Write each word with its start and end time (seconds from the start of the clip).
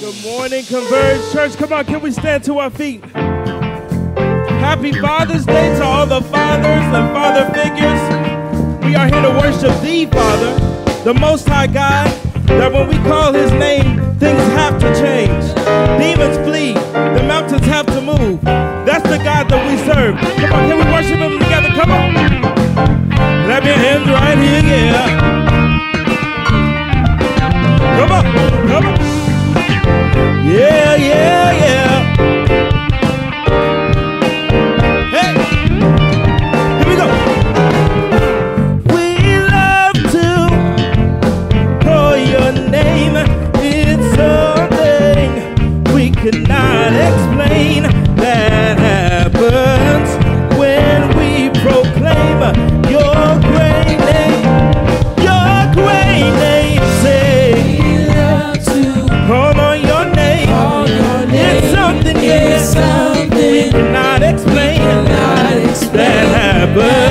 Good 0.00 0.22
morning, 0.22 0.64
Converge 0.64 1.32
Church. 1.32 1.56
Come 1.56 1.72
on, 1.72 1.84
can 1.84 2.00
we 2.00 2.12
stand 2.12 2.44
to 2.44 2.58
our 2.60 2.70
feet? 2.70 3.04
Happy 4.62 4.92
Father's 4.92 5.44
Day 5.44 5.74
to 5.76 5.82
all 5.82 6.06
the 6.06 6.20
fathers 6.20 6.84
and 6.94 7.12
father 7.12 7.46
figures. 7.46 8.00
We 8.84 8.94
are 8.94 9.08
here 9.08 9.22
to 9.22 9.30
worship 9.30 9.74
the 9.82 10.06
Father, 10.06 10.54
the 11.02 11.14
Most 11.14 11.48
High 11.48 11.66
God, 11.66 12.06
that 12.46 12.72
when 12.72 12.86
we 12.86 12.94
call 13.08 13.32
His 13.32 13.50
name, 13.50 13.98
things 14.20 14.40
have 14.54 14.78
to 14.78 14.94
change. 14.94 15.52
Demons 16.00 16.38
flee, 16.46 16.74
the 16.74 17.24
mountains 17.26 17.66
have 17.66 17.86
to 17.86 18.00
move. 18.00 18.40
That's 18.42 19.02
the 19.02 19.18
God 19.18 19.48
that 19.48 19.66
we 19.66 19.76
serve. 19.78 20.14
Come 20.38 20.52
on, 20.52 20.68
can 20.68 20.78
we 20.78 20.84
worship 20.92 21.18
Him 21.18 21.40
together? 21.40 21.70
Come 21.70 21.90
on. 21.90 22.14
Clap 23.46 23.64
your 23.64 23.74
hands 23.74 24.08
right 24.08 24.38
here, 24.38 24.62
yeah. 24.62 25.08
Come 27.98 28.12
on, 28.12 28.68
come 28.68 28.86
on. 28.86 29.17
Yeah, 30.48 30.96
yeah. 30.96 31.37
explain, 64.22 64.78
cannot 64.78 65.70
explain 65.70 65.92
that 65.92 66.28
happened. 66.34 67.07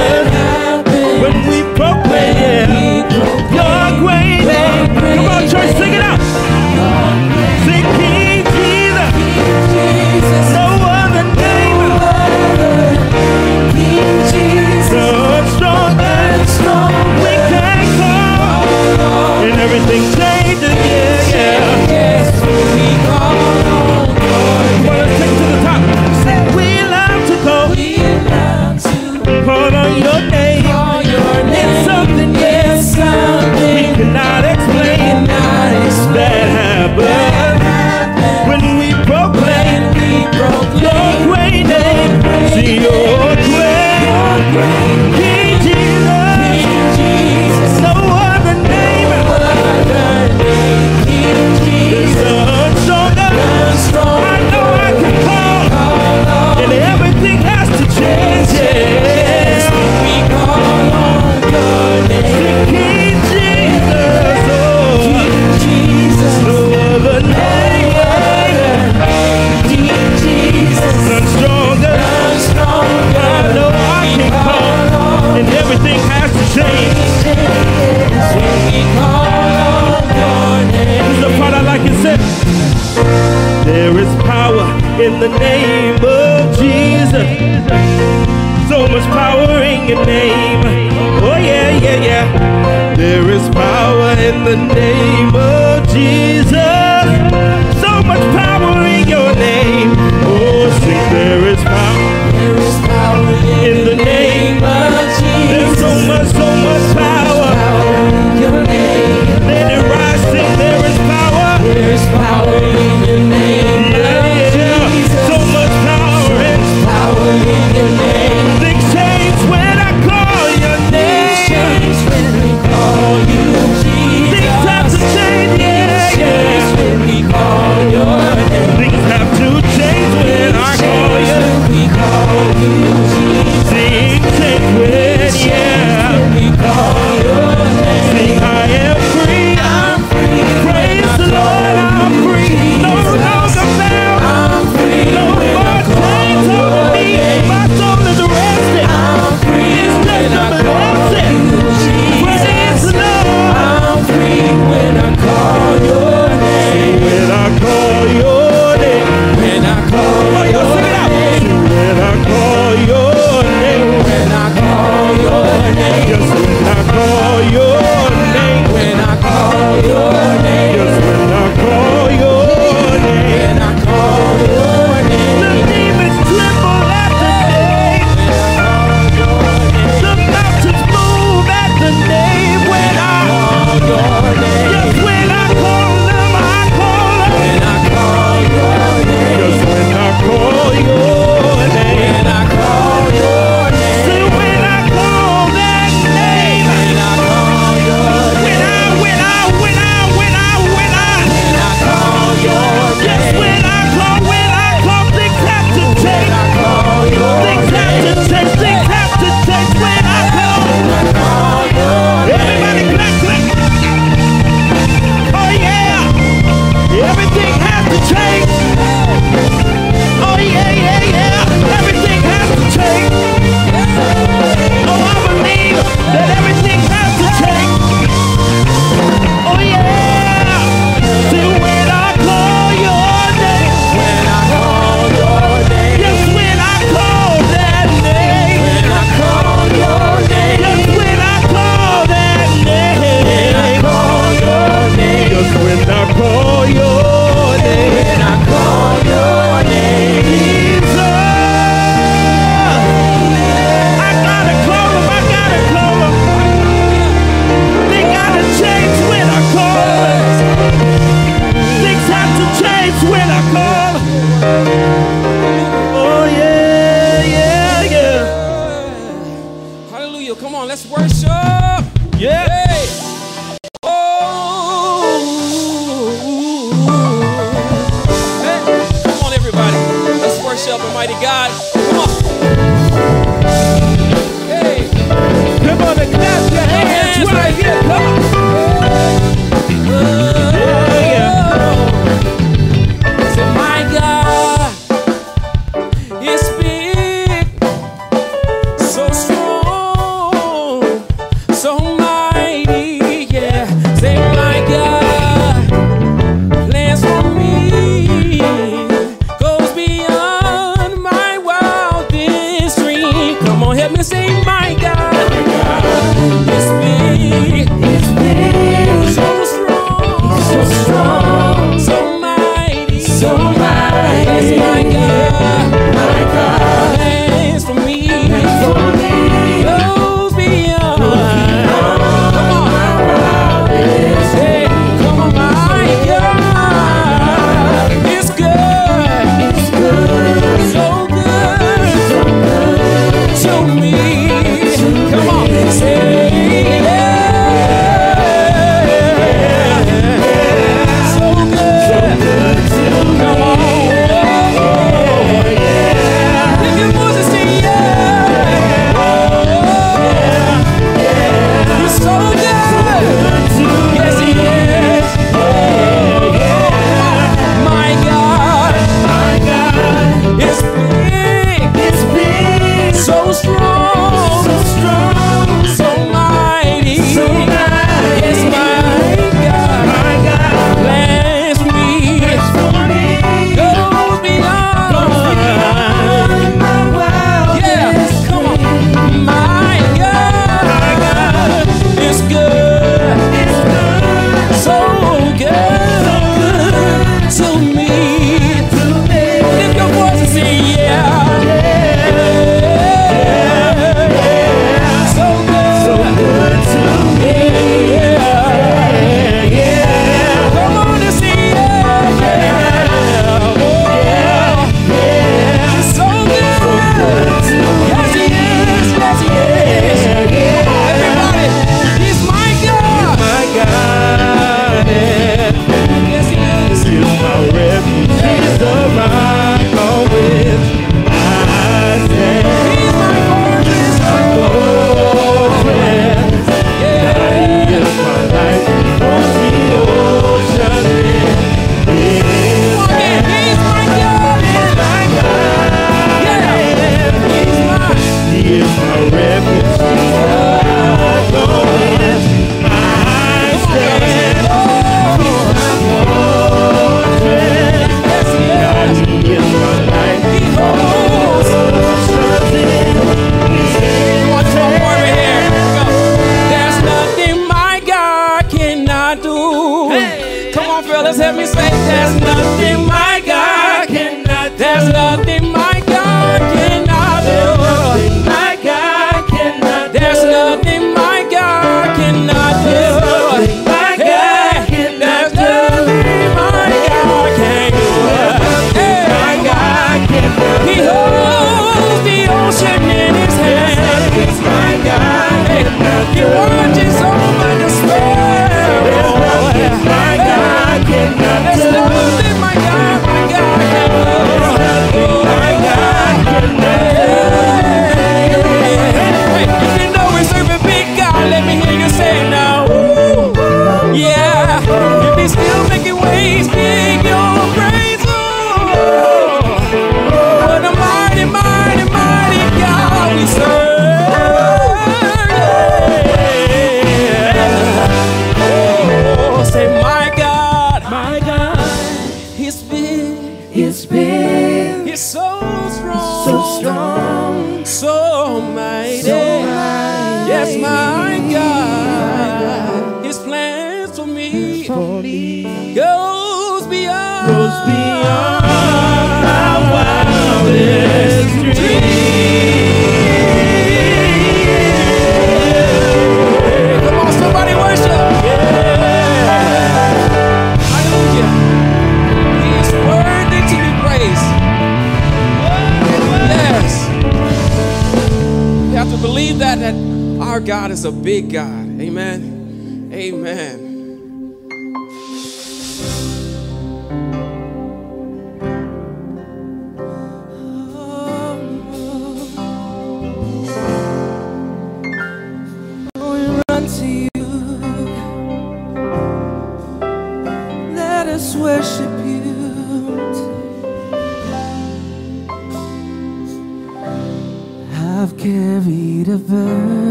that 569.47 569.59
that 569.59 570.21
our 570.21 570.41
God 570.41 570.71
is 570.71 570.83
a 570.83 570.91
big 570.91 571.31
God. 571.31 571.79
Amen. 571.79 572.89
Amen. 572.91 573.66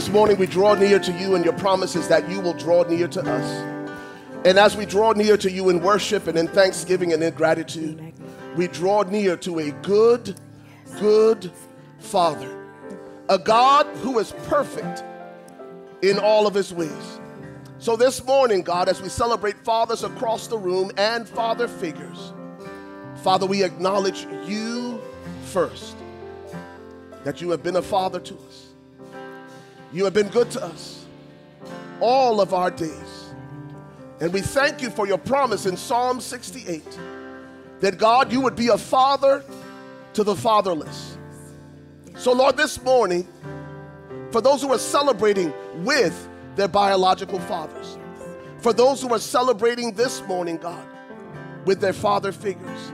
This 0.00 0.08
morning 0.08 0.38
we 0.38 0.46
draw 0.46 0.72
near 0.72 0.98
to 0.98 1.12
you, 1.12 1.34
and 1.34 1.44
your 1.44 1.52
promise 1.52 1.94
is 1.94 2.08
that 2.08 2.26
you 2.30 2.40
will 2.40 2.54
draw 2.54 2.82
near 2.84 3.06
to 3.06 3.20
us. 3.20 3.90
And 4.46 4.58
as 4.58 4.74
we 4.74 4.86
draw 4.86 5.12
near 5.12 5.36
to 5.36 5.50
you 5.50 5.68
in 5.68 5.82
worship 5.82 6.26
and 6.26 6.38
in 6.38 6.48
thanksgiving 6.48 7.12
and 7.12 7.22
in 7.22 7.34
gratitude, 7.34 8.14
we 8.56 8.66
draw 8.66 9.02
near 9.02 9.36
to 9.36 9.58
a 9.58 9.72
good, 9.82 10.40
good 10.98 11.52
Father, 11.98 12.50
a 13.28 13.38
God 13.38 13.86
who 13.98 14.18
is 14.18 14.32
perfect 14.44 15.04
in 16.00 16.18
all 16.18 16.46
of 16.46 16.54
his 16.54 16.72
ways. 16.72 17.20
So 17.76 17.94
this 17.94 18.24
morning, 18.24 18.62
God, 18.62 18.88
as 18.88 19.02
we 19.02 19.10
celebrate 19.10 19.58
fathers 19.58 20.02
across 20.02 20.46
the 20.46 20.56
room 20.56 20.90
and 20.96 21.28
father 21.28 21.68
figures, 21.68 22.32
Father, 23.16 23.44
we 23.44 23.62
acknowledge 23.62 24.26
you 24.46 24.98
first 25.44 25.94
that 27.22 27.42
you 27.42 27.50
have 27.50 27.62
been 27.62 27.76
a 27.76 27.82
father 27.82 28.18
to 28.18 28.34
us. 28.48 28.49
You 29.92 30.04
have 30.04 30.14
been 30.14 30.28
good 30.28 30.50
to 30.52 30.64
us 30.64 31.04
all 32.00 32.40
of 32.40 32.54
our 32.54 32.70
days. 32.70 33.32
And 34.20 34.32
we 34.32 34.40
thank 34.40 34.82
you 34.82 34.90
for 34.90 35.06
your 35.06 35.18
promise 35.18 35.66
in 35.66 35.76
Psalm 35.76 36.20
68 36.20 36.98
that 37.80 37.98
God, 37.98 38.30
you 38.30 38.40
would 38.40 38.56
be 38.56 38.68
a 38.68 38.78
father 38.78 39.42
to 40.12 40.22
the 40.22 40.36
fatherless. 40.36 41.16
So, 42.16 42.32
Lord, 42.32 42.56
this 42.56 42.82
morning, 42.82 43.26
for 44.30 44.40
those 44.40 44.62
who 44.62 44.72
are 44.72 44.78
celebrating 44.78 45.52
with 45.82 46.28
their 46.54 46.68
biological 46.68 47.40
fathers, 47.40 47.96
for 48.58 48.72
those 48.72 49.00
who 49.00 49.12
are 49.14 49.18
celebrating 49.18 49.94
this 49.94 50.22
morning, 50.26 50.58
God, 50.58 50.86
with 51.64 51.80
their 51.80 51.94
father 51.94 52.30
figures, 52.30 52.92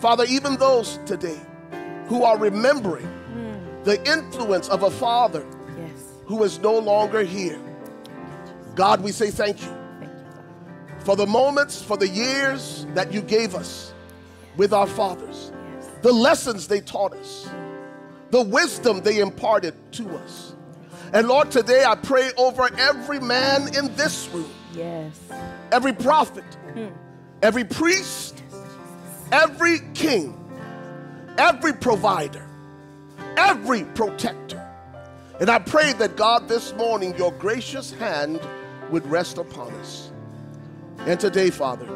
Father, 0.00 0.24
even 0.28 0.56
those 0.56 0.98
today 1.06 1.40
who 2.08 2.24
are 2.24 2.36
remembering 2.36 3.08
the 3.84 4.02
influence 4.10 4.68
of 4.68 4.82
a 4.82 4.90
father. 4.90 5.46
Who 6.26 6.42
is 6.44 6.58
no 6.58 6.78
longer 6.78 7.22
here. 7.22 7.58
God, 8.74 9.02
we 9.02 9.12
say 9.12 9.30
thank 9.30 9.62
you 9.62 9.72
for 11.00 11.16
the 11.16 11.26
moments, 11.26 11.82
for 11.82 11.96
the 11.96 12.08
years 12.08 12.86
that 12.94 13.12
you 13.12 13.20
gave 13.20 13.54
us 13.54 13.92
with 14.56 14.72
our 14.72 14.86
fathers, 14.86 15.52
the 16.02 16.12
lessons 16.12 16.66
they 16.66 16.80
taught 16.80 17.12
us, 17.12 17.48
the 18.30 18.40
wisdom 18.40 19.00
they 19.02 19.20
imparted 19.20 19.74
to 19.92 20.08
us. 20.16 20.54
And 21.12 21.28
Lord, 21.28 21.50
today 21.50 21.84
I 21.84 21.94
pray 21.94 22.30
over 22.36 22.68
every 22.78 23.20
man 23.20 23.74
in 23.76 23.94
this 23.96 24.28
room, 24.32 24.50
Yes. 24.74 25.20
every 25.70 25.92
prophet, 25.92 26.44
hmm. 26.72 26.88
every 27.42 27.64
priest, 27.64 28.42
every 29.30 29.80
king, 29.92 30.34
every 31.38 31.74
provider, 31.74 32.48
every 33.36 33.84
protector. 33.84 34.63
And 35.40 35.50
I 35.50 35.58
pray 35.58 35.92
that 35.94 36.16
God, 36.16 36.48
this 36.48 36.72
morning, 36.74 37.16
your 37.18 37.32
gracious 37.32 37.92
hand 37.92 38.40
would 38.90 39.04
rest 39.06 39.38
upon 39.38 39.72
us. 39.74 40.12
And 41.00 41.18
today, 41.18 41.50
Father, 41.50 41.88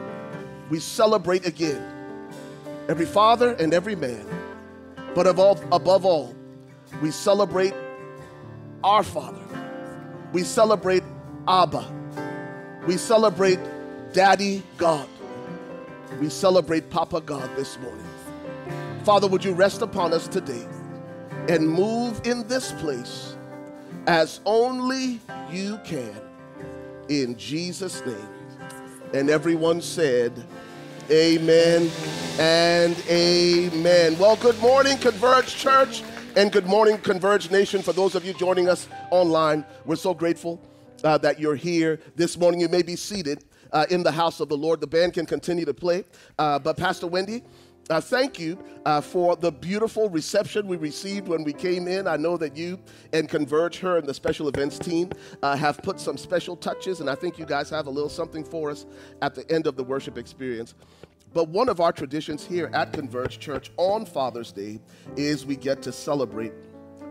we 0.71 0.81
celebrate 0.81 1.47
again 1.47 1.83
every 2.89 3.07
father 3.07 3.53
and 3.53 3.73
every 3.73 3.95
man. 3.95 4.27
But 5.15 5.27
above, 5.27 5.65
above 5.71 6.05
all, 6.05 6.35
we 7.01 7.11
celebrate 7.13 7.75
our 8.83 9.03
Father. 9.03 9.45
We 10.33 10.43
celebrate 10.43 11.05
Abba. 11.47 11.87
We 12.87 12.97
celebrate 12.97 13.61
Daddy 14.13 14.63
God. 14.77 15.09
We 16.21 16.29
celebrate 16.29 16.91
Papa 16.91 17.21
God 17.21 17.49
this 17.57 17.79
morning. 17.79 18.05
Father, 19.05 19.29
would 19.29 19.45
you 19.45 19.53
rest 19.53 19.83
upon 19.83 20.13
us 20.13 20.27
today 20.27 20.67
and 21.49 21.69
move 21.69 22.21
in 22.25 22.47
this 22.47 22.73
place 22.73 23.35
as 24.07 24.41
only 24.45 25.21
you 25.51 25.79
can 25.85 26.15
in 27.09 27.37
Jesus' 27.37 28.05
name. 28.05 28.29
And 29.15 29.31
everyone 29.31 29.81
said, 29.81 30.33
Amen 31.11 31.91
and 32.39 32.95
amen. 33.09 34.19
Well, 34.19 34.37
good 34.37 34.59
morning, 34.61 34.99
Converge 34.99 35.57
Church, 35.57 36.03
and 36.37 36.53
good 36.53 36.67
morning, 36.67 36.99
Converge 36.99 37.51
Nation. 37.51 37.81
For 37.81 37.95
those 37.95 38.15
of 38.15 38.27
you 38.27 38.35
joining 38.35 38.69
us 38.69 38.87
online, 39.11 39.65
we're 39.87 39.97
so 39.97 40.13
grateful 40.13 40.61
uh, 41.03 41.17
that 41.19 41.41
you're 41.41 41.57
here 41.57 41.99
this 42.15 42.37
morning. 42.37 42.61
You 42.61 42.69
may 42.69 42.83
be 42.83 42.95
seated 42.95 43.45
uh, 43.73 43.87
in 43.89 44.03
the 44.03 44.13
house 44.13 44.41
of 44.41 44.51
the 44.51 44.57
Lord. 44.57 44.83
The 44.83 44.87
band 44.87 45.15
can 45.15 45.25
continue 45.25 45.65
to 45.65 45.73
play, 45.73 46.05
uh, 46.39 46.59
but 46.59 46.77
Pastor 46.77 47.07
Wendy, 47.07 47.43
uh, 47.91 48.01
thank 48.01 48.39
you 48.39 48.59
uh, 48.85 49.01
for 49.01 49.37
the 49.37 49.51
beautiful 49.51 50.11
reception 50.11 50.67
we 50.67 50.77
received 50.77 51.29
when 51.29 51.45
we 51.45 51.53
came 51.53 51.89
in. 51.89 52.07
I 52.07 52.17
know 52.17 52.37
that 52.37 52.57
you 52.57 52.79
and 53.13 53.29
Converge 53.29 53.79
Her 53.79 53.99
and 53.99 54.07
the 54.07 54.15
special 54.15 54.49
events 54.49 54.79
team 54.79 55.11
uh, 55.43 55.57
have 55.57 55.79
put 55.79 55.99
some 55.99 56.17
special 56.17 56.57
touches, 56.57 57.01
and 57.01 57.09
I 57.09 57.15
think 57.15 57.39
you 57.39 57.47
guys 57.47 57.71
have 57.71 57.87
a 57.87 57.91
little 57.91 58.11
something 58.11 58.45
for 58.45 58.71
us 58.71 58.87
at 59.23 59.35
the 59.35 59.51
end 59.51 59.67
of 59.67 59.77
the 59.77 59.85
worship 59.85 60.19
experience. 60.19 60.75
But 61.35 61.49
one 61.49 61.69
of 61.69 61.81
our 61.81 61.93
traditions 61.93 62.45
here 62.45 62.71
at 62.73 62.93
Converge 62.93 63.39
Church 63.39 63.71
on 63.77 64.07
Father's 64.07 64.53
Day 64.53 64.81
is 65.17 65.45
we 65.45 65.57
get 65.57 65.83
to 65.83 65.93
celebrate 65.93 66.53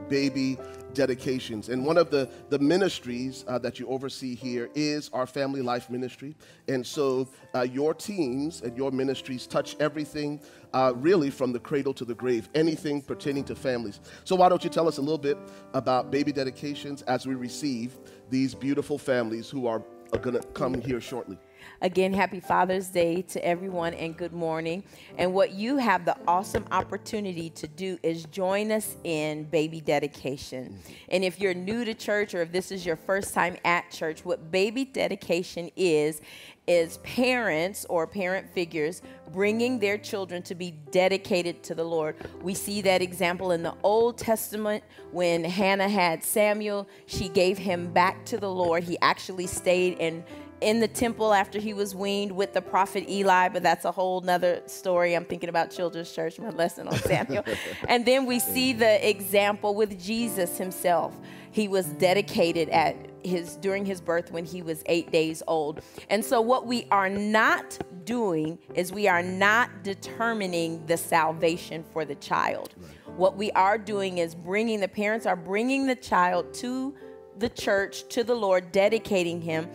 baby 0.09 0.57
dedications. 0.93 1.69
And 1.69 1.85
one 1.85 1.97
of 1.97 2.09
the, 2.09 2.29
the 2.49 2.59
ministries 2.59 3.45
uh, 3.47 3.59
that 3.59 3.79
you 3.79 3.87
oversee 3.87 4.35
here 4.35 4.69
is 4.73 5.09
our 5.13 5.27
Family 5.27 5.61
Life 5.61 5.89
Ministry. 5.89 6.35
And 6.67 6.85
so 6.85 7.27
uh, 7.53 7.61
your 7.61 7.93
teams 7.93 8.61
and 8.61 8.75
your 8.75 8.91
ministries 8.91 9.45
touch 9.45 9.75
everything 9.79 10.41
uh, 10.73 10.93
really 10.95 11.29
from 11.29 11.51
the 11.51 11.59
cradle 11.59 11.93
to 11.93 12.05
the 12.05 12.15
grave, 12.15 12.49
anything 12.55 13.01
pertaining 13.01 13.43
to 13.45 13.55
families. 13.55 13.99
So 14.23 14.35
why 14.35 14.49
don't 14.49 14.63
you 14.63 14.69
tell 14.69 14.87
us 14.87 14.97
a 14.97 15.01
little 15.01 15.17
bit 15.17 15.37
about 15.73 16.11
baby 16.11 16.31
dedications 16.31 17.01
as 17.03 17.25
we 17.25 17.35
receive 17.35 17.97
these 18.29 18.53
beautiful 18.53 18.97
families 18.97 19.49
who 19.49 19.67
are, 19.67 19.83
are 20.13 20.19
going 20.19 20.39
to 20.39 20.47
come 20.49 20.79
here 20.81 21.01
shortly? 21.01 21.37
Again, 21.81 22.11
happy 22.11 22.39
Father's 22.39 22.87
Day 22.87 23.21
to 23.23 23.45
everyone 23.45 23.93
and 23.93 24.17
good 24.17 24.33
morning. 24.33 24.83
And 25.17 25.33
what 25.33 25.51
you 25.51 25.77
have 25.77 26.05
the 26.05 26.17
awesome 26.27 26.65
opportunity 26.71 27.51
to 27.51 27.67
do 27.67 27.99
is 28.01 28.25
join 28.25 28.71
us 28.71 28.95
in 29.03 29.43
baby 29.43 29.79
dedication. 29.79 30.69
Mm-hmm. 30.69 30.93
And 31.09 31.23
if 31.23 31.39
you're 31.39 31.53
new 31.53 31.85
to 31.85 31.93
church 31.93 32.33
or 32.33 32.41
if 32.41 32.51
this 32.51 32.71
is 32.71 32.83
your 32.83 32.95
first 32.95 33.33
time 33.33 33.57
at 33.63 33.91
church, 33.91 34.25
what 34.25 34.49
baby 34.49 34.85
dedication 34.85 35.69
is, 35.75 36.21
is 36.65 36.97
parents 36.97 37.85
or 37.89 38.05
parent 38.05 38.49
figures 38.49 39.01
bringing 39.31 39.79
their 39.79 39.97
children 39.97 40.41
to 40.43 40.55
be 40.55 40.71
dedicated 40.91 41.63
to 41.63 41.75
the 41.75 41.83
Lord. 41.83 42.15
We 42.41 42.55
see 42.55 42.81
that 42.81 43.01
example 43.01 43.51
in 43.51 43.63
the 43.63 43.73
Old 43.83 44.17
Testament 44.17 44.83
when 45.11 45.43
Hannah 45.43 45.87
had 45.87 46.23
Samuel, 46.23 46.89
she 47.05 47.29
gave 47.29 47.57
him 47.57 47.93
back 47.93 48.25
to 48.25 48.37
the 48.37 48.51
Lord. 48.51 48.83
He 48.83 48.97
actually 49.01 49.47
stayed 49.47 49.99
and 49.99 50.23
in 50.61 50.79
the 50.79 50.87
temple 50.87 51.33
after 51.33 51.59
he 51.59 51.73
was 51.73 51.93
weaned 51.95 52.31
with 52.31 52.53
the 52.53 52.61
prophet 52.61 53.09
Eli, 53.09 53.49
but 53.49 53.61
that's 53.61 53.85
a 53.85 53.91
whole 53.91 54.21
nother 54.21 54.61
story. 54.65 55.13
I'm 55.15 55.25
thinking 55.25 55.49
about 55.49 55.71
children's 55.71 56.11
church, 56.11 56.39
my 56.39 56.49
lesson 56.49 56.87
on 56.87 56.95
Samuel. 56.99 57.43
and 57.87 58.05
then 58.05 58.25
we 58.25 58.39
see 58.39 58.73
the 58.73 59.07
example 59.07 59.75
with 59.75 60.01
Jesus 60.01 60.57
himself. 60.57 61.15
He 61.51 61.67
was 61.67 61.85
dedicated 61.87 62.69
at 62.69 62.95
his 63.23 63.55
during 63.57 63.85
his 63.85 64.01
birth 64.01 64.31
when 64.31 64.45
he 64.45 64.61
was 64.61 64.83
eight 64.87 65.11
days 65.11 65.43
old. 65.47 65.81
And 66.09 66.23
so 66.23 66.41
what 66.41 66.65
we 66.65 66.87
are 66.91 67.09
not 67.09 67.77
doing 68.05 68.57
is 68.73 68.91
we 68.91 69.07
are 69.07 69.23
not 69.23 69.83
determining 69.83 70.85
the 70.85 70.97
salvation 70.97 71.83
for 71.91 72.05
the 72.05 72.15
child. 72.15 72.75
What 73.15 73.35
we 73.35 73.51
are 73.51 73.77
doing 73.77 74.19
is 74.19 74.35
bringing 74.35 74.79
the 74.79 74.87
parents 74.87 75.25
are 75.25 75.35
bringing 75.35 75.87
the 75.87 75.95
child 75.95 76.53
to 76.55 76.95
the 77.39 77.49
church 77.49 78.07
to 78.09 78.23
the 78.23 78.35
Lord, 78.35 78.71
dedicating 78.71 79.41
him. 79.41 79.67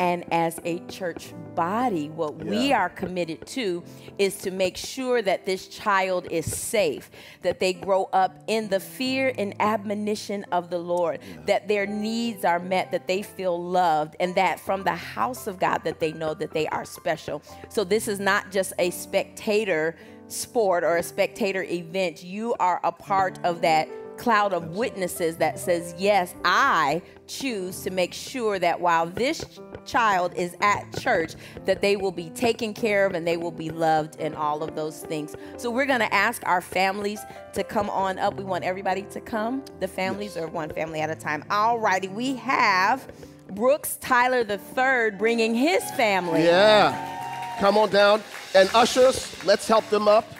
And 0.00 0.24
as 0.32 0.58
a 0.64 0.78
church 0.86 1.34
body, 1.54 2.08
what 2.08 2.34
we 2.42 2.72
are 2.72 2.88
committed 2.88 3.46
to 3.48 3.84
is 4.16 4.38
to 4.38 4.50
make 4.50 4.78
sure 4.78 5.20
that 5.20 5.44
this 5.44 5.68
child 5.68 6.26
is 6.30 6.50
safe, 6.50 7.10
that 7.42 7.60
they 7.60 7.74
grow 7.74 8.08
up 8.14 8.42
in 8.46 8.70
the 8.70 8.80
fear 8.80 9.34
and 9.36 9.54
admonition 9.60 10.44
of 10.52 10.70
the 10.70 10.78
Lord, 10.78 11.20
that 11.44 11.68
their 11.68 11.84
needs 11.84 12.46
are 12.46 12.58
met, 12.58 12.90
that 12.92 13.06
they 13.06 13.20
feel 13.20 13.62
loved, 13.62 14.16
and 14.20 14.34
that 14.36 14.58
from 14.58 14.84
the 14.84 14.96
house 14.96 15.46
of 15.46 15.58
God 15.58 15.84
that 15.84 16.00
they 16.00 16.14
know 16.14 16.32
that 16.32 16.52
they 16.52 16.66
are 16.68 16.86
special. 16.86 17.42
So 17.68 17.84
this 17.84 18.08
is 18.08 18.18
not 18.18 18.50
just 18.50 18.72
a 18.78 18.88
spectator 18.88 19.96
sport 20.28 20.82
or 20.82 20.96
a 20.96 21.02
spectator 21.02 21.64
event. 21.64 22.24
You 22.24 22.54
are 22.58 22.80
a 22.84 22.92
part 22.92 23.38
of 23.44 23.60
that 23.60 23.86
cloud 24.20 24.52
of 24.52 24.76
witnesses 24.76 25.36
that 25.38 25.58
says, 25.58 25.94
Yes, 25.98 26.34
I 26.44 27.00
choose 27.26 27.80
to 27.82 27.90
make 27.90 28.12
sure 28.12 28.58
that 28.58 28.80
while 28.80 29.06
this 29.06 29.42
child 29.86 30.34
is 30.34 30.54
at 30.60 30.84
church, 31.00 31.34
that 31.64 31.80
they 31.80 31.96
will 31.96 32.12
be 32.12 32.28
taken 32.30 32.74
care 32.74 33.06
of 33.06 33.14
and 33.14 33.26
they 33.26 33.38
will 33.38 33.50
be 33.50 33.70
loved 33.70 34.20
and 34.20 34.34
all 34.36 34.62
of 34.62 34.76
those 34.76 35.00
things. 35.00 35.34
So 35.56 35.70
we're 35.70 35.86
going 35.86 36.00
to 36.00 36.14
ask 36.14 36.42
our 36.44 36.60
families 36.60 37.20
to 37.54 37.64
come 37.64 37.88
on 37.88 38.18
up. 38.18 38.34
We 38.34 38.44
want 38.44 38.62
everybody 38.62 39.02
to 39.04 39.20
come, 39.20 39.64
the 39.80 39.88
families 39.88 40.36
or 40.36 40.46
one 40.48 40.68
family 40.68 41.00
at 41.00 41.10
a 41.10 41.14
time. 41.14 41.42
All 41.50 41.78
righty, 41.78 42.08
we 42.08 42.36
have 42.36 43.10
Brooks 43.52 43.96
Tyler 44.00 44.44
III 44.48 45.16
bringing 45.16 45.54
his 45.54 45.82
family. 45.92 46.44
Yeah. 46.44 47.56
Come 47.58 47.78
on 47.78 47.90
down. 47.90 48.22
And 48.54 48.68
ushers, 48.74 49.42
let's 49.44 49.66
help 49.66 49.88
them 49.88 50.08
up 50.08 50.30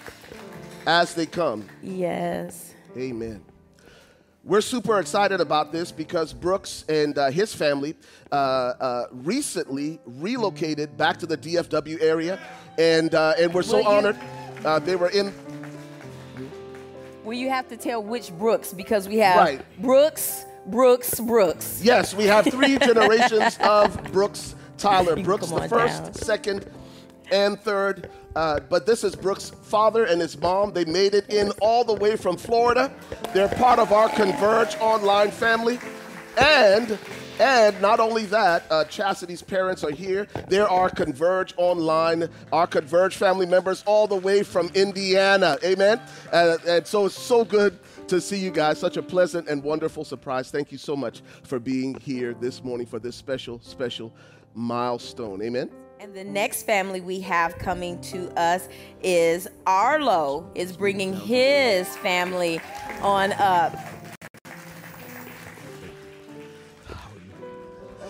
as 0.86 1.14
they 1.14 1.26
come. 1.26 1.66
Yes. 1.82 2.74
Amen. 2.96 3.42
We're 4.42 4.62
super 4.62 4.98
excited 5.00 5.40
about 5.40 5.70
this 5.70 5.92
because 5.92 6.32
Brooks 6.32 6.84
and 6.88 7.16
uh, 7.18 7.30
his 7.30 7.54
family 7.54 7.94
uh, 8.32 8.34
uh, 8.34 9.04
recently 9.12 10.00
relocated 10.06 10.96
back 10.96 11.18
to 11.18 11.26
the 11.26 11.36
DFW 11.36 12.00
area, 12.02 12.38
and 12.78 13.14
uh, 13.14 13.34
and 13.38 13.52
we're 13.52 13.62
so 13.62 13.78
Will 13.78 13.86
honored. 13.86 14.16
Uh, 14.64 14.78
they 14.78 14.96
were 14.96 15.10
in 15.10 15.32
Well, 17.22 17.36
you 17.36 17.50
have 17.50 17.68
to 17.68 17.76
tell 17.76 18.02
which 18.02 18.32
Brooks 18.38 18.72
because 18.72 19.08
we 19.08 19.18
have 19.18 19.36
Right. 19.36 19.62
Brooks, 19.82 20.46
Brooks, 20.66 21.20
Brooks. 21.20 21.80
Yes, 21.82 22.14
we 22.14 22.24
have 22.24 22.46
three 22.46 22.78
generations 22.88 23.58
of 23.60 24.02
Brooks 24.10 24.54
Tyler. 24.78 25.16
Brooks, 25.16 25.48
the 25.48 25.68
first, 25.68 26.02
down. 26.04 26.14
second, 26.14 26.66
and 27.32 27.60
third. 27.60 28.10
Uh, 28.36 28.60
but 28.68 28.86
this 28.86 29.04
is 29.04 29.14
Brooks' 29.16 29.50
father 29.62 30.04
and 30.04 30.20
his 30.20 30.38
mom. 30.40 30.72
They 30.72 30.84
made 30.84 31.14
it 31.14 31.28
in 31.30 31.50
all 31.60 31.84
the 31.84 31.94
way 31.94 32.16
from 32.16 32.36
Florida. 32.36 32.92
They're 33.34 33.48
part 33.48 33.78
of 33.78 33.92
our 33.92 34.08
Converge 34.08 34.76
online 34.78 35.30
family. 35.30 35.78
And 36.40 36.98
and 37.40 37.80
not 37.80 38.00
only 38.00 38.26
that, 38.26 38.64
uh, 38.70 38.84
Chastity's 38.84 39.40
parents 39.40 39.82
are 39.82 39.90
here. 39.90 40.28
There 40.48 40.68
are 40.68 40.90
Converge 40.90 41.54
online, 41.56 42.28
our 42.52 42.66
Converge 42.66 43.16
family 43.16 43.46
members 43.46 43.82
all 43.86 44.06
the 44.06 44.16
way 44.16 44.42
from 44.42 44.70
Indiana. 44.74 45.56
Amen. 45.64 46.02
Uh, 46.30 46.58
and 46.68 46.86
so 46.86 47.06
it's 47.06 47.18
so 47.18 47.42
good 47.46 47.78
to 48.08 48.20
see 48.20 48.36
you 48.36 48.50
guys. 48.50 48.78
Such 48.78 48.98
a 48.98 49.02
pleasant 49.02 49.48
and 49.48 49.62
wonderful 49.62 50.04
surprise. 50.04 50.50
Thank 50.50 50.70
you 50.70 50.76
so 50.76 50.94
much 50.94 51.22
for 51.42 51.58
being 51.58 51.98
here 52.00 52.34
this 52.34 52.62
morning 52.62 52.86
for 52.86 52.98
this 52.98 53.16
special, 53.16 53.58
special 53.62 54.12
milestone. 54.54 55.40
Amen. 55.40 55.70
And 56.00 56.14
the 56.14 56.24
next 56.24 56.62
family 56.62 57.02
we 57.02 57.20
have 57.20 57.58
coming 57.58 58.00
to 58.04 58.30
us 58.30 58.70
is 59.02 59.46
Arlo 59.66 60.50
is 60.54 60.74
bringing 60.74 61.12
his 61.12 61.94
family 61.98 62.58
on 63.02 63.34
up. 63.34 63.76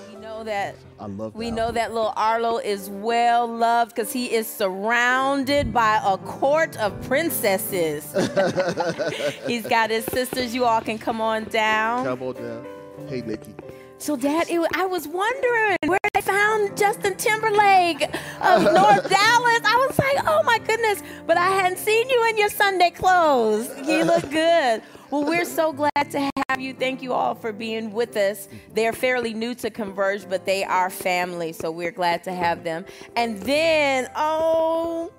We 0.08 0.20
know 0.20 0.44
that 0.44 0.76
I 1.00 1.06
love 1.06 1.34
we 1.34 1.50
know 1.50 1.72
that 1.72 1.92
little 1.92 2.12
Arlo 2.14 2.58
is 2.58 2.88
well 2.88 3.48
loved 3.48 3.96
because 3.96 4.12
he 4.12 4.32
is 4.32 4.46
surrounded 4.46 5.74
by 5.74 6.00
a 6.04 6.16
court 6.16 6.76
of 6.78 7.02
princesses. 7.08 8.04
He's 9.48 9.66
got 9.66 9.90
his 9.90 10.04
sisters. 10.04 10.54
You 10.54 10.64
all 10.64 10.80
can 10.80 10.98
come 10.98 11.20
on 11.20 11.42
down. 11.46 12.04
Come 12.04 12.22
on 12.22 12.34
down. 12.34 12.66
Hey, 13.08 13.22
Nikki. 13.22 13.52
So, 14.00 14.16
Dad, 14.16 14.46
it, 14.48 14.66
I 14.76 14.86
was 14.86 15.06
wondering 15.06 15.76
where 15.84 15.99
they 16.20 16.32
found 16.32 16.76
Justin 16.76 17.14
Timberlake 17.16 18.02
of 18.40 18.62
North 18.62 19.08
Dallas. 19.08 19.60
I 19.64 19.86
was 19.88 19.98
like, 19.98 20.24
oh 20.26 20.42
my 20.44 20.58
goodness, 20.58 21.02
but 21.26 21.36
I 21.36 21.48
hadn't 21.48 21.78
seen 21.78 22.08
you 22.08 22.28
in 22.28 22.38
your 22.38 22.48
Sunday 22.48 22.90
clothes. 22.90 23.68
You 23.86 24.04
look 24.04 24.28
good. 24.30 24.82
Well, 25.10 25.24
we're 25.24 25.44
so 25.44 25.72
glad 25.72 26.10
to 26.10 26.30
have 26.48 26.60
you. 26.60 26.72
Thank 26.72 27.02
you 27.02 27.12
all 27.12 27.34
for 27.34 27.52
being 27.52 27.92
with 27.92 28.16
us. 28.16 28.48
They're 28.74 28.92
fairly 28.92 29.34
new 29.34 29.54
to 29.56 29.70
Converge, 29.70 30.28
but 30.28 30.46
they 30.46 30.62
are 30.62 30.88
family, 30.88 31.52
so 31.52 31.70
we're 31.70 31.90
glad 31.90 32.22
to 32.24 32.32
have 32.32 32.62
them. 32.62 32.84
And 33.16 33.38
then, 33.42 34.08
oh, 34.14 35.12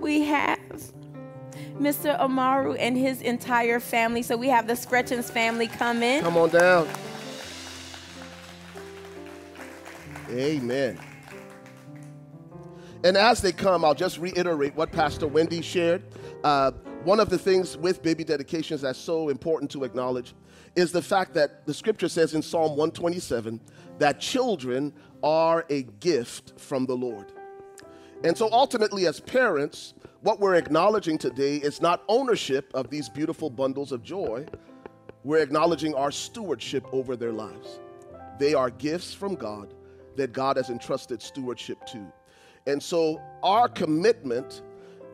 we 0.00 0.22
have 0.22 0.58
Mr. 1.78 2.18
Amaru 2.18 2.74
and 2.74 2.96
his 2.96 3.20
entire 3.20 3.80
family. 3.80 4.22
So 4.22 4.36
we 4.36 4.48
have 4.48 4.66
the 4.66 4.76
Scretchens 4.76 5.30
family 5.30 5.66
coming. 5.66 6.22
Come 6.22 6.38
on 6.38 6.48
down. 6.48 6.88
Amen. 10.30 10.98
And 13.04 13.16
as 13.16 13.40
they 13.40 13.52
come, 13.52 13.84
I'll 13.84 13.94
just 13.94 14.18
reiterate 14.18 14.74
what 14.74 14.90
Pastor 14.90 15.26
Wendy 15.26 15.62
shared. 15.62 16.02
Uh, 16.42 16.72
one 17.04 17.20
of 17.20 17.30
the 17.30 17.38
things 17.38 17.76
with 17.76 18.02
baby 18.02 18.24
dedications 18.24 18.80
that's 18.80 18.98
so 18.98 19.28
important 19.28 19.70
to 19.70 19.84
acknowledge 19.84 20.34
is 20.74 20.90
the 20.92 21.02
fact 21.02 21.32
that 21.34 21.64
the 21.64 21.72
scripture 21.72 22.08
says 22.08 22.34
in 22.34 22.42
Psalm 22.42 22.70
127 22.70 23.60
that 23.98 24.20
children 24.20 24.92
are 25.22 25.64
a 25.70 25.82
gift 26.00 26.58
from 26.58 26.86
the 26.86 26.94
Lord. 26.94 27.32
And 28.24 28.36
so 28.36 28.48
ultimately, 28.50 29.06
as 29.06 29.20
parents, 29.20 29.94
what 30.22 30.40
we're 30.40 30.56
acknowledging 30.56 31.18
today 31.18 31.56
is 31.56 31.80
not 31.80 32.02
ownership 32.08 32.70
of 32.74 32.90
these 32.90 33.08
beautiful 33.08 33.48
bundles 33.48 33.92
of 33.92 34.02
joy, 34.02 34.44
we're 35.22 35.38
acknowledging 35.38 35.94
our 35.94 36.10
stewardship 36.10 36.84
over 36.92 37.16
their 37.16 37.32
lives. 37.32 37.78
They 38.40 38.54
are 38.54 38.70
gifts 38.70 39.14
from 39.14 39.36
God 39.36 39.72
that 40.18 40.32
God 40.32 40.56
has 40.56 40.68
entrusted 40.68 41.22
stewardship 41.22 41.84
to. 41.86 42.06
And 42.66 42.82
so, 42.82 43.20
our 43.42 43.68
commitment 43.68 44.62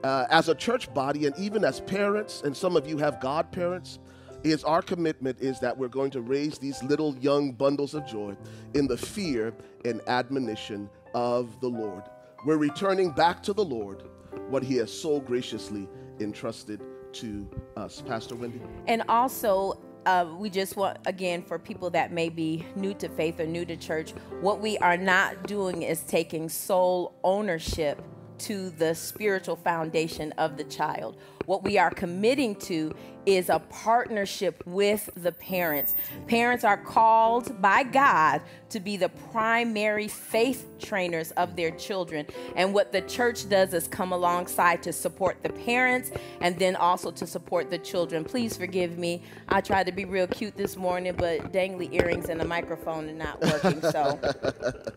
uh, 0.03 0.27
as 0.31 0.49
a 0.49 0.55
church 0.55 0.93
body, 0.93 1.27
and 1.27 1.39
even 1.39 1.65
as 1.65 1.81
parents, 1.81 2.43
and 2.43 2.57
some 2.57 2.77
of 2.77 2.89
you 2.89 2.99
have 2.99 3.21
godparents, 3.21 4.01
is 4.43 4.63
our 4.65 4.83
commitment 4.83 5.41
is 5.41 5.61
that 5.61 5.77
we're 5.77 5.89
going 5.89 6.11
to 6.11 6.21
raise 6.21 6.59
these 6.59 6.83
little 6.83 7.17
young 7.17 7.53
bundles 7.53 7.95
of 7.95 8.05
joy 8.07 8.37
in 8.75 8.87
the 8.87 8.97
fear 8.97 9.55
and 9.85 10.03
admonition 10.07 10.91
of 11.15 11.59
the 11.61 11.69
Lord. 11.69 12.03
We're 12.45 12.59
returning 12.59 13.11
back 13.11 13.43
to 13.45 13.55
the 13.55 13.65
Lord 13.65 14.03
what 14.49 14.63
He 14.63 14.77
has 14.77 14.93
so 14.93 15.21
graciously 15.21 15.89
entrusted 16.21 16.83
to 17.15 17.49
us. 17.77 18.03
Pastor 18.07 18.35
Wendy? 18.35 18.61
And 18.87 19.03
also, 19.09 19.81
uh, 20.07 20.27
we 20.39 20.51
just 20.51 20.77
want, 20.77 20.99
again, 21.07 21.43
for 21.43 21.59
people 21.59 21.91
that 21.91 22.13
may 22.13 22.29
be 22.29 22.65
new 22.77 22.95
to 22.95 23.09
faith 23.09 23.41
or 23.41 23.47
new 23.47 23.65
to 23.65 23.77
church, 23.77 24.13
what 24.41 24.61
we 24.61 24.79
are 24.79 24.97
not 24.97 25.47
doing 25.47 25.83
is 25.83 26.01
taking 26.03 26.49
sole 26.49 27.15
ownership 27.25 28.03
to 28.39 28.71
the 28.71 28.95
spiritual 28.95 29.57
foundation 29.57 30.33
of 30.33 30.57
the 30.57 30.65
child. 30.65 31.17
What 31.47 31.63
we 31.63 31.77
are 31.79 31.91
committing 31.91 32.55
to 32.57 32.95
is 33.27 33.49
a 33.49 33.59
partnership 33.59 34.63
with 34.67 35.09
the 35.17 35.33
parents. 35.33 35.95
Parents 36.27 36.65
are 36.65 36.77
called 36.77 37.61
by 37.61 37.83
God 37.83 38.43
to 38.71 38.81
be 38.81 38.97
the 38.97 39.09
primary 39.09 40.09
faith 40.09 40.67
trainers 40.79 41.31
of 41.33 41.57
their 41.57 41.71
children. 41.71 42.27
And 42.57 42.75
what 42.75 42.93
the 42.93 43.01
church 43.03 43.49
does 43.49 43.73
is 43.73 43.89
come 43.89 44.13
alongside 44.13 44.83
to 44.83 44.93
support 44.93 45.43
the 45.43 45.51
parents 45.51 46.11
and 46.41 46.59
then 46.59 46.77
also 46.77 47.11
to 47.13 47.27
support 47.27 47.71
the 47.71 47.79
children. 47.79 48.25
Please 48.25 48.57
forgive 48.57 48.99
me. 48.99 49.23
I 49.49 49.61
tried 49.61 49.87
to 49.87 49.93
be 49.93 50.05
real 50.05 50.27
cute 50.27 50.57
this 50.57 50.77
morning, 50.77 51.15
but 51.17 51.53
dangly 51.53 51.93
earrings 51.95 52.29
and 52.29 52.41
the 52.41 52.45
microphone 52.45 53.09
are 53.09 53.13
not 53.13 53.41
working. 53.41 53.81
So, 53.81 54.19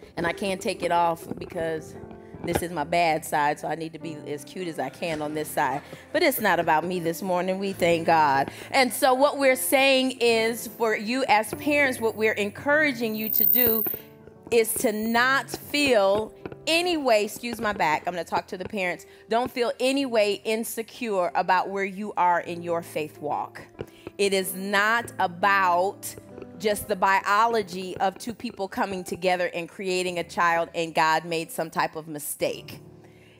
and 0.17 0.26
I 0.26 0.34
can't 0.34 0.62
take 0.62 0.84
it 0.84 0.91
off 0.91 1.26
because 1.38 1.95
this 2.47 2.62
is 2.62 2.71
my 2.71 2.83
bad 2.83 3.25
side, 3.25 3.60
so 3.60 3.67
I 3.67 3.75
need 3.75 3.93
to 3.93 3.99
be 3.99 4.15
as 4.27 4.43
cute 4.43 4.67
as 4.67 4.79
I 4.79 4.89
can 4.89 5.21
on 5.21 5.33
this 5.33 5.47
side. 5.47 5.81
But 6.13 6.23
it's 6.23 6.39
not 6.39 6.60
about 6.60 6.86
me 6.86 6.99
this 6.99 7.21
morning. 7.21 7.60
We 7.60 7.73
thank 7.73 8.07
God. 8.07 8.51
And 8.71 8.91
so, 8.91 9.13
what 9.13 9.38
we're 9.38 9.55
saying 9.55 10.19
is 10.19 10.67
for 10.67 10.95
you 10.95 11.25
as 11.27 11.53
parents, 11.55 11.99
what 11.99 12.15
we're 12.15 12.33
encouraging 12.33 13.15
you 13.15 13.29
to 13.29 13.45
do 13.45 13.83
is 14.51 14.73
to 14.75 14.91
not 14.91 15.49
feel 15.49 16.33
any 16.67 16.97
way, 16.97 17.25
excuse 17.25 17.60
my 17.62 17.73
back, 17.73 18.03
I'm 18.07 18.13
to 18.13 18.23
talk 18.23 18.47
to 18.47 18.57
the 18.57 18.65
parents. 18.65 19.05
Don't 19.29 19.49
feel 19.49 19.71
any 19.79 20.05
way 20.05 20.41
insecure 20.43 21.31
about 21.33 21.69
where 21.69 21.86
you 21.86 22.13
are 22.17 22.41
in 22.41 22.62
your 22.62 22.81
faith 22.81 23.19
walk. 23.19 23.62
It 24.17 24.33
is 24.33 24.53
not 24.53 25.12
about 25.19 26.13
just 26.60 26.88
the 26.88 26.96
biology 26.96 27.96
of 27.98 28.17
two 28.17 28.34
people 28.34 28.67
coming 28.67 29.04
together 29.04 29.50
and 29.54 29.70
creating 29.70 30.20
a 30.20 30.24
child 30.24 30.70
and 30.74 30.93
God 30.93 31.26
made 31.26 31.52
some 31.52 31.70
type 31.70 31.96
of 31.96 32.08
mistake. 32.08 32.82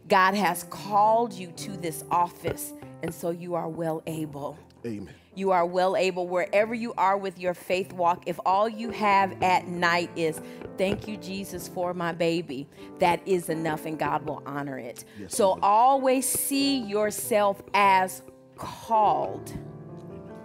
God 0.08 0.36
has 0.36 0.64
called 0.70 1.34
you 1.34 1.52
to 1.52 1.72
this 1.78 2.04
office, 2.10 2.74
and 3.04 3.14
so 3.14 3.30
you 3.30 3.56
are 3.56 3.68
well 3.68 4.02
able. 4.08 4.58
Amen. 4.86 5.14
You 5.36 5.52
are 5.52 5.66
well 5.66 5.96
able 5.96 6.28
wherever 6.28 6.74
you 6.74 6.94
are 6.98 7.18
with 7.18 7.38
your 7.38 7.54
faith 7.54 7.94
walk. 7.94 8.24
If 8.26 8.40
all 8.46 8.68
you 8.68 8.90
have 8.92 9.42
at 9.44 9.68
night 9.68 10.10
is, 10.16 10.42
thank 10.78 11.08
you, 11.08 11.18
Jesus, 11.18 11.68
for 11.68 11.94
my 11.94 12.12
baby, 12.12 12.68
that 13.00 13.22
is 13.28 13.50
enough 13.50 13.86
and 13.86 14.00
God 14.00 14.26
will 14.28 14.42
honor 14.46 14.80
it. 14.80 15.06
so 15.28 15.60
always 15.62 16.28
see 16.28 16.80
yourself 16.80 17.62
as 17.74 18.24
called 18.56 19.54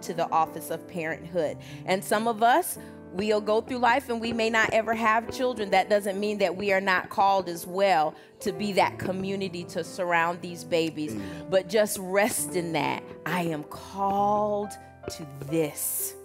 to 0.03 0.13
the 0.13 0.29
office 0.31 0.69
of 0.69 0.87
parenthood. 0.87 1.57
And 1.85 2.03
some 2.03 2.27
of 2.27 2.43
us, 2.43 2.77
we'll 3.13 3.41
go 3.41 3.61
through 3.61 3.77
life 3.77 4.09
and 4.09 4.19
we 4.19 4.33
may 4.33 4.49
not 4.49 4.73
ever 4.73 4.93
have 4.93 5.31
children. 5.31 5.71
That 5.71 5.89
doesn't 5.89 6.19
mean 6.19 6.39
that 6.39 6.55
we 6.55 6.71
are 6.73 6.81
not 6.81 7.09
called 7.09 7.47
as 7.47 7.65
well 7.65 8.15
to 8.41 8.51
be 8.51 8.73
that 8.73 8.99
community 8.99 9.63
to 9.65 9.83
surround 9.83 10.41
these 10.41 10.63
babies. 10.63 11.15
But 11.49 11.69
just 11.69 11.97
rest 11.99 12.55
in 12.55 12.73
that. 12.73 13.03
I 13.25 13.43
am 13.43 13.63
called 13.63 14.71
to 15.09 15.27
this. 15.49 16.15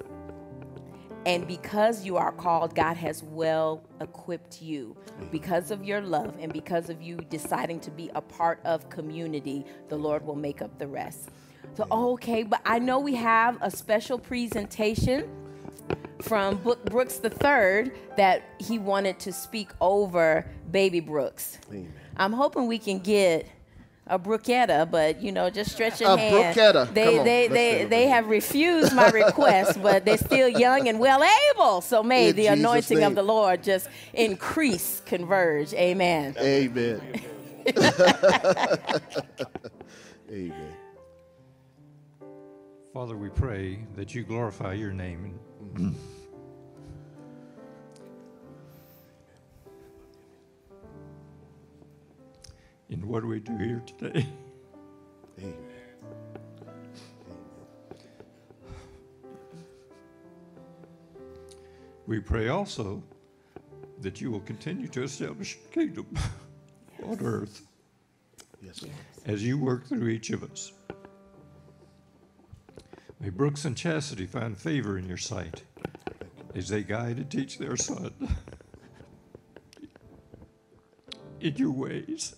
And 1.26 1.46
because 1.46 2.06
you 2.06 2.16
are 2.16 2.32
called, 2.32 2.74
God 2.74 2.96
has 2.96 3.22
well 3.22 3.82
equipped 4.00 4.62
you. 4.62 4.96
Because 5.30 5.70
of 5.70 5.84
your 5.84 6.00
love 6.00 6.34
and 6.40 6.50
because 6.52 6.88
of 6.88 7.02
you 7.02 7.16
deciding 7.28 7.80
to 7.80 7.90
be 7.90 8.10
a 8.14 8.20
part 8.22 8.60
of 8.64 8.88
community, 8.88 9.66
the 9.88 9.96
Lord 9.96 10.24
will 10.24 10.36
make 10.36 10.62
up 10.62 10.78
the 10.78 10.86
rest. 10.86 11.28
So, 11.76 11.86
okay, 11.90 12.42
but 12.42 12.60
I 12.64 12.78
know 12.80 12.98
we 12.98 13.14
have 13.14 13.58
a 13.60 13.70
special 13.70 14.18
presentation 14.18 15.28
from 16.20 16.56
Brooks 16.86 17.18
the 17.18 17.30
Third 17.30 17.92
that 18.16 18.42
he 18.58 18.78
wanted 18.78 19.20
to 19.20 19.32
speak 19.32 19.70
over 19.80 20.50
Baby 20.72 21.00
Brooks. 21.00 21.58
Amen. 21.70 21.92
I'm 22.16 22.32
hoping 22.32 22.66
we 22.66 22.78
can 22.78 22.98
get 22.98 23.46
a 24.08 24.18
brooketta, 24.18 24.90
but 24.90 25.22
you 25.22 25.30
know, 25.30 25.50
just 25.50 25.70
stretch 25.70 26.00
your 26.00 26.14
A 26.14 26.16
hand. 26.16 26.56
bruschetta. 26.56 26.92
They 26.92 27.18
on, 27.18 27.24
they 27.24 27.46
they 27.46 27.84
they 27.84 28.08
have 28.08 28.26
refused 28.26 28.92
my 28.94 29.10
request, 29.10 29.80
but 29.82 30.04
they're 30.04 30.18
still 30.18 30.48
young 30.48 30.88
and 30.88 30.98
well 30.98 31.22
able. 31.54 31.80
So 31.82 32.02
may 32.02 32.30
In 32.30 32.36
the 32.36 32.42
Jesus' 32.42 32.58
anointing 32.58 32.98
name. 32.98 33.06
of 33.06 33.14
the 33.14 33.22
Lord 33.22 33.62
just 33.62 33.88
increase, 34.14 35.00
converge. 35.06 35.72
Amen. 35.74 36.34
Amen. 36.40 37.00
Amen. 40.30 40.74
Father, 42.92 43.16
we 43.16 43.28
pray 43.28 43.84
that 43.96 44.14
you 44.14 44.22
glorify 44.24 44.72
your 44.72 44.92
name. 44.92 45.38
Mm. 45.74 45.94
In 52.88 53.06
what 53.06 53.20
do 53.20 53.28
we 53.28 53.40
do 53.40 53.56
here 53.58 53.82
today. 53.86 54.26
Amen. 55.38 55.54
We 62.06 62.20
pray 62.20 62.48
also 62.48 63.02
that 64.00 64.22
you 64.22 64.30
will 64.30 64.40
continue 64.40 64.88
to 64.88 65.02
establish 65.02 65.58
your 65.60 65.70
kingdom 65.72 66.06
on 67.04 67.20
earth 67.20 67.66
Yes, 68.62 68.82
as 69.26 69.44
you 69.44 69.58
work 69.58 69.86
through 69.86 70.08
each 70.08 70.30
of 70.30 70.42
us. 70.42 70.72
May 73.20 73.30
Brooks 73.30 73.64
and 73.64 73.76
Chastity 73.76 74.26
find 74.26 74.56
favor 74.56 74.96
in 74.96 75.08
your 75.08 75.16
sight 75.16 75.62
as 76.54 76.68
they 76.68 76.82
guide 76.82 77.16
and 77.16 77.28
teach 77.30 77.58
their 77.58 77.76
son 77.76 78.12
in 81.40 81.56
your 81.56 81.72
ways. 81.72 82.36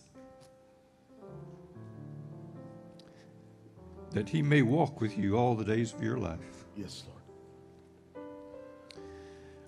That 4.12 4.29
he 4.29 4.43
may 4.43 4.62
walk 4.62 5.01
with 5.01 5.16
you 5.16 5.37
all 5.37 5.55
the 5.55 5.64
days 5.64 5.93
of 5.93 6.03
your 6.03 6.19
life. 6.19 6.64
Yes, 6.77 7.05
Lord. 7.07 8.27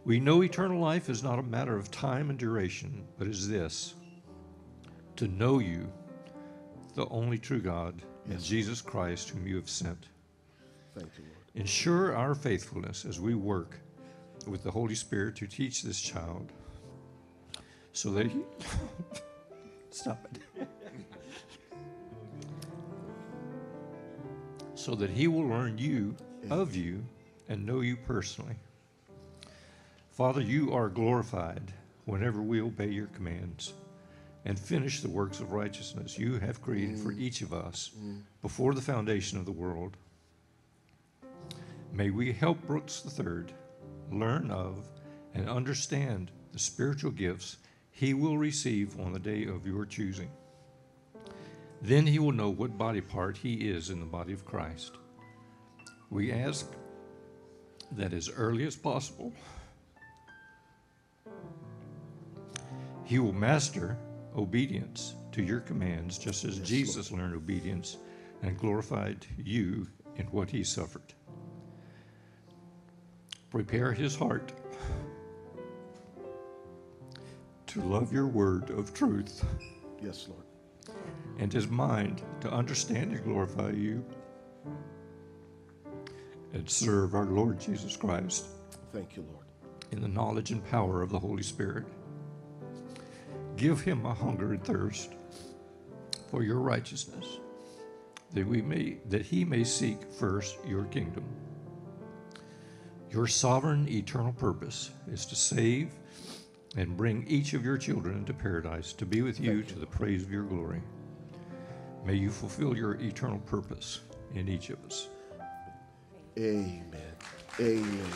We 0.04 0.18
know 0.18 0.42
eternal 0.42 0.80
life 0.80 1.08
is 1.08 1.22
not 1.22 1.38
a 1.38 1.44
matter 1.44 1.76
of 1.76 1.90
time 1.90 2.30
and 2.30 2.38
duration, 2.38 3.06
but 3.18 3.28
is 3.28 3.48
this 3.48 3.94
to 5.14 5.28
know 5.28 5.60
you, 5.60 5.92
the 6.94 7.06
only 7.08 7.38
true 7.38 7.60
God, 7.60 8.02
and 8.28 8.42
Jesus 8.42 8.80
Christ, 8.80 9.28
whom 9.28 9.46
you 9.46 9.56
have 9.56 9.70
sent. 9.70 10.08
Thank 10.94 11.18
you, 11.18 11.24
Lord. 11.24 11.36
Ensure 11.54 12.16
our 12.16 12.34
faithfulness 12.34 13.04
as 13.04 13.20
we 13.20 13.34
work 13.34 13.78
with 14.46 14.62
the 14.62 14.70
Holy 14.70 14.94
Spirit 14.94 15.36
to 15.36 15.46
teach 15.46 15.82
this 15.82 16.00
child 16.00 16.52
so 17.92 18.10
that 18.10 18.26
he. 18.26 18.40
Stop 19.90 20.26
it. 20.32 20.68
so 24.74 24.94
that 24.96 25.10
he 25.10 25.28
will 25.28 25.46
learn 25.46 25.78
you, 25.78 26.16
of 26.50 26.74
you, 26.74 27.04
and 27.48 27.64
know 27.64 27.82
you 27.82 27.96
personally. 27.96 28.56
Father, 30.10 30.40
you 30.40 30.72
are 30.72 30.88
glorified 30.88 31.72
whenever 32.04 32.42
we 32.42 32.60
obey 32.60 32.88
your 32.88 33.06
commands 33.08 33.74
and 34.44 34.58
finish 34.58 35.00
the 35.00 35.08
works 35.08 35.38
of 35.38 35.52
righteousness 35.52 36.18
you 36.18 36.38
have 36.38 36.60
created 36.60 36.98
for 36.98 37.12
mm. 37.12 37.20
each 37.20 37.42
of 37.42 37.52
us 37.52 37.92
mm. 37.96 38.20
before 38.40 38.74
the 38.74 38.80
foundation 38.80 39.38
of 39.38 39.44
the 39.44 39.52
world. 39.52 39.96
May 41.92 42.08
we 42.08 42.32
help 42.32 42.66
Brooks 42.66 43.04
III 43.06 43.44
learn 44.10 44.50
of 44.50 44.88
and 45.34 45.46
understand 45.46 46.30
the 46.52 46.58
spiritual 46.58 47.10
gifts 47.10 47.58
he 47.90 48.14
will 48.14 48.38
receive 48.38 48.98
on 48.98 49.12
the 49.12 49.18
day 49.18 49.44
of 49.44 49.66
your 49.66 49.84
choosing. 49.84 50.30
Then 51.82 52.06
he 52.06 52.18
will 52.18 52.32
know 52.32 52.48
what 52.48 52.78
body 52.78 53.02
part 53.02 53.36
he 53.36 53.68
is 53.68 53.90
in 53.90 54.00
the 54.00 54.06
body 54.06 54.32
of 54.32 54.46
Christ. 54.46 54.92
We 56.08 56.32
ask 56.32 56.66
that 57.92 58.14
as 58.14 58.30
early 58.30 58.66
as 58.66 58.74
possible, 58.74 59.30
he 63.04 63.18
will 63.18 63.34
master 63.34 63.98
obedience 64.34 65.14
to 65.32 65.42
your 65.42 65.60
commands, 65.60 66.16
just 66.16 66.46
as 66.46 66.58
Jesus 66.60 67.12
learned 67.12 67.34
obedience 67.34 67.98
and 68.42 68.56
glorified 68.56 69.26
you 69.36 69.86
in 70.16 70.24
what 70.26 70.48
he 70.48 70.64
suffered. 70.64 71.12
Prepare 73.52 73.92
his 73.92 74.16
heart 74.16 74.50
to 77.66 77.82
love 77.82 78.10
your 78.10 78.26
word 78.26 78.70
of 78.70 78.94
truth 78.94 79.44
Yes, 80.02 80.26
Lord. 80.26 80.96
and 81.38 81.52
his 81.52 81.68
mind 81.68 82.22
to 82.40 82.50
understand 82.50 83.12
and 83.12 83.22
glorify 83.22 83.68
you 83.72 84.02
and 86.54 86.68
serve 86.68 87.14
our 87.14 87.26
Lord 87.26 87.60
Jesus 87.60 87.94
Christ 87.94 88.46
Thank 88.90 89.16
you, 89.16 89.26
Lord. 89.30 89.44
in 89.90 90.00
the 90.00 90.08
knowledge 90.08 90.50
and 90.50 90.64
power 90.70 91.02
of 91.02 91.10
the 91.10 91.18
Holy 91.18 91.42
Spirit. 91.42 91.84
Give 93.56 93.82
him 93.82 94.06
a 94.06 94.14
hunger 94.14 94.52
and 94.52 94.64
thirst 94.64 95.12
for 96.30 96.42
your 96.42 96.60
righteousness, 96.60 97.26
that 98.32 98.46
we 98.46 98.62
may 98.62 98.96
that 99.10 99.26
he 99.26 99.44
may 99.44 99.62
seek 99.62 100.10
first 100.10 100.56
your 100.66 100.84
kingdom. 100.84 101.24
Your 103.12 103.26
sovereign 103.26 103.86
eternal 103.90 104.32
purpose 104.32 104.90
is 105.06 105.26
to 105.26 105.36
save 105.36 105.92
and 106.76 106.96
bring 106.96 107.26
each 107.28 107.52
of 107.52 107.62
your 107.62 107.76
children 107.76 108.16
into 108.16 108.32
paradise 108.32 108.94
to 108.94 109.04
be 109.04 109.20
with 109.20 109.38
you 109.38 109.62
to 109.64 109.78
the 109.78 109.84
praise 109.86 110.22
of 110.22 110.32
your 110.32 110.44
glory. 110.44 110.80
May 112.06 112.14
you 112.14 112.30
fulfill 112.30 112.74
your 112.74 112.94
eternal 112.94 113.38
purpose 113.40 114.00
in 114.34 114.48
each 114.48 114.70
of 114.70 114.82
us. 114.86 115.08
Amen. 116.38 116.82
Amen. 117.60 118.12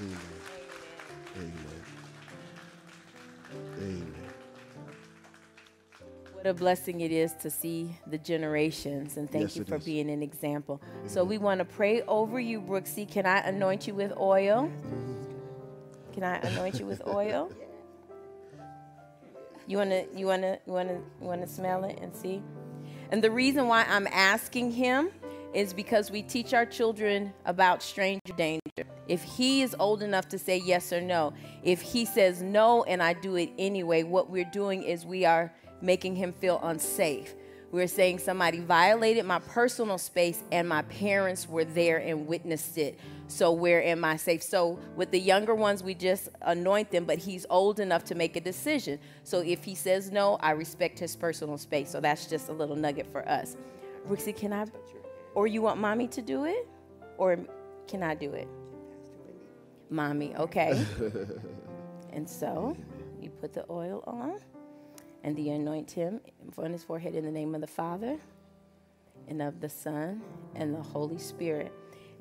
Amen. 0.00 0.18
Amen. 1.36 1.84
Amen. 3.78 4.21
What 6.42 6.50
a 6.50 6.54
blessing 6.54 7.02
it 7.02 7.12
is 7.12 7.34
to 7.34 7.50
see 7.50 7.96
the 8.08 8.18
generations, 8.18 9.16
and 9.16 9.30
thank 9.30 9.42
Yes, 9.42 9.56
you 9.56 9.64
for 9.64 9.76
is. 9.76 9.84
being 9.84 10.10
an 10.10 10.24
example. 10.24 10.82
So 11.06 11.22
we 11.22 11.38
want 11.38 11.60
to 11.60 11.64
pray 11.64 12.02
over 12.02 12.40
you, 12.40 12.60
Brooksy. 12.60 13.08
Can 13.08 13.26
I 13.26 13.38
anoint 13.46 13.86
you 13.86 13.94
with 13.94 14.12
oil? 14.18 14.68
Can 16.12 16.24
I 16.24 16.38
anoint 16.38 16.80
you 16.80 16.86
with 16.86 17.00
oil? 17.06 17.48
You 19.68 19.76
wanna, 19.76 20.02
you 20.16 20.26
wanna, 20.26 20.58
you 20.66 20.72
wanna, 20.72 20.94
you 21.20 21.28
wanna 21.28 21.46
smell 21.46 21.84
it 21.84 22.00
and 22.02 22.12
see? 22.12 22.42
And 23.12 23.22
the 23.22 23.30
reason 23.30 23.68
why 23.68 23.84
I'm 23.88 24.08
asking 24.08 24.72
him 24.72 25.10
is 25.54 25.72
because 25.72 26.10
we 26.10 26.22
teach 26.22 26.54
our 26.54 26.66
children 26.66 27.32
about 27.44 27.84
stranger 27.84 28.32
danger. 28.36 28.60
If 29.06 29.22
he 29.22 29.62
is 29.62 29.76
old 29.78 30.02
enough 30.02 30.28
to 30.30 30.38
say 30.40 30.56
yes 30.58 30.92
or 30.92 31.00
no, 31.00 31.34
if 31.62 31.80
he 31.80 32.04
says 32.04 32.42
no 32.42 32.82
and 32.82 33.00
I 33.00 33.12
do 33.12 33.36
it 33.36 33.50
anyway, 33.58 34.02
what 34.02 34.28
we're 34.28 34.50
doing 34.50 34.82
is 34.82 35.06
we 35.06 35.24
are 35.24 35.52
making 35.82 36.16
him 36.16 36.32
feel 36.32 36.60
unsafe. 36.62 37.34
We're 37.72 37.86
saying 37.86 38.18
somebody 38.18 38.60
violated 38.60 39.24
my 39.24 39.38
personal 39.38 39.96
space 39.96 40.42
and 40.52 40.68
my 40.68 40.82
parents 40.82 41.48
were 41.48 41.64
there 41.64 41.96
and 41.96 42.26
witnessed 42.26 42.76
it. 42.76 42.98
So 43.28 43.50
where 43.50 43.82
am 43.82 44.04
I 44.04 44.16
safe? 44.16 44.42
So 44.42 44.78
with 44.94 45.10
the 45.10 45.18
younger 45.18 45.54
ones, 45.54 45.82
we 45.82 45.94
just 45.94 46.28
anoint 46.42 46.90
them, 46.90 47.06
but 47.06 47.16
he's 47.16 47.46
old 47.48 47.80
enough 47.80 48.04
to 48.04 48.14
make 48.14 48.36
a 48.36 48.42
decision. 48.42 48.98
So 49.24 49.40
if 49.40 49.64
he 49.64 49.74
says 49.74 50.12
no, 50.12 50.36
I 50.42 50.50
respect 50.50 50.98
his 50.98 51.16
personal 51.16 51.56
space. 51.56 51.88
So 51.88 51.98
that's 51.98 52.26
just 52.26 52.50
a 52.50 52.52
little 52.52 52.76
nugget 52.76 53.10
for 53.10 53.26
us. 53.26 53.56
Rixie, 54.06 54.36
can 54.36 54.52
I, 54.52 54.66
or 55.34 55.46
you 55.46 55.62
want 55.62 55.80
mommy 55.80 56.08
to 56.08 56.20
do 56.20 56.44
it? 56.44 56.68
Or 57.16 57.38
can 57.88 58.02
I 58.02 58.14
do 58.14 58.34
it? 58.34 58.48
Mommy, 59.88 60.36
okay. 60.36 60.84
and 62.12 62.28
so 62.28 62.76
you 63.18 63.30
put 63.30 63.54
the 63.54 63.64
oil 63.70 64.04
on 64.06 64.40
and 65.24 65.38
you 65.38 65.52
anoint 65.52 65.90
him 65.90 66.20
on 66.58 66.72
his 66.72 66.84
forehead 66.84 67.14
in 67.14 67.24
the 67.24 67.30
name 67.30 67.54
of 67.54 67.60
the 67.60 67.66
Father 67.66 68.18
and 69.28 69.40
of 69.40 69.60
the 69.60 69.68
Son 69.68 70.20
and 70.54 70.74
the 70.74 70.82
Holy 70.82 71.18
Spirit. 71.18 71.72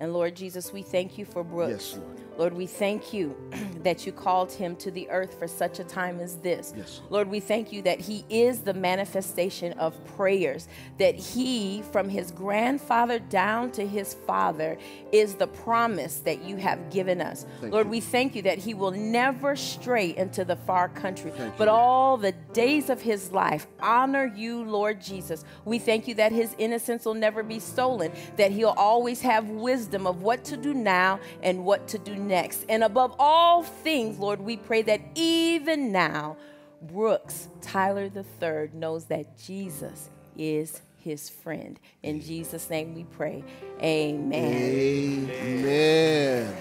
And 0.02 0.14
Lord 0.14 0.36
Jesus, 0.36 0.74
we 0.74 0.82
thank 0.82 1.20
you 1.20 1.26
for 1.26 1.44
Brooks. 1.44 1.92
Yes, 1.94 1.98
Lord. 2.00 2.22
Lord, 2.38 2.54
we 2.54 2.66
thank 2.66 3.14
you 3.14 3.36
that 3.84 4.08
you 4.08 4.12
called 4.12 4.52
him 4.52 4.76
to 4.78 4.90
the 4.90 5.08
earth 5.12 5.38
for 5.38 5.48
such 5.48 5.78
a 5.78 5.84
time 5.84 6.20
as 6.20 6.38
this. 6.38 6.74
Yes, 6.76 7.02
Lord. 7.12 7.28
We 7.28 7.40
thank 7.40 7.72
you 7.72 7.84
that 7.84 8.00
he 8.00 8.26
is 8.32 8.62
the 8.62 8.74
manifestation 8.74 9.74
of 9.74 9.94
prayers, 10.18 10.68
that 10.98 11.14
he, 11.14 11.84
from 11.92 12.10
his 12.10 12.32
grandfather 12.32 13.20
down 13.20 13.70
to 13.74 13.86
his 13.86 14.16
father, 14.16 14.76
is 15.12 15.36
the 15.36 15.46
promise 15.46 16.18
that 16.22 16.42
you 16.44 16.56
have 16.56 16.90
given 16.90 17.22
us. 17.22 17.46
Thank 17.60 17.72
Lord, 17.72 17.86
you. 17.86 17.92
we 17.92 18.00
thank 18.00 18.36
you 18.36 18.42
that 18.42 18.58
he 18.58 18.74
will 18.74 18.90
never 18.90 19.56
stray 19.56 20.16
into 20.18 20.44
the 20.44 20.56
far 20.56 20.90
country, 20.90 21.30
Thank 21.30 21.58
but 21.60 21.66
you. 21.66 21.72
all 21.72 22.18
the 22.18 22.32
days 22.54 22.90
of 22.90 23.02
his 23.02 23.32
life 23.32 23.68
honor 23.80 24.26
you, 24.36 24.64
Lord 24.64 25.00
Jesus. 25.00 25.46
We 25.64 25.78
thank 25.78 26.08
you 26.08 26.16
that 26.16 26.32
his 26.32 26.56
innocence 26.58 27.06
will 27.06 27.14
never 27.14 27.44
be 27.44 27.60
stolen, 27.60 28.12
that 28.38 28.52
he'll 28.52 28.70
always 28.70 29.22
have 29.22 29.48
wisdom 29.50 29.91
of 29.94 30.22
what 30.22 30.44
to 30.46 30.58
do 30.58 30.74
now 30.74 31.20
and 31.44 31.66
what 31.66 31.88
to 31.90 31.98
do 31.98 32.16
next. 32.16 32.66
And 32.70 32.84
above 32.84 33.16
all 33.20 33.64
things, 33.64 34.18
Lord, 34.18 34.42
we 34.42 34.58
pray 34.58 34.82
that 34.84 35.02
even 35.16 35.92
now, 35.92 36.38
Brooks 36.82 37.48
Tyler 37.62 38.10
III 38.16 38.70
knows 38.74 39.06
that 39.06 39.38
Jesus 39.38 40.10
is 40.38 40.82
his 40.98 41.30
friend. 41.30 41.80
In 42.04 42.22
Jesus' 42.22 42.70
name 42.70 42.96
we 42.96 43.04
pray. 43.04 43.44
Amen. 43.82 45.30
Amen. 45.32 46.56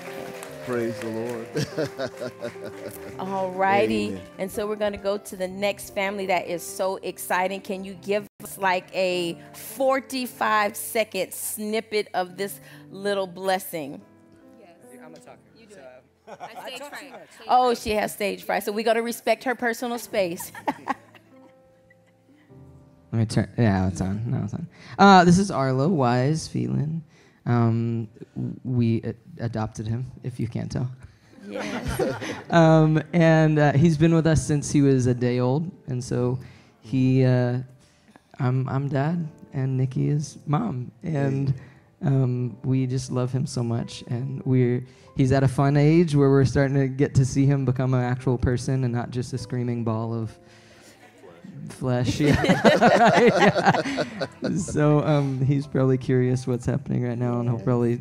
Praise 0.71 0.99
the 1.01 1.09
Lord. 1.09 2.33
All 3.19 3.51
righty. 3.51 4.21
And 4.39 4.49
so 4.49 4.69
we're 4.69 4.77
going 4.77 4.93
to 4.93 4.99
go 4.99 5.19
to 5.19 5.37
the 5.37 5.49
next 5.49 5.95
family 5.95 6.27
that 6.27 6.47
is 6.47 6.63
so 6.63 6.97
exciting. 6.99 7.61
Can 7.61 7.85
you 7.85 7.95
give 7.95 8.29
us 8.45 8.57
like 8.57 8.87
a 8.95 9.37
45 9.55 10.77
second 10.77 11.35
snippet 11.35 12.07
of 12.15 12.37
this 12.37 12.61
little 12.93 13.27
blessing? 13.27 14.01
I'm 15.05 15.15
a 15.15 15.19
talker. 15.19 15.39
You 15.59 15.67
do 15.67 15.75
Oh, 17.49 17.75
she 17.75 17.91
has 17.91 18.13
stage 18.13 18.45
fright. 18.45 18.63
So 18.63 18.71
we 18.71 18.85
got 18.85 18.95
to 18.95 19.03
respect 19.03 19.43
her 19.45 19.57
personal 19.57 19.99
space. 19.99 20.53
Let 23.13 23.19
me 23.19 23.27
turn. 23.27 23.51
Yeah, 23.59 23.89
it's 23.89 24.01
on. 24.01 24.23
No, 24.31 24.43
it's 24.45 24.55
on. 24.55 24.69
Uh, 24.97 25.25
this 25.25 25.39
is 25.39 25.51
Arlo 25.51 25.89
Wise 25.89 26.47
Phelan. 26.47 27.03
Um, 27.47 28.09
we 28.65 29.03
adopted 29.39 29.87
him, 29.87 30.11
if 30.23 30.39
you 30.39 30.49
can't 30.49 30.71
tell. 30.71 30.91
yeah. 31.49 32.19
Um, 32.51 33.01
and 33.13 33.61
uh, 33.61 33.73
he's 33.73 33.97
been 33.97 34.13
with 34.13 34.27
us 34.27 34.45
since 34.45 34.73
he 34.73 34.83
was 34.83 35.07
a 35.07 35.15
day 35.15 35.39
old, 35.39 35.71
and 35.87 36.03
so 36.03 36.39
he, 36.81 37.25
uh, 37.25 37.59
I'm, 38.41 38.69
I'm 38.69 38.89
dad, 38.89 39.29
and 39.53 39.77
Nikki 39.77 40.09
is 40.09 40.39
mom, 40.47 40.91
and 41.05 41.55
um, 42.03 42.57
we 42.65 42.87
just 42.87 43.13
love 43.13 43.31
him 43.31 43.47
so 43.47 43.63
much, 43.63 44.03
and 44.09 44.43
we're 44.45 44.85
he's 45.17 45.33
at 45.33 45.43
a 45.43 45.49
fun 45.49 45.77
age 45.77 46.15
where 46.17 46.31
we're 46.31 46.45
starting 46.45 46.77
to 46.77 46.89
get 46.89 47.15
to 47.15 47.25
see 47.25 47.47
him 47.47 47.65
become 47.65 47.95
an 47.95 48.03
actual 48.03 48.39
person 48.39 48.85
and 48.85 48.93
not 48.93 49.11
just 49.11 49.33
a 49.33 49.39
screaming 49.39 49.85
ball 49.85 50.15
of 50.15 50.37
flesh. 51.69 52.21
Yeah. 52.21 52.35
Right, 52.43 53.33
yeah. 54.43 54.57
So 54.57 55.01
um, 55.05 55.41
he's 55.45 55.67
probably 55.67 55.99
curious 55.99 56.47
what's 56.47 56.67
happening 56.67 57.03
right 57.03 57.19
now, 57.19 57.41
and 57.41 57.49
he'll 57.49 57.59
probably 57.59 58.01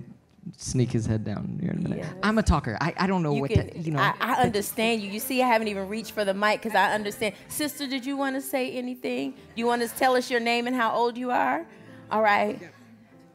sneak 0.58 0.92
his 0.92 1.06
head 1.06 1.24
down 1.24 1.60
here 1.62 1.72
in 1.72 1.78
a 1.80 1.82
minute. 1.82 1.98
Yes. 2.00 2.14
I'm 2.24 2.38
a 2.38 2.44
talker. 2.44 2.78
I, 2.82 2.94
I 2.98 3.08
don't 3.08 3.22
know 3.24 3.36
You 3.36 3.42
what 3.42 3.52
can, 3.52 3.70
to, 3.70 3.80
you 3.80 3.92
know. 3.92 4.00
I, 4.00 4.14
I 4.20 4.34
understand 4.42 5.02
you. 5.02 5.10
You 5.10 5.20
see, 5.20 5.42
I 5.42 5.48
haven't 5.48 5.68
even 5.68 5.88
reached 5.88 6.12
for 6.12 6.26
the 6.26 6.34
mic 6.34 6.62
because 6.62 6.76
I 6.76 6.94
understand. 6.94 7.36
Sister, 7.48 7.88
did 7.88 8.06
you 8.06 8.18
want 8.18 8.36
to 8.36 8.42
say 8.42 8.72
anything? 8.72 9.32
Do 9.32 9.38
you 9.56 9.66
want 9.66 9.82
to 9.82 9.88
tell 9.90 10.16
us 10.16 10.30
your 10.32 10.40
name 10.40 10.68
and 10.68 10.76
how 10.76 10.92
old 10.94 11.18
you 11.18 11.32
are? 11.32 11.66
All 12.12 12.22
right. 12.22 12.60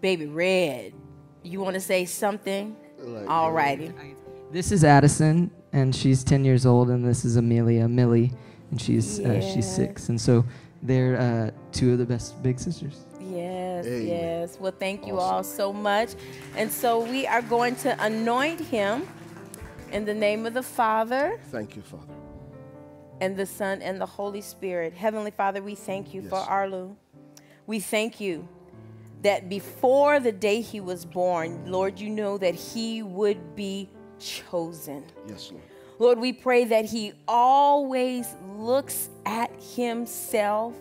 Baby 0.00 0.26
Red, 0.26 0.92
you 1.42 1.60
want 1.60 1.74
to 1.74 1.80
say 1.80 2.04
something? 2.04 2.76
Like, 2.98 3.28
All 3.28 3.52
righty. 3.52 3.92
This 4.50 4.70
is 4.72 4.84
Addison, 4.84 5.50
and 5.72 5.94
she's 5.94 6.22
10 6.24 6.44
years 6.44 6.66
old, 6.66 6.90
and 6.90 7.04
this 7.06 7.24
is 7.24 7.36
Amelia, 7.36 7.88
Millie, 7.88 8.32
and 8.70 8.80
she's 8.80 9.20
uh, 9.20 9.40
she's 9.40 9.70
six. 9.70 10.08
And 10.08 10.20
so 10.20 10.44
they're 10.82 11.16
uh, 11.18 11.50
two 11.72 11.92
of 11.92 11.98
the 11.98 12.06
best 12.06 12.42
big 12.42 12.58
sisters. 12.58 13.00
Yes, 13.20 13.86
Amen. 13.86 14.06
yes. 14.06 14.58
Well, 14.60 14.74
thank 14.78 15.06
you 15.06 15.18
all 15.18 15.42
so 15.42 15.72
much. 15.72 16.10
And 16.56 16.70
so 16.70 17.00
we 17.00 17.26
are 17.26 17.40
going 17.42 17.74
to 17.76 17.96
anoint 18.04 18.60
him 18.60 19.08
in 19.92 20.04
the 20.04 20.12
name 20.14 20.44
of 20.44 20.52
the 20.54 20.62
Father 20.62 21.40
Thank 21.50 21.74
you, 21.74 21.82
Father. 21.82 22.12
and 23.22 23.34
the 23.36 23.46
Son 23.46 23.80
and 23.80 23.98
the 24.00 24.06
Holy 24.06 24.42
Spirit. 24.42 24.92
Heavenly 24.92 25.30
Father, 25.30 25.62
we 25.62 25.74
thank 25.74 26.12
you 26.12 26.20
for 26.22 26.38
Yes. 26.38 26.48
Arlo. 26.48 26.96
We 27.66 27.80
thank 27.80 28.20
you 28.20 28.46
that 29.22 29.48
before 29.48 30.20
the 30.20 30.32
day 30.32 30.60
he 30.60 30.80
was 30.80 31.06
born, 31.06 31.64
Lord, 31.70 31.98
you 31.98 32.10
know 32.10 32.36
that 32.36 32.54
he 32.54 33.02
would 33.02 33.56
be 33.56 33.88
chosen. 34.18 35.02
Yes, 35.26 35.50
Lord. 35.50 35.64
Lord, 35.98 36.18
we 36.18 36.32
pray 36.32 36.64
that 36.64 36.84
he 36.86 37.12
always 37.28 38.34
looks 38.56 39.08
at 39.24 39.50
himself 39.76 40.74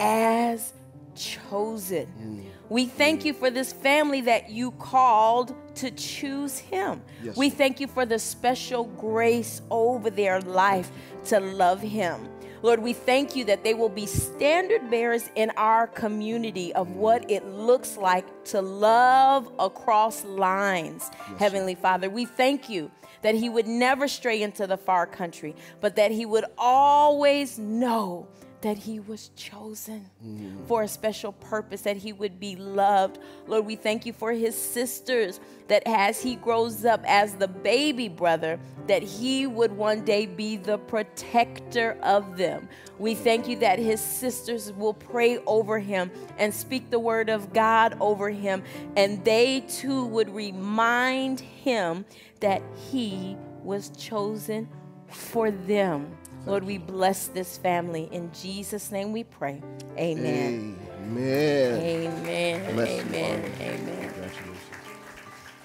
as 0.00 0.72
chosen. 1.14 2.06
Mm. 2.20 2.44
We 2.68 2.86
thank 2.86 3.24
you 3.24 3.34
for 3.34 3.50
this 3.50 3.72
family 3.72 4.22
that 4.22 4.50
you 4.50 4.72
called 4.72 5.54
to 5.76 5.90
choose 5.90 6.58
him. 6.58 7.02
Yes, 7.22 7.36
we 7.36 7.50
thank 7.50 7.78
you 7.78 7.86
for 7.86 8.06
the 8.06 8.18
special 8.18 8.84
grace 8.84 9.60
over 9.70 10.10
their 10.10 10.40
life 10.40 10.90
to 11.26 11.40
love 11.40 11.80
him. 11.80 12.28
Lord, 12.62 12.80
we 12.80 12.94
thank 12.94 13.36
you 13.36 13.44
that 13.44 13.62
they 13.62 13.74
will 13.74 13.90
be 13.90 14.06
standard 14.06 14.90
bearers 14.90 15.28
in 15.34 15.50
our 15.58 15.86
community 15.86 16.72
of 16.72 16.96
what 16.96 17.30
it 17.30 17.44
looks 17.46 17.98
like 17.98 18.24
to 18.44 18.62
love 18.62 19.52
across 19.58 20.24
lines. 20.24 21.10
Heavenly 21.38 21.74
Father, 21.74 22.08
we 22.08 22.24
thank 22.24 22.70
you 22.70 22.90
that 23.24 23.34
he 23.34 23.48
would 23.48 23.66
never 23.66 24.06
stray 24.06 24.42
into 24.42 24.66
the 24.66 24.76
far 24.76 25.06
country, 25.06 25.56
but 25.80 25.96
that 25.96 26.10
he 26.10 26.26
would 26.26 26.44
always 26.58 27.58
know 27.58 28.28
that 28.64 28.78
he 28.78 28.98
was 28.98 29.30
chosen 29.36 30.08
mm. 30.26 30.66
for 30.66 30.84
a 30.84 30.88
special 30.88 31.32
purpose, 31.32 31.82
that 31.82 31.98
he 31.98 32.14
would 32.14 32.40
be 32.40 32.56
loved. 32.56 33.18
Lord, 33.46 33.66
we 33.66 33.76
thank 33.76 34.06
you 34.06 34.14
for 34.14 34.32
his 34.32 34.56
sisters, 34.56 35.38
that 35.68 35.82
as 35.84 36.22
he 36.22 36.34
grows 36.34 36.86
up 36.86 37.04
as 37.06 37.34
the 37.34 37.46
baby 37.46 38.08
brother, 38.08 38.58
that 38.86 39.02
he 39.02 39.46
would 39.46 39.70
one 39.70 40.02
day 40.02 40.24
be 40.24 40.56
the 40.56 40.78
protector 40.78 41.98
of 42.02 42.38
them. 42.38 42.66
We 42.98 43.14
thank 43.14 43.48
you 43.48 43.56
that 43.56 43.78
his 43.78 44.00
sisters 44.00 44.72
will 44.72 44.94
pray 44.94 45.36
over 45.46 45.78
him 45.78 46.10
and 46.38 46.52
speak 46.52 46.88
the 46.88 46.98
word 46.98 47.28
of 47.28 47.52
God 47.52 47.98
over 48.00 48.30
him, 48.30 48.62
and 48.96 49.22
they 49.26 49.60
too 49.68 50.06
would 50.06 50.30
remind 50.30 51.38
him 51.38 52.06
that 52.40 52.62
he 52.90 53.36
was 53.62 53.90
chosen 53.90 54.70
for 55.08 55.50
them. 55.50 56.16
Lord, 56.46 56.64
we 56.64 56.78
bless 56.78 57.28
this 57.28 57.56
family. 57.56 58.08
In 58.12 58.30
Jesus' 58.32 58.92
name 58.92 59.12
we 59.12 59.24
pray. 59.24 59.62
Amen. 59.96 60.78
Amen. 61.00 61.80
Amen. 61.80 62.74
Bless 62.74 62.88
you, 62.88 63.00
Amen. 63.00 63.42
Father. 63.42 63.64
Amen. 63.64 64.10
Congratulations. 64.12 64.58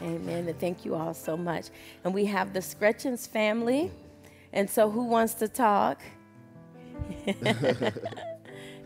Amen. 0.02 0.48
And 0.48 0.60
thank 0.60 0.86
you 0.86 0.96
all 0.96 1.14
so 1.14 1.36
much. 1.36 1.68
And 2.04 2.14
we 2.14 2.26
have 2.26 2.54
the 2.54 2.62
Scretchens 2.62 3.28
family. 3.28 3.92
And 4.54 4.70
so 4.70 4.90
who 4.90 5.04
wants 5.06 5.34
to 5.36 5.48
talk? 5.50 6.02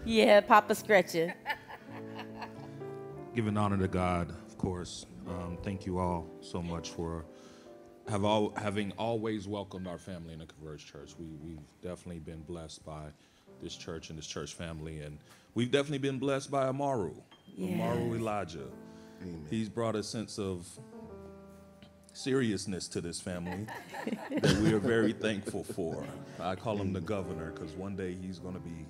yeah, 0.06 0.42
Papa 0.42 0.74
Scretchen. 0.76 1.34
giving 3.36 3.58
honor 3.58 3.78
to 3.78 3.88
God, 3.88 4.32
of 4.48 4.58
course. 4.58 5.06
Um, 5.28 5.58
thank 5.64 5.86
you 5.86 6.00
all 6.00 6.28
so 6.42 6.62
much 6.62 6.90
for 6.90 7.26
have 8.10 8.26
all 8.26 8.54
having 8.58 8.92
always 8.98 9.48
welcomed 9.48 9.88
our 9.88 9.98
family 9.98 10.34
in 10.34 10.40
the 10.40 10.46
Converge 10.46 10.86
Church. 10.86 11.14
We 11.20 11.28
we've 11.44 11.60
definitely 11.82 12.20
been 12.20 12.42
blessed 12.42 12.86
by 12.86 13.06
this 13.62 13.76
church 13.76 14.10
and 14.10 14.18
this 14.18 14.28
church 14.28 14.54
family, 14.54 15.00
and 15.00 15.18
we've 15.56 15.72
definitely 15.72 16.00
been 16.00 16.20
blessed 16.20 16.52
by 16.52 16.68
Amaru, 16.68 17.14
Amaru 17.60 18.12
Yes. 18.12 18.20
Elijah. 18.20 18.68
He's 19.50 19.70
brought 19.70 19.96
a 19.96 20.04
sense 20.04 20.38
of 20.38 20.68
seriousness 22.12 22.88
to 22.90 23.00
this 23.02 23.22
family 23.22 23.66
that 24.42 24.58
we 24.62 24.74
are 24.74 24.80
very 24.80 25.14
thankful 25.14 25.64
for. 25.64 26.04
I 26.40 26.56
call 26.56 26.76
him 26.78 26.92
the 26.94 27.00
governor 27.02 27.52
because 27.52 27.72
one 27.74 27.96
day 27.96 28.16
he's 28.22 28.38
going 28.38 28.54
to 28.56 28.60
be 28.60 28.86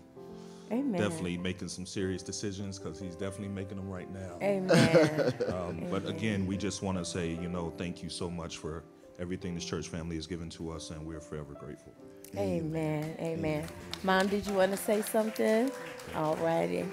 Amen. 0.71 0.99
definitely 0.99 1.37
making 1.37 1.67
some 1.67 1.85
serious 1.85 2.23
decisions 2.23 2.79
because 2.79 2.99
he's 2.99 3.15
definitely 3.15 3.49
making 3.53 3.77
them 3.77 3.89
right 3.89 4.11
now. 4.11 4.39
Amen. 4.41 5.33
Um, 5.53 5.85
but 5.91 6.07
again, 6.09 6.47
we 6.47 6.57
just 6.57 6.81
want 6.81 6.97
to 6.97 7.05
say, 7.05 7.29
you 7.29 7.47
know, 7.47 7.71
thank 7.77 8.01
you 8.01 8.09
so 8.09 8.29
much 8.29 8.57
for 8.57 8.83
everything 9.19 9.55
this 9.55 9.65
church 9.65 9.87
family 9.87 10.15
has 10.15 10.27
given 10.27 10.49
to 10.51 10.71
us, 10.71 10.89
and 10.91 11.05
we're 11.05 11.19
forever 11.21 11.53
grateful. 11.53 11.93
Amen. 12.37 13.15
Amen. 13.19 13.67
Mom, 14.03 14.27
did 14.27 14.47
you 14.47 14.53
want 14.53 14.71
to 14.71 14.77
say 14.77 15.01
something? 15.01 15.71
All 16.15 16.35
righty. 16.37 16.83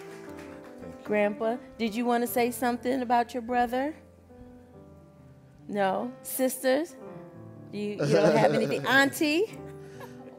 Grandpa, 1.04 1.56
did 1.78 1.94
you 1.94 2.04
want 2.04 2.22
to 2.22 2.26
say 2.26 2.50
something 2.50 3.00
about 3.02 3.32
your 3.32 3.42
brother? 3.42 3.94
No? 5.68 6.12
Sisters? 6.22 6.94
You, 7.72 7.90
you 7.90 7.96
don't 7.96 8.36
have 8.36 8.52
anything? 8.54 8.84
Auntie? 8.86 9.44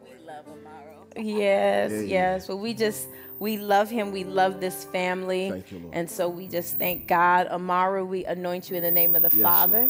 We 0.04 0.26
love 0.28 0.46
Amaro. 0.46 1.14
Yes, 1.18 1.92
Yeah. 1.92 2.00
yes. 2.02 2.48
Well, 2.48 2.60
we 2.60 2.74
just 2.74 3.08
we 3.40 3.58
love 3.58 3.90
him. 3.90 4.12
We 4.12 4.24
love 4.24 4.60
this 4.62 4.84
family, 4.86 5.50
Thank 5.50 5.72
you, 5.72 5.80
Lord. 5.80 5.96
and 5.96 6.10
so 6.10 6.30
we 6.30 6.48
just 6.48 6.78
thank 6.78 7.08
God. 7.08 7.48
Amaro, 7.50 8.06
we 8.06 8.24
anoint 8.26 8.70
you 8.70 8.76
in 8.76 8.84
the 8.84 8.92
name 8.92 9.16
of 9.16 9.24
the 9.24 9.32
Yes, 9.36 9.42
Father, 9.42 9.90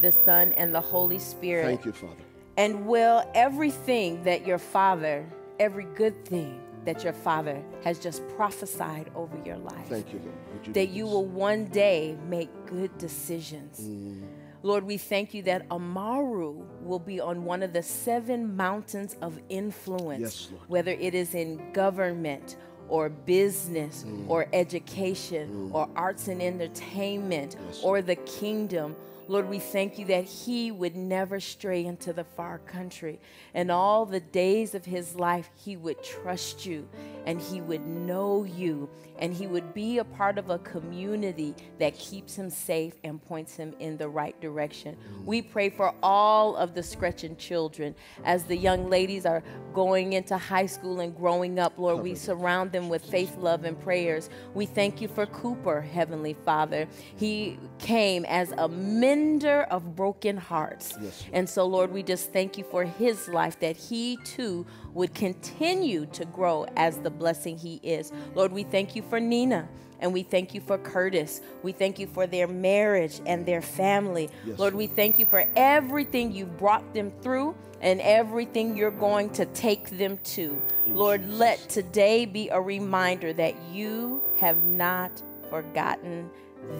the 0.00 0.12
Son, 0.12 0.52
and 0.54 0.74
the 0.74 0.80
Holy 0.80 1.18
Spirit. 1.18 1.66
Thank 1.66 1.84
you, 1.84 1.92
Father. 1.92 2.14
And 2.56 2.86
will 2.86 3.28
everything 3.34 4.22
that 4.24 4.46
your 4.46 4.58
father, 4.58 5.24
every 5.58 5.84
good 5.94 6.24
thing 6.24 6.60
that 6.84 7.04
your 7.04 7.12
father 7.12 7.62
has 7.84 7.98
just 7.98 8.26
prophesied 8.30 9.10
over 9.14 9.36
your 9.44 9.58
life, 9.58 9.88
Thank 9.88 10.12
you, 10.12 10.20
Lord. 10.20 10.62
Do 10.64 10.72
that 10.72 10.88
you 10.88 11.04
will 11.06 11.24
one 11.26 11.66
day 11.66 12.16
make 12.28 12.48
good 12.66 12.96
decisions. 12.98 13.80
Mm. 13.80 14.22
Lord, 14.64 14.82
we 14.84 14.96
thank 14.96 15.34
you 15.34 15.42
that 15.42 15.66
Amaru 15.70 16.64
will 16.82 16.98
be 16.98 17.20
on 17.20 17.44
one 17.44 17.62
of 17.62 17.72
the 17.72 17.82
seven 17.82 18.56
mountains 18.56 19.16
of 19.22 19.38
influence, 19.48 20.20
Yes, 20.20 20.48
Lord. 20.50 20.68
whether 20.68 20.90
it 20.92 21.14
is 21.14 21.34
in 21.34 21.72
government 21.72 22.56
or 22.88 23.08
business 23.08 24.04
Mm. 24.06 24.28
or 24.28 24.46
education 24.52 25.70
or 25.72 25.88
arts 25.94 26.26
and 26.28 26.42
entertainment 26.42 27.56
or 27.84 28.02
the 28.02 28.16
kingdom. 28.16 28.96
Lord, 29.28 29.50
we 29.50 29.58
thank 29.58 29.98
you 29.98 30.06
that 30.06 30.24
he 30.24 30.70
would 30.70 30.96
never 30.96 31.38
stray 31.38 31.84
into 31.84 32.14
the 32.14 32.24
far 32.24 32.58
country. 32.60 33.20
And 33.52 33.70
all 33.70 34.06
the 34.06 34.20
days 34.20 34.74
of 34.74 34.86
his 34.86 35.14
life, 35.14 35.50
he 35.54 35.76
would 35.76 36.02
trust 36.02 36.64
you 36.64 36.88
and 37.26 37.38
he 37.38 37.60
would 37.60 37.86
know 37.86 38.44
you 38.44 38.88
and 39.18 39.32
he 39.34 39.46
would 39.46 39.74
be 39.74 39.98
a 39.98 40.04
part 40.04 40.38
of 40.38 40.50
a 40.50 40.58
community 40.60 41.54
that 41.78 41.98
keeps 41.98 42.36
him 42.36 42.50
safe 42.50 42.94
and 43.04 43.22
points 43.22 43.56
him 43.56 43.74
in 43.78 43.96
the 43.96 44.08
right 44.08 44.38
direction. 44.40 44.96
We 45.24 45.42
pray 45.42 45.70
for 45.70 45.94
all 46.02 46.56
of 46.56 46.74
the 46.74 46.82
Scretchen 46.82 47.36
children 47.36 47.94
as 48.24 48.44
the 48.44 48.56
young 48.56 48.88
ladies 48.88 49.26
are 49.26 49.42
going 49.74 50.14
into 50.14 50.36
high 50.36 50.66
school 50.66 51.00
and 51.00 51.14
growing 51.16 51.58
up. 51.58 51.78
Lord, 51.78 52.02
we 52.02 52.14
surround 52.14 52.72
them 52.72 52.88
with 52.88 53.04
faith, 53.04 53.36
love, 53.36 53.64
and 53.64 53.78
prayers. 53.78 54.30
We 54.54 54.66
thank 54.66 55.00
you 55.00 55.08
for 55.08 55.26
Cooper, 55.26 55.80
Heavenly 55.80 56.36
Father. 56.44 56.88
He 57.16 57.58
came 57.78 58.24
as 58.24 58.52
a 58.52 58.68
mender 58.68 59.62
of 59.64 59.94
broken 59.96 60.36
hearts. 60.36 60.96
and 61.32 61.48
so, 61.48 61.66
Lord, 61.66 61.92
we 61.92 62.02
just 62.02 62.32
thank 62.32 62.58
you 62.58 62.64
for 62.64 62.84
his 62.84 63.28
life 63.28 63.58
that 63.60 63.76
he 63.76 64.16
too 64.24 64.66
would 64.94 65.14
continue 65.14 66.06
to 66.06 66.24
grow 66.24 66.66
as 66.76 66.98
the 66.98 67.10
blessing 67.10 67.58
he 67.58 67.80
is. 67.82 68.12
Lord, 68.34 68.52
we 68.52 68.64
thank 68.64 68.96
you 68.96 69.02
for 69.02 69.20
Nina. 69.20 69.68
And 70.00 70.12
we 70.12 70.22
thank 70.22 70.54
you 70.54 70.60
for 70.60 70.78
Curtis. 70.78 71.40
We 71.62 71.72
thank 71.72 71.98
you 71.98 72.06
for 72.06 72.26
their 72.26 72.46
marriage 72.46 73.20
and 73.26 73.44
their 73.44 73.60
family. 73.60 74.30
Lord, 74.56 74.74
we 74.74 74.86
thank 74.86 75.18
you 75.18 75.26
for 75.26 75.44
everything 75.56 76.32
you've 76.32 76.56
brought 76.56 76.94
them 76.94 77.12
through 77.20 77.56
and 77.80 78.00
everything 78.00 78.76
you're 78.76 78.90
going 78.90 79.30
to 79.30 79.44
take 79.46 79.90
them 79.90 80.18
to. 80.18 80.60
Lord, 80.86 81.28
let 81.28 81.68
today 81.68 82.26
be 82.26 82.48
a 82.48 82.60
reminder 82.60 83.32
that 83.32 83.54
you 83.72 84.22
have 84.38 84.62
not 84.64 85.22
forgotten 85.50 86.30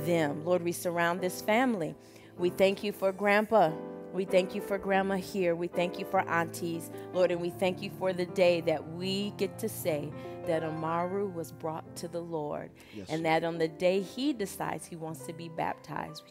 them. 0.04 0.44
Lord, 0.44 0.62
we 0.62 0.72
surround 0.72 1.20
this 1.20 1.40
family. 1.40 1.94
We 2.36 2.50
thank 2.50 2.84
you 2.84 2.92
for 2.92 3.12
Grandpa. 3.12 3.72
We 4.18 4.24
thank 4.24 4.52
you 4.52 4.60
for 4.60 4.78
Grandma 4.78 5.14
here. 5.14 5.54
We 5.54 5.68
thank 5.68 6.00
you 6.00 6.04
for 6.04 6.28
aunties, 6.28 6.90
Lord, 7.12 7.30
and 7.30 7.40
we 7.40 7.50
thank 7.50 7.80
you 7.80 7.92
for 8.00 8.12
the 8.12 8.26
day 8.26 8.60
that 8.62 8.84
we 8.94 9.30
get 9.36 9.60
to 9.60 9.68
say 9.68 10.10
that 10.44 10.64
Amaru 10.64 11.28
was 11.28 11.52
brought 11.52 11.94
to 11.94 12.08
the 12.08 12.18
Lord, 12.18 12.72
and 13.08 13.24
that 13.24 13.44
on 13.44 13.58
the 13.58 13.68
day 13.68 14.00
he 14.00 14.32
decides 14.32 14.84
he 14.84 14.96
wants 14.96 15.24
to 15.26 15.32
be 15.32 15.48
baptized, 15.48 16.24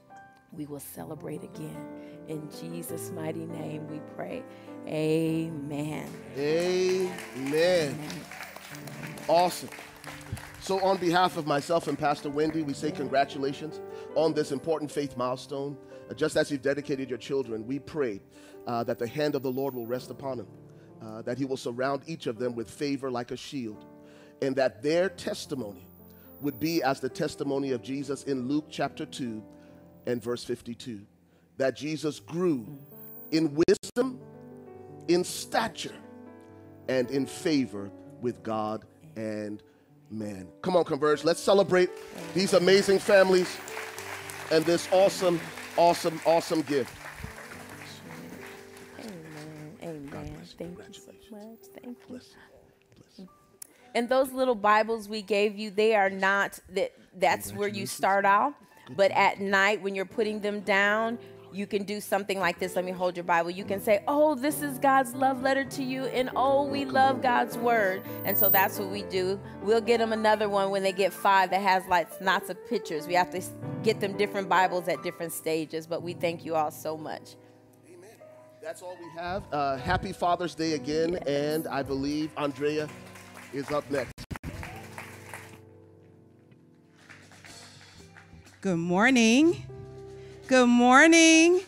we 0.51 0.65
will 0.65 0.81
celebrate 0.81 1.45
again. 1.45 1.77
In 2.27 2.49
Jesus' 2.59 3.09
mighty 3.11 3.45
name 3.45 3.87
we 3.87 4.01
pray. 4.17 4.43
Amen. 4.85 6.09
Amen. 6.37 7.97
Awesome. 9.29 9.69
So, 10.59 10.81
on 10.81 10.97
behalf 10.97 11.37
of 11.37 11.47
myself 11.47 11.87
and 11.87 11.97
Pastor 11.97 12.29
Wendy, 12.29 12.63
we 12.63 12.73
say 12.73 12.91
congratulations 12.91 13.79
on 14.15 14.33
this 14.33 14.51
important 14.51 14.91
faith 14.91 15.15
milestone. 15.15 15.77
Uh, 16.09 16.13
Just 16.13 16.37
as 16.37 16.51
you've 16.51 16.61
dedicated 16.61 17.09
your 17.09 17.19
children, 17.19 17.65
we 17.65 17.79
pray 17.79 18.21
uh, 18.65 18.83
that 18.83 18.99
the 18.99 19.07
hand 19.07 19.35
of 19.35 19.43
the 19.43 19.51
Lord 19.51 19.73
will 19.73 19.87
rest 19.87 20.09
upon 20.09 20.37
them, 20.37 20.47
uh, 21.01 21.21
that 21.23 21.37
He 21.37 21.45
will 21.45 21.57
surround 21.57 22.03
each 22.07 22.27
of 22.27 22.37
them 22.39 22.55
with 22.55 22.69
favor 22.69 23.09
like 23.11 23.31
a 23.31 23.37
shield, 23.37 23.85
and 24.41 24.55
that 24.55 24.81
their 24.81 25.09
testimony 25.09 25.87
would 26.41 26.59
be 26.59 26.83
as 26.83 26.99
the 26.99 27.09
testimony 27.09 27.71
of 27.71 27.81
Jesus 27.81 28.23
in 28.23 28.47
Luke 28.47 28.67
chapter 28.69 29.05
2 29.05 29.43
and 30.05 30.21
verse 30.21 30.43
52 30.43 31.01
that 31.57 31.75
Jesus 31.75 32.19
grew 32.19 32.79
in 33.31 33.57
wisdom, 33.67 34.19
in 35.07 35.23
stature, 35.23 35.95
and 36.87 37.09
in 37.11 37.25
favor 37.25 37.91
with 38.21 38.41
God 38.43 38.85
and 39.15 39.61
man. 40.09 40.47
Come 40.61 40.75
on, 40.75 40.85
Converge. 40.85 41.23
Let's 41.23 41.41
celebrate 41.41 41.89
these 42.33 42.53
amazing 42.53 42.99
families 42.99 43.57
and 44.51 44.63
this 44.65 44.87
awesome, 44.91 45.39
awesome, 45.77 46.19
awesome 46.25 46.61
gift. 46.61 46.93
Amen. 48.99 49.77
Amen. 49.83 50.41
Thank 50.57 50.77
you 50.77 50.93
so 50.93 51.11
much. 51.31 51.57
Thank 51.73 51.97
you. 51.99 52.05
Bless. 52.09 52.35
And 53.95 54.09
those 54.09 54.31
little 54.31 54.55
Bibles 54.55 55.09
we 55.09 55.21
gave 55.21 55.57
you, 55.57 55.71
they 55.71 55.95
are 55.95 56.09
not 56.09 56.59
that 56.69 56.93
that's 57.17 57.51
where 57.53 57.67
you 57.67 57.87
start 57.87 58.25
out. 58.25 58.53
But 58.95 59.11
at 59.11 59.39
night 59.41 59.81
when 59.81 59.95
you're 59.95 60.05
putting 60.05 60.39
them 60.39 60.61
down, 60.61 61.17
you 61.57 61.65
can 61.67 61.83
do 61.83 61.99
something 61.99 62.39
like 62.39 62.59
this. 62.59 62.75
Let 62.75 62.85
me 62.85 62.91
hold 62.91 63.17
your 63.17 63.23
Bible. 63.23 63.49
You 63.49 63.65
can 63.65 63.81
say, 63.81 64.03
Oh, 64.07 64.35
this 64.35 64.61
is 64.61 64.77
God's 64.77 65.13
love 65.15 65.41
letter 65.41 65.65
to 65.65 65.83
you. 65.83 66.05
And 66.05 66.29
oh, 66.35 66.65
we 66.65 66.85
love 66.85 67.21
God's 67.21 67.57
word. 67.57 68.03
And 68.25 68.37
so 68.37 68.49
that's 68.49 68.77
what 68.79 68.89
we 68.89 69.03
do. 69.03 69.39
We'll 69.61 69.81
get 69.81 69.97
them 69.97 70.13
another 70.13 70.47
one 70.49 70.69
when 70.69 70.83
they 70.83 70.91
get 70.91 71.11
five 71.11 71.49
that 71.49 71.61
has 71.61 71.85
like 71.87 72.07
lots 72.21 72.49
of 72.49 72.57
pictures. 72.69 73.07
We 73.07 73.15
have 73.15 73.31
to 73.31 73.41
get 73.83 73.99
them 73.99 74.15
different 74.17 74.47
Bibles 74.47 74.87
at 74.87 75.01
different 75.03 75.33
stages. 75.33 75.87
But 75.87 76.03
we 76.03 76.13
thank 76.13 76.45
you 76.45 76.55
all 76.55 76.71
so 76.71 76.95
much. 76.95 77.35
Amen. 77.91 78.09
That's 78.61 78.81
all 78.81 78.97
we 78.99 79.19
have. 79.19 79.43
Uh, 79.51 79.77
happy 79.77 80.13
Father's 80.13 80.53
Day 80.53 80.73
again, 80.73 81.17
and 81.25 81.67
I 81.67 81.81
believe 81.81 82.31
Andrea 82.37 82.87
is 83.53 83.71
up 83.71 83.89
next. 83.89 84.13
Good 88.61 88.77
morning. 88.77 89.65
Good 90.47 90.67
morning. 90.67 91.59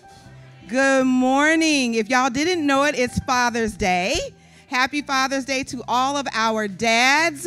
Good 0.69 1.05
morning. 1.05 1.95
If 1.95 2.09
y'all 2.09 2.29
didn't 2.29 2.65
know 2.65 2.85
it, 2.85 2.97
it's 2.97 3.19
Father's 3.19 3.75
Day. 3.75 4.15
Happy 4.67 5.01
Father's 5.01 5.43
Day 5.43 5.63
to 5.63 5.83
all 5.85 6.15
of 6.15 6.25
our 6.31 6.69
dads. 6.69 7.45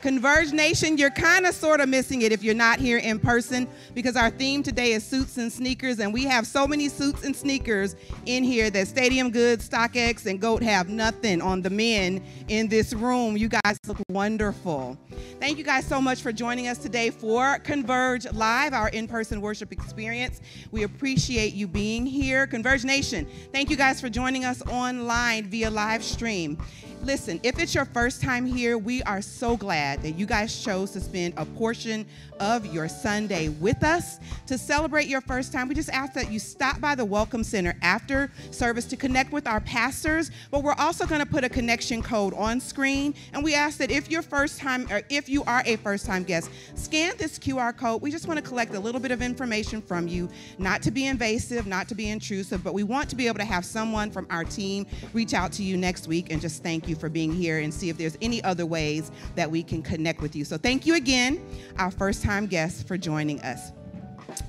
Converge 0.00 0.52
Nation, 0.52 0.96
you're 0.96 1.10
kind 1.10 1.44
of 1.44 1.54
sort 1.54 1.80
of 1.80 1.88
missing 1.88 2.22
it 2.22 2.30
if 2.30 2.44
you're 2.44 2.54
not 2.54 2.78
here 2.78 2.98
in 2.98 3.18
person 3.18 3.66
because 3.94 4.14
our 4.14 4.30
theme 4.30 4.62
today 4.62 4.92
is 4.92 5.04
suits 5.04 5.38
and 5.38 5.52
sneakers, 5.52 5.98
and 5.98 6.14
we 6.14 6.24
have 6.24 6.46
so 6.46 6.68
many 6.68 6.88
suits 6.88 7.24
and 7.24 7.34
sneakers 7.34 7.96
in 8.24 8.44
here 8.44 8.70
that 8.70 8.86
Stadium 8.86 9.30
Goods, 9.30 9.68
StockX, 9.68 10.26
and 10.26 10.40
Goat 10.40 10.62
have 10.62 10.88
nothing 10.88 11.42
on 11.42 11.62
the 11.62 11.70
men 11.70 12.22
in 12.46 12.68
this 12.68 12.92
room. 12.92 13.36
You 13.36 13.48
guys 13.48 13.76
look 13.88 13.98
wonderful. 14.08 14.96
Thank 15.40 15.58
you 15.58 15.64
guys 15.64 15.84
so 15.84 16.00
much 16.00 16.22
for 16.22 16.32
joining 16.32 16.68
us 16.68 16.78
today 16.78 17.10
for 17.10 17.58
Converge 17.58 18.30
Live, 18.32 18.74
our 18.74 18.90
in 18.90 19.08
person 19.08 19.40
worship 19.40 19.72
experience. 19.72 20.40
We 20.70 20.84
appreciate 20.84 21.54
you 21.54 21.66
being 21.66 22.06
here. 22.06 22.46
Converge 22.46 22.84
Nation, 22.84 23.26
thank 23.52 23.68
you 23.68 23.76
guys 23.76 24.00
for 24.00 24.08
joining 24.08 24.44
us 24.44 24.62
online 24.68 25.50
via 25.50 25.70
live 25.70 26.04
stream. 26.04 26.56
Listen, 27.02 27.40
if 27.42 27.58
it's 27.58 27.74
your 27.74 27.84
first 27.84 28.20
time 28.20 28.44
here, 28.44 28.76
we 28.76 29.02
are 29.04 29.22
so 29.22 29.56
glad 29.56 30.02
that 30.02 30.12
you 30.12 30.26
guys 30.26 30.62
chose 30.62 30.90
to 30.90 31.00
spend 31.00 31.32
a 31.36 31.44
portion 31.44 32.04
of 32.40 32.66
your 32.66 32.88
Sunday 32.88 33.48
with 33.48 33.82
us 33.82 34.18
to 34.46 34.58
celebrate 34.58 35.06
your 35.06 35.20
first 35.20 35.52
time. 35.52 35.68
We 35.68 35.74
just 35.74 35.90
ask 35.90 36.12
that 36.14 36.30
you 36.30 36.38
stop 36.38 36.80
by 36.80 36.94
the 36.94 37.04
Welcome 37.04 37.44
Center 37.44 37.76
after 37.82 38.30
service 38.50 38.84
to 38.86 38.96
connect 38.96 39.32
with 39.32 39.46
our 39.46 39.60
pastors, 39.60 40.30
but 40.50 40.62
we're 40.62 40.74
also 40.74 41.06
going 41.06 41.20
to 41.20 41.26
put 41.26 41.44
a 41.44 41.48
connection 41.48 42.02
code 42.02 42.34
on 42.34 42.60
screen. 42.60 43.14
And 43.32 43.44
we 43.44 43.54
ask 43.54 43.78
that 43.78 43.90
if 43.90 44.10
you're 44.10 44.22
first 44.22 44.58
time 44.58 44.86
or 44.90 45.02
if 45.08 45.28
you 45.28 45.44
are 45.44 45.62
a 45.66 45.76
first 45.76 46.04
time 46.04 46.24
guest, 46.24 46.50
scan 46.74 47.14
this 47.16 47.38
QR 47.38 47.76
code. 47.76 48.02
We 48.02 48.10
just 48.10 48.26
want 48.26 48.38
to 48.38 48.44
collect 48.44 48.74
a 48.74 48.80
little 48.80 49.00
bit 49.00 49.12
of 49.12 49.22
information 49.22 49.80
from 49.80 50.08
you, 50.08 50.28
not 50.58 50.82
to 50.82 50.90
be 50.90 51.06
invasive, 51.06 51.66
not 51.66 51.88
to 51.88 51.94
be 51.94 52.08
intrusive, 52.08 52.64
but 52.64 52.74
we 52.74 52.82
want 52.82 53.08
to 53.10 53.16
be 53.16 53.28
able 53.28 53.38
to 53.38 53.44
have 53.44 53.64
someone 53.64 54.10
from 54.10 54.26
our 54.30 54.44
team 54.44 54.86
reach 55.12 55.32
out 55.32 55.52
to 55.52 55.62
you 55.62 55.76
next 55.76 56.08
week 56.08 56.30
and 56.30 56.40
just 56.40 56.62
thank 56.62 56.87
you 56.88 56.96
for 56.96 57.08
being 57.08 57.32
here 57.32 57.58
and 57.58 57.72
see 57.72 57.88
if 57.88 57.98
there's 57.98 58.16
any 58.22 58.42
other 58.44 58.66
ways 58.66 59.10
that 59.34 59.50
we 59.50 59.62
can 59.62 59.82
connect 59.82 60.20
with 60.20 60.34
you. 60.34 60.44
So 60.44 60.56
thank 60.56 60.86
you 60.86 60.94
again, 60.94 61.44
our 61.78 61.90
first 61.90 62.22
time 62.22 62.46
guests, 62.46 62.82
for 62.82 62.96
joining 62.96 63.40
us. 63.42 63.72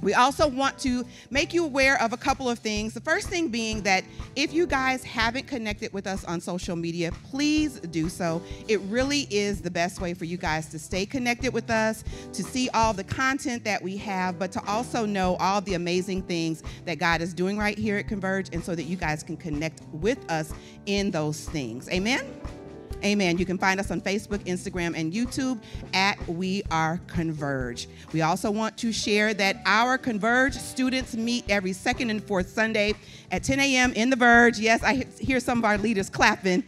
We 0.01 0.13
also 0.13 0.47
want 0.47 0.77
to 0.79 1.05
make 1.29 1.53
you 1.53 1.63
aware 1.63 2.01
of 2.01 2.13
a 2.13 2.17
couple 2.17 2.49
of 2.49 2.59
things. 2.59 2.93
The 2.93 3.01
first 3.01 3.27
thing 3.27 3.49
being 3.49 3.81
that 3.83 4.03
if 4.35 4.53
you 4.53 4.67
guys 4.67 5.03
haven't 5.03 5.47
connected 5.47 5.93
with 5.93 6.07
us 6.07 6.23
on 6.25 6.41
social 6.41 6.75
media, 6.75 7.11
please 7.29 7.79
do 7.79 8.09
so. 8.09 8.41
It 8.67 8.79
really 8.81 9.27
is 9.29 9.61
the 9.61 9.71
best 9.71 10.01
way 10.01 10.13
for 10.13 10.25
you 10.25 10.37
guys 10.37 10.67
to 10.69 10.79
stay 10.79 11.05
connected 11.05 11.53
with 11.53 11.69
us, 11.69 12.03
to 12.33 12.43
see 12.43 12.69
all 12.69 12.93
the 12.93 13.03
content 13.03 13.63
that 13.63 13.81
we 13.81 13.97
have, 13.97 14.37
but 14.39 14.51
to 14.53 14.65
also 14.67 15.05
know 15.05 15.35
all 15.37 15.61
the 15.61 15.73
amazing 15.73 16.23
things 16.23 16.63
that 16.85 16.99
God 16.99 17.21
is 17.21 17.33
doing 17.33 17.57
right 17.57 17.77
here 17.77 17.97
at 17.97 18.07
Converge, 18.07 18.49
and 18.53 18.63
so 18.63 18.75
that 18.75 18.83
you 18.83 18.95
guys 18.95 19.23
can 19.23 19.37
connect 19.37 19.81
with 19.91 20.29
us 20.31 20.53
in 20.85 21.11
those 21.11 21.45
things. 21.49 21.89
Amen? 21.89 22.25
Amen. 23.03 23.37
You 23.37 23.45
can 23.45 23.57
find 23.57 23.79
us 23.79 23.91
on 23.91 24.01
Facebook, 24.01 24.39
Instagram, 24.39 24.93
and 24.95 25.13
YouTube 25.13 25.59
at 25.93 26.17
We 26.27 26.63
Are 26.69 26.99
Converge. 27.07 27.87
We 28.11 28.21
also 28.21 28.51
want 28.51 28.77
to 28.79 28.91
share 28.91 29.33
that 29.35 29.61
our 29.65 29.97
Converge 29.97 30.53
students 30.55 31.15
meet 31.15 31.45
every 31.49 31.71
second 31.71 32.09
and 32.09 32.21
fourth 32.21 32.49
Sunday 32.49 32.93
at 33.31 33.43
10 33.43 33.59
a.m. 33.59 33.93
in 33.93 34.09
the 34.09 34.17
Verge. 34.17 34.59
Yes, 34.59 34.83
I 34.83 35.05
hear 35.19 35.39
some 35.39 35.59
of 35.59 35.65
our 35.65 35.77
leaders 35.77 36.09
clapping. 36.09 36.63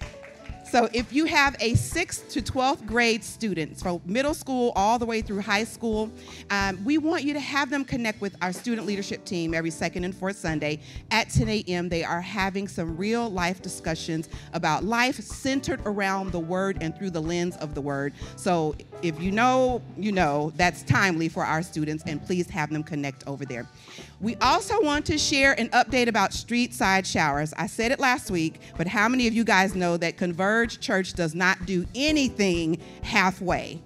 So 0.72 0.88
if 0.94 1.12
you 1.12 1.26
have 1.26 1.58
a 1.60 1.74
6th 1.74 2.30
to 2.32 2.42
12th 2.42 2.86
grade 2.86 3.26
student, 3.26 3.78
from 3.78 4.00
middle 4.06 4.34
school 4.34 4.72
all 4.78 4.98
the 4.98 5.06
way 5.06 5.22
through 5.22 5.42
high 5.42 5.66
school, 5.66 6.10
um, 6.50 6.82
we 6.86 6.98
want 6.98 7.26
you 7.26 7.34
to 7.34 7.42
have 7.42 7.70
them 7.70 7.84
connect 7.84 8.22
with 8.22 8.38
our 8.42 8.54
student 8.54 8.88
leadership 8.88 9.26
team 9.26 9.54
every 9.54 9.70
second 9.70 10.06
and 10.06 10.16
fourth 10.16 10.38
Sunday 10.38 10.80
at 11.12 11.30
10 11.30 11.50
a.m. 11.50 11.90
They 11.90 12.06
are 12.06 12.22
having 12.22 12.70
some 12.70 12.96
real 12.96 13.30
life 13.30 13.62
discussions 13.62 14.30
about 14.54 14.86
life 14.86 15.20
centered 15.20 15.82
around 15.84 16.32
the 16.32 16.40
Word 16.40 16.78
and 16.80 16.98
through 16.98 17.10
the 17.10 17.22
lens 17.22 17.58
of 17.58 17.76
the 17.76 17.82
Word. 17.82 18.14
So 18.38 18.74
if 19.02 19.22
you 19.22 19.34
know, 19.34 19.82
you 19.98 20.14
know, 20.14 20.54
that's 20.56 20.84
timely 20.84 21.28
for 21.28 21.44
our 21.44 21.64
students, 21.64 22.06
and 22.08 22.26
please 22.26 22.50
have 22.50 22.70
them 22.70 22.84
connect 22.84 23.28
over 23.28 23.44
there. 23.44 23.68
We 24.22 24.36
also 24.36 24.80
want 24.84 25.08
to 25.08 25.18
share 25.18 25.60
an 25.60 25.70
update 25.70 26.08
about 26.08 26.32
street 26.32 26.76
side 26.76 27.08
showers. 27.08 27.56
I 27.58 27.66
said 27.66 27.92
it 27.92 28.00
last 28.00 28.30
week, 28.30 28.62
but 28.78 28.86
how 28.86 29.10
many 29.10 29.26
of 29.26 29.34
you 29.34 29.44
guys 29.44 29.74
know 29.74 29.98
that 29.98 30.16
Converge 30.18 30.80
Church 30.80 31.14
does 31.14 31.34
not 31.34 31.66
do 31.66 31.88
anything 31.96 32.78
halfway? 33.02 33.82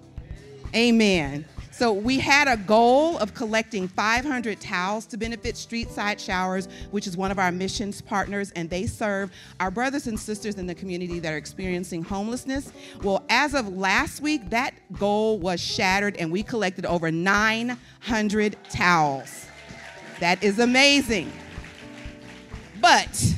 Amen. 0.74 1.46
So 1.70 1.92
we 1.92 2.18
had 2.18 2.48
a 2.48 2.56
goal 2.58 3.16
of 3.16 3.32
collecting 3.32 3.88
500 3.88 4.60
towels 4.60 5.06
to 5.06 5.16
benefit 5.16 5.56
Street 5.56 5.90
Side 5.90 6.20
Showers, 6.20 6.68
which 6.90 7.06
is 7.06 7.16
one 7.16 7.30
of 7.30 7.38
our 7.38 7.50
missions 7.50 8.02
partners, 8.02 8.50
and 8.56 8.68
they 8.68 8.86
serve 8.86 9.30
our 9.58 9.70
brothers 9.70 10.06
and 10.06 10.20
sisters 10.20 10.56
in 10.56 10.66
the 10.66 10.74
community 10.74 11.18
that 11.18 11.32
are 11.32 11.36
experiencing 11.38 12.02
homelessness. 12.02 12.72
Well, 13.02 13.24
as 13.30 13.54
of 13.54 13.74
last 13.74 14.20
week, 14.20 14.50
that 14.50 14.74
goal 14.98 15.38
was 15.38 15.60
shattered, 15.60 16.16
and 16.18 16.30
we 16.30 16.42
collected 16.42 16.84
over 16.84 17.10
900 17.10 18.56
towels. 18.68 19.45
That 20.20 20.42
is 20.42 20.58
amazing. 20.58 21.30
But 22.80 23.34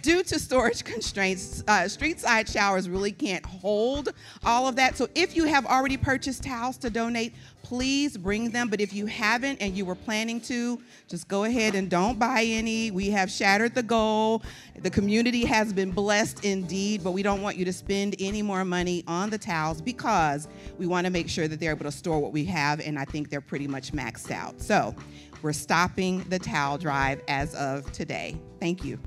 due 0.00 0.22
to 0.22 0.38
storage 0.38 0.84
constraints, 0.84 1.62
uh, 1.68 1.88
street 1.88 2.20
side 2.20 2.48
showers 2.48 2.88
really 2.88 3.12
can't 3.12 3.44
hold 3.44 4.10
all 4.44 4.66
of 4.68 4.76
that. 4.76 4.96
So 4.96 5.08
if 5.14 5.36
you 5.36 5.44
have 5.44 5.66
already 5.66 5.96
purchased 5.96 6.42
towels 6.42 6.76
to 6.78 6.90
donate, 6.90 7.34
please 7.62 8.16
bring 8.16 8.50
them. 8.50 8.68
But 8.68 8.80
if 8.80 8.92
you 8.92 9.06
haven't 9.06 9.58
and 9.60 9.76
you 9.76 9.84
were 9.84 9.94
planning 9.94 10.40
to, 10.42 10.80
just 11.08 11.28
go 11.28 11.44
ahead 11.44 11.74
and 11.74 11.88
don't 11.88 12.18
buy 12.18 12.42
any. 12.44 12.90
We 12.90 13.10
have 13.10 13.30
shattered 13.30 13.74
the 13.74 13.82
goal. 13.82 14.42
The 14.80 14.90
community 14.90 15.44
has 15.44 15.72
been 15.72 15.92
blessed 15.92 16.44
indeed, 16.44 17.04
but 17.04 17.12
we 17.12 17.22
don't 17.22 17.42
want 17.42 17.56
you 17.56 17.64
to 17.66 17.72
spend 17.72 18.16
any 18.18 18.42
more 18.42 18.64
money 18.64 19.04
on 19.06 19.30
the 19.30 19.38
towels 19.38 19.80
because 19.80 20.48
we 20.78 20.86
want 20.86 21.04
to 21.04 21.12
make 21.12 21.28
sure 21.28 21.46
that 21.46 21.60
they're 21.60 21.70
able 21.70 21.84
to 21.84 21.92
store 21.92 22.18
what 22.18 22.32
we 22.32 22.44
have, 22.46 22.80
and 22.80 22.98
I 22.98 23.04
think 23.04 23.30
they're 23.30 23.40
pretty 23.40 23.68
much 23.68 23.92
maxed 23.92 24.30
out. 24.30 24.60
So 24.60 24.94
we're 25.42 25.52
stopping 25.52 26.24
the 26.28 26.38
towel 26.38 26.78
drive 26.78 27.22
as 27.28 27.54
of 27.54 27.90
today. 27.92 28.36
Thank 28.58 28.84
you. 28.84 28.98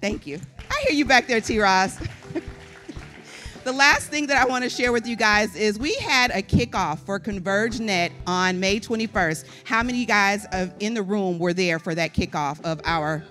Thank 0.00 0.26
you. 0.26 0.40
I 0.70 0.84
hear 0.86 0.96
you 0.96 1.04
back 1.04 1.26
there, 1.26 1.40
T. 1.40 1.58
Ross. 1.58 1.98
the 3.64 3.72
last 3.72 4.08
thing 4.08 4.26
that 4.26 4.36
I 4.36 4.44
want 4.44 4.64
to 4.64 4.70
share 4.70 4.92
with 4.92 5.06
you 5.06 5.16
guys 5.16 5.56
is 5.56 5.78
we 5.78 5.94
had 5.94 6.30
a 6.30 6.42
kickoff 6.42 6.98
for 7.00 7.18
ConvergeNet 7.18 8.10
on 8.26 8.60
May 8.60 8.78
21st. 8.78 9.46
How 9.64 9.82
many 9.82 9.98
of 9.98 10.00
you 10.00 10.06
guys 10.06 10.46
in 10.80 10.94
the 10.94 11.02
room 11.02 11.38
were 11.38 11.54
there 11.54 11.78
for 11.78 11.94
that 11.94 12.12
kickoff 12.14 12.60
of 12.64 12.80
our? 12.84 13.24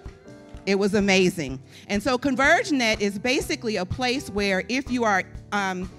It 0.65 0.75
was 0.75 0.93
amazing. 0.93 1.61
And 1.87 2.01
so 2.01 2.17
ConvergeNet 2.17 3.01
is 3.01 3.19
basically 3.19 3.75
a 3.75 3.85
place 3.85 4.29
where 4.29 4.63
if 4.69 4.89
you 4.89 5.03
are 5.03 5.23
um, 5.51 5.89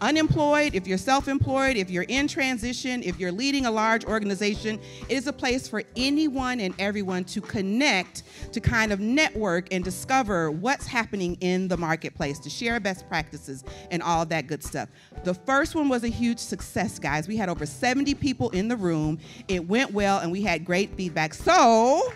unemployed, 0.00 0.74
if 0.74 0.86
you're 0.86 0.98
self 0.98 1.28
employed, 1.28 1.76
if 1.76 1.90
you're 1.90 2.04
in 2.04 2.28
transition, 2.28 3.02
if 3.02 3.18
you're 3.18 3.32
leading 3.32 3.66
a 3.66 3.70
large 3.70 4.04
organization, 4.04 4.80
it 5.08 5.14
is 5.14 5.26
a 5.26 5.32
place 5.32 5.68
for 5.68 5.82
anyone 5.96 6.60
and 6.60 6.74
everyone 6.78 7.24
to 7.24 7.40
connect, 7.40 8.22
to 8.52 8.60
kind 8.60 8.92
of 8.92 9.00
network 9.00 9.72
and 9.72 9.84
discover 9.84 10.50
what's 10.50 10.86
happening 10.86 11.36
in 11.40 11.68
the 11.68 11.76
marketplace, 11.76 12.38
to 12.40 12.50
share 12.50 12.78
best 12.80 13.08
practices 13.08 13.64
and 13.90 14.02
all 14.02 14.24
that 14.26 14.46
good 14.46 14.62
stuff. 14.62 14.88
The 15.24 15.34
first 15.34 15.74
one 15.74 15.88
was 15.88 16.04
a 16.04 16.08
huge 16.08 16.38
success, 16.38 16.98
guys. 16.98 17.28
We 17.28 17.36
had 17.36 17.48
over 17.48 17.66
70 17.66 18.14
people 18.14 18.50
in 18.50 18.68
the 18.68 18.76
room. 18.76 19.18
It 19.48 19.66
went 19.66 19.92
well 19.92 20.18
and 20.18 20.32
we 20.32 20.42
had 20.42 20.64
great 20.64 20.94
feedback. 20.96 21.34
So, 21.34 22.12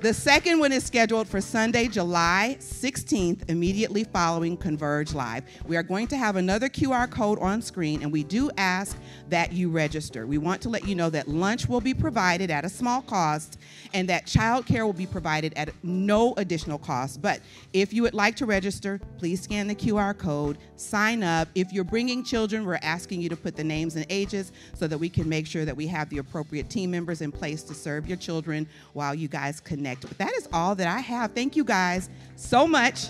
the 0.00 0.12
second 0.12 0.58
one 0.58 0.72
is 0.72 0.84
scheduled 0.84 1.26
for 1.26 1.40
Sunday, 1.40 1.88
July 1.88 2.58
16th, 2.60 3.48
immediately 3.48 4.04
following 4.04 4.56
Converge 4.56 5.14
Live. 5.14 5.44
We 5.66 5.76
are 5.76 5.82
going 5.82 6.06
to 6.08 6.18
have 6.18 6.36
another 6.36 6.68
QR 6.68 7.10
code 7.10 7.38
on 7.38 7.62
screen, 7.62 8.02
and 8.02 8.12
we 8.12 8.22
do 8.22 8.50
ask 8.58 8.98
that 9.28 9.52
you 9.52 9.68
register. 9.68 10.26
We 10.26 10.38
want 10.38 10.60
to 10.62 10.68
let 10.68 10.86
you 10.86 10.94
know 10.94 11.10
that 11.10 11.28
lunch 11.28 11.68
will 11.68 11.80
be 11.80 11.94
provided 11.94 12.50
at 12.50 12.64
a 12.64 12.68
small 12.68 13.02
cost 13.02 13.58
and 13.92 14.08
that 14.08 14.26
childcare 14.26 14.84
will 14.84 14.92
be 14.92 15.06
provided 15.06 15.52
at 15.56 15.70
no 15.82 16.34
additional 16.36 16.78
cost. 16.78 17.20
But 17.22 17.40
if 17.72 17.92
you 17.92 18.02
would 18.02 18.14
like 18.14 18.36
to 18.36 18.46
register, 18.46 19.00
please 19.18 19.40
scan 19.40 19.66
the 19.66 19.74
QR 19.74 20.16
code, 20.16 20.58
sign 20.76 21.22
up. 21.22 21.48
If 21.54 21.72
you're 21.72 21.84
bringing 21.84 22.24
children, 22.24 22.64
we're 22.64 22.78
asking 22.82 23.20
you 23.20 23.28
to 23.28 23.36
put 23.36 23.56
the 23.56 23.64
names 23.64 23.96
and 23.96 24.06
ages 24.10 24.52
so 24.74 24.86
that 24.86 24.98
we 24.98 25.08
can 25.08 25.28
make 25.28 25.46
sure 25.46 25.64
that 25.64 25.76
we 25.76 25.86
have 25.88 26.08
the 26.10 26.18
appropriate 26.18 26.70
team 26.70 26.90
members 26.90 27.20
in 27.20 27.32
place 27.32 27.62
to 27.64 27.74
serve 27.74 28.06
your 28.06 28.16
children 28.16 28.68
while 28.92 29.14
you 29.14 29.28
guys 29.28 29.60
connect. 29.60 30.02
But 30.02 30.18
that 30.18 30.32
is 30.34 30.48
all 30.52 30.74
that 30.76 30.88
I 30.88 31.00
have. 31.00 31.32
Thank 31.32 31.56
you 31.56 31.64
guys 31.64 32.10
so 32.36 32.66
much 32.66 33.06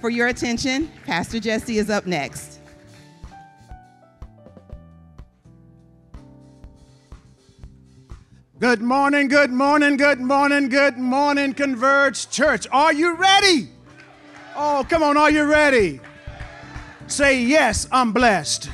for 0.00 0.10
your 0.10 0.28
attention. 0.28 0.90
Pastor 1.04 1.38
Jesse 1.40 1.78
is 1.78 1.90
up 1.90 2.06
next. 2.06 2.59
Good 8.60 8.82
morning, 8.82 9.28
good 9.28 9.50
morning, 9.50 9.96
good 9.96 10.20
morning, 10.20 10.68
good 10.68 10.98
morning, 10.98 11.54
Converge 11.54 12.28
Church. 12.28 12.66
Are 12.70 12.92
you 12.92 13.16
ready? 13.16 13.70
Oh, 14.54 14.84
come 14.86 15.02
on, 15.02 15.16
are 15.16 15.30
you 15.30 15.44
ready? 15.44 15.98
Say, 17.06 17.42
Yes, 17.42 17.88
I'm 17.90 18.12
blessed. 18.12 18.68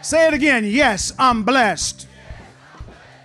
Say 0.00 0.28
it 0.28 0.32
again, 0.32 0.64
Yes, 0.64 1.12
I'm 1.18 1.42
blessed. 1.42 2.08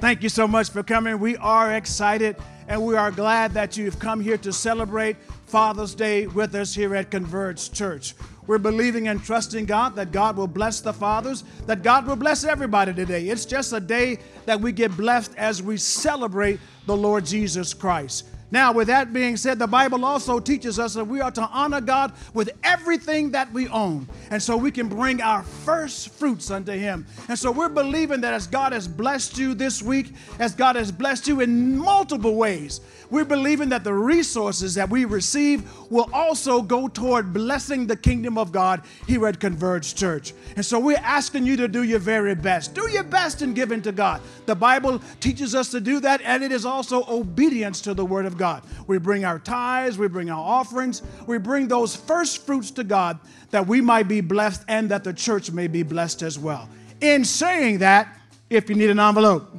Thank 0.02 0.24
you 0.24 0.28
so 0.28 0.46
much 0.46 0.72
for 0.72 0.84
coming. 0.84 1.22
We 1.22 1.38
are 1.38 1.74
excited 1.74 2.36
and 2.68 2.86
we 2.86 2.98
are 2.98 3.10
glad 3.10 3.54
that 3.54 3.78
you've 3.78 3.98
come 3.98 4.20
here 4.20 4.38
to 4.40 4.52
celebrate 4.52 5.16
Father's 5.46 5.96
Day 5.96 6.28
with 6.28 6.54
us 6.54 6.76
here 6.76 6.94
at 6.98 7.12
Converge 7.12 7.72
Church. 7.72 8.14
We're 8.48 8.60
believing 8.60 9.08
and 9.08 9.24
trusting 9.24 9.66
God 9.66 9.96
that 9.96 10.12
God 10.12 10.38
will 10.38 10.48
bless 10.48 10.82
the 10.82 10.94
fathers, 10.94 11.44
that 11.66 11.82
God 11.82 12.06
will 12.06 12.16
bless 12.16 12.44
everybody 12.44 12.94
today. 12.94 13.28
It's 13.28 13.46
just 13.46 13.74
a 13.74 13.80
day 13.80 14.20
that 14.46 14.62
we 14.62 14.72
get 14.72 14.96
blessed 14.96 15.34
as 15.36 15.64
we 15.64 15.78
celebrate 15.78 16.60
the 16.86 16.96
Lord 16.96 17.26
Jesus 17.26 17.74
Christ. 17.74 18.26
Now, 18.52 18.72
with 18.72 18.88
that 18.88 19.12
being 19.12 19.38
said, 19.38 19.58
the 19.58 19.68
Bible 19.68 20.06
also 20.06 20.40
teaches 20.40 20.78
us 20.78 20.94
that 20.94 21.06
we 21.06 21.20
are 21.20 21.32
to 21.32 21.42
honor 21.48 21.82
God 21.82 22.14
with 22.34 22.52
everything 22.64 23.32
that 23.32 23.52
we 23.52 23.68
own. 23.70 24.08
And 24.30 24.42
so 24.42 24.56
we 24.56 24.72
can 24.72 24.88
bring 24.88 25.22
our 25.22 25.44
first 25.44 26.10
fruits 26.10 26.52
unto 26.52 26.72
Him. 26.72 27.08
And 27.28 27.38
so 27.38 27.52
we're 27.52 27.70
believing 27.70 28.22
that 28.22 28.34
as 28.34 28.46
God 28.46 28.72
has 28.72 28.88
blessed 28.88 29.38
you 29.38 29.56
this 29.56 29.82
week, 29.82 30.14
as 30.40 30.54
God 30.54 30.76
has 30.76 30.92
blessed 30.92 31.28
you 31.28 31.42
in 31.42 31.78
multiple 31.78 32.36
ways, 32.36 32.82
we're 33.10 33.26
believing 33.26 33.70
that 33.70 33.84
the 33.84 33.94
resources 33.94 34.76
that 34.76 34.90
we 34.90 35.06
receive 35.06 35.70
will 35.92 36.10
also 36.14 36.62
go 36.62 36.88
toward 36.88 37.34
blessing 37.34 37.88
the 37.88 37.96
kingdom 37.96 38.38
of 38.38 38.52
God 38.52 38.82
here 39.08 39.28
at 39.28 39.40
Converge 39.40 39.96
Church. 39.96 40.34
And 40.56 40.66
so 40.66 40.80
we're 40.80 40.98
asking 40.98 41.46
you 41.46 41.56
to 41.58 41.68
do 41.68 41.84
your 41.84 42.00
very 42.00 42.36
best. 42.36 42.74
Do 42.74 42.90
your 42.90 43.04
best 43.04 43.42
in 43.42 43.54
giving 43.54 43.82
to 43.84 43.92
God. 43.92 44.22
The 44.46 44.56
Bible 44.56 45.02
teaches 45.20 45.56
us 45.56 45.70
to 45.72 45.80
do 45.80 46.00
that, 46.00 46.22
and 46.22 46.44
it 46.44 46.52
is 46.52 46.66
also 46.66 47.04
obedience 47.08 47.82
to 47.82 47.94
the 47.94 48.06
Word 48.06 48.26
of 48.26 48.35
God. 48.38 48.64
We 48.88 48.98
bring 48.98 49.26
our 49.26 49.40
tithes, 49.40 49.98
we 49.98 50.08
bring 50.08 50.30
our 50.30 50.40
offerings, 50.40 51.02
we 51.26 51.38
bring 51.38 51.68
those 51.68 51.96
first 51.96 52.46
fruits 52.46 52.72
to 52.72 52.84
God 52.84 53.20
that 53.52 53.68
we 53.68 53.82
might 53.82 54.08
be 54.08 54.22
blessed 54.22 54.64
and 54.68 54.90
that 54.92 55.04
the 55.04 55.14
church 55.14 55.52
may 55.52 55.68
be 55.68 55.84
blessed 55.84 56.22
as 56.22 56.38
well. 56.38 56.70
In 57.02 57.26
saying 57.26 57.80
that, 57.80 58.08
if 58.50 58.70
you 58.70 58.76
need 58.76 58.90
an 58.90 59.00
envelope, 59.00 59.52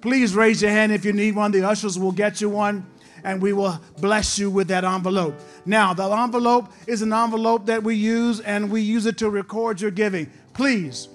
please 0.00 0.34
raise 0.34 0.62
your 0.62 0.70
hand 0.70 0.92
if 0.92 1.04
you 1.04 1.12
need 1.12 1.34
one. 1.34 1.50
The 1.50 1.66
ushers 1.66 1.98
will 1.98 2.12
get 2.12 2.40
you 2.40 2.48
one 2.48 2.86
and 3.24 3.42
we 3.42 3.52
will 3.52 3.80
bless 4.00 4.38
you 4.38 4.50
with 4.50 4.68
that 4.68 4.84
envelope. 4.84 5.34
Now, 5.66 5.92
the 5.92 6.08
envelope 6.08 6.72
is 6.86 7.02
an 7.02 7.12
envelope 7.12 7.66
that 7.66 7.82
we 7.82 7.94
use 7.94 8.40
and 8.40 8.70
we 8.70 8.80
use 8.80 9.06
it 9.06 9.18
to 9.18 9.30
record 9.30 9.80
your 9.80 9.90
giving. 9.90 10.30
Please, 10.54 11.08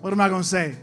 what 0.00 0.12
am 0.12 0.20
I 0.20 0.28
going 0.28 0.42
to 0.42 0.48
say? 0.48 0.74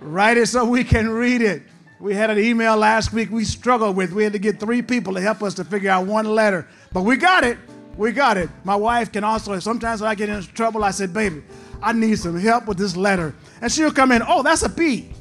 Write 0.00 0.36
it 0.36 0.46
so 0.46 0.64
we 0.64 0.84
can 0.84 1.08
read 1.08 1.42
it. 1.42 1.62
We 2.04 2.12
had 2.12 2.28
an 2.28 2.38
email 2.38 2.76
last 2.76 3.14
week 3.14 3.30
we 3.30 3.46
struggled 3.46 3.96
with. 3.96 4.12
We 4.12 4.24
had 4.24 4.34
to 4.34 4.38
get 4.38 4.60
three 4.60 4.82
people 4.82 5.14
to 5.14 5.22
help 5.22 5.42
us 5.42 5.54
to 5.54 5.64
figure 5.64 5.88
out 5.88 6.04
one 6.04 6.26
letter, 6.26 6.68
but 6.92 7.00
we 7.00 7.16
got 7.16 7.44
it. 7.44 7.56
We 7.96 8.12
got 8.12 8.36
it. 8.36 8.50
My 8.62 8.76
wife 8.76 9.10
can 9.10 9.24
also, 9.24 9.58
sometimes 9.58 10.02
when 10.02 10.10
I 10.10 10.14
get 10.14 10.28
in 10.28 10.42
trouble, 10.42 10.84
I 10.84 10.90
said, 10.90 11.14
baby, 11.14 11.42
I 11.82 11.94
need 11.94 12.18
some 12.18 12.38
help 12.38 12.66
with 12.66 12.76
this 12.76 12.94
letter. 12.94 13.34
And 13.62 13.72
she'll 13.72 13.90
come 13.90 14.12
in, 14.12 14.20
oh, 14.28 14.42
that's 14.42 14.62
a 14.62 14.68
B. 14.68 15.12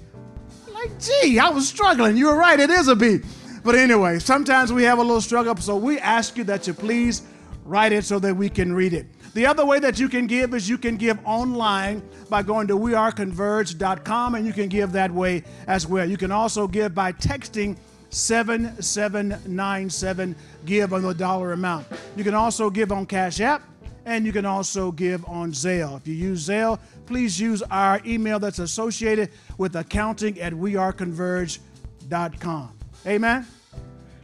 Like, 0.74 0.92
gee, 1.00 1.40
I 1.40 1.48
was 1.52 1.70
struggling. 1.70 2.18
You 2.18 2.26
were 2.26 2.36
right, 2.36 2.60
it 2.60 2.70
is 2.70 2.90
a 2.90 2.98
B. 2.98 3.20
But 3.64 3.76
anyway, 3.76 4.20
sometimes 4.20 4.74
we 4.74 4.84
have 4.84 4.98
a 5.00 5.04
little 5.04 5.22
struggle, 5.22 5.56
so 5.56 5.78
we 5.78 6.00
ask 6.00 6.36
you 6.36 6.44
that 6.44 6.68
you 6.68 6.74
please 6.74 7.22
write 7.64 7.94
it 7.94 8.04
so 8.04 8.20
that 8.20 8.36
we 8.36 8.50
can 8.50 8.74
read 8.74 8.92
it. 8.92 9.06
The 9.34 9.46
other 9.48 9.66
way 9.66 9.80
that 9.80 10.00
you 10.00 10.08
can 10.10 10.28
give 10.28 10.54
is 10.54 10.70
you 10.70 10.78
can 10.78 10.96
give 10.96 11.18
online 11.26 12.08
by 12.30 12.44
going 12.44 12.68
to 12.68 12.78
weareconverge.com 12.78 14.36
and 14.36 14.46
you 14.46 14.54
can 14.54 14.70
give 14.70 14.92
that 14.92 15.10
way 15.12 15.44
as 15.66 15.88
well. 15.88 16.08
You 16.08 16.18
can 16.18 16.32
also 16.32 16.68
give 16.68 16.94
by 16.94 17.14
texting 17.14 17.76
7797. 18.12 20.36
Give 20.66 20.94
on 20.94 21.02
the 21.02 21.16
dollar 21.16 21.54
amount. 21.54 21.88
You 22.16 22.24
can 22.24 22.36
also 22.36 22.70
give 22.70 22.92
on 22.92 23.08
Cash 23.08 23.42
App 23.42 23.64
and 24.06 24.24
you 24.26 24.32
can 24.32 24.46
also 24.46 24.92
give 24.92 25.26
on 25.26 25.52
Zelle. 25.52 25.98
If 25.98 26.08
you 26.08 26.14
use 26.14 26.48
Zelle, 26.48 26.78
please 27.08 27.40
use 27.40 27.64
our 27.64 28.00
email 28.06 28.38
that's 28.38 28.60
associated 28.60 29.32
with 29.58 29.76
accounting 29.76 30.40
at 30.42 30.54
weareconverge.com. 30.54 32.78
Amen? 33.08 33.48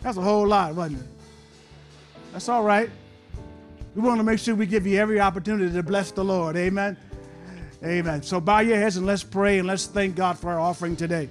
That's 0.02 0.18
a 0.18 0.22
whole 0.22 0.48
lot, 0.48 0.76
wasn't 0.76 1.02
it? 1.02 1.08
That's 2.32 2.48
all 2.48 2.64
right. 2.64 2.92
We 3.96 4.02
want 4.02 4.20
to 4.20 4.24
make 4.24 4.40
sure 4.40 4.56
we 4.56 4.66
give 4.66 4.86
you 4.86 5.00
every 5.00 5.20
opportunity 5.20 5.74
to 5.74 5.84
bless 5.84 6.12
the 6.12 6.24
Lord. 6.24 6.56
Amen. 6.56 6.98
Amen. 7.84 8.22
So 8.24 8.40
bow 8.40 8.60
your 8.60 8.78
heads 8.78 8.98
and 8.98 9.06
let's 9.06 9.24
pray 9.24 9.60
and 9.60 9.68
let's 9.68 9.86
thank 9.86 10.16
God 10.16 10.38
for 10.38 10.52
our 10.52 10.60
offering 10.60 10.96
today. 10.96 11.30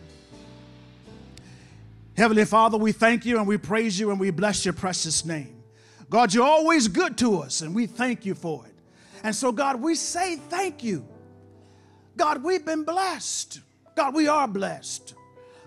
Heavenly 2.17 2.47
Father, 2.47 2.77
we 2.79 2.91
thank 2.93 3.25
you 3.25 3.39
and 3.39 3.47
we 3.47 3.59
praise 3.59 4.01
you 4.01 4.11
and 4.11 4.19
we 4.19 4.31
bless 4.31 4.65
your 4.65 4.75
precious 4.75 5.25
name. 5.25 5.63
God, 6.11 6.33
you're 6.33 6.47
always 6.47 6.89
good 6.89 7.17
to 7.19 7.39
us 7.39 7.61
and 7.61 7.75
we 7.75 7.87
thank 7.87 8.25
you 8.25 8.35
for 8.35 8.67
it. 8.67 8.75
And 9.23 9.35
so, 9.35 9.53
God, 9.53 9.81
we 9.81 9.95
say 9.95 10.37
thank 10.37 10.83
you. 10.83 11.07
God, 12.17 12.43
we've 12.43 12.65
been 12.65 12.85
blessed. 12.85 13.61
God, 13.95 14.15
we 14.15 14.27
are 14.27 14.49
blessed. 14.49 15.15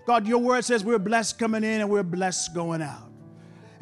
God, 0.04 0.26
your 0.26 0.38
word 0.38 0.64
says 0.64 0.84
we're 0.84 0.98
blessed 0.98 1.38
coming 1.38 1.62
in 1.62 1.80
and 1.80 1.88
we're 1.88 2.02
blessed 2.02 2.54
going 2.54 2.82
out. 2.82 3.11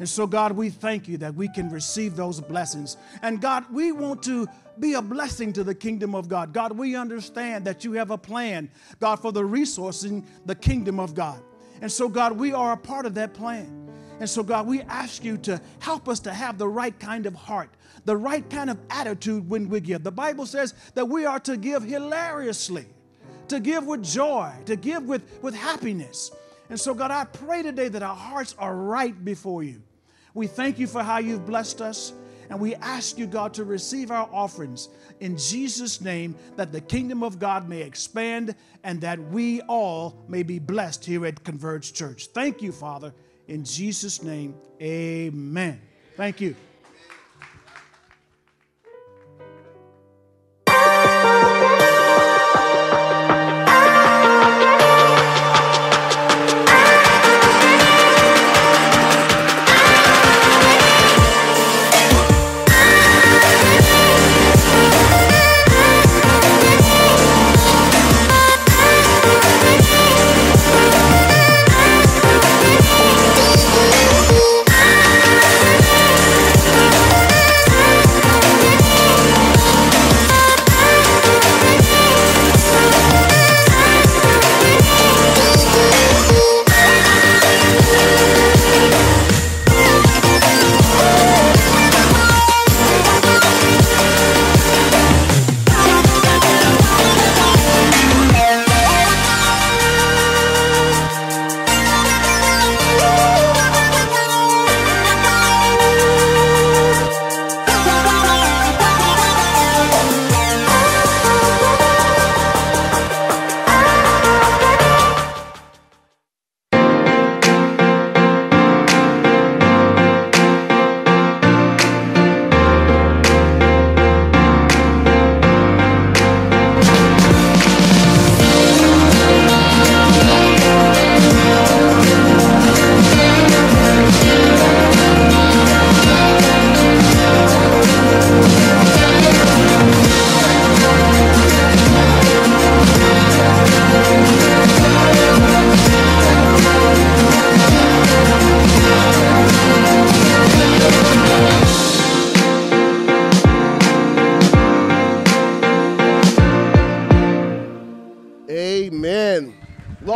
And 0.01 0.09
so, 0.09 0.25
God, 0.25 0.53
we 0.53 0.71
thank 0.71 1.07
you 1.07 1.17
that 1.17 1.35
we 1.35 1.47
can 1.47 1.69
receive 1.69 2.15
those 2.15 2.41
blessings. 2.41 2.97
And 3.21 3.39
God, 3.39 3.65
we 3.71 3.91
want 3.91 4.23
to 4.23 4.47
be 4.79 4.95
a 4.95 5.01
blessing 5.01 5.53
to 5.53 5.63
the 5.63 5.75
kingdom 5.75 6.15
of 6.15 6.27
God. 6.27 6.53
God, 6.53 6.71
we 6.71 6.95
understand 6.95 7.65
that 7.65 7.85
you 7.85 7.93
have 7.93 8.09
a 8.09 8.17
plan, 8.17 8.71
God, 8.99 9.17
for 9.17 9.31
the 9.31 9.43
resourcing 9.43 10.25
the 10.47 10.55
kingdom 10.55 10.99
of 10.99 11.13
God. 11.13 11.39
And 11.81 11.91
so, 11.91 12.09
God, 12.09 12.31
we 12.31 12.51
are 12.51 12.73
a 12.73 12.77
part 12.77 13.05
of 13.05 13.13
that 13.13 13.35
plan. 13.35 13.91
And 14.19 14.27
so, 14.27 14.41
God, 14.41 14.65
we 14.65 14.81
ask 14.81 15.23
you 15.23 15.37
to 15.37 15.61
help 15.77 16.09
us 16.09 16.19
to 16.21 16.33
have 16.33 16.57
the 16.57 16.67
right 16.67 16.99
kind 16.99 17.27
of 17.27 17.35
heart, 17.35 17.69
the 18.05 18.17
right 18.17 18.49
kind 18.49 18.71
of 18.71 18.79
attitude 18.89 19.47
when 19.47 19.69
we 19.69 19.81
give. 19.81 20.03
The 20.03 20.11
Bible 20.11 20.47
says 20.47 20.73
that 20.95 21.07
we 21.07 21.25
are 21.25 21.39
to 21.41 21.57
give 21.57 21.83
hilariously, 21.83 22.87
to 23.49 23.59
give 23.59 23.85
with 23.85 24.03
joy, 24.03 24.51
to 24.65 24.75
give 24.75 25.03
with, 25.03 25.21
with 25.43 25.53
happiness. 25.53 26.31
And 26.71 26.79
so, 26.79 26.95
God, 26.95 27.11
I 27.11 27.25
pray 27.25 27.61
today 27.61 27.89
that 27.89 28.01
our 28.01 28.15
hearts 28.15 28.55
are 28.57 28.75
right 28.75 29.23
before 29.23 29.61
you. 29.61 29.83
We 30.33 30.47
thank 30.47 30.79
you 30.79 30.87
for 30.87 31.03
how 31.03 31.19
you've 31.19 31.45
blessed 31.45 31.81
us. 31.81 32.13
And 32.49 32.59
we 32.59 32.75
ask 32.75 33.17
you, 33.17 33.27
God, 33.27 33.53
to 33.53 33.63
receive 33.63 34.11
our 34.11 34.29
offerings 34.31 34.89
in 35.21 35.37
Jesus' 35.37 36.01
name, 36.01 36.35
that 36.57 36.73
the 36.73 36.81
kingdom 36.81 37.23
of 37.23 37.39
God 37.39 37.69
may 37.69 37.81
expand 37.81 38.55
and 38.83 38.99
that 39.01 39.19
we 39.29 39.61
all 39.61 40.25
may 40.27 40.43
be 40.43 40.59
blessed 40.59 41.05
here 41.05 41.25
at 41.25 41.43
Converge 41.45 41.93
Church. 41.93 42.27
Thank 42.27 42.61
you, 42.61 42.73
Father. 42.73 43.13
In 43.47 43.63
Jesus' 43.63 44.21
name, 44.21 44.55
amen. 44.81 45.79
Thank 46.17 46.41
you. 46.41 46.55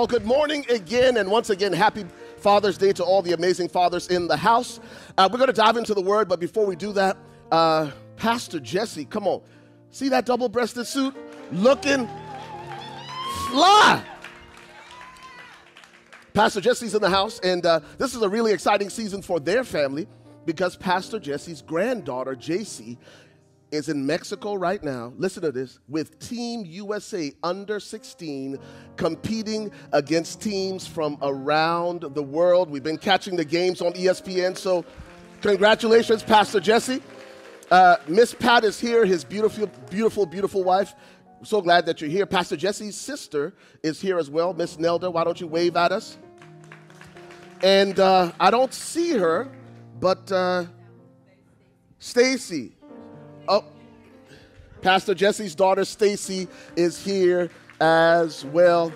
Well, 0.06 0.20
good 0.20 0.28
morning 0.28 0.64
again, 0.70 1.18
and 1.18 1.32
once 1.32 1.50
again, 1.50 1.74
happy 1.74 2.06
Father's 2.38 2.78
Day 2.78 2.94
to 2.94 3.04
all 3.04 3.24
the 3.24 3.34
amazing 3.34 3.70
fathers 3.70 4.08
in 4.08 4.28
the 4.28 4.38
house. 4.38 4.80
Uh, 5.18 5.28
we're 5.32 5.40
going 5.40 5.48
to 5.48 5.54
dive 5.54 5.78
into 5.78 5.96
the 5.96 6.02
word, 6.04 6.30
but 6.30 6.40
before 6.40 6.68
we 6.68 6.76
do 6.76 6.94
that, 6.94 7.18
uh, 7.52 7.90
Pastor 8.16 8.60
Jesse, 8.60 9.06
come 9.06 9.26
on. 9.26 9.42
See 9.90 10.10
that 10.10 10.28
double 10.28 10.48
breasted 10.48 10.86
suit? 10.86 11.16
Looking 11.52 12.08
fly. 13.50 14.06
Pastor 16.36 16.62
Jesse's 16.62 16.94
in 16.94 17.02
the 17.02 17.10
house, 17.10 17.40
and 17.40 17.66
uh, 17.66 17.80
this 17.98 18.14
is 18.14 18.22
a 18.22 18.30
really 18.30 18.54
exciting 18.54 18.92
season 18.92 19.24
for 19.24 19.40
their 19.40 19.64
family 19.64 20.06
because 20.46 20.76
Pastor 20.76 21.20
Jesse's 21.20 21.64
granddaughter, 21.64 22.36
JC, 22.36 22.98
is 23.76 23.90
in 23.90 24.06
Mexico 24.06 24.56
right 24.56 24.84
now. 24.84 25.14
Listen 25.18 25.44
to 25.44 25.52
this 25.52 25.80
with 25.88 26.18
Team 26.20 26.66
USA 26.66 27.32
under 27.44 27.80
16 27.80 28.58
competing 28.96 29.72
against 29.92 30.42
teams 30.42 30.88
from 30.88 31.18
around 31.22 32.02
the 32.02 32.24
world. 32.24 32.70
We've 32.70 32.84
been 32.84 32.98
catching 32.98 33.36
the 33.36 33.46
games 33.46 33.82
on 33.82 33.94
ESPN, 33.94 34.58
so 34.58 34.86
congratulations, 35.42 36.24
Pastor 36.24 36.60
Jesse. 36.60 37.02
Uh, 37.70 37.98
Miss 38.08 38.34
Pat 38.34 38.64
is 38.64 38.80
here, 38.80 39.06
his 39.06 39.24
beautiful, 39.24 39.68
beautiful, 39.90 40.26
beautiful 40.26 40.64
wife. 40.64 40.94
So 41.44 41.62
glad 41.62 41.86
that 41.88 42.02
you're 42.02 42.10
here. 42.10 42.26
Pastor 42.26 42.56
Jesse's 42.56 42.96
sister 42.96 43.54
is 43.84 44.02
here 44.02 44.18
as 44.18 44.30
well, 44.30 44.54
Miss 44.54 44.80
Nelda. 44.80 45.12
Why 45.12 45.24
don't 45.24 45.40
you 45.40 45.48
wave 45.48 45.76
at 45.76 45.92
us? 45.92 46.18
And 47.62 48.00
uh, 48.00 48.32
I 48.40 48.52
don't 48.52 48.74
see 48.74 49.12
her, 49.12 49.52
but 50.00 50.32
uh, 50.32 50.66
Stacy. 52.00 52.75
Oh, 53.48 53.64
Pastor 54.82 55.14
Jesse's 55.14 55.54
daughter 55.54 55.86
Stacy 55.86 56.48
is 56.76 57.04
here 57.04 57.50
as 57.80 58.44
well. 58.46 58.92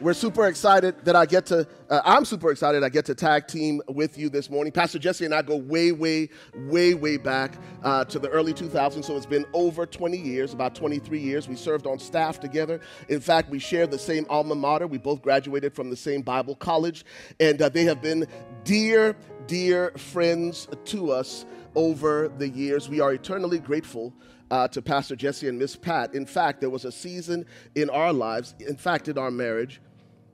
We're 0.00 0.14
super 0.14 0.48
excited 0.48 0.96
that 1.04 1.14
I 1.14 1.24
get 1.24 1.46
to, 1.46 1.66
uh, 1.88 2.02
I'm 2.04 2.24
super 2.24 2.50
excited 2.50 2.82
I 2.82 2.88
get 2.88 3.04
to 3.06 3.14
tag 3.14 3.46
team 3.46 3.80
with 3.88 4.18
you 4.18 4.28
this 4.28 4.50
morning. 4.50 4.72
Pastor 4.72 4.98
Jesse 4.98 5.24
and 5.24 5.32
I 5.32 5.42
go 5.42 5.56
way, 5.56 5.92
way, 5.92 6.28
way, 6.66 6.94
way 6.94 7.16
back 7.16 7.54
uh, 7.84 8.04
to 8.06 8.18
the 8.18 8.28
early 8.30 8.52
2000s. 8.52 9.04
So 9.04 9.16
it's 9.16 9.26
been 9.26 9.46
over 9.52 9.86
20 9.86 10.16
years, 10.16 10.52
about 10.52 10.74
23 10.74 11.20
years. 11.20 11.48
We 11.48 11.54
served 11.54 11.86
on 11.86 12.00
staff 12.00 12.40
together. 12.40 12.80
In 13.08 13.20
fact, 13.20 13.48
we 13.50 13.60
share 13.60 13.86
the 13.86 13.98
same 13.98 14.26
alma 14.28 14.56
mater. 14.56 14.88
We 14.88 14.98
both 14.98 15.22
graduated 15.22 15.72
from 15.72 15.88
the 15.88 15.96
same 15.96 16.22
Bible 16.22 16.56
college. 16.56 17.04
And 17.38 17.62
uh, 17.62 17.68
they 17.68 17.84
have 17.84 18.02
been 18.02 18.26
dear, 18.64 19.16
dear 19.46 19.92
friends 19.92 20.66
to 20.86 21.12
us 21.12 21.46
over 21.74 22.28
the 22.28 22.48
years. 22.48 22.88
We 22.88 23.00
are 23.00 23.12
eternally 23.12 23.58
grateful 23.58 24.14
uh, 24.50 24.68
to 24.68 24.82
Pastor 24.82 25.16
Jesse 25.16 25.48
and 25.48 25.58
Miss 25.58 25.76
Pat. 25.76 26.14
In 26.14 26.26
fact, 26.26 26.60
there 26.60 26.70
was 26.70 26.84
a 26.84 26.92
season 26.92 27.46
in 27.74 27.90
our 27.90 28.12
lives, 28.12 28.54
in 28.60 28.76
fact, 28.76 29.08
in 29.08 29.18
our 29.18 29.30
marriage, 29.30 29.80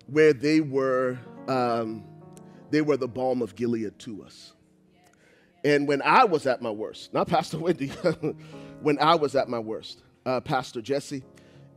where 0.06 0.32
they 0.32 0.60
were 0.60 1.18
um, 1.48 2.04
they 2.70 2.82
were 2.82 2.96
the 2.96 3.08
balm 3.08 3.42
of 3.42 3.56
Gilead 3.56 3.98
to 4.00 4.22
us. 4.22 4.52
And 5.64 5.86
when 5.86 6.00
I 6.02 6.24
was 6.24 6.46
at 6.46 6.62
my 6.62 6.70
worst, 6.70 7.12
not 7.12 7.28
Pastor 7.28 7.58
Wendy, 7.60 7.88
when 8.80 8.98
I 8.98 9.14
was 9.14 9.34
at 9.34 9.48
my 9.48 9.58
worst, 9.58 10.02
uh, 10.24 10.40
Pastor 10.40 10.80
Jesse 10.80 11.22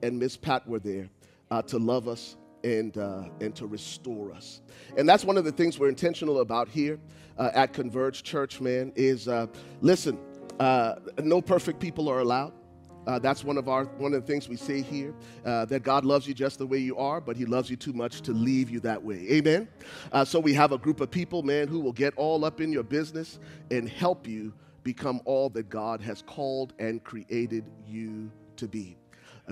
and 0.02 0.20
Miss 0.20 0.38
Pat 0.38 0.68
were 0.68 0.80
there 0.80 1.10
uh, 1.52 1.62
to 1.64 1.78
love 1.78 2.08
us 2.08 2.38
and, 2.64 2.98
uh, 2.98 3.24
and 3.42 3.56
to 3.56 3.68
restore 3.68 4.32
us. 4.32 4.62
And 4.98 5.08
that's 5.08 5.26
one 5.26 5.38
of 5.38 5.44
the 5.44 5.52
things 5.52 5.80
we're 5.80 5.90
intentional 5.90 6.40
about 6.40 6.70
here 6.70 7.00
uh, 7.38 7.52
at 7.54 7.74
Converge 7.74 8.24
Church, 8.24 8.62
man, 8.62 8.92
is 8.96 9.28
uh, 9.28 9.48
listen, 9.82 10.18
uh, 10.60 10.96
no 11.22 11.42
perfect 11.42 11.80
people 11.80 12.10
are 12.10 12.20
allowed. 12.20 12.54
Uh, 13.06 13.20
that's 13.20 13.44
one 13.44 13.58
of 13.58 13.68
our 13.68 13.86
one 13.98 14.14
of 14.14 14.22
the 14.22 14.28
things 14.28 14.48
we 14.48 14.56
say 14.56 14.82
here 14.82 15.14
uh, 15.46 15.66
that 15.66 15.84
God 15.84 16.06
loves 16.06 16.26
you 16.26 16.34
just 16.34 16.58
the 16.58 16.66
way 16.66 16.78
you 16.78 16.98
are, 16.98 17.20
but 17.20 17.36
He 17.36 17.46
loves 17.46 17.70
you 17.70 17.76
too 17.76 17.94
much 17.94 18.22
to 18.22 18.32
leave 18.32 18.70
you 18.70 18.80
that 18.82 19.04
way. 19.04 19.28
Amen. 19.30 19.68
Uh, 20.12 20.24
so 20.24 20.40
we 20.40 20.54
have 20.54 20.72
a 20.72 20.78
group 20.78 21.02
of 21.02 21.12
people, 21.12 21.44
man, 21.44 21.68
who 21.68 21.80
will 21.80 21.92
get 21.92 22.14
all 22.16 22.46
up 22.46 22.62
in 22.62 22.72
your 22.72 22.84
business 22.84 23.40
and 23.72 23.90
help 23.90 24.26
you 24.28 24.54
become 24.84 25.22
all 25.26 25.50
that 25.50 25.70
God 25.70 26.02
has 26.02 26.22
called 26.22 26.74
and 26.80 27.04
created 27.04 27.66
you 27.86 28.32
to 28.58 28.68
be. 28.68 28.98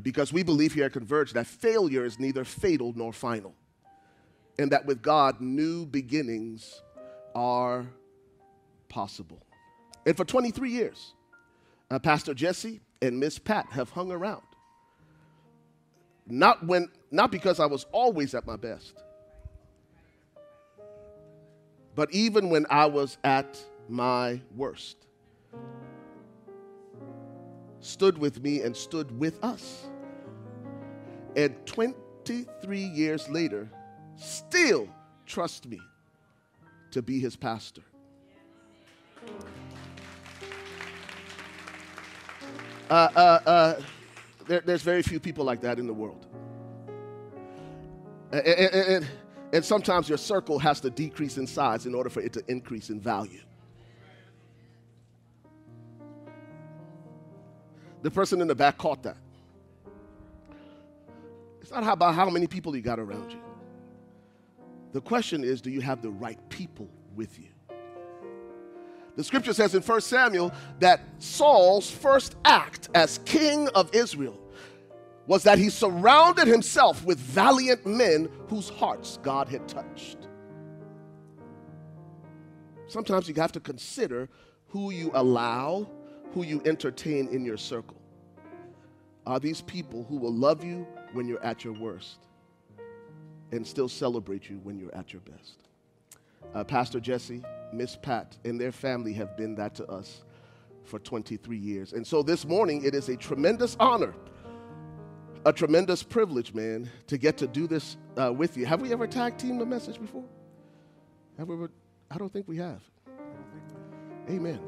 Because 0.01 0.31
we 0.31 0.43
believe 0.43 0.73
here 0.73 0.85
at 0.85 0.93
Converge 0.93 1.33
that 1.33 1.47
failure 1.47 2.05
is 2.05 2.19
neither 2.19 2.45
fatal 2.45 2.93
nor 2.95 3.11
final, 3.11 3.53
and 4.57 4.71
that 4.71 4.85
with 4.85 5.01
God, 5.01 5.41
new 5.41 5.85
beginnings 5.85 6.81
are 7.35 7.87
possible. 8.89 9.41
And 10.05 10.15
for 10.17 10.25
23 10.25 10.69
years, 10.69 11.13
uh, 11.89 11.99
Pastor 11.99 12.33
Jesse 12.33 12.79
and 13.01 13.19
Miss 13.19 13.39
Pat 13.39 13.67
have 13.71 13.89
hung 13.89 14.11
around. 14.11 14.43
Not 16.27 16.65
when, 16.65 16.89
not 17.09 17.31
because 17.31 17.59
I 17.59 17.65
was 17.65 17.85
always 17.91 18.33
at 18.33 18.45
my 18.45 18.55
best, 18.55 19.03
but 21.95 22.11
even 22.13 22.49
when 22.49 22.65
I 22.69 22.85
was 22.85 23.17
at 23.23 23.59
my 23.89 24.39
worst. 24.55 24.97
Stood 27.81 28.17
with 28.17 28.41
me 28.41 28.61
and 28.61 28.75
stood 28.77 29.17
with 29.19 29.43
us. 29.43 29.87
And 31.35 31.55
23 31.65 32.79
years 32.79 33.27
later, 33.27 33.69
still 34.15 34.87
trust 35.25 35.65
me 35.65 35.79
to 36.91 37.01
be 37.01 37.19
his 37.19 37.35
pastor. 37.35 37.81
Uh, 42.89 42.93
uh, 43.15 43.39
uh, 43.45 43.81
there, 44.47 44.61
there's 44.61 44.81
very 44.81 45.01
few 45.01 45.19
people 45.19 45.45
like 45.45 45.61
that 45.61 45.79
in 45.79 45.87
the 45.87 45.93
world. 45.93 46.25
And, 48.31 48.45
and- 48.45 48.73
and- 48.87 49.07
and 49.53 49.65
sometimes 49.65 50.07
your 50.07 50.17
circle 50.17 50.57
has 50.59 50.79
to 50.79 50.89
decrease 50.89 51.37
in 51.37 51.45
size 51.45 51.85
in 51.85 51.93
order 51.93 52.09
for 52.09 52.21
it 52.21 52.31
to 52.31 52.41
increase 52.47 52.89
in 52.89 53.01
value. 53.01 53.41
The 58.01 58.09
person 58.09 58.39
in 58.39 58.47
the 58.47 58.55
back 58.55 58.77
caught 58.77 59.03
that. 59.03 59.17
It's 61.59 61.69
not 61.69 61.85
about 61.85 62.15
how 62.15 62.29
many 62.29 62.47
people 62.47 62.73
you 62.77 62.81
got 62.81 62.97
around 62.97 63.29
you. 63.33 63.40
The 64.93 65.01
question 65.01 65.43
is 65.43 65.61
do 65.61 65.69
you 65.69 65.81
have 65.81 66.01
the 66.01 66.11
right 66.11 66.39
people 66.49 66.89
with 67.15 67.39
you? 67.39 67.47
The 69.15 69.23
scripture 69.23 69.53
says 69.53 69.75
in 69.75 69.81
1 69.81 70.01
Samuel 70.01 70.51
that 70.79 71.01
Saul's 71.19 71.89
first 71.89 72.35
act 72.45 72.89
as 72.95 73.19
king 73.25 73.67
of 73.69 73.93
Israel 73.93 74.39
was 75.27 75.43
that 75.43 75.57
he 75.57 75.69
surrounded 75.69 76.47
himself 76.47 77.05
with 77.05 77.17
valiant 77.19 77.85
men 77.85 78.29
whose 78.47 78.69
hearts 78.69 79.19
God 79.21 79.47
had 79.47 79.67
touched. 79.67 80.17
Sometimes 82.87 83.29
you 83.29 83.35
have 83.35 83.51
to 83.53 83.59
consider 83.59 84.27
who 84.67 84.91
you 84.91 85.11
allow, 85.13 85.89
who 86.33 86.43
you 86.43 86.61
entertain 86.65 87.27
in 87.29 87.45
your 87.45 87.57
circle. 87.57 87.97
Are 89.25 89.39
these 89.39 89.61
people 89.61 90.05
who 90.09 90.17
will 90.17 90.33
love 90.33 90.63
you 90.63 90.87
when 91.13 91.27
you're 91.27 91.43
at 91.43 91.63
your 91.63 91.73
worst 91.73 92.27
and 93.51 93.65
still 93.65 93.89
celebrate 93.89 94.49
you 94.49 94.59
when 94.63 94.77
you're 94.77 94.93
at 94.95 95.13
your 95.13 95.21
best? 95.21 95.57
Uh, 96.53 96.63
Pastor 96.63 96.99
Jesse, 96.99 97.43
Miss 97.73 97.97
Pat, 98.01 98.37
and 98.43 98.59
their 98.59 98.71
family 98.71 99.13
have 99.13 99.37
been 99.37 99.55
that 99.55 99.75
to 99.75 99.85
us 99.87 100.21
for 100.83 100.99
23 100.99 101.57
years. 101.57 101.93
And 101.93 102.05
so 102.05 102.21
this 102.21 102.45
morning, 102.45 102.83
it 102.83 102.93
is 102.93 103.09
a 103.09 103.15
tremendous 103.15 103.77
honor, 103.79 104.13
a 105.45 105.53
tremendous 105.53 106.03
privilege, 106.03 106.53
man, 106.53 106.89
to 107.07 107.17
get 107.17 107.37
to 107.37 107.47
do 107.47 107.67
this 107.67 107.97
uh, 108.17 108.33
with 108.33 108.57
you. 108.57 108.65
Have 108.65 108.81
we 108.81 108.91
ever 108.91 109.07
tag 109.07 109.37
teamed 109.37 109.61
a 109.61 109.65
message 109.65 109.99
before? 109.99 110.25
Have 111.37 111.47
we 111.47 111.55
ever? 111.55 111.71
I 112.09 112.17
don't 112.17 112.31
think 112.31 112.47
we 112.47 112.57
have. 112.57 112.81
Amen. 114.29 114.59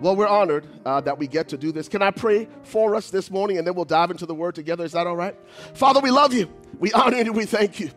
Well, 0.00 0.16
we're 0.16 0.28
honored 0.28 0.66
uh, 0.84 1.00
that 1.02 1.18
we 1.18 1.26
get 1.26 1.48
to 1.50 1.56
do 1.56 1.72
this. 1.72 1.88
Can 1.88 2.02
I 2.02 2.10
pray 2.10 2.48
for 2.62 2.94
us 2.94 3.10
this 3.10 3.30
morning 3.30 3.58
and 3.58 3.66
then 3.66 3.74
we'll 3.74 3.84
dive 3.84 4.10
into 4.10 4.26
the 4.26 4.34
word 4.34 4.54
together? 4.54 4.84
Is 4.84 4.92
that 4.92 5.06
all 5.06 5.16
right? 5.16 5.36
Father, 5.74 6.00
we 6.00 6.10
love 6.10 6.34
you. 6.34 6.52
We 6.78 6.92
honor 6.92 7.18
you. 7.18 7.32
We 7.32 7.46
thank 7.46 7.78
you. 7.78 7.90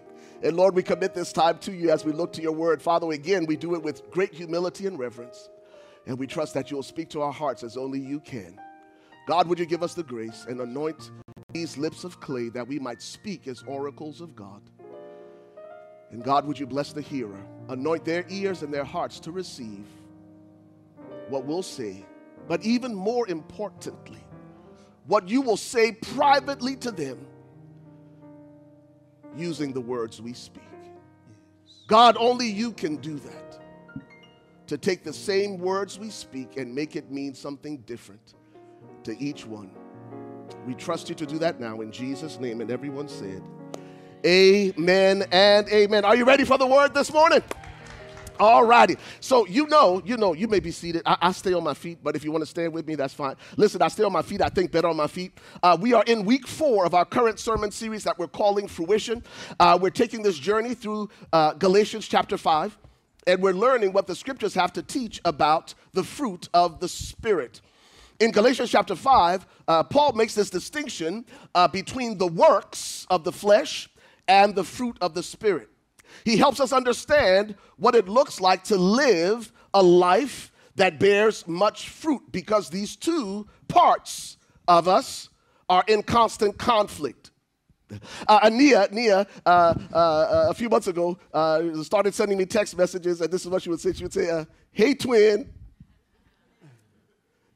And 0.43 0.55
Lord, 0.55 0.75
we 0.75 0.83
commit 0.83 1.15
this 1.15 1.33
time 1.33 1.57
to 1.59 1.71
you 1.71 1.89
as 1.89 2.05
we 2.05 2.11
look 2.11 2.33
to 2.33 2.41
your 2.41 2.51
word. 2.51 2.81
Father, 2.81 3.09
again, 3.11 3.45
we 3.47 3.57
do 3.57 3.73
it 3.75 3.81
with 3.81 4.09
great 4.11 4.33
humility 4.33 4.85
and 4.85 4.99
reverence. 4.99 5.49
And 6.05 6.17
we 6.19 6.27
trust 6.27 6.53
that 6.53 6.69
you'll 6.69 6.83
speak 6.83 7.09
to 7.09 7.21
our 7.21 7.31
hearts 7.33 7.63
as 7.63 7.75
only 7.75 7.99
you 7.99 8.19
can. 8.19 8.59
God, 9.27 9.47
would 9.47 9.59
you 9.59 9.65
give 9.65 9.83
us 9.83 9.93
the 9.93 10.03
grace 10.03 10.45
and 10.47 10.61
anoint 10.61 11.11
these 11.53 11.77
lips 11.77 12.03
of 12.03 12.19
clay 12.19 12.49
that 12.49 12.67
we 12.67 12.79
might 12.79 13.01
speak 13.01 13.47
as 13.47 13.63
oracles 13.63 14.21
of 14.21 14.35
God? 14.35 14.61
And 16.11 16.23
God, 16.23 16.45
would 16.45 16.57
you 16.57 16.65
bless 16.65 16.93
the 16.93 17.01
hearer, 17.01 17.43
anoint 17.67 18.05
their 18.05 18.25
ears 18.29 18.61
and 18.63 18.73
their 18.73 18.85
hearts 18.85 19.19
to 19.21 19.31
receive 19.31 19.85
what 21.27 21.45
we'll 21.45 21.63
say, 21.63 22.05
but 22.47 22.63
even 22.63 22.95
more 22.95 23.27
importantly, 23.27 24.23
what 25.07 25.27
you 25.27 25.41
will 25.41 25.57
say 25.57 25.91
privately 25.91 26.75
to 26.77 26.91
them 26.91 27.25
using 29.38 29.73
the 29.73 29.81
words 29.81 30.21
we 30.21 30.33
speak. 30.33 30.63
God, 31.88 32.17
only 32.19 32.47
you 32.47 32.71
can 32.71 32.97
do 32.97 33.19
that. 33.19 33.59
To 34.67 34.77
take 34.77 35.05
the 35.05 35.13
same 35.13 35.59
words 35.59 35.97
we 35.97 36.09
speak 36.09 36.57
and 36.57 36.75
make 36.75 36.97
it 36.97 37.09
mean 37.09 37.33
something 37.33 37.77
different 37.79 38.33
to 39.03 39.17
each 39.17 39.45
one. 39.45 39.71
We 40.65 40.73
trust 40.73 41.07
you 41.07 41.15
to 41.15 41.25
do 41.25 41.39
that 41.39 41.59
now 41.61 41.79
in 41.79 41.91
Jesus' 41.91 42.39
name. 42.39 42.59
And 42.59 42.69
everyone 42.69 43.07
said, 43.07 43.41
Amen 44.25 45.23
and 45.31 45.69
amen. 45.69 46.03
Are 46.03 46.15
you 46.15 46.25
ready 46.25 46.43
for 46.43 46.57
the 46.57 46.67
word 46.67 46.93
this 46.93 47.13
morning? 47.13 47.41
All 48.39 48.65
righty. 48.65 48.97
So 49.19 49.45
you 49.47 49.67
know, 49.67 50.01
you 50.05 50.17
know, 50.17 50.33
you 50.33 50.47
may 50.47 50.59
be 50.59 50.71
seated. 50.71 51.01
I, 51.05 51.17
I 51.21 51.31
stay 51.31 51.53
on 51.53 51.63
my 51.63 51.73
feet, 51.73 51.99
but 52.03 52.15
if 52.15 52.23
you 52.23 52.31
want 52.31 52.43
to 52.43 52.49
stand 52.49 52.73
with 52.73 52.88
me, 52.88 52.95
that's 52.95 53.13
fine. 53.13 53.35
Listen, 53.55 53.81
I 53.81 53.88
stay 53.88 54.03
on 54.03 54.13
my 54.13 54.21
feet. 54.21 54.41
I 54.41 54.49
think 54.49 54.71
better 54.71 54.88
on 54.88 54.97
my 54.97 55.07
feet. 55.07 55.38
Uh, 55.61 55.77
we 55.79 55.93
are 55.93 56.03
in 56.07 56.25
week 56.25 56.47
four 56.47 56.85
of 56.85 56.93
our 56.93 57.05
current 57.05 57.39
sermon 57.39 57.71
series 57.71 58.03
that 58.03 58.17
we're 58.17 58.27
calling 58.27 58.67
Fruition. 58.67 59.23
Uh, 59.59 59.77
we're 59.81 59.89
taking 59.89 60.21
this 60.21 60.38
journey 60.38 60.73
through 60.73 61.09
uh, 61.33 61.53
Galatians 61.53 62.07
chapter 62.07 62.38
five, 62.38 62.77
and 63.25 63.41
we're 63.41 63.53
learning 63.53 63.93
what 63.93 64.07
the 64.07 64.15
scriptures 64.15 64.53
have 64.53 64.73
to 64.73 64.81
teach 64.81 65.21
about 65.25 65.73
the 65.93 66.03
fruit 66.03 66.49
of 66.53 66.79
the 66.79 66.88
Spirit. 66.88 67.61
In 68.19 68.31
Galatians 68.31 68.71
chapter 68.71 68.95
5, 68.95 69.45
uh, 69.67 69.83
Paul 69.83 70.13
makes 70.13 70.33
this 70.33 70.49
distinction 70.49 71.23
uh, 71.53 71.67
between 71.67 72.17
the 72.17 72.25
works 72.25 73.05
of 73.11 73.23
the 73.23 73.31
flesh 73.31 73.89
and 74.27 74.55
the 74.55 74.63
fruit 74.63 74.97
of 75.01 75.13
the 75.13 75.21
Spirit. 75.21 75.69
He 76.26 76.38
helps 76.38 76.59
us 76.59 76.72
understand 76.74 77.55
what 77.78 77.95
it 77.95 78.07
looks 78.07 78.39
like 78.41 78.63
to 78.65 78.78
live 78.78 79.51
a 79.74 79.82
life 79.82 80.51
that 80.76 80.99
bears 80.99 81.47
much 81.47 81.89
fruit 81.89 82.22
because 82.32 82.70
these 82.70 82.95
two 82.95 83.47
parts 83.68 84.38
of 84.68 84.88
us 84.88 85.30
are 85.70 85.84
in 85.88 86.03
constant 86.03 86.57
conflict. 86.57 87.32
Uh, 88.28 88.49
Ania, 88.49 88.91
Nia, 88.91 89.26
uh, 89.45 89.49
uh, 89.93 90.47
a 90.49 90.53
few 90.53 90.70
months 90.70 90.88
ago, 90.88 91.18
uh, 91.34 91.84
started 91.84 92.13
sending 92.13 92.38
me 92.38 92.45
text 92.45 92.78
messages, 92.78 93.22
and 93.22 93.32
this 93.32 93.43
is 93.43 93.47
what 93.49 93.61
she 93.61 93.70
would 93.70 93.80
say. 93.80 93.93
She 93.93 94.03
would 94.03 94.13
say, 94.13 94.30
uh, 94.30 94.45
"Hey, 94.72 94.93
twin." 94.93 95.49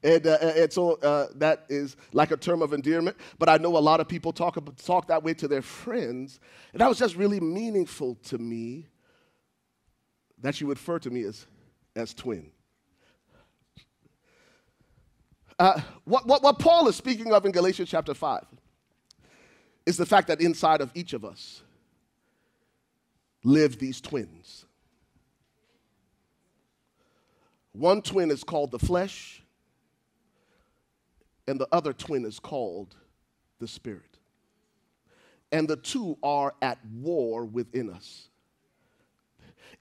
And, 0.04 0.26
uh, 0.26 0.38
and 0.40 0.72
so 0.72 0.94
uh, 0.94 1.28
that 1.36 1.64
is 1.68 1.96
like 2.12 2.32
a 2.32 2.36
term 2.36 2.60
of 2.60 2.72
endearment. 2.72 3.16
But 3.38 3.48
I 3.48 3.58
know 3.58 3.76
a 3.76 3.78
lot 3.78 4.00
of 4.00 4.08
people 4.08 4.32
talk, 4.32 4.58
talk 4.84 5.06
that 5.08 5.22
way 5.22 5.34
to 5.34 5.46
their 5.46 5.62
friends. 5.62 6.40
And 6.72 6.80
that 6.80 6.88
was 6.88 6.98
just 6.98 7.16
really 7.16 7.40
meaningful 7.40 8.16
to 8.24 8.38
me 8.38 8.86
that 10.40 10.60
you 10.60 10.68
refer 10.68 10.98
to 10.98 11.10
me 11.10 11.22
as, 11.22 11.46
as 11.94 12.12
twin. 12.12 12.50
Uh, 15.58 15.80
what, 16.04 16.26
what, 16.26 16.42
what 16.42 16.58
Paul 16.58 16.88
is 16.88 16.96
speaking 16.96 17.32
of 17.32 17.46
in 17.46 17.52
Galatians 17.52 17.88
chapter 17.88 18.14
5 18.14 18.44
is 19.86 19.96
the 19.96 20.06
fact 20.06 20.28
that 20.28 20.40
inside 20.40 20.80
of 20.80 20.90
each 20.94 21.12
of 21.12 21.24
us 21.24 21.62
live 23.44 23.78
these 23.78 24.00
twins. 24.00 24.66
One 27.72 28.02
twin 28.02 28.30
is 28.30 28.44
called 28.44 28.70
the 28.70 28.78
flesh, 28.78 29.41
and 31.46 31.58
the 31.58 31.68
other 31.72 31.92
twin 31.92 32.24
is 32.24 32.38
called 32.38 32.96
the 33.58 33.68
spirit. 33.68 34.18
And 35.50 35.68
the 35.68 35.76
two 35.76 36.16
are 36.22 36.54
at 36.62 36.78
war 36.86 37.44
within 37.44 37.90
us. 37.90 38.28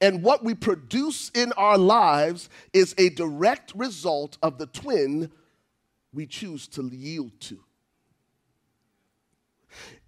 And 0.02 0.24
what 0.24 0.44
we 0.44 0.56
produce 0.56 1.30
in 1.30 1.52
our 1.54 1.78
lives 1.78 2.50
is 2.74 2.96
a 2.98 3.10
direct 3.10 3.74
result 3.76 4.38
of 4.42 4.58
the 4.58 4.66
twin 4.66 5.32
we 6.12 6.26
choose 6.26 6.68
to 6.70 6.84
yield 6.88 7.40
to. 7.42 7.60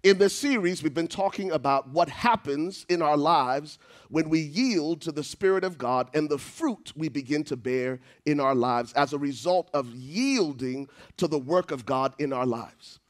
In 0.02 0.18
this 0.18 0.36
series, 0.36 0.82
we've 0.82 0.92
been 0.92 1.08
talking 1.08 1.50
about 1.50 1.88
what 1.88 2.08
happens 2.08 2.84
in 2.88 3.00
our 3.00 3.16
lives 3.16 3.78
when 4.10 4.28
we 4.28 4.40
yield 4.40 5.00
to 5.02 5.12
the 5.12 5.24
Spirit 5.24 5.64
of 5.64 5.78
God 5.78 6.10
and 6.14 6.28
the 6.28 6.38
fruit 6.38 6.92
we 6.94 7.08
begin 7.08 7.42
to 7.44 7.56
bear 7.56 8.00
in 8.26 8.38
our 8.38 8.54
lives 8.54 8.92
as 8.92 9.12
a 9.12 9.18
result 9.18 9.70
of 9.72 9.94
yielding 9.94 10.88
to 11.16 11.26
the 11.26 11.38
work 11.38 11.70
of 11.70 11.86
God 11.86 12.14
in 12.18 12.32
our 12.32 12.44
lives. 12.44 13.00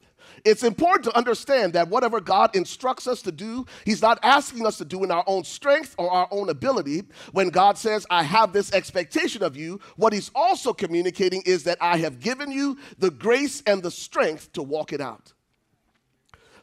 It's 0.45 0.63
important 0.63 1.05
to 1.05 1.17
understand 1.17 1.73
that 1.73 1.89
whatever 1.89 2.21
God 2.21 2.55
instructs 2.55 3.07
us 3.07 3.23
to 3.23 3.33
do, 3.33 3.67
He's 3.85 4.03
not 4.03 4.19
asking 4.23 4.67
us 4.67 4.79
to 4.79 4.85
do 4.85 5.05
in 5.05 5.11
our 5.11 5.25
own 5.27 5.45
strength 5.45 5.95
or 5.99 6.11
our 6.11 6.29
own 6.31 6.49
ability. 6.49 7.03
When 7.33 7.49
God 7.49 7.79
says, 7.79 8.07
I 8.11 8.23
have 8.23 8.53
this 8.53 8.73
expectation 8.73 9.43
of 9.43 9.57
you, 9.57 9.81
what 9.97 10.13
He's 10.13 10.31
also 10.35 10.73
communicating 10.73 11.43
is 11.45 11.65
that 11.65 11.79
I 11.81 11.99
have 11.99 12.21
given 12.21 12.51
you 12.51 12.79
the 12.99 13.11
grace 13.11 13.63
and 13.67 13.83
the 13.83 13.91
strength 13.91 14.53
to 14.53 14.63
walk 14.63 14.93
it 14.93 15.01
out. 15.01 15.33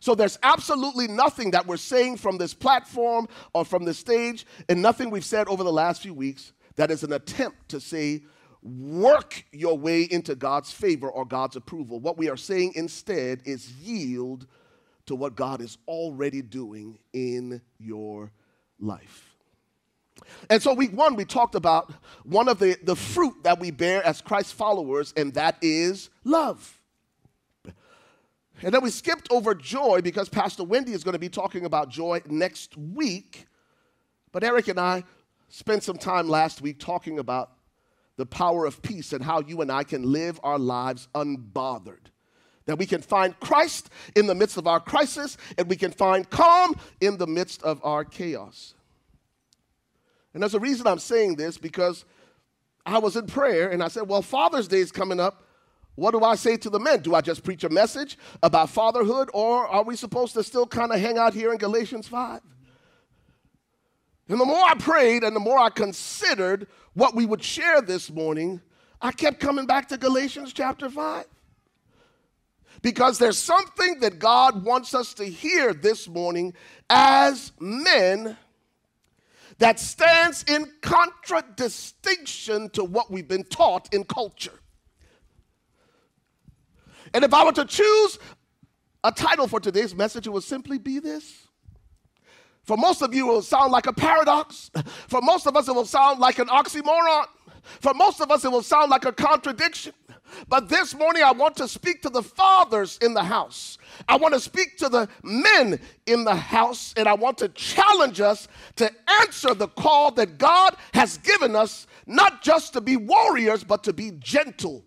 So 0.02 0.16
there's 0.16 0.40
absolutely 0.42 1.08
nothing 1.08 1.52
that 1.52 1.68
we're 1.68 1.78
saying 1.78 2.18
from 2.18 2.40
this 2.40 2.56
platform 2.56 3.28
or 3.54 3.64
from 3.64 3.86
the 3.86 3.94
stage, 3.94 4.48
and 4.68 4.82
nothing 4.82 5.12
we've 5.12 5.24
said 5.24 5.48
over 5.48 5.64
the 5.64 5.72
last 5.72 6.02
few 6.02 6.16
weeks 6.16 6.54
that 6.76 6.90
is 6.90 7.04
an 7.04 7.14
attempt 7.14 7.70
to 7.70 7.80
say, 7.80 8.24
work 8.64 9.46
your 9.52 9.78
way 9.78 10.02
into 10.04 10.34
God's 10.34 10.72
favor 10.72 11.08
or 11.08 11.24
God's 11.24 11.56
approval. 11.56 12.00
What 12.00 12.18
we 12.18 12.30
are 12.30 12.38
saying 12.38 12.74
instead 12.76 13.44
is 13.46 13.72
yield 13.74 14.48
to 15.06 15.16
what 15.16 15.36
God 15.36 15.62
is 15.62 15.78
already 15.88 16.42
doing 16.42 16.98
in 17.14 17.62
your 17.78 18.32
life. 18.80 19.36
And 20.50 20.64
so, 20.64 20.74
week 20.74 20.94
one, 20.94 21.16
we 21.16 21.26
talked 21.26 21.54
about 21.56 21.94
one 22.24 22.48
of 22.48 22.58
the, 22.58 22.76
the 22.84 22.96
fruit 22.96 23.44
that 23.44 23.60
we 23.60 23.70
bear 23.70 24.04
as 24.04 24.20
Christ 24.20 24.56
followers, 24.56 25.14
and 25.16 25.34
that 25.36 25.58
is 25.62 26.10
love. 26.24 26.81
And 28.64 28.74
then 28.74 28.84
we 28.84 28.90
skipped 28.90 29.32
over 29.32 29.56
joy 29.56 30.02
because 30.02 30.30
Pastor 30.30 30.64
Wendy 30.64 30.94
is 30.94 31.04
going 31.04 31.14
to 31.14 31.20
be 31.20 31.30
talking 31.30 31.66
about 31.66 31.90
joy 31.90 32.22
next 32.28 32.78
week. 32.78 33.48
But 34.32 34.44
Eric 34.44 34.68
and 34.68 34.80
I 34.80 35.04
spent 35.50 35.84
some 35.84 35.98
time 35.98 36.30
last 36.30 36.62
week 36.62 36.80
talking 36.80 37.20
about 37.20 37.52
the 38.18 38.26
power 38.26 38.66
of 38.66 38.82
peace 38.82 39.14
and 39.14 39.24
how 39.24 39.42
you 39.42 39.62
and 39.62 39.72
I 39.72 39.84
can 39.84 40.04
live 40.04 40.40
our 40.44 40.60
lives 40.60 41.08
unbothered. 41.16 42.08
That 42.66 42.78
we 42.78 42.86
can 42.86 43.02
find 43.02 43.38
Christ 43.40 43.90
in 44.16 44.28
the 44.28 44.36
midst 44.36 44.58
of 44.58 44.68
our 44.68 44.80
crisis 44.80 45.38
and 45.58 45.68
we 45.68 45.76
can 45.76 45.92
find 45.92 46.30
calm 46.30 46.76
in 47.00 47.18
the 47.18 47.28
midst 47.28 47.64
of 47.64 47.84
our 47.84 48.06
chaos. 48.06 48.76
And 50.34 50.44
there's 50.44 50.54
a 50.54 50.60
reason 50.60 50.88
I'm 50.88 51.00
saying 51.00 51.36
this 51.36 51.58
because 51.58 52.06
I 52.86 53.00
was 53.00 53.16
in 53.16 53.26
prayer 53.26 53.70
and 53.70 53.84
I 53.84 53.88
said, 53.88 54.08
Well, 54.08 54.22
Father's 54.22 54.68
Day 54.68 54.80
is 54.80 54.92
coming 54.92 55.20
up. 55.20 55.44
What 55.96 56.12
do 56.12 56.24
I 56.24 56.36
say 56.36 56.58
to 56.58 56.70
the 56.70 56.80
men? 56.80 57.02
Do 57.02 57.16
I 57.16 57.22
just 57.22 57.44
preach 57.44 57.64
a 57.64 57.70
message 57.70 58.18
about 58.42 58.70
fatherhood, 58.70 59.30
or 59.34 59.68
are 59.68 59.84
we 59.84 59.96
supposed 59.96 60.34
to 60.36 60.44
still 60.44 60.66
kind 60.66 60.92
of 60.92 61.00
hang 61.00 61.18
out 61.18 61.34
here 61.34 61.52
in 61.52 61.58
Galatians 61.58 62.08
5? 62.08 62.42
And 64.30 64.40
the 64.40 64.46
more 64.46 64.64
I 64.64 64.76
prayed 64.76 65.24
and 65.24 65.36
the 65.36 65.42
more 65.42 65.60
I 65.60 65.70
considered 65.70 66.68
what 66.94 67.16
we 67.16 67.26
would 67.26 67.44
share 67.44 67.82
this 67.82 68.10
morning, 68.10 68.62
I 69.02 69.12
kept 69.12 69.42
coming 69.42 69.66
back 69.66 69.90
to 69.90 69.98
Galatians 69.98 70.54
chapter 70.54 70.90
5. 70.90 71.26
Because 72.82 73.20
there's 73.20 73.38
something 73.38 74.00
that 74.00 74.20
God 74.20 74.64
wants 74.64 74.96
us 74.96 75.14
to 75.16 75.26
hear 75.26 75.74
this 75.74 76.08
morning 76.08 76.54
as 76.90 77.52
men 77.60 78.38
that 79.58 79.80
stands 79.80 80.44
in 80.48 80.72
contradistinction 80.82 82.70
to 82.70 82.86
what 82.86 83.12
we've 83.12 83.28
been 83.28 83.44
taught 83.44 83.94
in 83.94 84.06
culture. 84.06 84.61
And 87.14 87.24
if 87.24 87.34
I 87.34 87.44
were 87.46 87.52
to 87.54 87.66
choose 87.66 88.20
a 89.04 89.12
title 89.12 89.48
for 89.48 89.60
today's 89.60 89.96
message, 89.96 90.28
it 90.28 90.30
would 90.30 90.44
simply 90.44 90.78
be 90.78 91.00
this. 91.00 91.48
For 92.64 92.78
most 92.78 93.02
of 93.02 93.14
you, 93.14 93.30
it 93.30 93.34
will 93.34 93.42
sound 93.42 93.72
like 93.72 93.88
a 93.88 93.94
paradox. 93.94 94.70
For 95.08 95.22
most 95.22 95.48
of 95.48 95.58
us, 95.58 95.68
it 95.68 95.74
will 95.74 95.86
sound 95.86 96.20
like 96.20 96.40
an 96.40 96.48
oxymoron. 96.48 97.26
For 97.80 97.94
most 97.94 98.22
of 98.22 98.32
us, 98.32 98.46
it 98.46 98.52
will 98.52 98.62
sound 98.62 98.92
like 98.92 99.06
a 99.06 99.12
contradiction. 99.12 99.94
But 100.48 100.70
this 100.70 100.96
morning, 100.96 101.24
I 101.24 101.32
want 101.32 101.58
to 101.58 101.68
speak 101.68 102.02
to 102.04 102.10
the 102.10 102.24
fathers 102.24 102.98
in 103.02 103.14
the 103.14 103.24
house. 103.24 103.78
I 104.08 104.16
want 104.16 104.34
to 104.34 104.40
speak 104.40 104.78
to 104.78 104.90
the 104.90 105.10
men 105.24 105.80
in 106.06 106.24
the 106.24 106.36
house, 106.36 106.94
and 106.96 107.08
I 107.08 107.14
want 107.14 107.38
to 107.40 107.50
challenge 107.50 108.22
us 108.22 108.48
to 108.78 108.90
answer 109.22 109.54
the 109.54 109.68
call 109.68 110.12
that 110.12 110.38
God 110.38 110.76
has 110.94 111.18
given 111.18 111.56
us, 111.56 111.88
not 112.06 112.42
just 112.42 112.74
to 112.74 112.82
be 112.82 112.96
warriors, 112.96 113.64
but 113.64 113.84
to 113.84 113.94
be 113.94 114.12
gentle 114.20 114.86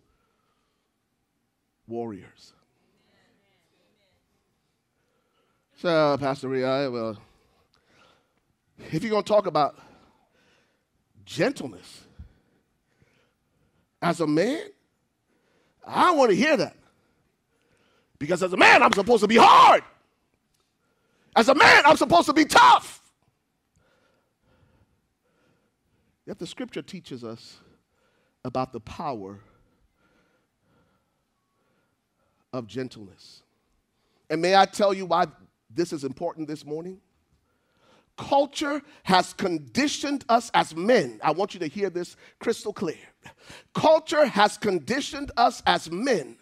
warriors. 1.86 2.52
So, 5.76 6.16
Pastor 6.18 6.48
Ray, 6.48 6.62
well, 6.88 7.18
if 8.90 9.02
you're 9.02 9.10
going 9.10 9.22
to 9.22 9.28
talk 9.28 9.46
about 9.46 9.78
gentleness 11.24 12.04
as 14.00 14.20
a 14.20 14.26
man, 14.26 14.62
I 15.86 16.12
want 16.12 16.30
to 16.30 16.36
hear 16.36 16.56
that. 16.56 16.76
Because 18.18 18.42
as 18.42 18.52
a 18.52 18.56
man, 18.56 18.82
I'm 18.82 18.92
supposed 18.92 19.22
to 19.22 19.28
be 19.28 19.36
hard. 19.36 19.82
As 21.36 21.48
a 21.48 21.54
man, 21.54 21.82
I'm 21.84 21.96
supposed 21.96 22.26
to 22.26 22.32
be 22.32 22.44
tough. 22.44 23.02
Yet 26.24 26.38
the 26.38 26.46
scripture 26.46 26.80
teaches 26.80 27.24
us 27.24 27.58
about 28.44 28.72
the 28.72 28.80
power 28.80 29.40
of 32.54 32.68
gentleness. 32.68 33.42
And 34.30 34.40
may 34.40 34.54
I 34.54 34.64
tell 34.64 34.94
you 34.94 35.06
why 35.06 35.26
this 35.68 35.92
is 35.92 36.04
important 36.04 36.46
this 36.46 36.64
morning? 36.64 37.00
Culture 38.16 38.80
has 39.02 39.32
conditioned 39.32 40.24
us 40.28 40.52
as 40.54 40.74
men. 40.74 41.18
I 41.20 41.32
want 41.32 41.52
you 41.52 41.60
to 41.60 41.66
hear 41.66 41.90
this 41.90 42.16
crystal 42.38 42.72
clear. 42.72 42.96
Culture 43.74 44.24
has 44.24 44.56
conditioned 44.56 45.32
us 45.36 45.64
as 45.66 45.90
men 45.90 46.36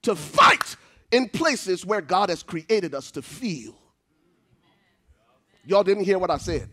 to 0.00 0.14
fight 0.14 0.76
in 1.12 1.28
places 1.28 1.84
where 1.84 2.00
God 2.00 2.30
has 2.30 2.42
created 2.42 2.94
us 2.94 3.10
to 3.10 3.20
feel. 3.20 3.76
Y'all 5.66 5.84
didn't 5.84 6.04
hear 6.04 6.18
what 6.18 6.30
I 6.30 6.38
said. 6.38 6.70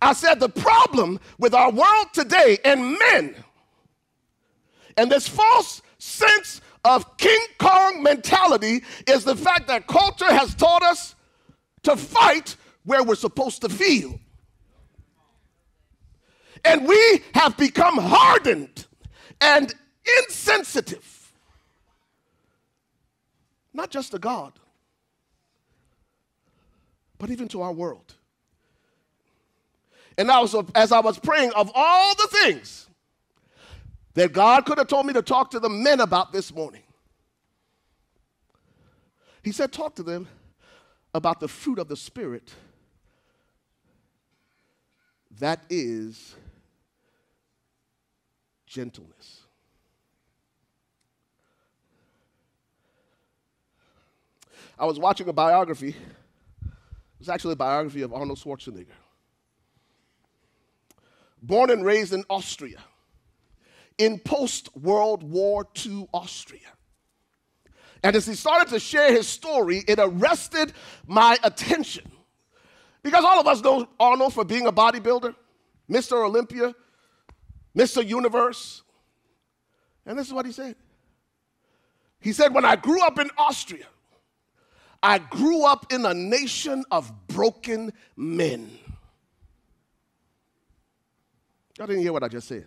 I 0.00 0.14
said 0.14 0.40
the 0.40 0.48
problem 0.48 1.20
with 1.38 1.52
our 1.52 1.70
world 1.70 2.06
today 2.14 2.56
and 2.64 2.98
men 2.98 3.34
and 4.96 5.12
this 5.12 5.28
false 5.28 5.82
sense 5.98 6.62
of 6.84 7.16
King 7.16 7.40
Kong 7.58 8.02
mentality 8.02 8.82
is 9.06 9.24
the 9.24 9.36
fact 9.36 9.68
that 9.68 9.86
culture 9.86 10.32
has 10.32 10.54
taught 10.54 10.82
us 10.82 11.14
to 11.82 11.96
fight 11.96 12.56
where 12.84 13.02
we're 13.02 13.14
supposed 13.14 13.62
to 13.62 13.68
feel. 13.68 14.18
And 16.64 16.86
we 16.86 17.22
have 17.34 17.56
become 17.56 17.96
hardened 17.98 18.86
and 19.40 19.74
insensitive, 20.18 21.32
not 23.72 23.90
just 23.90 24.12
to 24.12 24.18
God, 24.18 24.52
but 27.18 27.30
even 27.30 27.48
to 27.48 27.62
our 27.62 27.72
world. 27.72 28.14
And 30.18 30.30
I 30.30 30.40
was, 30.40 30.54
as 30.74 30.92
I 30.92 31.00
was 31.00 31.18
praying, 31.18 31.52
of 31.52 31.70
all 31.74 32.14
the 32.14 32.28
things 32.42 32.89
that 34.14 34.32
God 34.32 34.66
could 34.66 34.78
have 34.78 34.88
told 34.88 35.06
me 35.06 35.12
to 35.12 35.22
talk 35.22 35.50
to 35.52 35.60
the 35.60 35.68
men 35.68 36.00
about 36.00 36.32
this 36.32 36.52
morning. 36.52 36.82
He 39.42 39.52
said, 39.52 39.72
Talk 39.72 39.94
to 39.96 40.02
them 40.02 40.28
about 41.14 41.40
the 41.40 41.48
fruit 41.48 41.78
of 41.78 41.88
the 41.88 41.96
Spirit 41.96 42.52
that 45.38 45.64
is 45.70 46.34
gentleness. 48.66 49.40
I 54.78 54.86
was 54.86 54.98
watching 54.98 55.28
a 55.28 55.32
biography. 55.32 55.90
It 55.90 57.18
was 57.18 57.28
actually 57.28 57.52
a 57.52 57.56
biography 57.56 58.02
of 58.02 58.14
Arnold 58.14 58.38
Schwarzenegger. 58.38 58.86
Born 61.42 61.70
and 61.70 61.84
raised 61.84 62.12
in 62.12 62.24
Austria 62.30 62.78
in 64.00 64.18
post 64.18 64.74
World 64.76 65.22
War 65.22 65.66
II 65.86 66.08
Austria. 66.12 66.60
And 68.02 68.16
as 68.16 68.26
he 68.26 68.34
started 68.34 68.70
to 68.70 68.80
share 68.80 69.12
his 69.12 69.28
story, 69.28 69.84
it 69.86 69.98
arrested 69.98 70.72
my 71.06 71.36
attention. 71.44 72.10
Because 73.02 73.24
all 73.24 73.38
of 73.38 73.46
us 73.46 73.62
know 73.62 73.86
Arnold 73.98 74.32
for 74.32 74.44
being 74.44 74.66
a 74.66 74.72
bodybuilder, 74.72 75.34
Mr. 75.88 76.24
Olympia, 76.24 76.74
Mr. 77.76 78.06
Universe. 78.06 78.82
And 80.06 80.18
this 80.18 80.26
is 80.26 80.32
what 80.32 80.46
he 80.46 80.52
said. 80.52 80.76
He 82.20 82.32
said, 82.32 82.54
When 82.54 82.64
I 82.64 82.76
grew 82.76 83.02
up 83.02 83.18
in 83.18 83.30
Austria, 83.36 83.86
I 85.02 85.18
grew 85.18 85.64
up 85.64 85.92
in 85.92 86.04
a 86.06 86.14
nation 86.14 86.84
of 86.90 87.12
broken 87.28 87.92
men. 88.16 88.70
Y'all 91.78 91.86
didn't 91.86 92.02
hear 92.02 92.12
what 92.12 92.22
I 92.22 92.28
just 92.28 92.48
said. 92.48 92.66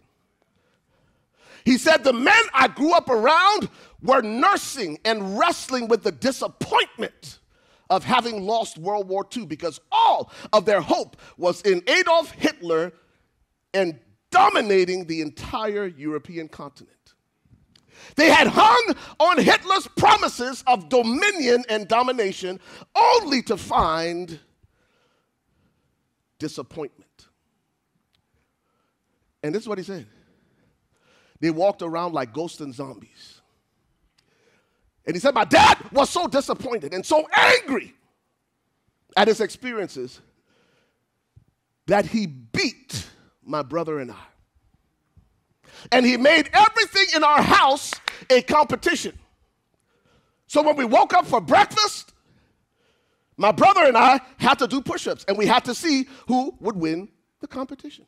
He 1.65 1.77
said, 1.77 2.03
The 2.03 2.13
men 2.13 2.41
I 2.53 2.67
grew 2.67 2.93
up 2.93 3.09
around 3.09 3.69
were 4.01 4.21
nursing 4.21 4.99
and 5.05 5.37
wrestling 5.37 5.87
with 5.87 6.03
the 6.03 6.11
disappointment 6.11 7.39
of 7.89 8.03
having 8.03 8.45
lost 8.45 8.77
World 8.77 9.07
War 9.07 9.25
II 9.35 9.45
because 9.45 9.79
all 9.91 10.31
of 10.51 10.65
their 10.65 10.81
hope 10.81 11.17
was 11.37 11.61
in 11.61 11.83
Adolf 11.87 12.31
Hitler 12.31 12.91
and 13.73 13.99
dominating 14.31 15.05
the 15.05 15.21
entire 15.21 15.85
European 15.85 16.47
continent. 16.47 16.91
They 18.15 18.29
had 18.29 18.47
hung 18.47 18.95
on 19.19 19.37
Hitler's 19.37 19.87
promises 19.95 20.63
of 20.67 20.89
dominion 20.89 21.63
and 21.69 21.87
domination 21.87 22.59
only 22.95 23.41
to 23.43 23.57
find 23.57 24.39
disappointment. 26.39 27.27
And 29.41 29.53
this 29.53 29.63
is 29.63 29.67
what 29.67 29.77
he 29.77 29.83
said 29.83 30.07
they 31.43 31.51
walked 31.51 31.81
around 31.81 32.13
like 32.13 32.31
ghosts 32.31 32.61
and 32.61 32.73
zombies. 32.73 33.41
And 35.05 35.13
he 35.13 35.19
said, 35.19 35.33
My 35.33 35.43
dad 35.43 35.77
was 35.91 36.09
so 36.09 36.25
disappointed 36.25 36.93
and 36.93 37.05
so 37.05 37.27
angry 37.35 37.93
at 39.17 39.27
his 39.27 39.41
experiences 39.41 40.21
that 41.87 42.05
he 42.05 42.27
beat 42.27 43.09
my 43.43 43.61
brother 43.61 43.99
and 43.99 44.09
I. 44.09 44.23
And 45.91 46.05
he 46.05 46.15
made 46.15 46.49
everything 46.53 47.07
in 47.13 47.25
our 47.25 47.41
house 47.41 47.91
a 48.29 48.41
competition. 48.41 49.19
So 50.47 50.61
when 50.61 50.77
we 50.77 50.85
woke 50.85 51.13
up 51.13 51.25
for 51.25 51.41
breakfast, 51.41 52.13
my 53.35 53.51
brother 53.51 53.83
and 53.83 53.97
I 53.97 54.21
had 54.37 54.59
to 54.59 54.67
do 54.67 54.79
push 54.79 55.07
ups 55.07 55.25
and 55.27 55.37
we 55.37 55.45
had 55.45 55.65
to 55.65 55.75
see 55.75 56.07
who 56.25 56.55
would 56.61 56.77
win 56.77 57.09
the 57.41 57.47
competition. 57.47 58.05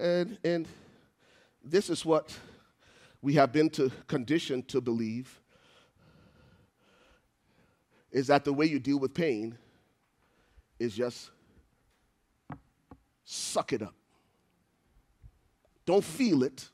And, 0.00 0.38
and 0.44 0.68
this 1.64 1.90
is 1.90 2.04
what 2.04 2.36
we 3.22 3.34
have 3.34 3.52
been 3.52 3.70
to 3.70 3.90
conditioned 4.06 4.68
to 4.68 4.80
believe 4.80 5.40
is 8.10 8.28
that 8.28 8.44
the 8.44 8.52
way 8.52 8.66
you 8.66 8.78
deal 8.78 8.98
with 8.98 9.12
pain 9.12 9.56
is 10.78 10.94
just 10.94 11.30
suck 13.24 13.72
it 13.72 13.82
up. 13.82 13.94
Don't 15.84 16.04
feel 16.04 16.42
it. 16.42 16.68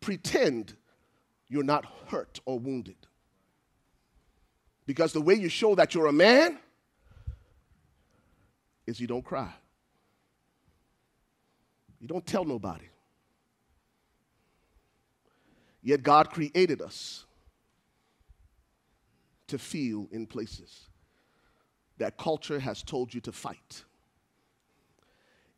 Pretend 0.00 0.76
you're 1.48 1.64
not 1.64 1.86
hurt 2.06 2.40
or 2.44 2.58
wounded. 2.58 2.96
Because 4.86 5.12
the 5.12 5.20
way 5.20 5.34
you 5.34 5.48
show 5.48 5.74
that 5.74 5.94
you're 5.94 6.06
a 6.06 6.12
man 6.12 6.58
is 8.86 9.00
you 9.00 9.06
don't 9.06 9.24
cry. 9.24 9.52
You 12.00 12.08
don't 12.08 12.26
tell 12.26 12.44
nobody. 12.44 12.86
Yet 15.82 16.02
God 16.02 16.30
created 16.30 16.80
us 16.80 17.24
to 19.48 19.58
feel 19.58 20.08
in 20.12 20.26
places 20.26 20.88
that 21.98 22.16
culture 22.16 22.58
has 22.58 22.82
told 22.82 23.12
you 23.12 23.20
to 23.22 23.32
fight. 23.32 23.84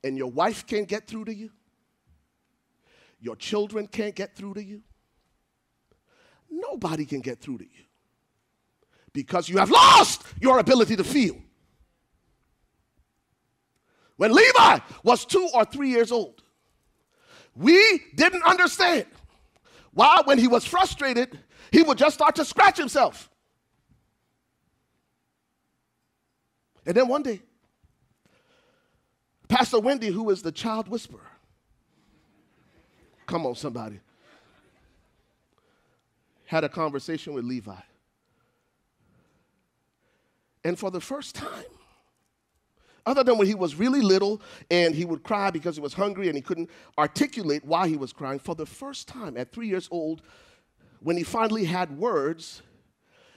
And 0.05 0.17
your 0.17 0.31
wife 0.31 0.67
can't 0.67 0.89
get 0.89 1.07
through 1.07 1.27
to 1.27 1.35
you, 1.35 1.51
your 3.21 3.37
children 3.37 3.87
can't 3.87 4.15
get 4.15 4.35
through 4.35 4.55
to 4.55 4.65
you, 4.65 4.83
nobody 6.51 7.05
can 7.05 7.21
get 7.21 7.41
through 7.41 7.59
to 7.59 7.65
you 7.65 7.85
because 9.13 9.49
you 9.49 9.59
have 9.59 9.71
lost 9.71 10.23
your 10.41 10.59
ability 10.59 10.97
to 10.97 11.05
feel. 11.05 11.37
When 14.23 14.33
Levi 14.33 14.79
was 15.03 15.25
two 15.25 15.49
or 15.53 15.65
three 15.65 15.89
years 15.89 16.13
old, 16.13 16.45
we 17.57 18.03
didn't 18.15 18.45
understand 18.45 19.07
why, 19.93 20.23
when 20.27 20.39
he 20.39 20.47
was 20.47 20.65
frustrated, 20.65 21.37
he 21.73 21.83
would 21.83 21.99
just 21.99 22.15
start 22.15 22.37
to 22.37 22.45
scratch 22.45 22.79
himself. 22.79 23.29
And 26.87 26.97
then 26.97 27.09
one 27.09 27.25
day, 27.25 27.43
Pastor 29.49 29.81
Wendy, 29.81 30.07
who 30.07 30.31
is 30.31 30.41
the 30.41 30.53
child 30.53 30.87
whisperer, 30.87 31.29
come 33.27 33.45
on, 33.45 33.57
somebody, 33.57 33.99
had 36.47 36.63
a 36.63 36.69
conversation 36.69 37.33
with 37.33 37.45
Levi. 37.45 37.75
And 40.63 40.79
for 40.79 40.93
the 40.93 41.01
first 41.01 41.35
time, 41.35 41.65
other 43.07 43.25
than 43.25 43.39
when 43.39 43.47
he 43.47 43.55
was 43.55 43.75
really 43.75 44.01
little 44.01 44.41
and 44.71 44.95
he 44.95 45.05
would 45.05 45.23
cry 45.23 45.51
because 45.51 45.77
he 45.77 45.83
was 45.83 45.95
hungry 45.95 46.29
and 46.29 46.37
he 46.37 46.43
couldn't 46.43 46.71
articulate 46.99 47.65
why 47.65 47.89
he 47.89 47.97
was 47.97 48.13
crying, 48.13 48.39
for 48.39 48.55
the 48.55 48.67
first 48.67 49.09
time 49.09 49.37
at 49.37 49.53
three 49.53 49.69
years 49.69 49.89
old, 49.91 50.23
when 51.01 51.17
he 51.17 51.23
finally 51.23 51.65
had 51.65 51.97
words, 51.97 52.63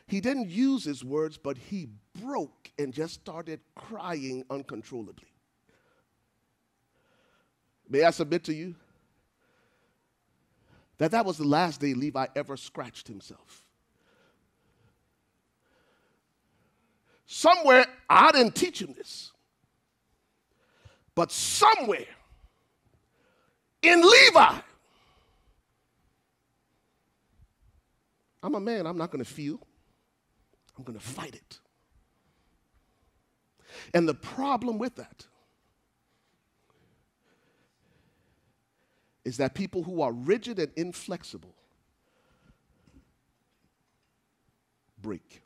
he 0.07 0.21
didn't 0.21 0.49
use 0.49 0.83
his 0.83 1.03
words, 1.03 1.37
but 1.37 1.57
he 1.57 1.89
broke 2.21 2.71
and 2.77 2.93
just 2.93 3.15
started 3.15 3.59
crying 3.75 4.45
uncontrollably. 4.49 5.27
May 7.89 8.03
I 8.03 8.11
submit 8.11 8.43
to 8.45 8.53
you 8.53 8.75
that 10.97 11.11
that 11.11 11.25
was 11.25 11.37
the 11.37 11.47
last 11.47 11.81
day 11.81 11.93
Levi 11.93 12.27
ever 12.35 12.55
scratched 12.55 13.07
himself. 13.07 13.63
Somewhere, 17.25 17.85
I 18.09 18.31
didn't 18.31 18.55
teach 18.55 18.81
him 18.81 18.93
this, 18.93 19.31
but 21.15 21.31
somewhere 21.31 22.05
in 23.81 24.01
Levi, 24.01 24.59
I'm 28.43 28.55
a 28.55 28.59
man, 28.59 28.85
I'm 28.85 28.97
not 28.97 29.11
going 29.11 29.23
to 29.23 29.29
feel, 29.29 29.59
I'm 30.77 30.83
going 30.83 30.99
to 30.99 31.03
fight 31.03 31.33
it. 31.33 31.59
And 33.93 34.07
the 34.07 34.13
problem 34.13 34.77
with 34.77 34.95
that 34.95 35.25
is 39.23 39.37
that 39.37 39.53
people 39.55 39.83
who 39.83 40.01
are 40.01 40.11
rigid 40.11 40.59
and 40.59 40.71
inflexible 40.75 41.55
break. 45.01 45.41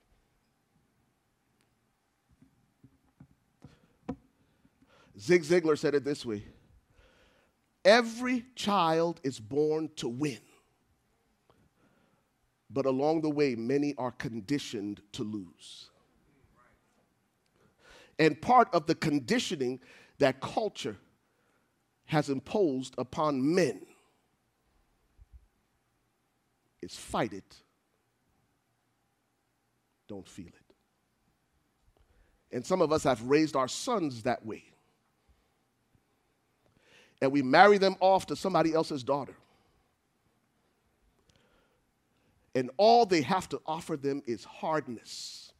Zig 5.19 5.43
Ziglar 5.43 5.77
said 5.77 5.95
it 5.95 6.03
this 6.03 6.25
way 6.25 6.43
Every 7.83 8.45
child 8.55 9.19
is 9.23 9.39
born 9.39 9.89
to 9.97 10.07
win, 10.07 10.39
but 12.69 12.85
along 12.85 13.21
the 13.21 13.29
way, 13.29 13.55
many 13.55 13.95
are 13.97 14.11
conditioned 14.11 15.01
to 15.13 15.23
lose. 15.23 15.89
And 18.17 18.39
part 18.41 18.73
of 18.73 18.85
the 18.85 18.95
conditioning 18.95 19.79
that 20.19 20.41
culture 20.41 20.97
has 22.05 22.29
imposed 22.29 22.95
upon 22.97 23.55
men 23.55 23.85
is 26.81 26.95
fight 26.95 27.33
it, 27.33 27.55
don't 30.07 30.27
feel 30.27 30.47
it. 30.47 30.53
And 32.51 32.65
some 32.65 32.81
of 32.81 32.91
us 32.91 33.03
have 33.03 33.21
raised 33.23 33.55
our 33.55 33.67
sons 33.67 34.23
that 34.23 34.45
way. 34.45 34.63
And 37.21 37.31
we 37.31 37.41
marry 37.41 37.77
them 37.77 37.95
off 37.99 38.27
to 38.27 38.35
somebody 38.35 38.73
else's 38.73 39.03
daughter. 39.03 39.35
And 42.55 42.71
all 42.77 43.05
they 43.05 43.21
have 43.21 43.47
to 43.49 43.61
offer 43.65 43.97
them 43.97 44.23
is 44.25 44.43
hardness. 44.43 45.51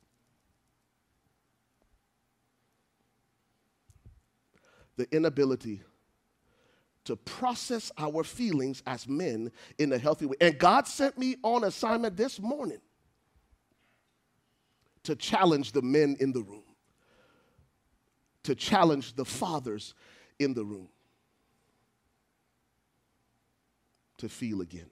The 4.97 5.07
inability 5.15 5.81
to 7.05 7.15
process 7.15 7.91
our 7.97 8.23
feelings 8.23 8.83
as 8.85 9.07
men 9.07 9.51
in 9.77 9.91
a 9.93 9.97
healthy 9.97 10.25
way. 10.25 10.35
And 10.41 10.57
God 10.57 10.87
sent 10.87 11.17
me 11.17 11.37
on 11.43 11.63
assignment 11.63 12.17
this 12.17 12.39
morning 12.39 12.81
to 15.03 15.15
challenge 15.15 15.71
the 15.71 15.81
men 15.81 16.17
in 16.19 16.33
the 16.33 16.41
room, 16.41 16.63
to 18.43 18.53
challenge 18.55 19.15
the 19.15 19.25
fathers 19.25 19.93
in 20.37 20.53
the 20.53 20.63
room 20.63 20.89
to 24.19 24.29
feel 24.29 24.61
again. 24.61 24.89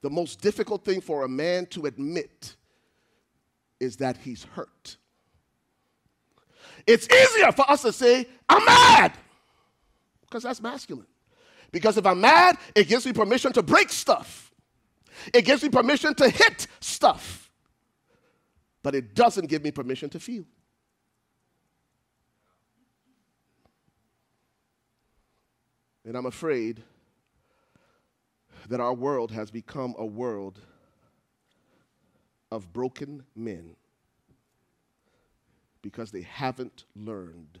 The 0.00 0.10
most 0.10 0.40
difficult 0.40 0.84
thing 0.84 1.00
for 1.00 1.24
a 1.24 1.28
man 1.28 1.66
to 1.66 1.86
admit 1.86 2.54
is 3.80 3.96
that 3.96 4.16
he's 4.16 4.44
hurt. 4.44 4.96
It's 6.86 7.08
easier 7.12 7.52
for 7.52 7.68
us 7.68 7.82
to 7.82 7.92
say, 7.92 8.26
I'm 8.48 8.64
mad, 8.64 9.12
because 10.22 10.44
that's 10.44 10.62
masculine. 10.62 11.06
Because 11.70 11.98
if 11.98 12.06
I'm 12.06 12.20
mad, 12.20 12.56
it 12.74 12.88
gives 12.88 13.04
me 13.04 13.12
permission 13.12 13.52
to 13.52 13.62
break 13.62 13.90
stuff. 13.90 14.50
It 15.34 15.44
gives 15.44 15.62
me 15.62 15.68
permission 15.68 16.14
to 16.14 16.30
hit 16.30 16.66
stuff, 16.80 17.50
but 18.82 18.94
it 18.94 19.14
doesn't 19.14 19.48
give 19.48 19.62
me 19.64 19.70
permission 19.70 20.08
to 20.10 20.20
feel. 20.20 20.44
And 26.08 26.16
I'm 26.16 26.24
afraid 26.24 26.82
that 28.70 28.80
our 28.80 28.94
world 28.94 29.30
has 29.30 29.50
become 29.50 29.94
a 29.98 30.06
world 30.06 30.58
of 32.50 32.72
broken 32.72 33.24
men 33.36 33.76
because 35.82 36.10
they 36.10 36.22
haven't 36.22 36.86
learned 36.96 37.60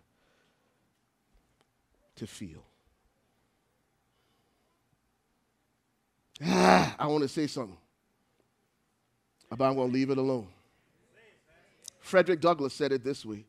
to 2.16 2.26
feel. 2.26 2.64
Ah, 6.42 6.96
I 6.98 7.06
want 7.06 7.24
to 7.24 7.28
say 7.28 7.46
something, 7.46 7.76
but 9.50 9.62
I'm 9.62 9.74
going 9.74 9.88
to 9.88 9.92
leave 9.92 10.08
it 10.08 10.16
alone. 10.16 10.48
Frederick 12.00 12.40
Douglass 12.40 12.72
said 12.72 12.92
it 12.92 13.04
this 13.04 13.26
way 13.26 13.44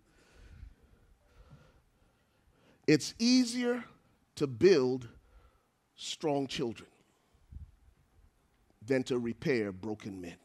It's 2.86 3.14
easier 3.18 3.86
to 4.40 4.48
build 4.48 5.06
strong 5.98 6.48
children 6.48 6.90
than 8.88 9.04
to 9.04 9.20
repair 9.20 9.74
broken 9.74 10.22
men. 10.22 10.38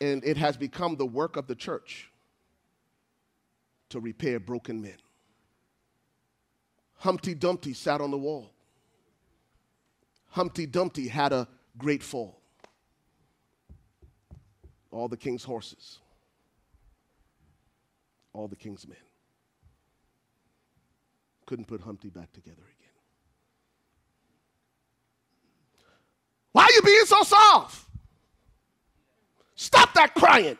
And 0.00 0.24
it 0.24 0.38
has 0.38 0.56
become 0.56 0.96
the 0.96 1.04
work 1.04 1.36
of 1.36 1.46
the 1.46 1.54
church 1.54 2.10
to 3.90 4.00
repair 4.00 4.40
broken 4.40 4.80
men. 4.80 4.96
Humpty 6.94 7.34
Dumpty 7.34 7.74
sat 7.74 8.00
on 8.00 8.10
the 8.10 8.16
wall. 8.16 8.50
Humpty 10.30 10.64
Dumpty 10.64 11.08
had 11.08 11.34
a 11.34 11.46
great 11.76 12.02
fall. 12.02 12.40
All 14.90 15.08
the 15.08 15.18
king's 15.18 15.44
horses, 15.44 15.98
all 18.32 18.48
the 18.48 18.56
king's 18.56 18.88
men 18.88 18.96
couldn't 21.48 21.64
put 21.64 21.80
Humpty 21.80 22.10
back 22.10 22.30
together 22.34 22.60
again. 22.60 22.92
Why 26.52 26.64
are 26.64 26.72
you 26.72 26.82
being 26.82 27.06
so 27.06 27.22
soft? 27.22 27.88
Stop 29.54 29.94
that 29.94 30.14
crying. 30.14 30.58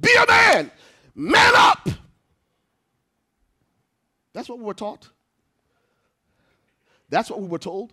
Be 0.00 0.08
a 0.14 0.26
man. 0.26 0.70
Man 1.14 1.52
up. 1.56 1.90
That's 4.32 4.48
what 4.48 4.58
we 4.58 4.64
were 4.64 4.72
taught. 4.72 5.10
That's 7.10 7.28
what 7.28 7.42
we 7.42 7.48
were 7.48 7.58
told. 7.58 7.92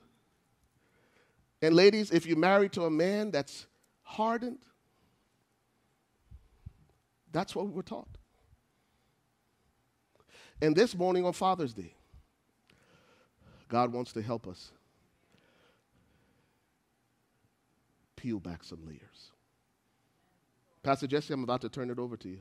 And 1.61 1.75
ladies, 1.75 2.11
if 2.11 2.25
you're 2.25 2.37
married 2.37 2.71
to 2.73 2.85
a 2.85 2.89
man 2.89 3.31
that's 3.31 3.67
hardened, 4.03 4.59
that's 7.33 7.53
what 7.53 7.65
we 7.65 7.73
were 7.73 7.83
taught. 7.83 8.07
And 10.61 10.75
this 10.75 10.95
morning 10.95 11.25
on 11.25 11.33
Father's 11.33 11.73
Day, 11.73 11.93
God 13.67 13.91
wants 13.91 14.13
to 14.13 14.21
help 14.21 14.47
us 14.47 14.71
peel 18.15 18.39
back 18.39 18.63
some 18.63 18.85
layers. 18.85 19.31
Pastor 20.81 21.07
Jesse, 21.07 21.33
I'm 21.33 21.43
about 21.43 21.61
to 21.61 21.69
turn 21.69 21.89
it 21.89 21.99
over 21.99 22.15
to 22.17 22.29
you. 22.29 22.39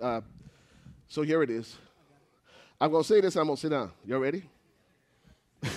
Uh, 0.00 0.20
so 1.08 1.22
here 1.22 1.42
it 1.42 1.50
is. 1.50 1.76
I'm 2.80 2.90
going 2.90 3.02
to 3.02 3.08
say 3.08 3.20
this, 3.22 3.34
I'm 3.36 3.46
going 3.46 3.56
to 3.56 3.60
sit 3.60 3.70
down. 3.70 3.90
You 4.04 4.18
ready? 4.18 4.42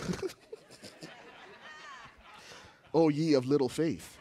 oh, 2.94 3.08
ye 3.08 3.34
of 3.34 3.46
little 3.46 3.70
faith. 3.70 4.19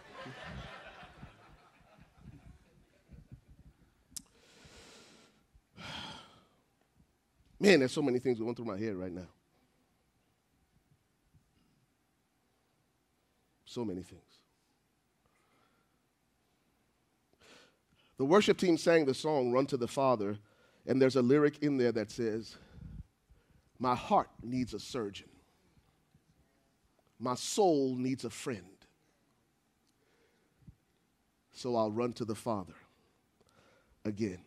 Man, 7.60 7.80
there's 7.80 7.92
so 7.92 8.02
many 8.02 8.18
things 8.18 8.38
going 8.38 8.54
through 8.54 8.66
my 8.66 8.78
head 8.78 8.94
right 8.94 9.12
now. 9.12 9.26
So 13.64 13.84
many 13.84 14.02
things. 14.02 14.22
The 18.16 18.24
worship 18.24 18.58
team 18.58 18.76
sang 18.76 19.06
the 19.06 19.14
song, 19.14 19.52
Run 19.52 19.66
to 19.66 19.76
the 19.76 19.88
Father, 19.88 20.38
and 20.86 21.00
there's 21.00 21.16
a 21.16 21.22
lyric 21.22 21.58
in 21.62 21.76
there 21.76 21.92
that 21.92 22.10
says, 22.10 22.56
My 23.78 23.94
heart 23.94 24.28
needs 24.42 24.74
a 24.74 24.80
surgeon, 24.80 25.28
my 27.18 27.34
soul 27.34 27.96
needs 27.96 28.24
a 28.24 28.30
friend. 28.30 28.64
So 31.52 31.74
I'll 31.74 31.90
run 31.90 32.12
to 32.14 32.24
the 32.24 32.36
Father 32.36 32.74
again 34.04 34.38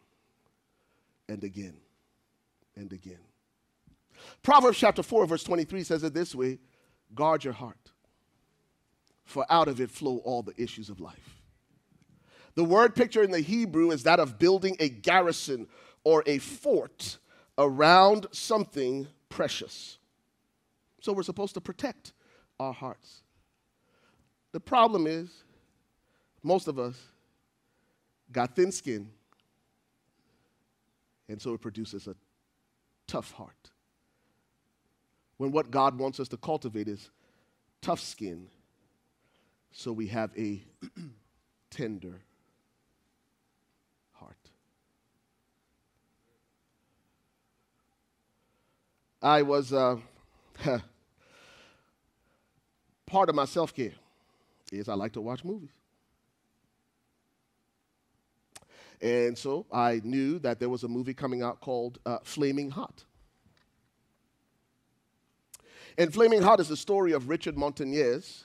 and 1.28 1.44
again 1.44 1.76
and 2.76 2.92
again. 2.92 3.20
Proverbs 4.44 4.78
chapter 4.78 5.04
4, 5.04 5.26
verse 5.26 5.44
23 5.44 5.84
says 5.84 6.04
it 6.04 6.14
this 6.14 6.36
way 6.36 6.60
guard 7.14 7.44
your 7.44 7.54
heart, 7.54 7.92
for 9.26 9.46
out 9.50 9.68
of 9.68 9.82
it 9.82 9.92
flow 9.92 10.18
all 10.20 10.42
the 10.42 10.54
issues 10.62 10.90
of 10.90 11.00
life. 11.00 11.42
The 12.56 12.64
word 12.64 12.96
picture 12.96 13.24
in 13.24 13.32
the 13.32 13.42
Hebrew 13.42 13.92
is 13.92 14.04
that 14.04 14.20
of 14.20 14.40
building 14.40 14.76
a 14.80 14.90
garrison 14.90 15.68
or 16.04 16.24
a 16.26 16.38
fort 16.38 17.18
around 17.58 18.28
something 18.32 19.08
precious. 19.30 19.98
So 21.02 21.14
we're 21.14 21.24
supposed 21.24 21.54
to 21.56 21.62
protect 21.62 22.14
our 22.60 22.74
hearts. 22.74 23.24
The 24.52 24.60
problem 24.60 25.08
is, 25.08 25.44
most 26.44 26.68
of 26.68 26.78
us 26.78 26.96
got 28.32 28.56
thin 28.56 28.72
skin, 28.72 29.10
and 31.30 31.42
so 31.42 31.54
it 31.54 31.62
produces 31.62 32.08
a 32.08 32.16
tough 33.12 33.34
heart. 33.34 33.70
When 35.36 35.52
what 35.52 35.70
God 35.70 36.00
wants 36.00 36.22
us 36.22 36.30
to 36.30 36.38
cultivate 36.38 36.88
is 36.88 37.10
tough 37.82 38.00
skin, 38.00 38.48
so 39.74 39.92
we 39.92 40.08
have 40.08 40.32
a 40.38 40.64
tender 41.70 42.22
heart. 44.14 44.38
I 49.22 49.42
was, 49.42 49.74
uh, 49.74 49.98
part 53.06 53.28
of 53.28 53.36
my 53.36 53.46
self 53.46 53.76
care 53.76 53.92
is 54.72 54.88
I 54.88 54.94
like 54.94 55.12
to 55.14 55.22
watch 55.22 55.44
movies. 55.44 55.81
And 59.02 59.36
so 59.36 59.66
I 59.72 60.02
knew 60.04 60.38
that 60.40 60.60
there 60.60 60.70
was 60.70 60.84
a 60.84 60.88
movie 60.88 61.14
coming 61.14 61.42
out 61.42 61.60
called 61.60 61.98
uh, 62.06 62.20
Flaming 62.24 62.70
Hot. 62.70 63.04
And 65.98 66.14
Flaming 66.14 66.42
Hot 66.42 66.60
is 66.60 66.68
the 66.68 66.78
story 66.78 67.12
of 67.12 67.28
Richard 67.28 67.56
Montañez, 67.56 68.44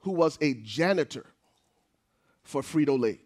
who 0.00 0.10
was 0.10 0.36
a 0.40 0.54
janitor 0.54 1.26
for 2.42 2.62
Frito 2.62 2.98
Lay. 2.98 3.20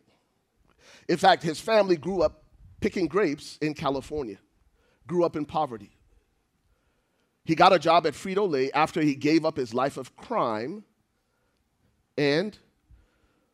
In 1.08 1.16
fact, 1.16 1.42
his 1.42 1.58
family 1.58 1.96
grew 1.96 2.22
up 2.22 2.44
picking 2.80 3.06
grapes 3.06 3.58
in 3.60 3.74
California, 3.74 4.38
grew 5.06 5.24
up 5.24 5.34
in 5.34 5.44
poverty. 5.44 5.90
He 7.44 7.54
got 7.54 7.72
a 7.72 7.78
job 7.78 8.06
at 8.06 8.12
Frito 8.12 8.48
Lay 8.48 8.70
after 8.72 9.00
he 9.00 9.14
gave 9.14 9.44
up 9.44 9.56
his 9.56 9.74
life 9.74 9.96
of 9.96 10.14
crime 10.14 10.84
and 12.16 12.56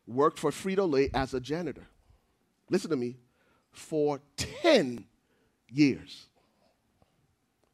worked 0.05 0.39
for 0.39 0.51
Frito 0.51 0.89
Lay 0.89 1.09
as 1.13 1.33
a 1.33 1.39
janitor 1.39 1.87
listen 2.69 2.89
to 2.89 2.95
me, 2.95 3.17
for 3.71 4.19
10 4.37 5.05
years. 5.69 6.25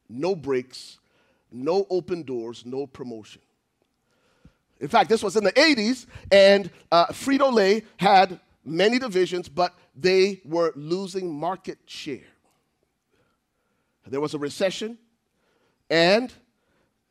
No 0.10 0.36
breaks, 0.36 1.00
no 1.52 1.88
open 1.90 2.24
doors, 2.24 2.66
no 2.66 2.86
promotion. 2.86 3.42
In 4.80 4.88
fact, 4.90 5.10
this 5.10 5.24
was 5.24 5.38
in 5.38 5.44
the 5.44 5.54
80s, 5.54 6.08
and 6.32 6.70
uh, 6.92 7.08
Frito 7.08 7.52
Lay 7.54 7.84
had 7.98 8.40
many 8.66 9.00
divisions, 9.00 9.48
but 9.48 9.74
they 9.96 10.42
were 10.44 10.74
losing 10.76 11.34
market 11.34 11.78
share. 11.86 12.28
There 14.06 14.20
was 14.20 14.34
a 14.34 14.38
recession, 14.40 14.98
and 15.90 16.34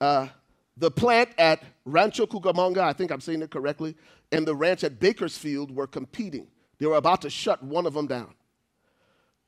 uh, 0.01 0.29
the 0.77 0.91
plant 0.91 1.31
at 1.39 1.63
Rancho 1.87 2.27
Cucamonga, 2.27 2.79
I 2.79 2.93
think 2.93 3.11
I'm 3.11 3.21
saying 3.21 3.41
it 3.43 3.51
correctly, 3.51 3.97
and 4.31 4.47
the 4.47 4.55
ranch 4.55 4.85
at 4.85 5.01
Bakersfield 5.01 5.75
were 5.75 5.87
competing. 5.87 6.49
They 6.83 6.89
were 6.89 6.97
about 6.97 7.23
to 7.23 7.31
shut 7.31 7.63
one 7.63 7.87
of 7.87 7.95
them 7.95 8.09
down. 8.09 8.35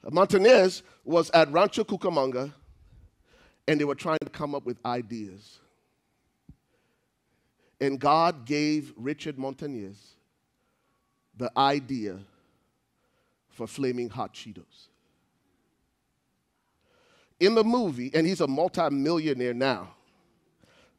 Montañez 0.05 0.83
was 1.05 1.31
at 1.31 1.51
Rancho 1.51 1.83
Cucamonga 1.83 2.53
and 3.67 3.81
they 3.81 3.85
were 3.85 3.97
trying 3.97 4.21
to 4.23 4.31
come 4.31 4.55
up 4.55 4.65
with 4.65 4.79
ideas. 4.87 5.59
And 7.81 7.99
God 7.99 8.45
gave 8.45 8.93
Richard 8.97 9.37
Montañez 9.37 9.97
the 11.37 11.51
idea 11.57 12.21
for 13.49 13.67
flaming 13.67 14.11
hot 14.11 14.33
Cheetos. 14.33 14.87
In 17.41 17.57
the 17.57 17.65
movie, 17.65 18.13
and 18.15 18.29
he's 18.29 18.43
a 18.43 18.47
multimillionaire 18.47 19.55
now, 19.55 19.93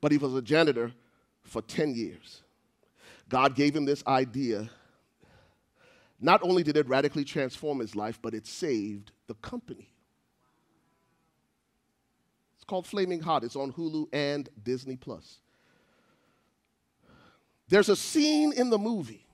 but 0.01 0.11
he 0.11 0.17
was 0.17 0.35
a 0.35 0.41
janitor 0.41 0.91
for 1.43 1.61
10 1.61 1.95
years. 1.95 2.41
God 3.29 3.55
gave 3.55 3.73
him 3.73 3.85
this 3.85 4.05
idea. 4.05 4.69
Not 6.19 6.41
only 6.43 6.63
did 6.63 6.77
it 6.77 6.87
radically 6.87 7.23
transform 7.23 7.79
his 7.79 7.95
life, 7.95 8.19
but 8.21 8.33
it 8.33 8.47
saved 8.47 9.11
the 9.27 9.33
company. 9.35 9.89
It's 12.55 12.63
called 12.63 12.87
Flaming 12.87 13.21
Hot. 13.21 13.43
It's 13.43 13.55
on 13.55 13.73
Hulu 13.73 14.07
and 14.13 14.47
Disney 14.63 14.95
Plus. 14.95 15.39
There's 17.67 17.89
a 17.89 17.95
scene 17.95 18.53
in 18.53 18.69
the 18.69 18.77
movie. 18.77 19.25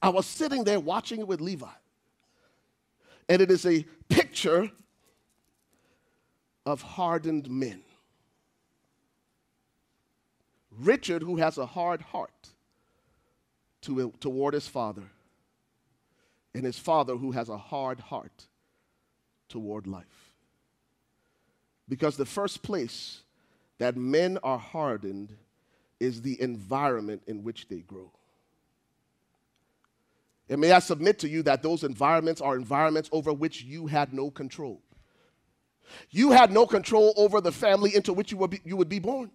I 0.00 0.08
was 0.08 0.26
sitting 0.26 0.64
there 0.64 0.80
watching 0.80 1.20
it 1.20 1.28
with 1.28 1.40
Levi. 1.40 1.66
And 3.28 3.40
it 3.42 3.50
is 3.50 3.66
a 3.66 3.84
picture 4.08 4.70
of 6.66 6.82
hardened 6.82 7.50
men. 7.50 7.82
Richard, 10.70 11.22
who 11.22 11.36
has 11.36 11.58
a 11.58 11.66
hard 11.66 12.00
heart 12.00 12.51
to, 13.82 14.12
toward 14.20 14.54
his 14.54 14.66
father, 14.66 15.02
and 16.54 16.64
his 16.64 16.78
father, 16.78 17.16
who 17.16 17.32
has 17.32 17.48
a 17.48 17.56
hard 17.56 18.00
heart 18.00 18.46
toward 19.48 19.86
life. 19.86 20.32
Because 21.88 22.16
the 22.16 22.26
first 22.26 22.62
place 22.62 23.22
that 23.78 23.96
men 23.96 24.38
are 24.42 24.58
hardened 24.58 25.34
is 26.00 26.22
the 26.22 26.40
environment 26.40 27.22
in 27.26 27.42
which 27.42 27.68
they 27.68 27.80
grow. 27.80 28.10
And 30.48 30.60
may 30.60 30.72
I 30.72 30.80
submit 30.80 31.18
to 31.20 31.28
you 31.28 31.42
that 31.44 31.62
those 31.62 31.84
environments 31.84 32.40
are 32.40 32.56
environments 32.56 33.08
over 33.12 33.32
which 33.32 33.62
you 33.62 33.86
had 33.86 34.12
no 34.12 34.30
control. 34.30 34.82
You 36.10 36.30
had 36.30 36.50
no 36.50 36.66
control 36.66 37.14
over 37.16 37.40
the 37.40 37.52
family 37.52 37.94
into 37.94 38.12
which 38.12 38.32
you 38.32 38.48
be, 38.48 38.60
you 38.64 38.76
would 38.76 38.88
be 38.88 38.98
born. 38.98 39.30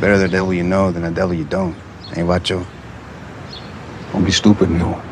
Better 0.00 0.18
the 0.18 0.28
devil 0.28 0.54
you 0.54 0.62
know 0.62 0.92
than 0.92 1.02
the 1.02 1.10
devil 1.10 1.34
you 1.34 1.44
don't. 1.44 1.74
Hey, 2.12 2.22
Vacho. 2.22 2.64
Don't 4.12 4.24
be 4.24 4.30
stupid, 4.30 4.70
no. 4.70 5.02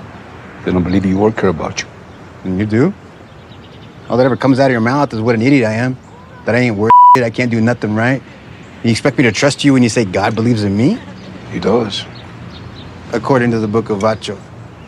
They 0.64 0.72
don't 0.72 0.84
believe 0.84 1.04
you 1.04 1.18
or 1.20 1.32
care 1.32 1.50
about 1.50 1.82
you. 1.82 1.88
And 2.44 2.58
you 2.58 2.66
do? 2.66 2.94
All 4.08 4.16
that 4.16 4.26
ever 4.26 4.36
comes 4.36 4.60
out 4.60 4.66
of 4.66 4.72
your 4.72 4.80
mouth 4.80 5.12
is 5.12 5.20
what 5.20 5.34
an 5.34 5.42
idiot 5.42 5.64
I 5.64 5.72
am. 5.72 5.96
That 6.44 6.54
I 6.54 6.58
ain't 6.58 6.76
worth 6.76 6.92
it. 7.16 7.24
I 7.24 7.30
can't 7.30 7.50
do 7.50 7.60
nothing 7.60 7.94
right. 7.94 8.22
You 8.82 8.90
expect 8.90 9.18
me 9.18 9.24
to 9.24 9.32
trust 9.32 9.62
you 9.62 9.74
when 9.74 9.82
you 9.82 9.90
say 9.90 10.06
God 10.06 10.34
believes 10.34 10.64
in 10.64 10.74
me? 10.74 10.98
He 11.52 11.60
does. 11.60 12.06
According 13.12 13.50
to 13.50 13.58
the 13.58 13.68
book 13.68 13.90
of 13.90 13.98
Vacho. 13.98 14.40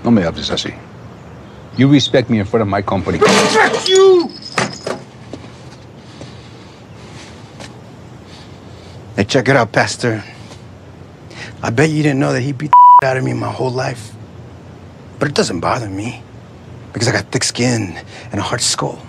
No 0.02 0.10
me 0.10 0.23
hables 0.23 0.48
así. 0.48 0.78
You 1.77 1.90
respect 1.90 2.31
me 2.31 2.39
in 2.39 2.47
front 2.47 2.62
of 2.62 2.69
my 2.69 2.81
company. 2.81 3.19
Respect 3.19 3.89
you! 3.89 4.31
Hey, 9.14 9.24
check 9.24 9.48
it 9.48 9.56
out, 9.56 9.73
Pastor. 9.73 10.24
I 11.62 11.69
bet 11.69 11.90
you 11.90 12.02
didn't 12.02 12.19
know 12.19 12.32
that 12.32 12.40
he 12.40 12.52
beat 12.52 12.70
the 13.01 13.06
out 13.06 13.19
of 13.19 13.24
me 13.24 13.35
my 13.35 13.52
whole 13.52 13.70
life. 13.70 14.14
But 15.19 15.28
it 15.28 15.35
doesn't 15.35 15.60
bother 15.60 15.89
me 15.89 16.23
because 16.94 17.09
I 17.09 17.12
got 17.12 17.27
thick 17.27 17.44
skin 17.44 18.01
and 18.31 18.40
a 18.40 18.43
hard 18.43 18.62
skull. 18.62 19.05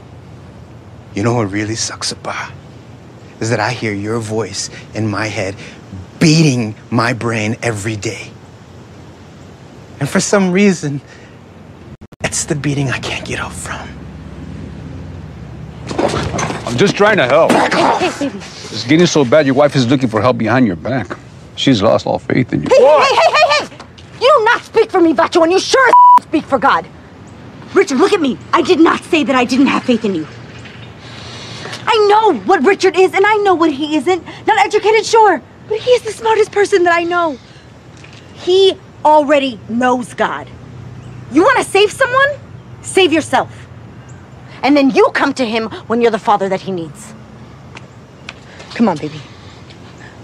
You 1.16 1.24
know 1.24 1.36
what 1.36 1.52
really 1.52 1.76
sucks 1.76 2.12
about 2.12 2.52
is 3.44 3.50
that 3.50 3.60
I 3.60 3.74
hear 3.74 3.94
your 3.94 4.20
voice 4.20 4.70
in 4.94 5.06
my 5.06 5.28
head 5.28 5.56
beating 6.18 6.74
my 6.90 7.12
brain 7.12 7.58
every 7.62 7.98
day. 7.98 8.32
And 10.00 10.08
for 10.08 10.22
some 10.22 10.52
reason, 10.52 11.02
it's 12.24 12.46
the 12.46 12.56
beating 12.56 12.90
I 12.90 13.00
can't 13.00 13.26
get 13.26 13.42
up 13.42 13.52
from. 13.52 13.86
I'm 16.66 16.78
just 16.78 16.96
trying 16.96 17.18
to 17.18 17.28
help. 17.28 17.52
It's 17.52 18.86
getting 18.86 19.06
so 19.06 19.26
bad 19.26 19.46
your 19.46 19.56
wife 19.56 19.76
is 19.76 19.86
looking 19.88 20.08
for 20.08 20.22
help 20.22 20.38
behind 20.38 20.66
your 20.66 20.78
back. 20.78 21.18
She's 21.58 21.82
lost 21.82 22.08
all 22.08 22.20
faith 22.20 22.54
in 22.54 22.64
you. 22.64 22.70
Hey, 22.70 22.78
hey, 22.78 23.16
hey, 23.16 23.32
hey, 23.34 23.68
hey! 23.68 23.86
You 24.22 24.34
do 24.38 24.46
not 24.46 24.62
speak 24.62 24.90
for 24.90 25.02
me, 25.02 25.14
Vacho, 25.14 25.44
and 25.44 25.52
you 25.52 25.60
sure 25.60 25.86
as 25.90 26.24
speak 26.24 26.46
for 26.46 26.58
God. 26.58 26.88
Richard, 27.74 27.98
look 27.98 28.14
at 28.14 28.22
me. 28.22 28.38
I 28.54 28.62
did 28.62 28.80
not 28.80 29.04
say 29.04 29.26
that 29.26 29.36
I 29.36 29.44
didn't 29.44 29.68
have 29.68 29.84
faith 29.84 30.06
in 30.06 30.16
you. 30.16 30.26
I 31.94 32.08
know 32.08 32.40
what 32.40 32.64
Richard 32.64 32.98
is, 32.98 33.14
and 33.14 33.24
I 33.24 33.36
know 33.38 33.54
what 33.54 33.72
he 33.72 33.96
isn't. 33.96 34.26
Not 34.48 34.58
educated, 34.66 35.06
sure, 35.06 35.42
but 35.68 35.78
he 35.78 35.92
is 35.92 36.02
the 36.02 36.12
smartest 36.12 36.52
person 36.52 36.84
that 36.86 36.94
I 36.94 37.04
know. 37.04 37.38
He 38.34 38.74
already 39.06 39.60
knows 39.70 40.16
God. 40.16 40.48
You 41.32 41.44
want 41.44 41.60
to 41.60 41.64
save 41.64 41.92
someone? 41.92 42.30
Save 42.82 43.14
yourself. 43.14 43.68
And 44.64 44.76
then 44.76 44.90
you 44.90 45.12
come 45.14 45.34
to 45.36 45.46
him 45.46 45.70
when 45.88 46.02
you're 46.02 46.10
the 46.10 46.18
father 46.18 46.50
that 46.50 46.62
he 46.62 46.72
needs. 46.72 47.14
Come 48.74 48.90
on, 48.90 48.98
baby. 48.98 49.22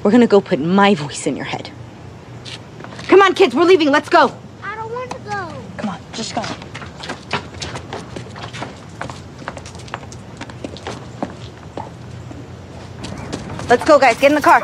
We're 0.01 0.11
gonna 0.11 0.25
go 0.25 0.41
put 0.41 0.59
my 0.59 0.95
voice 0.95 1.27
in 1.27 1.35
your 1.35 1.45
head. 1.45 1.69
Come 3.07 3.21
on, 3.21 3.35
kids, 3.35 3.53
we're 3.53 3.65
leaving. 3.65 3.91
Let's 3.91 4.09
go. 4.09 4.35
I 4.63 4.75
don't 4.75 4.91
want 4.91 5.11
to 5.11 5.19
go. 5.19 5.53
Come 5.77 5.89
on, 5.89 5.99
just 6.13 6.33
go. 6.33 6.41
Let's 13.69 13.85
go, 13.85 13.99
guys. 13.99 14.19
Get 14.19 14.31
in 14.31 14.35
the 14.35 14.41
car. 14.41 14.61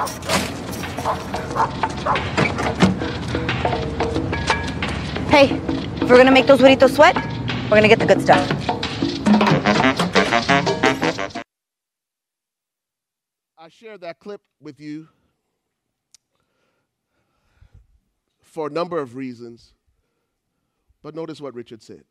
Hey, 5.29 5.51
if 6.01 6.09
we're 6.09 6.17
gonna 6.17 6.31
make 6.31 6.47
those 6.47 6.59
burritos 6.59 6.95
sweat, 6.95 7.15
we're 7.65 7.77
gonna 7.77 7.87
get 7.87 7.99
the 7.99 8.07
good 8.07 8.19
stuff. 8.19 8.49
I 13.59 13.69
share 13.69 13.99
that 13.99 14.19
clip 14.19 14.41
with 14.59 14.79
you 14.79 15.07
for 18.41 18.65
a 18.65 18.71
number 18.71 18.97
of 18.97 19.15
reasons, 19.15 19.75
but 21.03 21.13
notice 21.13 21.39
what 21.39 21.53
Richard 21.53 21.83
said. 21.83 22.05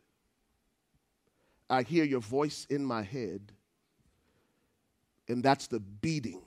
I 1.68 1.82
hear 1.82 2.04
your 2.04 2.20
voice 2.20 2.68
in 2.70 2.84
my 2.84 3.02
head, 3.02 3.50
and 5.26 5.42
that's 5.42 5.66
the 5.66 5.80
beating 5.80 6.43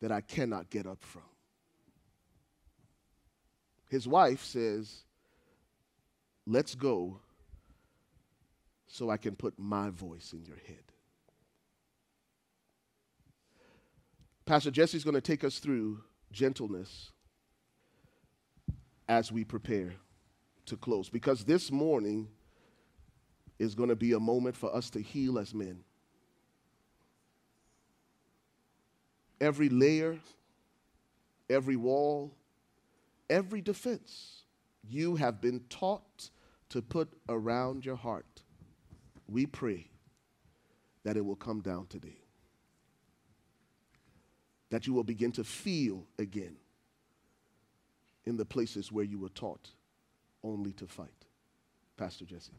that 0.00 0.12
I 0.12 0.20
cannot 0.20 0.70
get 0.70 0.86
up 0.86 1.02
from. 1.02 1.22
His 3.88 4.06
wife 4.06 4.44
says, 4.44 5.04
Let's 6.46 6.74
go 6.74 7.20
so 8.86 9.10
I 9.10 9.18
can 9.18 9.36
put 9.36 9.58
my 9.58 9.90
voice 9.90 10.32
in 10.32 10.44
your 10.44 10.56
head. 10.66 10.82
Pastor 14.46 14.70
Jesse's 14.70 15.04
going 15.04 15.14
to 15.14 15.20
take 15.20 15.44
us 15.44 15.58
through 15.58 16.02
gentleness 16.32 17.10
as 19.06 19.30
we 19.30 19.44
prepare 19.44 19.94
to 20.64 20.76
close 20.76 21.10
because 21.10 21.44
this 21.44 21.70
morning 21.70 22.28
is 23.58 23.74
going 23.74 23.90
to 23.90 23.96
be 23.96 24.12
a 24.12 24.20
moment 24.20 24.56
for 24.56 24.74
us 24.74 24.88
to 24.90 25.02
heal 25.02 25.38
as 25.38 25.52
men. 25.52 25.84
Every 29.40 29.68
layer, 29.68 30.18
every 31.48 31.76
wall, 31.76 32.32
every 33.30 33.60
defense 33.60 34.42
you 34.88 35.16
have 35.16 35.40
been 35.40 35.60
taught 35.68 36.30
to 36.70 36.82
put 36.82 37.08
around 37.28 37.84
your 37.84 37.96
heart, 37.96 38.42
we 39.28 39.46
pray 39.46 39.88
that 41.04 41.16
it 41.16 41.24
will 41.24 41.36
come 41.36 41.60
down 41.60 41.86
today. 41.86 42.18
That 44.70 44.86
you 44.86 44.92
will 44.92 45.04
begin 45.04 45.32
to 45.32 45.44
feel 45.44 46.04
again 46.18 46.56
in 48.26 48.36
the 48.36 48.44
places 48.44 48.92
where 48.92 49.04
you 49.04 49.18
were 49.18 49.30
taught 49.30 49.70
only 50.42 50.72
to 50.72 50.86
fight. 50.86 51.08
Pastor 51.96 52.26
Jesse. 52.26 52.52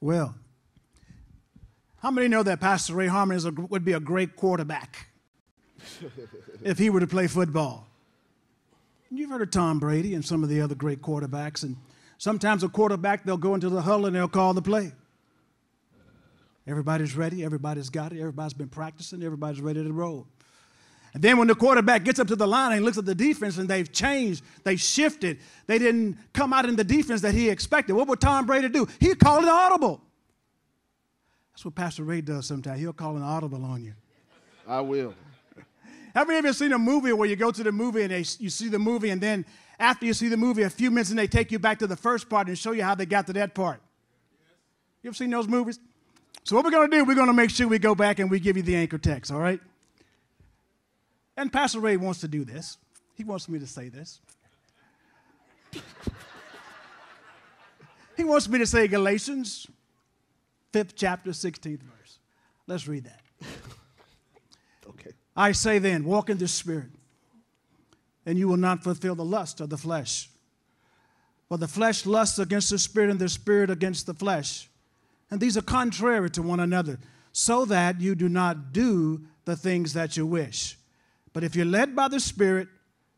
Well, 0.00 0.34
how 2.00 2.10
many 2.10 2.28
know 2.28 2.42
that 2.42 2.60
Pastor 2.60 2.94
Ray 2.94 3.06
Harmon 3.06 3.36
is 3.36 3.44
a, 3.44 3.50
would 3.50 3.84
be 3.84 3.92
a 3.92 4.00
great 4.00 4.36
quarterback 4.36 5.08
if 6.62 6.78
he 6.78 6.90
were 6.90 7.00
to 7.00 7.06
play 7.06 7.26
football? 7.26 7.86
You've 9.10 9.30
heard 9.30 9.42
of 9.42 9.50
Tom 9.50 9.78
Brady 9.78 10.14
and 10.14 10.24
some 10.24 10.42
of 10.42 10.48
the 10.48 10.60
other 10.60 10.74
great 10.74 11.00
quarterbacks, 11.00 11.62
and 11.62 11.76
sometimes 12.18 12.62
a 12.62 12.68
quarterback, 12.68 13.24
they'll 13.24 13.36
go 13.36 13.54
into 13.54 13.68
the 13.68 13.80
huddle 13.80 14.06
and 14.06 14.14
they'll 14.14 14.28
call 14.28 14.54
the 14.54 14.62
play. 14.62 14.92
Everybody's 16.66 17.16
ready, 17.16 17.42
everybody's 17.42 17.88
got 17.88 18.12
it, 18.12 18.20
everybody's 18.20 18.52
been 18.52 18.68
practicing, 18.68 19.22
everybody's 19.22 19.62
ready 19.62 19.82
to 19.82 19.92
roll. 19.92 20.26
And 21.14 21.22
then 21.22 21.38
when 21.38 21.48
the 21.48 21.54
quarterback 21.54 22.04
gets 22.04 22.20
up 22.20 22.28
to 22.28 22.36
the 22.36 22.46
line 22.46 22.76
and 22.76 22.84
looks 22.84 22.98
at 22.98 23.06
the 23.06 23.14
defense 23.14 23.56
and 23.56 23.66
they've 23.66 23.90
changed, 23.90 24.44
they've 24.64 24.78
shifted, 24.78 25.38
they 25.66 25.78
didn't 25.78 26.18
come 26.34 26.52
out 26.52 26.66
in 26.66 26.76
the 26.76 26.84
defense 26.84 27.22
that 27.22 27.32
he 27.32 27.48
expected. 27.48 27.94
What 27.94 28.08
would 28.08 28.20
Tom 28.20 28.44
Brady 28.44 28.68
do? 28.68 28.86
He'd 29.00 29.18
call 29.18 29.38
an 29.38 29.48
audible. 29.48 30.02
That's 31.58 31.64
what 31.64 31.74
Pastor 31.74 32.04
Ray 32.04 32.20
does 32.20 32.46
sometimes. 32.46 32.78
He'll 32.78 32.92
call 32.92 33.16
an 33.16 33.22
audible 33.24 33.64
on 33.64 33.82
you. 33.82 33.92
I 34.64 34.80
will. 34.80 35.12
Have 36.14 36.28
you 36.28 36.36
ever 36.36 36.52
seen 36.52 36.72
a 36.72 36.78
movie 36.78 37.12
where 37.12 37.28
you 37.28 37.34
go 37.34 37.50
to 37.50 37.64
the 37.64 37.72
movie 37.72 38.02
and 38.02 38.12
they, 38.12 38.24
you 38.38 38.48
see 38.48 38.68
the 38.68 38.78
movie, 38.78 39.10
and 39.10 39.20
then 39.20 39.44
after 39.76 40.06
you 40.06 40.14
see 40.14 40.28
the 40.28 40.36
movie, 40.36 40.62
a 40.62 40.70
few 40.70 40.92
minutes, 40.92 41.10
and 41.10 41.18
they 41.18 41.26
take 41.26 41.50
you 41.50 41.58
back 41.58 41.80
to 41.80 41.88
the 41.88 41.96
first 41.96 42.28
part 42.28 42.46
and 42.46 42.56
show 42.56 42.70
you 42.70 42.84
how 42.84 42.94
they 42.94 43.06
got 43.06 43.26
to 43.26 43.32
that 43.32 43.56
part? 43.56 43.80
You 45.02 45.10
ever 45.10 45.16
seen 45.16 45.30
those 45.30 45.48
movies? 45.48 45.80
So, 46.44 46.54
what 46.54 46.64
we're 46.64 46.70
going 46.70 46.92
to 46.92 46.96
do, 46.96 47.04
we're 47.04 47.16
going 47.16 47.26
to 47.26 47.32
make 47.32 47.50
sure 47.50 47.66
we 47.66 47.80
go 47.80 47.96
back 47.96 48.20
and 48.20 48.30
we 48.30 48.38
give 48.38 48.56
you 48.56 48.62
the 48.62 48.76
anchor 48.76 48.96
text, 48.96 49.32
all 49.32 49.40
right? 49.40 49.58
And 51.36 51.52
Pastor 51.52 51.80
Ray 51.80 51.96
wants 51.96 52.20
to 52.20 52.28
do 52.28 52.44
this. 52.44 52.78
He 53.16 53.24
wants 53.24 53.48
me 53.48 53.58
to 53.58 53.66
say 53.66 53.88
this. 53.88 54.20
he 58.16 58.22
wants 58.22 58.48
me 58.48 58.60
to 58.60 58.66
say 58.66 58.86
Galatians, 58.86 59.66
fifth 60.72 60.94
chapter, 60.96 61.30
16th 61.30 61.80
verse. 61.82 62.18
Let's 62.66 62.88
read 62.88 63.04
that. 63.04 63.20
Okay. 64.88 65.10
I 65.36 65.52
say 65.52 65.78
then, 65.78 66.04
walk 66.04 66.30
in 66.30 66.38
the 66.38 66.48
Spirit, 66.48 66.88
and 68.24 68.38
you 68.38 68.48
will 68.48 68.56
not 68.56 68.82
fulfill 68.82 69.14
the 69.14 69.24
lust 69.24 69.60
of 69.60 69.68
the 69.68 69.76
flesh. 69.76 70.30
For 71.48 71.58
the 71.58 71.68
flesh 71.68 72.06
lusts 72.06 72.38
against 72.38 72.70
the 72.70 72.78
Spirit, 72.78 73.10
and 73.10 73.20
the 73.20 73.28
Spirit 73.28 73.70
against 73.70 74.06
the 74.06 74.14
flesh. 74.14 74.68
And 75.30 75.40
these 75.40 75.56
are 75.56 75.62
contrary 75.62 76.30
to 76.30 76.42
one 76.42 76.58
another, 76.58 76.98
so 77.32 77.64
that 77.66 78.00
you 78.00 78.14
do 78.14 78.28
not 78.28 78.72
do 78.72 79.22
the 79.44 79.56
things 79.56 79.92
that 79.92 80.16
you 80.16 80.26
wish. 80.26 80.76
But 81.32 81.44
if 81.44 81.54
you're 81.54 81.66
led 81.66 81.94
by 81.94 82.08
the 82.08 82.20
Spirit, 82.20 82.68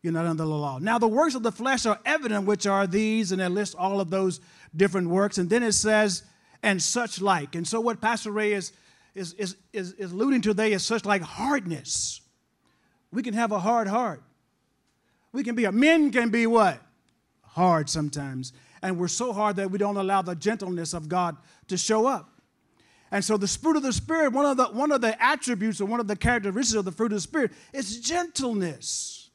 you're 0.02 0.12
not 0.12 0.26
under 0.26 0.44
the 0.44 0.48
law. 0.48 0.78
Now, 0.78 0.98
the 0.98 1.08
works 1.08 1.34
of 1.34 1.42
the 1.42 1.52
flesh 1.52 1.86
are 1.86 2.00
evident, 2.04 2.46
which 2.46 2.66
are 2.66 2.86
these, 2.86 3.32
and 3.32 3.40
it 3.40 3.50
lists 3.50 3.74
all 3.74 4.00
of 4.00 4.10
those 4.10 4.40
different 4.74 5.08
works. 5.08 5.38
And 5.38 5.50
then 5.50 5.62
it 5.62 5.72
says, 5.72 6.22
and 6.62 6.82
such 6.82 7.20
like. 7.20 7.54
And 7.54 7.66
so, 7.66 7.80
what 7.80 8.00
Pastor 8.00 8.30
Ray 8.30 8.52
is, 8.52 8.72
is, 9.14 9.32
is, 9.34 9.56
is, 9.72 9.92
is 9.92 10.12
alluding 10.12 10.42
to 10.42 10.50
today 10.50 10.72
is 10.72 10.84
such 10.84 11.04
like 11.04 11.22
hardness. 11.22 12.20
We 13.12 13.22
can 13.22 13.34
have 13.34 13.52
a 13.52 13.58
hard 13.58 13.88
heart. 13.88 14.22
We 15.32 15.42
can 15.42 15.54
be, 15.54 15.64
a, 15.64 15.72
men 15.72 16.10
can 16.10 16.30
be 16.30 16.46
what? 16.46 16.80
Hard 17.42 17.88
sometimes. 17.88 18.52
And 18.82 18.98
we're 18.98 19.08
so 19.08 19.32
hard 19.32 19.56
that 19.56 19.70
we 19.70 19.78
don't 19.78 19.96
allow 19.96 20.22
the 20.22 20.34
gentleness 20.34 20.94
of 20.94 21.08
God 21.08 21.36
to 21.68 21.76
show 21.76 22.06
up. 22.06 22.30
And 23.12 23.24
so 23.24 23.36
the 23.36 23.48
fruit 23.48 23.76
of 23.76 23.82
the 23.82 23.92
Spirit, 23.92 24.32
one 24.32 24.46
of 24.46 24.56
the, 24.56 24.66
one 24.66 24.92
of 24.92 25.00
the 25.00 25.20
attributes 25.22 25.80
or 25.80 25.86
one 25.86 26.00
of 26.00 26.06
the 26.06 26.16
characteristics 26.16 26.78
of 26.78 26.84
the 26.84 26.92
fruit 26.92 27.06
of 27.06 27.16
the 27.16 27.20
Spirit 27.20 27.52
is 27.72 28.00
gentleness. 28.00 29.30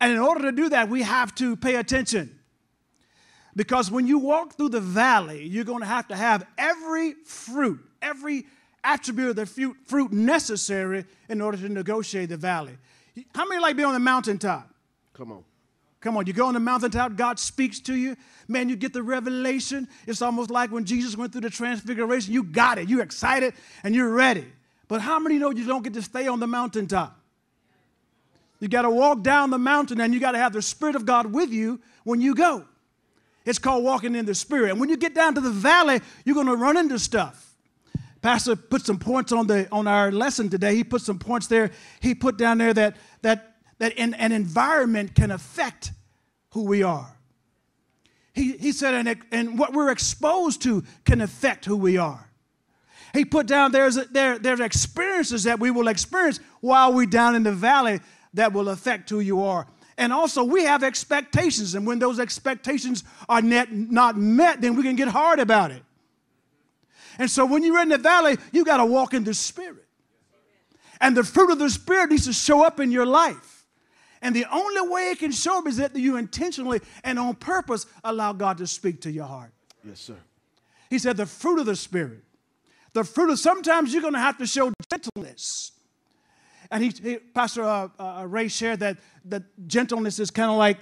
And 0.00 0.12
in 0.12 0.18
order 0.18 0.42
to 0.42 0.52
do 0.52 0.68
that, 0.70 0.88
we 0.88 1.02
have 1.02 1.34
to 1.36 1.56
pay 1.56 1.76
attention. 1.76 2.33
Because 3.56 3.90
when 3.90 4.06
you 4.06 4.18
walk 4.18 4.54
through 4.54 4.70
the 4.70 4.80
valley, 4.80 5.46
you're 5.46 5.64
going 5.64 5.80
to 5.80 5.86
have 5.86 6.08
to 6.08 6.16
have 6.16 6.46
every 6.58 7.12
fruit, 7.24 7.80
every 8.02 8.46
attribute 8.82 9.30
of 9.30 9.36
the 9.36 9.74
fruit, 9.86 10.12
necessary 10.12 11.04
in 11.28 11.40
order 11.40 11.56
to 11.58 11.68
negotiate 11.68 12.28
the 12.28 12.36
valley. 12.36 12.76
How 13.34 13.46
many 13.46 13.60
like 13.60 13.76
being 13.76 13.86
on 13.86 13.94
the 13.94 14.00
mountaintop? 14.00 14.68
Come 15.14 15.32
on. 15.32 15.44
Come 16.00 16.18
on, 16.18 16.26
you 16.26 16.34
go 16.34 16.46
on 16.46 16.52
the 16.52 16.60
mountaintop, 16.60 17.16
God 17.16 17.38
speaks 17.38 17.80
to 17.80 17.94
you. 17.94 18.14
Man, 18.46 18.68
you 18.68 18.76
get 18.76 18.92
the 18.92 19.02
revelation. 19.02 19.88
It's 20.06 20.20
almost 20.20 20.50
like 20.50 20.70
when 20.70 20.84
Jesus 20.84 21.16
went 21.16 21.32
through 21.32 21.40
the 21.40 21.50
transfiguration. 21.50 22.34
You 22.34 22.42
got 22.42 22.76
it. 22.76 22.90
You're 22.90 23.02
excited 23.02 23.54
and 23.82 23.94
you're 23.94 24.10
ready. 24.10 24.44
But 24.86 25.00
how 25.00 25.18
many 25.18 25.38
know 25.38 25.50
you 25.50 25.64
don't 25.64 25.82
get 25.82 25.94
to 25.94 26.02
stay 26.02 26.28
on 26.28 26.40
the 26.40 26.46
mountaintop? 26.46 27.18
You 28.60 28.68
got 28.68 28.82
to 28.82 28.90
walk 28.90 29.22
down 29.22 29.48
the 29.48 29.58
mountain 29.58 29.98
and 29.98 30.12
you 30.12 30.20
got 30.20 30.32
to 30.32 30.38
have 30.38 30.52
the 30.52 30.60
Spirit 30.60 30.94
of 30.94 31.06
God 31.06 31.32
with 31.32 31.50
you 31.50 31.80
when 32.02 32.20
you 32.20 32.34
go. 32.34 32.66
It's 33.44 33.58
called 33.58 33.84
walking 33.84 34.14
in 34.14 34.24
the 34.24 34.34
Spirit. 34.34 34.70
And 34.70 34.80
when 34.80 34.88
you 34.88 34.96
get 34.96 35.14
down 35.14 35.34
to 35.34 35.40
the 35.40 35.50
valley, 35.50 36.00
you're 36.24 36.34
going 36.34 36.46
to 36.46 36.56
run 36.56 36.76
into 36.76 36.98
stuff. 36.98 37.54
Pastor 38.22 38.56
put 38.56 38.86
some 38.86 38.98
points 38.98 39.32
on 39.32 39.46
the 39.46 39.68
on 39.70 39.86
our 39.86 40.10
lesson 40.10 40.48
today. 40.48 40.74
He 40.76 40.84
put 40.84 41.02
some 41.02 41.18
points 41.18 41.46
there. 41.46 41.70
He 42.00 42.14
put 42.14 42.38
down 42.38 42.56
there 42.56 42.72
that 42.72 42.96
that 43.20 43.56
that 43.78 43.92
in, 43.94 44.14
an 44.14 44.32
environment 44.32 45.14
can 45.14 45.30
affect 45.30 45.92
who 46.50 46.62
we 46.62 46.82
are. 46.82 47.14
He, 48.32 48.56
he 48.56 48.72
said, 48.72 48.94
and, 48.94 49.22
and 49.30 49.58
what 49.58 49.72
we're 49.72 49.90
exposed 49.90 50.62
to 50.62 50.84
can 51.04 51.20
affect 51.20 51.64
who 51.64 51.76
we 51.76 51.98
are. 51.98 52.28
He 53.12 53.24
put 53.24 53.46
down 53.46 53.70
there's, 53.70 53.94
there, 53.94 54.38
there's 54.40 54.58
experiences 54.58 55.44
that 55.44 55.60
we 55.60 55.70
will 55.70 55.86
experience 55.86 56.40
while 56.60 56.92
we're 56.92 57.06
down 57.06 57.36
in 57.36 57.44
the 57.44 57.52
valley 57.52 58.00
that 58.34 58.52
will 58.52 58.68
affect 58.68 59.08
who 59.10 59.20
you 59.20 59.42
are. 59.42 59.68
And 59.96 60.12
also, 60.12 60.42
we 60.42 60.64
have 60.64 60.82
expectations, 60.82 61.74
and 61.74 61.86
when 61.86 61.98
those 61.98 62.18
expectations 62.18 63.04
are 63.28 63.40
net, 63.40 63.72
not 63.72 64.16
met, 64.16 64.60
then 64.60 64.74
we 64.74 64.82
can 64.82 64.96
get 64.96 65.08
hard 65.08 65.38
about 65.38 65.70
it. 65.70 65.82
And 67.18 67.30
so, 67.30 67.46
when 67.46 67.62
you're 67.62 67.80
in 67.80 67.90
the 67.90 67.98
valley, 67.98 68.36
you 68.52 68.64
got 68.64 68.78
to 68.78 68.86
walk 68.86 69.14
in 69.14 69.22
the 69.22 69.34
Spirit. 69.34 69.84
And 71.00 71.16
the 71.16 71.22
fruit 71.22 71.50
of 71.50 71.58
the 71.58 71.70
Spirit 71.70 72.10
needs 72.10 72.26
to 72.26 72.32
show 72.32 72.64
up 72.64 72.80
in 72.80 72.90
your 72.90 73.06
life. 73.06 73.66
And 74.20 74.34
the 74.34 74.46
only 74.50 74.88
way 74.88 75.10
it 75.10 75.18
can 75.18 75.32
show 75.32 75.58
up 75.58 75.66
is 75.66 75.76
that 75.76 75.94
you 75.94 76.16
intentionally 76.16 76.80
and 77.04 77.18
on 77.18 77.34
purpose 77.34 77.86
allow 78.02 78.32
God 78.32 78.58
to 78.58 78.66
speak 78.66 79.02
to 79.02 79.10
your 79.10 79.26
heart. 79.26 79.52
Yes, 79.86 80.00
sir. 80.00 80.16
He 80.88 80.98
said, 80.98 81.16
the 81.16 81.26
fruit 81.26 81.58
of 81.58 81.66
the 81.66 81.76
Spirit. 81.76 82.22
The 82.94 83.04
fruit 83.04 83.30
of, 83.30 83.38
sometimes 83.38 83.92
you're 83.92 84.00
going 84.02 84.14
to 84.14 84.20
have 84.20 84.38
to 84.38 84.46
show 84.46 84.72
gentleness. 84.90 85.72
And 86.74 86.82
he, 86.82 86.88
he 86.88 87.18
Pastor 87.18 87.62
uh, 87.62 87.88
uh, 88.00 88.24
Ray 88.26 88.48
shared 88.48 88.80
that, 88.80 88.98
that 89.26 89.44
gentleness 89.68 90.18
is 90.18 90.32
kind 90.32 90.50
of 90.50 90.56
like 90.56 90.78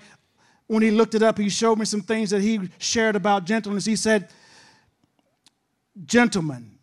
when 0.67 0.83
he 0.83 0.91
looked 0.91 1.15
it 1.15 1.23
up, 1.23 1.37
he 1.37 1.51
showed 1.51 1.79
me 1.79 1.85
some 1.85 2.01
things 2.01 2.31
that 2.31 2.41
he 2.41 2.61
shared 2.79 3.15
about 3.15 3.45
gentleness. 3.45 3.85
He 3.85 3.97
said, 3.97 4.31
Gentlemen, 6.07 6.79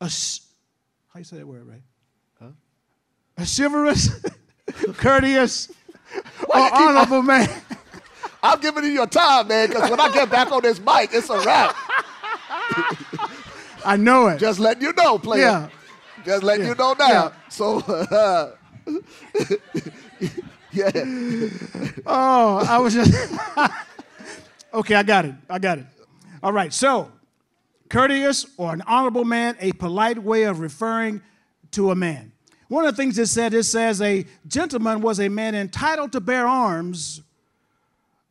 a, 0.00 0.06
how 0.06 1.18
you 1.18 1.24
say 1.24 1.36
that 1.36 1.46
word, 1.46 1.68
Ray? 1.68 1.82
Huh? 2.40 2.48
A 3.36 3.46
chivalrous, 3.46 4.20
courteous, 4.94 5.70
or 6.48 6.74
honorable 6.74 7.22
man. 7.22 7.48
I'm 8.42 8.58
giving 8.58 8.82
you 8.82 8.90
your 8.90 9.06
time, 9.06 9.46
man, 9.46 9.68
because 9.68 9.88
when 9.88 10.00
I 10.00 10.12
get 10.12 10.30
back 10.30 10.50
on 10.50 10.62
this 10.62 10.80
mic, 10.80 11.10
it's 11.12 11.30
a 11.30 11.38
wrap. 11.42 11.76
I 13.84 13.96
know 13.96 14.26
it. 14.26 14.38
Just 14.38 14.58
letting 14.58 14.82
you 14.82 14.92
know, 14.94 15.20
player. 15.20 15.42
Yeah. 15.42 15.68
Just 16.24 16.42
letting 16.42 16.64
Yeah. 16.64 16.70
you 16.70 16.74
know 16.76 16.94
now. 16.98 17.08
Yeah. 17.08 17.32
So, 17.48 17.78
uh, 17.80 18.52
yeah. 20.72 20.90
Oh, 22.06 22.64
I 22.68 22.78
was 22.78 22.94
just. 22.94 23.12
Okay, 24.70 24.94
I 24.94 25.02
got 25.02 25.24
it. 25.24 25.34
I 25.48 25.58
got 25.58 25.78
it. 25.78 25.86
All 26.42 26.52
right. 26.52 26.70
So, 26.74 27.10
courteous 27.88 28.44
or 28.58 28.74
an 28.74 28.82
honorable 28.86 29.24
man, 29.24 29.56
a 29.60 29.72
polite 29.72 30.18
way 30.22 30.42
of 30.42 30.60
referring 30.60 31.22
to 31.70 31.90
a 31.90 31.94
man. 31.94 32.32
One 32.68 32.84
of 32.84 32.94
the 32.94 33.02
things 33.02 33.18
it 33.18 33.28
said, 33.28 33.54
it 33.54 33.62
says 33.62 34.02
a 34.02 34.26
gentleman 34.46 35.00
was 35.00 35.20
a 35.20 35.30
man 35.30 35.54
entitled 35.54 36.12
to 36.12 36.20
bear 36.20 36.46
arms, 36.46 37.22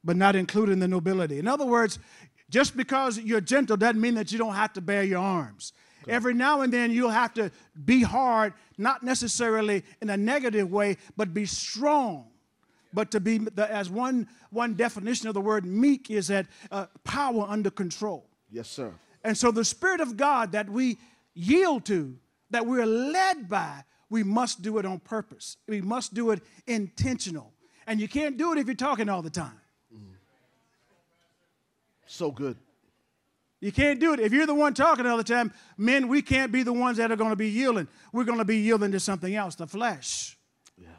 but 0.04 0.16
not 0.16 0.36
included 0.36 0.74
in 0.74 0.80
the 0.80 0.88
nobility. 0.88 1.40
In 1.40 1.48
other 1.48 1.66
words, 1.66 1.98
just 2.52 2.78
because 2.78 3.18
you're 3.18 3.42
gentle 3.42 3.76
doesn't 3.76 4.00
mean 4.00 4.14
that 4.14 4.32
you 4.32 4.38
don't 4.38 4.54
have 4.54 4.74
to 4.74 4.82
bear 4.82 5.02
your 5.02 5.20
arms. 5.22 5.74
Every 6.08 6.34
now 6.34 6.62
and 6.62 6.72
then 6.72 6.92
you'll 6.92 7.10
have 7.10 7.34
to 7.36 7.52
be 7.86 8.02
hard, 8.02 8.54
not 8.78 9.04
necessarily 9.04 9.84
in 10.02 10.10
a 10.10 10.18
negative 10.18 10.72
way, 10.72 10.98
but 11.16 11.34
be 11.34 11.46
strong. 11.46 12.28
But 12.94 13.12
to 13.12 13.20
be, 13.20 13.38
the, 13.38 13.72
as 13.72 13.90
one, 13.90 14.28
one 14.50 14.76
definition 14.76 15.28
of 15.28 15.34
the 15.34 15.42
word 15.42 15.66
meek 15.66 16.10
is 16.10 16.28
that 16.28 16.48
uh, 16.72 16.88
power 17.04 17.46
under 17.48 17.70
control. 17.70 18.26
Yes, 18.52 18.70
sir. 18.70 18.92
And 19.24 19.38
so 19.38 19.52
the 19.52 19.66
Spirit 19.66 20.00
of 20.00 20.16
God 20.16 20.54
that 20.54 20.70
we 20.70 20.98
yield 21.34 21.86
to, 21.86 22.18
that 22.50 22.66
we're 22.66 22.86
led 22.86 23.50
by, 23.50 23.84
we 24.10 24.24
must 24.24 24.62
do 24.62 24.78
it 24.78 24.86
on 24.86 25.00
purpose. 25.00 25.58
We 25.68 25.82
must 25.82 26.14
do 26.14 26.32
it 26.32 26.42
intentional. 26.66 27.54
And 27.86 28.00
you 28.00 28.08
can't 28.08 28.38
do 28.38 28.54
it 28.54 28.58
if 28.58 28.68
you're 28.68 28.76
talking 28.76 29.10
all 29.10 29.22
the 29.22 29.30
time. 29.30 29.60
So 32.06 32.32
good. 32.32 32.58
You 33.60 33.72
can't 33.72 34.00
do 34.00 34.14
it. 34.14 34.20
If 34.20 34.34
you're 34.34 34.46
the 34.46 34.54
one 34.54 34.74
talking 34.74 35.06
all 35.06 35.18
the 35.18 35.24
time, 35.24 35.52
men, 35.78 36.08
we 36.08 36.22
can't 36.22 36.52
be 36.52 36.62
the 36.62 36.74
ones 36.74 36.98
that 36.98 37.12
are 37.12 37.16
going 37.16 37.32
to 37.32 37.36
be 37.36 37.50
yielding. 37.50 37.88
We're 38.14 38.24
going 38.24 38.38
to 38.38 38.46
be 38.46 38.58
yielding 38.58 38.92
to 38.92 39.00
something 39.00 39.34
else, 39.34 39.56
the 39.56 39.66
flesh. 39.66 40.38
Yeah. 40.78 40.90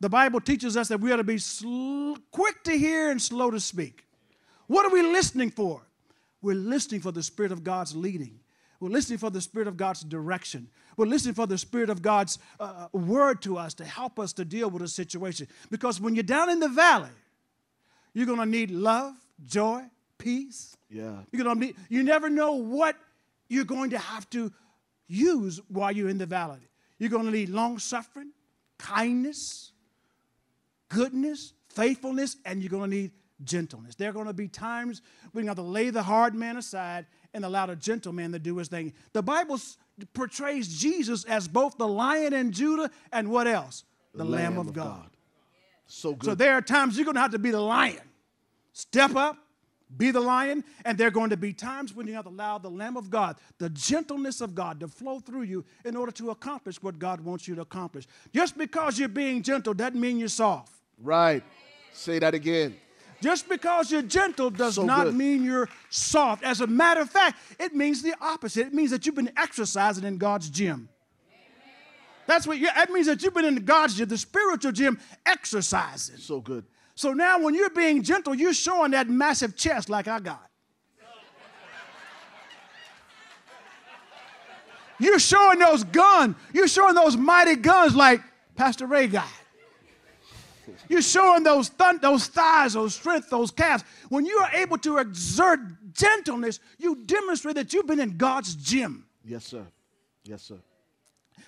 The 0.00 0.08
Bible 0.08 0.40
teaches 0.40 0.76
us 0.76 0.88
that 0.88 1.00
we 1.00 1.12
ought 1.12 1.16
to 1.16 1.24
be 1.24 1.38
sl- 1.38 2.14
quick 2.32 2.64
to 2.64 2.76
hear 2.76 3.10
and 3.10 3.22
slow 3.22 3.52
to 3.52 3.60
speak. 3.60 4.04
What 4.66 4.84
are 4.84 4.90
we 4.90 5.02
listening 5.02 5.50
for? 5.50 5.82
We're 6.42 6.56
listening 6.56 7.02
for 7.02 7.12
the 7.12 7.22
Spirit 7.22 7.52
of 7.52 7.62
God's 7.62 7.94
leading. 7.94 8.40
We're 8.80 8.88
listening 8.88 9.18
for 9.18 9.30
the 9.30 9.40
Spirit 9.40 9.68
of 9.68 9.76
God's 9.76 10.00
direction. 10.00 10.68
We're 10.96 11.06
listening 11.06 11.34
for 11.34 11.46
the 11.46 11.58
Spirit 11.58 11.90
of 11.90 12.02
God's 12.02 12.38
uh, 12.58 12.88
word 12.92 13.42
to 13.42 13.58
us 13.58 13.74
to 13.74 13.84
help 13.84 14.18
us 14.18 14.32
to 14.34 14.44
deal 14.44 14.70
with 14.70 14.82
a 14.82 14.88
situation. 14.88 15.46
Because 15.70 16.00
when 16.00 16.14
you're 16.14 16.22
down 16.24 16.50
in 16.50 16.60
the 16.60 16.68
valley, 16.68 17.10
you're 18.12 18.26
going 18.26 18.38
to 18.38 18.46
need 18.46 18.70
love, 18.70 19.14
joy, 19.46 19.84
peace. 20.20 20.76
Yeah. 20.88 21.16
Gonna 21.36 21.54
need, 21.56 21.76
you 21.88 22.02
never 22.02 22.30
know 22.30 22.52
what 22.52 22.96
you're 23.48 23.64
going 23.64 23.90
to 23.90 23.98
have 23.98 24.30
to 24.30 24.52
use 25.08 25.60
while 25.68 25.90
you're 25.90 26.08
in 26.08 26.18
the 26.18 26.26
valley. 26.26 26.60
You're 26.98 27.10
going 27.10 27.24
to 27.24 27.32
need 27.32 27.48
long 27.48 27.78
suffering, 27.78 28.30
kindness, 28.78 29.72
goodness, 30.88 31.52
faithfulness, 31.68 32.36
and 32.44 32.62
you're 32.62 32.70
going 32.70 32.90
to 32.90 32.96
need 32.96 33.10
gentleness. 33.42 33.94
There 33.94 34.10
are 34.10 34.12
going 34.12 34.26
to 34.26 34.32
be 34.32 34.48
times 34.48 35.02
when 35.32 35.44
you 35.44 35.48
have 35.48 35.56
to 35.56 35.62
lay 35.62 35.90
the 35.90 36.02
hard 36.02 36.34
man 36.34 36.56
aside 36.56 37.06
and 37.32 37.44
allow 37.44 37.66
the 37.66 37.76
gentle 37.76 38.12
man 38.12 38.32
to 38.32 38.38
do 38.38 38.56
his 38.58 38.68
thing. 38.68 38.92
The 39.12 39.22
Bible 39.22 39.58
portrays 40.14 40.68
Jesus 40.68 41.24
as 41.24 41.48
both 41.48 41.78
the 41.78 41.88
lion 41.88 42.32
in 42.32 42.52
Judah 42.52 42.90
and 43.12 43.30
what 43.30 43.46
else? 43.46 43.84
The, 44.14 44.24
Lamb, 44.24 44.58
of, 44.58 44.72
God. 44.72 45.08
So 45.86 46.14
good. 46.14 46.26
So 46.26 46.34
there 46.34 46.54
are 46.54 46.62
times 46.62 46.96
you're 46.96 47.04
going 47.04 47.14
to 47.14 47.20
have 47.20 47.32
to 47.32 47.38
be 47.38 47.50
the 47.50 47.60
lion. 47.60 48.00
Step 48.72 49.14
up, 49.16 49.36
be 49.96 50.10
the 50.10 50.20
lion, 50.20 50.62
and 50.84 50.96
there 50.96 51.08
are 51.08 51.12
going 51.12 51.30
to 51.30 51.36
be 51.36 51.52
times 51.52 51.94
when 51.94 52.06
you 52.06 52.14
have 52.14 52.24
to 52.24 52.30
allow 52.30 52.58
the 52.58 52.70
Lamb 52.70 52.96
of 52.96 53.10
God, 53.10 53.36
the 53.58 53.70
gentleness 53.70 54.40
of 54.40 54.54
God, 54.54 54.80
to 54.80 54.88
flow 54.88 55.18
through 55.18 55.42
you 55.42 55.64
in 55.84 55.96
order 55.96 56.12
to 56.12 56.30
accomplish 56.30 56.82
what 56.82 56.98
God 56.98 57.20
wants 57.20 57.48
you 57.48 57.54
to 57.56 57.62
accomplish. 57.62 58.06
Just 58.32 58.56
because 58.56 58.98
you're 58.98 59.08
being 59.08 59.42
gentle 59.42 59.74
doesn't 59.74 60.00
mean 60.00 60.18
you're 60.18 60.28
soft. 60.28 60.72
Right. 61.02 61.42
Say 61.92 62.18
that 62.20 62.34
again. 62.34 62.76
Just 63.20 63.48
because 63.48 63.90
you're 63.92 64.02
gentle 64.02 64.48
does 64.48 64.76
So 64.76 64.84
not 64.84 65.04
good. 65.06 65.14
mean 65.14 65.44
you're 65.44 65.68
soft. 65.90 66.42
As 66.42 66.60
a 66.60 66.66
matter 66.66 67.00
of 67.02 67.10
fact, 67.10 67.38
it 67.58 67.74
means 67.74 68.02
the 68.02 68.14
opposite. 68.20 68.68
It 68.68 68.74
means 68.74 68.90
that 68.92 69.04
you've 69.04 69.14
been 69.14 69.32
exercising 69.36 70.04
in 70.04 70.16
God's 70.16 70.48
gym. 70.48 70.88
That's 72.26 72.46
what 72.46 72.58
you, 72.58 72.66
that 72.66 72.90
means 72.90 73.06
that 73.08 73.22
you've 73.22 73.34
been 73.34 73.44
in 73.44 73.56
God's 73.64 73.96
gym, 73.96 74.08
the 74.08 74.16
spiritual 74.16 74.72
gym, 74.72 75.00
exercising. 75.26 76.16
So 76.18 76.40
good. 76.40 76.64
So 77.00 77.14
now 77.14 77.40
when 77.40 77.54
you're 77.54 77.70
being 77.70 78.02
gentle, 78.02 78.34
you're 78.34 78.52
showing 78.52 78.90
that 78.90 79.08
massive 79.08 79.56
chest 79.56 79.88
like 79.88 80.06
I 80.06 80.20
got. 80.20 80.50
You're 84.98 85.18
showing 85.18 85.60
those 85.60 85.82
guns. 85.82 86.36
You're 86.52 86.68
showing 86.68 86.94
those 86.94 87.16
mighty 87.16 87.56
guns 87.56 87.96
like 87.96 88.20
Pastor 88.54 88.86
Ray 88.86 89.06
got. 89.06 89.26
You're 90.90 91.00
showing 91.00 91.42
those, 91.42 91.70
thun- 91.70 92.00
those 92.02 92.26
thighs, 92.26 92.74
those 92.74 92.96
strength, 92.96 93.30
those 93.30 93.50
calves. 93.50 93.82
When 94.10 94.26
you 94.26 94.36
are 94.36 94.50
able 94.52 94.76
to 94.76 94.98
exert 94.98 95.58
gentleness, 95.94 96.60
you 96.76 96.96
demonstrate 97.06 97.54
that 97.54 97.72
you've 97.72 97.86
been 97.86 98.00
in 98.00 98.18
God's 98.18 98.54
gym. 98.56 99.06
Yes, 99.24 99.46
sir. 99.46 99.64
Yes, 100.24 100.42
sir. 100.42 100.58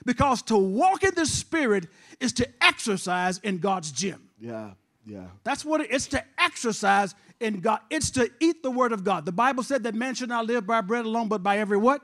Because 0.07 0.41
to 0.45 0.57
walk 0.57 1.05
in 1.05 1.15
the 1.15 1.27
Spirit 1.27 1.89
is 2.21 2.33
to 2.33 2.49
exercise 2.65 3.37
in 3.41 3.59
God's 3.59 3.93
gym. 3.93 4.31
Yeah. 4.41 4.71
Yeah. 5.05 5.27
That's 5.45 5.65
what 5.65 5.81
it, 5.81 5.91
it's 5.91 6.07
to 6.09 6.23
exercise 6.39 7.15
in 7.41 7.61
God. 7.61 7.81
It's 7.91 8.11
to 8.13 8.31
eat 8.41 8.63
the 8.63 8.71
word 8.71 8.93
of 8.93 9.05
God. 9.05 9.25
The 9.25 9.33
Bible 9.33 9.63
said 9.63 9.83
that 9.85 9.95
man 9.95 10.15
should 10.15 10.29
not 10.29 10.47
live 10.47 10.67
by 10.67 10.81
bread 10.81 11.05
alone, 11.05 11.29
but 11.29 11.43
by 11.43 11.59
every 11.59 11.79
what? 11.79 12.03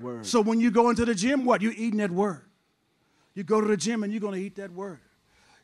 Word. 0.00 0.26
So 0.26 0.40
when 0.40 0.60
you 0.60 0.70
go 0.70 0.90
into 0.90 1.04
the 1.04 1.14
gym, 1.14 1.44
what? 1.44 1.62
You're 1.62 1.72
eating 1.72 1.98
that 1.98 2.10
word. 2.10 2.42
You 3.34 3.44
go 3.44 3.60
to 3.60 3.66
the 3.66 3.76
gym 3.76 4.02
and 4.02 4.12
you're 4.12 4.20
going 4.20 4.34
to 4.34 4.40
eat 4.40 4.56
that 4.56 4.72
word. 4.72 4.98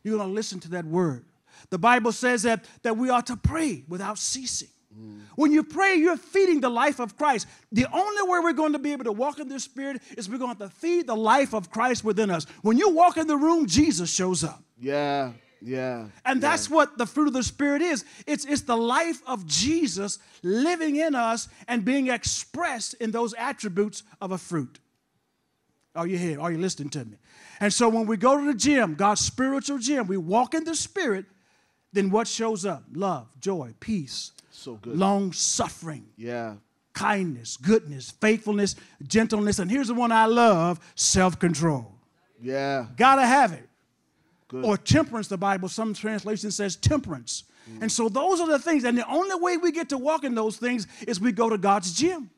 You're 0.02 0.16
going 0.16 0.28
to 0.28 0.34
listen 0.34 0.60
to 0.60 0.70
that 0.70 0.84
word. 0.84 1.24
The 1.70 1.78
Bible 1.78 2.12
says 2.12 2.42
that, 2.42 2.64
that 2.82 2.96
we 2.96 3.10
ought 3.10 3.26
to 3.26 3.36
pray 3.36 3.82
without 3.88 4.18
ceasing. 4.18 4.68
Mm. 4.98 5.22
When 5.34 5.52
you 5.52 5.64
pray, 5.64 5.96
you're 5.96 6.16
feeding 6.16 6.60
the 6.60 6.68
life 6.68 7.00
of 7.00 7.16
Christ. 7.16 7.46
The 7.72 7.86
only 7.92 8.22
way 8.22 8.40
we're 8.40 8.52
going 8.52 8.72
to 8.72 8.78
be 8.78 8.92
able 8.92 9.04
to 9.04 9.12
walk 9.12 9.40
in 9.40 9.48
the 9.48 9.58
Spirit 9.58 10.00
is 10.16 10.28
we're 10.28 10.38
going 10.38 10.56
to 10.56 10.68
feed 10.68 11.06
the 11.06 11.16
life 11.16 11.54
of 11.54 11.70
Christ 11.70 12.04
within 12.04 12.30
us. 12.30 12.46
When 12.62 12.78
you 12.78 12.90
walk 12.90 13.16
in 13.16 13.26
the 13.26 13.36
room, 13.36 13.66
Jesus 13.66 14.12
shows 14.12 14.44
up. 14.44 14.62
Yeah. 14.78 15.32
Yeah. 15.62 16.08
And 16.24 16.40
that's 16.40 16.68
what 16.70 16.98
the 16.98 17.06
fruit 17.06 17.28
of 17.28 17.32
the 17.32 17.42
Spirit 17.42 17.82
is. 17.82 18.04
It's, 18.26 18.44
it's 18.44 18.62
the 18.62 18.76
life 18.76 19.22
of 19.26 19.46
Jesus 19.46 20.18
living 20.42 20.96
in 20.96 21.14
us 21.14 21.48
and 21.66 21.84
being 21.84 22.08
expressed 22.08 22.94
in 22.94 23.10
those 23.10 23.34
attributes 23.34 24.02
of 24.20 24.32
a 24.32 24.38
fruit. 24.38 24.78
Are 25.94 26.06
you 26.06 26.18
here? 26.18 26.40
Are 26.40 26.52
you 26.52 26.58
listening 26.58 26.90
to 26.90 27.04
me? 27.04 27.16
And 27.58 27.72
so 27.72 27.88
when 27.88 28.06
we 28.06 28.16
go 28.18 28.38
to 28.38 28.46
the 28.46 28.54
gym, 28.58 28.94
God's 28.96 29.22
spiritual 29.22 29.78
gym, 29.78 30.06
we 30.06 30.18
walk 30.18 30.54
in 30.54 30.64
the 30.64 30.74
Spirit, 30.74 31.24
then 31.92 32.10
what 32.10 32.28
shows 32.28 32.66
up? 32.66 32.84
Love, 32.92 33.28
joy, 33.40 33.72
peace, 33.80 34.32
So 34.50 34.74
good. 34.74 34.96
long 34.98 35.32
suffering, 35.32 36.06
Yeah. 36.18 36.56
kindness, 36.92 37.56
goodness, 37.56 38.10
faithfulness, 38.10 38.76
gentleness. 39.06 39.58
And 39.58 39.70
here's 39.70 39.88
the 39.88 39.94
one 39.94 40.12
I 40.12 40.26
love 40.26 40.78
self 40.96 41.38
control. 41.38 41.94
Yeah. 42.42 42.88
Gotta 42.98 43.24
have 43.26 43.52
it. 43.52 43.66
Good. 44.48 44.64
Or 44.64 44.76
temperance, 44.76 45.28
the 45.28 45.36
Bible, 45.36 45.68
some 45.68 45.92
translation 45.92 46.50
says 46.50 46.76
temperance. 46.76 47.44
Mm. 47.70 47.82
And 47.82 47.92
so 47.92 48.08
those 48.08 48.40
are 48.40 48.46
the 48.46 48.58
things. 48.58 48.84
And 48.84 48.96
the 48.96 49.08
only 49.08 49.34
way 49.36 49.56
we 49.56 49.72
get 49.72 49.88
to 49.88 49.98
walk 49.98 50.24
in 50.24 50.34
those 50.34 50.56
things 50.56 50.86
is 51.06 51.20
we 51.20 51.32
go 51.32 51.50
to 51.50 51.58
God's 51.58 51.92
gym. 51.92 52.30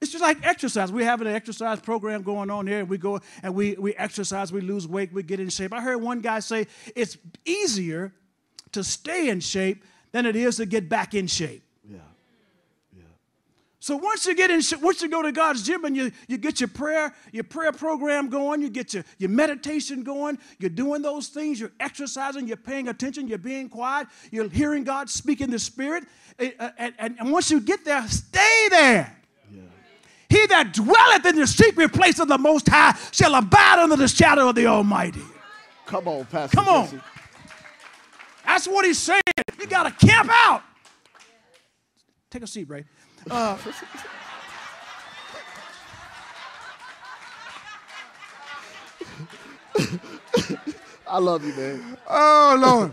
It's 0.00 0.12
just 0.12 0.22
like 0.22 0.44
exercise. 0.44 0.92
We 0.92 1.04
have 1.04 1.22
an 1.22 1.28
exercise 1.28 1.80
program 1.80 2.22
going 2.22 2.50
on 2.50 2.66
here. 2.66 2.84
We 2.84 2.98
go 2.98 3.20
and 3.42 3.54
we, 3.54 3.74
we 3.74 3.94
exercise, 3.94 4.52
we 4.52 4.60
lose 4.60 4.86
weight, 4.86 5.12
we 5.14 5.22
get 5.22 5.40
in 5.40 5.48
shape. 5.48 5.72
I 5.72 5.80
heard 5.80 6.02
one 6.02 6.20
guy 6.20 6.40
say 6.40 6.66
it's 6.94 7.16
easier 7.46 8.12
to 8.72 8.84
stay 8.84 9.30
in 9.30 9.40
shape 9.40 9.82
than 10.12 10.26
it 10.26 10.36
is 10.36 10.56
to 10.56 10.66
get 10.66 10.90
back 10.90 11.14
in 11.14 11.26
shape. 11.26 11.62
Yeah. 13.84 13.96
So 13.96 13.96
once 13.96 14.24
you 14.24 14.34
get 14.34 14.50
in, 14.50 14.62
once 14.80 15.02
you 15.02 15.08
go 15.10 15.20
to 15.22 15.30
God's 15.30 15.62
gym 15.62 15.84
and 15.84 15.94
you, 15.94 16.10
you 16.26 16.38
get 16.38 16.58
your 16.58 16.68
prayer, 16.68 17.14
your 17.32 17.44
prayer 17.44 17.72
program 17.72 18.30
going, 18.30 18.62
you 18.62 18.70
get 18.70 18.94
your, 18.94 19.04
your 19.18 19.30
meditation 19.30 20.02
going, 20.02 20.38
you're 20.58 20.70
doing 20.70 21.02
those 21.02 21.28
things, 21.28 21.60
you're 21.60 21.72
exercising, 21.80 22.48
you're 22.48 22.56
paying 22.56 22.88
attention, 22.88 23.28
you're 23.28 23.36
being 23.36 23.68
quiet, 23.68 24.06
you're 24.30 24.48
hearing 24.48 24.84
God 24.84 25.10
speak 25.10 25.40
in 25.42 25.50
the 25.50 25.58
spirit. 25.58 26.04
eh, 26.38 26.52
uh, 26.58 26.70
And, 26.78 26.94
and, 26.98 27.16
and 27.20 27.30
once 27.32 27.50
you 27.50 27.60
get 27.60 27.84
there, 27.84 28.06
stay 28.08 28.68
there. 28.70 29.16
He 30.30 30.46
that 30.46 30.72
dwelleth 30.72 31.26
in 31.26 31.36
the 31.36 31.46
secret 31.46 31.92
place 31.92 32.18
of 32.18 32.26
the 32.26 32.38
Most 32.38 32.68
High 32.68 32.98
shall 33.12 33.34
abide 33.34 33.78
under 33.78 33.96
the 33.96 34.08
shadow 34.08 34.48
of 34.48 34.54
the 34.56 34.66
Almighty. 34.66 35.22
Come 35.86 36.08
on, 36.08 36.24
Pastor. 36.24 36.56
Come 36.56 36.68
on. 36.68 36.84
Jesse. 36.86 37.00
That's 38.44 38.66
what 38.66 38.84
he's 38.84 38.98
saying. 38.98 39.20
You 39.60 39.66
got 39.66 39.84
to 39.84 40.06
camp 40.06 40.30
out. 40.32 40.62
Take 42.30 42.42
a 42.42 42.46
seat, 42.46 42.68
Ray. 42.68 42.84
Uh, 43.30 43.56
I 51.06 51.18
love 51.18 51.44
you, 51.44 51.52
man. 51.54 51.96
oh, 52.08 52.58
Lord. 52.60 52.92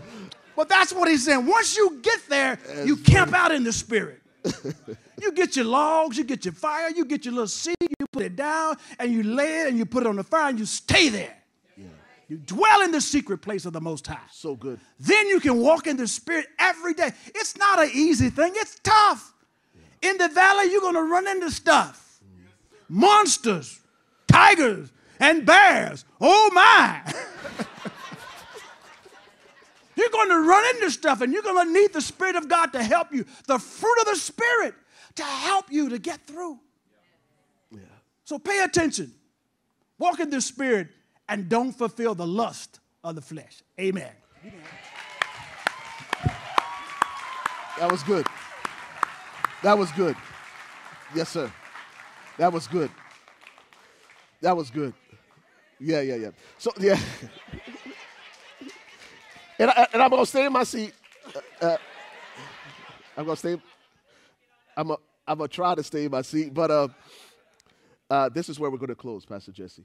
But 0.54 0.68
that's 0.68 0.92
what 0.92 1.08
he's 1.08 1.24
saying. 1.24 1.46
Once 1.46 1.76
you 1.76 1.98
get 2.02 2.20
there, 2.28 2.58
you 2.84 2.96
camp 2.96 3.32
out 3.34 3.52
in 3.52 3.64
the 3.64 3.72
spirit. 3.72 4.20
You 5.20 5.32
get 5.32 5.56
your 5.56 5.66
logs, 5.66 6.18
you 6.18 6.24
get 6.24 6.44
your 6.44 6.54
fire, 6.54 6.90
you 6.90 7.04
get 7.04 7.24
your 7.24 7.32
little 7.32 7.46
seed, 7.46 7.76
you 7.80 8.06
put 8.10 8.22
it 8.22 8.36
down, 8.36 8.76
and 8.98 9.12
you 9.12 9.22
lay 9.22 9.62
it 9.62 9.68
and 9.68 9.78
you 9.78 9.86
put 9.86 10.02
it 10.02 10.08
on 10.08 10.16
the 10.16 10.24
fire 10.24 10.50
and 10.50 10.58
you 10.58 10.66
stay 10.66 11.08
there. 11.08 11.36
You 12.28 12.38
dwell 12.38 12.80
in 12.82 12.92
the 12.92 13.00
secret 13.00 13.38
place 13.42 13.66
of 13.66 13.74
the 13.74 13.80
Most 13.80 14.06
High. 14.06 14.16
So 14.30 14.56
good. 14.56 14.80
Then 14.98 15.28
you 15.28 15.38
can 15.38 15.58
walk 15.58 15.86
in 15.86 15.98
the 15.98 16.08
Spirit 16.08 16.46
every 16.58 16.94
day. 16.94 17.10
It's 17.34 17.58
not 17.58 17.78
an 17.82 17.90
easy 17.92 18.30
thing, 18.30 18.52
it's 18.56 18.78
tough. 18.82 19.34
In 20.02 20.18
the 20.18 20.28
valley, 20.28 20.70
you're 20.70 20.80
going 20.80 20.94
to 20.94 21.02
run 21.02 21.28
into 21.28 21.50
stuff 21.50 22.02
monsters, 22.92 23.80
tigers, 24.28 24.92
and 25.18 25.46
bears. 25.46 26.04
Oh 26.20 26.50
my. 26.52 27.00
you're 29.96 30.10
going 30.10 30.28
to 30.28 30.40
run 30.40 30.74
into 30.74 30.90
stuff 30.90 31.22
and 31.22 31.32
you're 31.32 31.42
going 31.42 31.66
to 31.66 31.72
need 31.72 31.92
the 31.94 32.02
Spirit 32.02 32.36
of 32.36 32.48
God 32.48 32.72
to 32.74 32.82
help 32.82 33.12
you, 33.12 33.24
the 33.46 33.58
fruit 33.58 33.98
of 34.00 34.06
the 34.06 34.16
Spirit 34.16 34.74
to 35.16 35.22
help 35.24 35.66
you 35.70 35.88
to 35.88 35.98
get 35.98 36.26
through. 36.26 36.58
Yeah. 37.70 37.80
So 38.24 38.38
pay 38.38 38.62
attention. 38.62 39.12
Walk 39.98 40.20
in 40.20 40.30
the 40.30 40.40
Spirit 40.40 40.88
and 41.28 41.48
don't 41.48 41.72
fulfill 41.72 42.14
the 42.14 42.26
lust 42.26 42.80
of 43.02 43.14
the 43.14 43.22
flesh. 43.22 43.62
Amen. 43.80 44.12
That 47.78 47.90
was 47.90 48.02
good. 48.02 48.26
That 49.62 49.78
was 49.78 49.92
good. 49.92 50.16
Yes, 51.14 51.28
sir. 51.28 51.50
That 52.38 52.52
was 52.52 52.66
good. 52.66 52.90
That 54.40 54.56
was 54.56 54.70
good. 54.70 54.92
Yeah, 55.78 56.00
yeah, 56.00 56.16
yeah. 56.16 56.30
So, 56.58 56.72
yeah. 56.78 56.98
and, 59.58 59.70
I, 59.70 59.86
and 59.92 60.02
I'm 60.02 60.10
going 60.10 60.22
to 60.22 60.26
stay 60.26 60.46
in 60.46 60.52
my 60.52 60.64
seat. 60.64 60.92
Uh, 61.34 61.64
uh, 61.64 61.76
I'm 63.16 63.24
going 63.24 63.36
to 63.36 63.38
stay. 63.38 63.62
I'm 64.76 64.88
going 64.88 64.98
I'm 65.28 65.38
to 65.38 65.48
try 65.48 65.74
to 65.74 65.82
stay 65.82 66.06
in 66.06 66.10
my 66.10 66.22
seat. 66.22 66.52
But 66.52 66.70
uh, 66.70 66.88
uh, 68.10 68.28
this 68.30 68.48
is 68.48 68.58
where 68.58 68.70
we're 68.70 68.78
going 68.78 68.88
to 68.88 68.96
close, 68.96 69.24
Pastor 69.24 69.52
Jesse. 69.52 69.84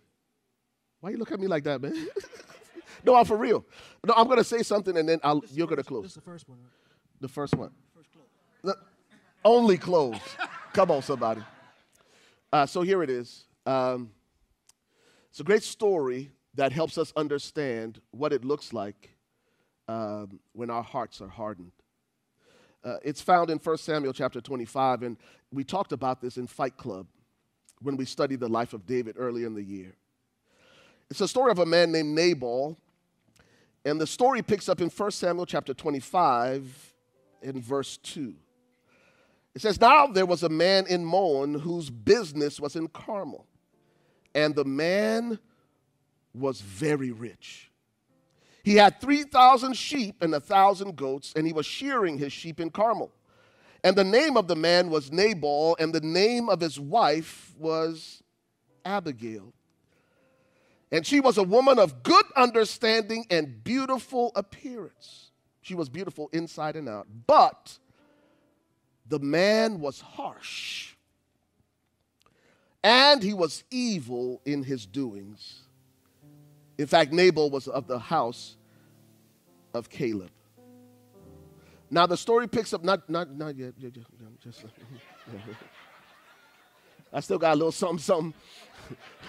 Why 1.01 1.11
you 1.11 1.17
look 1.17 1.31
at 1.31 1.39
me 1.39 1.47
like 1.47 1.63
that, 1.65 1.81
man? 1.81 2.07
no, 3.05 3.15
I'm 3.15 3.25
for 3.25 3.37
real. 3.37 3.63
No, 4.05 4.15
I'm 4.17 4.25
going 4.25 4.39
to 4.39 4.43
say 4.43 4.63
something 4.63 4.97
and 4.97 5.07
then 5.07 5.19
I'll, 5.23 5.43
you're 5.51 5.67
going 5.67 5.77
to 5.77 5.83
close. 5.83 6.03
This 6.03 6.11
is 6.11 6.15
the 6.15 6.21
first 6.21 6.49
one. 6.49 6.57
Right? 6.57 7.21
The 7.21 7.27
first 7.27 7.55
one. 7.55 7.71
The- 8.63 8.77
only 9.43 9.77
clothes. 9.77 10.19
Come 10.73 10.91
on, 10.91 11.01
somebody. 11.01 11.41
Uh, 12.51 12.65
so 12.65 12.81
here 12.81 13.03
it 13.03 13.09
is. 13.09 13.45
Um, 13.65 14.11
it's 15.29 15.39
a 15.39 15.43
great 15.43 15.63
story 15.63 16.31
that 16.55 16.71
helps 16.71 16.97
us 16.97 17.13
understand 17.15 18.01
what 18.11 18.33
it 18.33 18.43
looks 18.43 18.73
like 18.73 19.15
um, 19.87 20.39
when 20.53 20.69
our 20.69 20.83
hearts 20.83 21.21
are 21.21 21.27
hardened. 21.27 21.71
Uh, 22.83 22.97
it's 23.03 23.21
found 23.21 23.49
in 23.49 23.57
1 23.57 23.77
Samuel 23.77 24.13
chapter 24.13 24.39
25, 24.41 25.03
and 25.03 25.17
we 25.51 25.63
talked 25.63 25.91
about 25.91 26.21
this 26.21 26.37
in 26.37 26.47
Fight 26.47 26.77
Club 26.77 27.07
when 27.81 27.97
we 27.97 28.05
studied 28.05 28.39
the 28.39 28.47
life 28.47 28.73
of 28.73 28.85
David 28.85 29.15
earlier 29.17 29.45
in 29.45 29.53
the 29.53 29.63
year. 29.63 29.95
It's 31.09 31.21
a 31.21 31.27
story 31.27 31.51
of 31.51 31.59
a 31.59 31.65
man 31.65 31.91
named 31.91 32.15
Nabal, 32.15 32.77
and 33.85 33.99
the 33.99 34.07
story 34.07 34.41
picks 34.41 34.67
up 34.67 34.81
in 34.81 34.89
1 34.89 35.11
Samuel 35.11 35.45
chapter 35.45 35.73
25 35.73 36.93
in 37.41 37.61
verse 37.61 37.97
2. 37.97 38.35
It 39.55 39.61
says, 39.61 39.79
Now 39.79 40.07
there 40.07 40.25
was 40.25 40.43
a 40.43 40.49
man 40.49 40.85
in 40.87 41.05
Maon 41.05 41.55
whose 41.55 41.89
business 41.89 42.59
was 42.59 42.75
in 42.75 42.87
Carmel, 42.87 43.45
and 44.35 44.55
the 44.55 44.65
man 44.65 45.39
was 46.33 46.61
very 46.61 47.11
rich. 47.11 47.71
He 48.63 48.75
had 48.75 48.99
3,000 48.99 49.73
sheep 49.75 50.21
and 50.21 50.33
a 50.33 50.39
1,000 50.39 50.95
goats, 50.95 51.33
and 51.35 51.47
he 51.47 51.53
was 51.53 51.65
shearing 51.65 52.17
his 52.17 52.33
sheep 52.33 52.59
in 52.59 52.69
Carmel. 52.69 53.11
And 53.83 53.95
the 53.95 54.03
name 54.03 54.35
of 54.35 54.47
the 54.47 54.55
man 54.55 54.89
was 54.89 55.11
Nabal, 55.11 55.77
and 55.79 55.93
the 55.93 56.01
name 56.01 56.49
of 56.49 56.59
his 56.59 56.79
wife 56.79 57.55
was 57.57 58.21
Abigail. 58.83 59.53
And 60.91 61.05
she 61.05 61.19
was 61.19 61.37
a 61.37 61.43
woman 61.43 61.79
of 61.79 62.03
good 62.03 62.25
understanding 62.35 63.25
and 63.29 63.63
beautiful 63.63 64.31
appearance. 64.35 65.31
She 65.61 65.75
was 65.75 65.89
beautiful 65.89 66.29
inside 66.31 66.75
and 66.75 66.87
out. 66.87 67.07
But 67.25 67.77
the 69.09 69.19
man 69.19 69.79
was 69.79 70.01
harsh, 70.01 70.95
and 72.83 73.23
he 73.23 73.33
was 73.33 73.63
evil 73.71 74.41
in 74.45 74.63
his 74.63 74.85
doings. 74.85 75.61
In 76.77 76.87
fact, 76.87 77.11
Nabal 77.11 77.49
was 77.49 77.67
of 77.67 77.87
the 77.87 77.99
house 77.99 78.57
of 79.73 79.89
Caleb. 79.89 80.31
Now 81.89 82.05
the 82.05 82.17
story 82.17 82.47
picks 82.47 82.73
up 82.73 82.83
not 82.83 83.09
not 83.09 83.33
not 83.33 83.55
yet, 83.55 83.73
yet, 83.77 83.93
just, 84.43 84.65
I 87.13 87.21
still 87.21 87.37
got 87.37 87.53
a 87.53 87.55
little 87.55 87.71
something 87.71 87.99
something. 87.99 88.33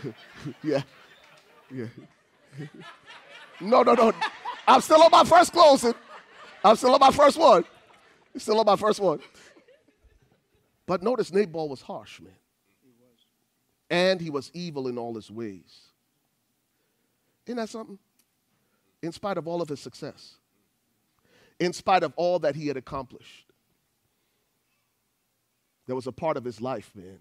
yeah, 0.63 0.83
yeah. 1.73 1.87
no, 3.61 3.83
no, 3.83 3.95
no. 3.95 4.13
I'm 4.67 4.81
still 4.81 5.03
on 5.03 5.11
my 5.11 5.25
first 5.25 5.53
closing. 5.53 5.95
I'm 6.65 6.77
still 6.77 6.93
on 6.93 7.01
my 7.01 7.13
first 7.13 7.39
one. 7.39 7.65
Still 8.37 8.59
on 8.61 8.67
my 8.67 8.77
first 8.77 9.01
one. 9.01 9.21
But 10.89 11.03
notice 11.03 11.31
Nabal 11.31 11.69
was 11.69 11.83
harsh, 11.83 12.19
man. 12.19 12.33
And 13.91 14.21
he 14.21 14.31
was 14.31 14.51
evil 14.55 14.89
in 14.89 14.97
all 14.97 15.15
his 15.15 15.31
ways. 15.31 15.81
Isn't 17.47 17.59
that 17.59 17.69
something? 17.69 17.99
In 19.03 19.13
spite 19.13 19.37
of 19.37 19.47
all 19.47 19.61
of 19.61 19.69
his 19.69 19.81
success, 19.81 20.37
in 21.61 21.75
spite 21.75 22.03
of 22.03 22.15
all 22.17 22.39
that 22.41 22.57
he 22.57 22.69
had 22.69 22.79
accomplished, 22.79 23.53
there 25.87 25.95
was 25.95 26.07
a 26.07 26.13
part 26.13 26.39
of 26.39 26.45
his 26.45 26.61
life, 26.61 26.91
man, 26.95 27.19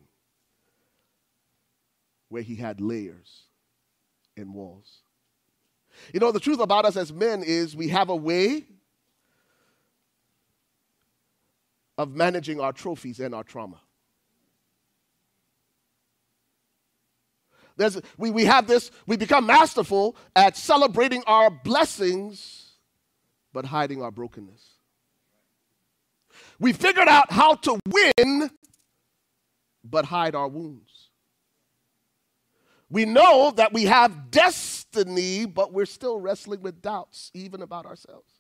where 2.30 2.42
he 2.42 2.56
had 2.56 2.80
layers 2.80 3.44
and 4.38 4.54
walls. 4.54 5.00
You 6.14 6.22
know, 6.22 6.32
the 6.32 6.40
truth 6.40 6.62
about 6.62 6.86
us 6.86 6.96
as 6.96 7.12
men 7.12 7.44
is 7.44 7.76
we 7.76 7.90
have 7.90 8.10
a 8.10 8.16
way 8.16 8.64
of 11.98 12.16
managing 12.16 12.60
our 12.60 12.74
trophies 12.74 13.20
and 13.20 13.34
our 13.34 13.44
trauma. 13.44 13.82
There's, 17.78 18.02
we, 18.18 18.32
we 18.32 18.46
have 18.46 18.68
this, 18.68 18.90
we 19.06 19.18
become 19.18 19.46
masterful 19.46 20.16
at 20.36 20.58
celebrating 20.58 21.24
our 21.28 21.50
blessings, 21.50 22.72
but 23.54 23.66
hiding 23.66 24.02
our 24.02 24.12
brokenness. 24.12 24.72
We 26.60 26.74
figured 26.74 27.08
out 27.08 27.32
how 27.32 27.56
to 27.56 27.80
win, 27.88 28.50
but 29.84 30.06
hide 30.06 30.34
our 30.34 30.48
wounds. 30.48 31.10
We 32.90 33.06
know 33.06 33.52
that 33.58 33.74
we 33.74 33.84
have 33.84 34.32
destiny, 34.32 35.46
but 35.46 35.74
we're 35.74 35.86
still 35.86 36.20
wrestling 36.20 36.62
with 36.62 36.82
doubts, 36.82 37.32
even 37.34 37.62
about 37.62 37.86
ourselves. 37.86 38.37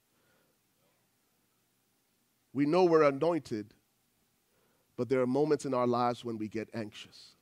We 2.58 2.66
know 2.66 2.86
we're 2.86 3.04
anointed, 3.04 3.76
but 4.96 5.10
there 5.10 5.22
are 5.22 5.28
moments 5.28 5.66
in 5.66 5.76
our 5.76 5.86
lives 5.86 6.26
when 6.26 6.40
we 6.40 6.48
get 6.48 6.68
anxious. 6.74 7.36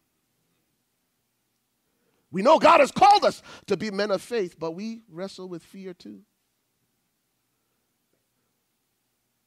We 2.31 2.41
know 2.41 2.59
God 2.59 2.81
has 2.81 2.91
called 2.91 3.23
us 3.23 3.41
to 3.67 3.77
be 3.77 3.91
men 3.91 4.11
of 4.11 4.21
faith, 4.21 4.59
but 4.59 4.71
we 4.71 5.03
wrestle 5.09 5.47
with 5.47 5.63
fear 5.63 5.93
too. 5.93 6.19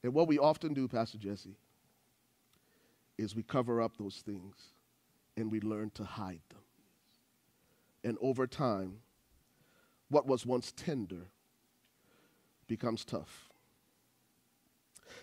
And 0.02 0.14
what 0.14 0.26
we 0.26 0.38
often 0.38 0.72
do, 0.72 0.88
Pastor 0.88 1.18
Jesse, 1.18 1.58
is 3.18 3.36
we 3.36 3.42
cover 3.42 3.82
up 3.82 3.98
those 3.98 4.22
things 4.24 4.54
and 5.36 5.52
we 5.52 5.60
learn 5.60 5.90
to 5.96 6.04
hide 6.04 6.40
them. 6.48 6.62
And 8.04 8.16
over 8.22 8.46
time, 8.46 9.00
what 10.08 10.26
was 10.26 10.46
once 10.46 10.72
tender 10.74 11.26
becomes 12.66 13.04
tough. 13.04 13.47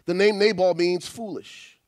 The 0.05 0.13
name 0.13 0.37
Nabal 0.37 0.75
means 0.75 1.07
foolish. 1.07 1.79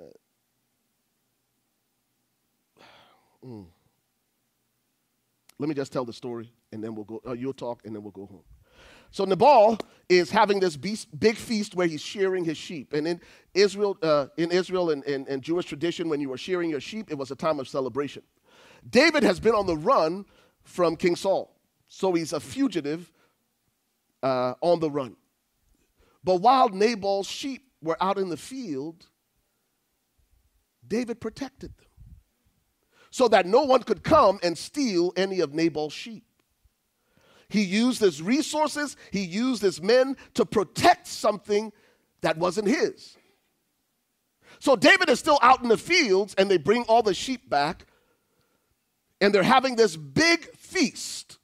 Uh, 0.00 0.04
mm. 3.44 3.66
Let 5.58 5.68
me 5.68 5.74
just 5.74 5.92
tell 5.92 6.04
the 6.04 6.12
story, 6.12 6.50
and 6.72 6.82
then 6.82 6.94
we'll 6.94 7.04
go. 7.04 7.20
Uh, 7.26 7.32
you'll 7.32 7.52
talk, 7.52 7.82
and 7.84 7.94
then 7.94 8.02
we'll 8.02 8.10
go 8.10 8.26
home. 8.26 8.42
So 9.10 9.24
Nabal 9.24 9.78
is 10.08 10.30
having 10.30 10.58
this 10.58 10.76
beast, 10.76 11.08
big 11.20 11.36
feast 11.36 11.76
where 11.76 11.86
he's 11.86 12.00
shearing 12.00 12.44
his 12.44 12.58
sheep. 12.58 12.92
And 12.94 13.06
in 13.06 13.20
Israel, 13.54 13.96
uh, 14.02 14.26
in 14.36 14.50
Israel 14.50 14.90
and, 14.90 15.04
and, 15.04 15.28
and 15.28 15.40
Jewish 15.40 15.66
tradition, 15.66 16.08
when 16.08 16.20
you 16.20 16.30
were 16.30 16.36
shearing 16.36 16.68
your 16.68 16.80
sheep, 16.80 17.12
it 17.12 17.14
was 17.14 17.30
a 17.30 17.36
time 17.36 17.60
of 17.60 17.68
celebration. 17.68 18.24
David 18.90 19.22
has 19.22 19.38
been 19.38 19.54
on 19.54 19.66
the 19.66 19.76
run 19.76 20.24
from 20.64 20.96
King 20.96 21.14
Saul, 21.14 21.54
so 21.86 22.12
he's 22.12 22.32
a 22.32 22.40
fugitive 22.40 23.12
uh, 24.24 24.54
on 24.62 24.80
the 24.80 24.90
run. 24.90 25.16
But 26.24 26.36
while 26.42 26.70
Nabal's 26.70 27.28
sheep 27.28 27.62
were 27.82 27.98
out 28.02 28.18
in 28.18 28.30
the 28.30 28.38
field, 28.38 29.06
David 30.86 31.20
protected 31.20 31.76
them 31.78 31.86
so 33.10 33.28
that 33.28 33.46
no 33.46 33.62
one 33.64 33.82
could 33.84 34.04
come 34.04 34.40
and 34.42 34.58
steal 34.58 35.12
any 35.16 35.40
of 35.40 35.54
Nabal's 35.54 35.92
sheep. 35.94 36.24
He 37.48 37.62
used 37.62 38.00
his 38.00 38.22
resources, 38.22 38.96
he 39.12 39.24
used 39.24 39.62
his 39.62 39.82
men 39.82 40.16
to 40.34 40.46
protect 40.46 41.06
something 41.08 41.72
that 42.22 42.38
wasn't 42.38 42.68
his. 42.68 43.16
So 44.60 44.76
David 44.76 45.10
is 45.10 45.20
still 45.20 45.38
out 45.42 45.62
in 45.62 45.68
the 45.68 45.78
fields 45.78 46.34
and 46.38 46.50
they 46.50 46.58
bring 46.58 46.84
all 46.84 47.02
the 47.02 47.14
sheep 47.14 47.50
back. 47.50 47.86
and 49.20 49.34
they're 49.34 49.42
having 49.44 49.76
this 49.76 49.96
big 49.96 50.44
feast. 50.56 51.38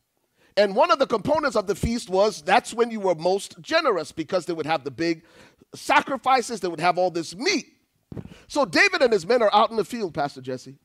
And 0.56 0.74
one 0.74 0.90
of 0.90 0.98
the 0.98 1.06
components 1.06 1.56
of 1.56 1.66
the 1.66 1.74
feast 1.74 2.10
was 2.10 2.43
that's 2.43 2.74
when 2.74 2.90
you 2.90 3.01
were 3.01 3.14
most 3.14 3.60
generous 3.60 4.12
because 4.12 4.47
they 4.47 4.52
would 4.52 4.66
have 4.66 4.85
the 4.85 4.90
big 4.90 5.24
sacrifices, 5.74 6.60
they 6.60 6.68
would 6.68 6.81
have 6.81 6.98
all 6.98 7.10
this 7.10 7.35
meat. 7.36 7.66
So 8.48 8.64
David 8.64 9.02
and 9.02 9.12
his 9.12 9.27
men 9.27 9.43
are 9.43 9.55
out 9.55 9.70
in 9.70 9.77
the 9.77 9.85
field, 9.85 10.14
Pastor 10.14 10.40
Jesse. 10.40 10.77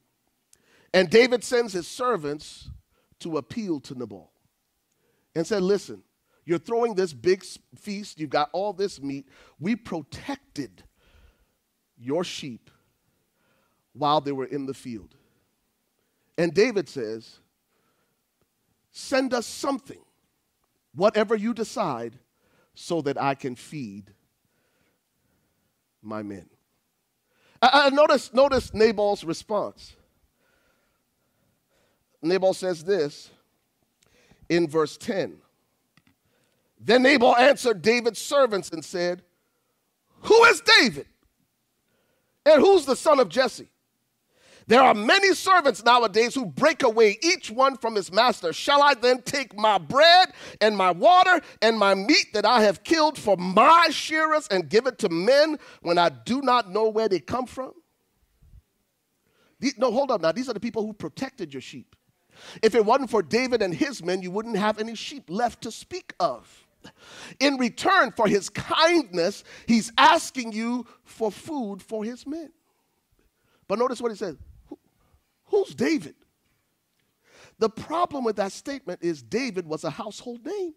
And 0.94 1.10
David 1.10 1.44
sends 1.44 1.74
his 1.74 1.88
servants 1.88 2.70
to 3.20 3.38
appeal 3.38 3.80
to 3.82 3.96
Nabal 3.96 4.32
and 5.36 5.46
said, 5.46 5.64
Listen, 5.64 6.04
you're 6.46 6.60
throwing 6.60 6.94
this 6.94 7.12
big 7.12 7.44
feast, 7.76 8.20
you've 8.20 8.30
got 8.30 8.50
all 8.54 8.72
this 8.72 9.02
meat. 9.02 9.28
We 9.60 9.76
protected 9.76 10.84
your 11.98 12.24
sheep 12.24 12.70
while 13.94 14.22
they 14.22 14.32
were 14.32 14.46
in 14.46 14.66
the 14.66 14.74
field. 14.74 15.16
And 16.38 16.54
David 16.54 16.88
says, 16.88 17.40
Send 18.98 19.34
us 19.34 19.46
something, 19.46 20.00
whatever 20.94 21.36
you 21.36 21.54
decide, 21.54 22.18
so 22.76 23.02
that 23.02 23.22
I 23.22 23.36
can 23.36 23.54
feed 23.54 24.14
my 26.02 26.24
men. 26.24 26.50
Uh, 27.62 27.90
notice, 27.92 28.34
notice 28.34 28.74
Nabal's 28.74 29.26
response. 29.26 29.98
Nabal 32.22 32.54
says 32.54 32.86
this 32.86 33.32
in 34.48 34.66
verse 34.66 34.96
10. 34.96 35.40
Then 36.80 37.04
Nabal 37.04 37.36
answered 37.36 37.82
David's 37.82 38.22
servants 38.22 38.70
and 38.70 38.84
said, 38.84 39.24
Who 40.22 40.44
is 40.46 40.62
David? 40.62 41.08
And 42.46 42.62
who's 42.62 42.86
the 42.86 42.96
son 42.96 43.20
of 43.20 43.28
Jesse? 43.28 43.68
There 44.68 44.82
are 44.82 44.96
many 44.96 45.34
servants 45.36 45.84
nowadays 45.84 46.34
who 46.34 46.46
break 46.46 46.82
away, 46.82 47.20
each 47.22 47.52
one 47.52 47.78
from 47.78 47.96
his 47.96 48.12
master. 48.12 48.52
Shall 48.52 48.82
I 48.82 48.96
then 48.96 49.22
take 49.22 49.56
my 49.56 49.78
bread 49.78 50.34
and 50.60 50.76
my 50.76 50.90
water 50.90 51.40
and 51.62 51.78
my 51.78 51.94
meat 51.94 52.34
that 52.34 52.46
I 52.46 52.64
have 52.64 52.84
killed 52.84 53.18
for 53.18 53.38
my 53.38 53.90
shearers 53.92 54.48
and 54.50 54.68
give 54.68 54.88
it 54.88 54.98
to 55.00 55.10
men 55.10 55.60
when 55.82 56.00
I 56.00 56.10
do 56.10 56.42
not 56.42 56.72
know 56.72 56.90
where 56.90 57.08
they 57.08 57.20
come 57.20 57.46
from? 57.46 57.74
No, 59.78 59.92
hold 59.92 60.10
up 60.10 60.22
now. 60.22 60.32
These 60.32 60.50
are 60.50 60.54
the 60.54 60.60
people 60.60 60.86
who 60.86 60.94
protected 60.94 61.54
your 61.54 61.62
sheep. 61.62 61.96
If 62.62 62.76
it 62.76 62.84
wasn't 62.84 63.10
for 63.10 63.22
David 63.22 63.62
and 63.62 63.74
his 63.74 64.04
men, 64.04 64.22
you 64.22 64.32
wouldn't 64.32 64.58
have 64.58 64.80
any 64.80 64.96
sheep 64.96 65.26
left 65.30 65.62
to 65.62 65.72
speak 65.72 66.14
of. 66.20 66.68
In 67.40 67.58
return 67.58 68.12
for 68.12 68.28
his 68.28 68.50
kindness, 68.50 69.44
he's 69.68 69.92
asking 69.98 70.52
you 70.52 70.86
for 71.04 71.32
food 71.32 71.82
for 71.82 72.04
his 72.04 72.28
men. 72.28 72.52
But 73.68 73.80
notice 73.80 74.02
what 74.02 74.12
he 74.12 74.18
says 74.18 74.38
Who's 75.48 75.74
David? 75.74 76.16
The 77.60 77.70
problem 77.70 78.24
with 78.24 78.36
that 78.38 78.52
statement 78.52 79.00
is 79.02 79.22
David 79.22 79.66
was 79.66 79.84
a 79.84 79.90
household 79.90 80.46
name. 80.46 80.74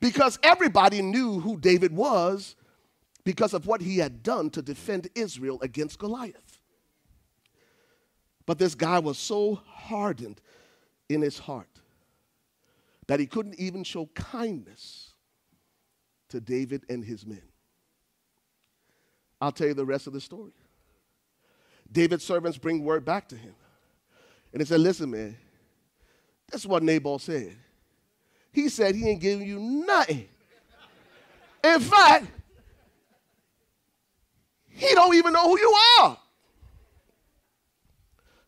Because 0.00 0.38
everybody 0.42 1.02
knew 1.02 1.40
who 1.40 1.58
David 1.58 1.94
was 1.94 2.56
because 3.24 3.54
of 3.54 3.66
what 3.66 3.80
he 3.80 3.98
had 3.98 4.22
done 4.22 4.50
to 4.50 4.62
defend 4.62 5.08
Israel 5.14 5.58
against 5.62 5.98
Goliath. 5.98 6.60
But 8.46 8.58
this 8.58 8.74
guy 8.74 8.98
was 8.98 9.18
so 9.18 9.60
hardened 9.66 10.40
in 11.08 11.22
his 11.22 11.38
heart 11.38 11.68
that 13.06 13.20
he 13.20 13.26
couldn't 13.26 13.58
even 13.58 13.84
show 13.84 14.06
kindness 14.14 15.14
to 16.30 16.40
David 16.40 16.84
and 16.88 17.04
his 17.04 17.26
men. 17.26 17.42
I'll 19.40 19.52
tell 19.52 19.68
you 19.68 19.74
the 19.74 19.84
rest 19.84 20.06
of 20.06 20.12
the 20.12 20.20
story. 20.20 20.52
David's 21.92 22.24
servants 22.24 22.58
bring 22.58 22.82
word 22.82 23.04
back 23.04 23.28
to 23.28 23.36
him. 23.36 23.54
And 24.52 24.60
they 24.60 24.64
said, 24.64 24.80
Listen, 24.80 25.10
man, 25.10 25.36
that's 26.50 26.66
what 26.66 26.82
Nabal 26.82 27.18
said. 27.18 27.56
He 28.52 28.68
said 28.68 28.94
he 28.94 29.08
ain't 29.08 29.20
giving 29.20 29.46
you 29.46 29.58
nothing. 29.58 30.28
In 31.64 31.80
fact, 31.80 32.26
he 34.68 34.94
don't 34.94 35.14
even 35.14 35.32
know 35.32 35.48
who 35.48 35.58
you 35.58 35.78
are. 36.00 36.18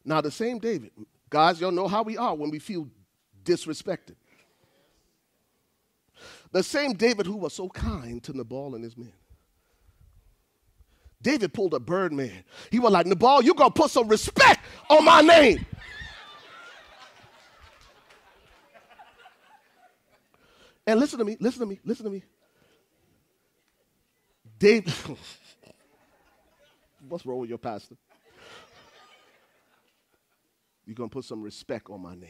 Now, 0.04 0.20
the 0.20 0.30
same 0.30 0.58
David, 0.58 0.90
guys, 1.30 1.60
y'all 1.60 1.70
know 1.70 1.88
how 1.88 2.02
we 2.02 2.18
are 2.18 2.34
when 2.34 2.50
we 2.50 2.58
feel 2.58 2.88
disrespected. 3.42 4.16
The 6.52 6.62
same 6.62 6.92
David 6.92 7.26
who 7.26 7.36
was 7.36 7.54
so 7.54 7.68
kind 7.68 8.22
to 8.24 8.36
Nabal 8.36 8.74
and 8.74 8.84
his 8.84 8.96
men. 8.96 9.12
David 11.24 11.52
pulled 11.54 11.72
a 11.72 11.80
Birdman. 11.80 12.44
He 12.70 12.78
was 12.78 12.92
like, 12.92 13.06
Nabal, 13.06 13.42
you 13.42 13.54
gonna 13.54 13.70
put 13.70 13.90
some 13.90 14.06
respect 14.08 14.60
on 14.90 15.04
my 15.06 15.22
name. 15.22 15.64
and 20.86 21.00
listen 21.00 21.18
to 21.18 21.24
me, 21.24 21.38
listen 21.40 21.60
to 21.60 21.66
me, 21.66 21.80
listen 21.82 22.04
to 22.04 22.10
me. 22.10 22.22
David, 24.58 24.92
what's 27.08 27.24
wrong 27.24 27.38
with 27.38 27.48
your 27.48 27.58
pastor? 27.58 27.96
You're 30.84 30.94
gonna 30.94 31.08
put 31.08 31.24
some 31.24 31.42
respect 31.42 31.88
on 31.88 32.02
my 32.02 32.14
name. 32.14 32.28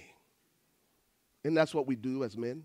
And 1.42 1.56
that's 1.56 1.74
what 1.74 1.88
we 1.88 1.96
do 1.96 2.22
as 2.22 2.36
men 2.36 2.64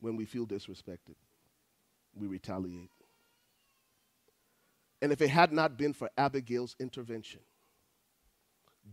when 0.00 0.16
we 0.16 0.24
feel 0.24 0.46
disrespected. 0.46 1.14
We 2.12 2.26
retaliate. 2.26 2.90
And 5.02 5.12
if 5.12 5.20
it 5.22 5.28
had 5.28 5.52
not 5.52 5.76
been 5.76 5.92
for 5.92 6.10
Abigail's 6.18 6.76
intervention, 6.78 7.40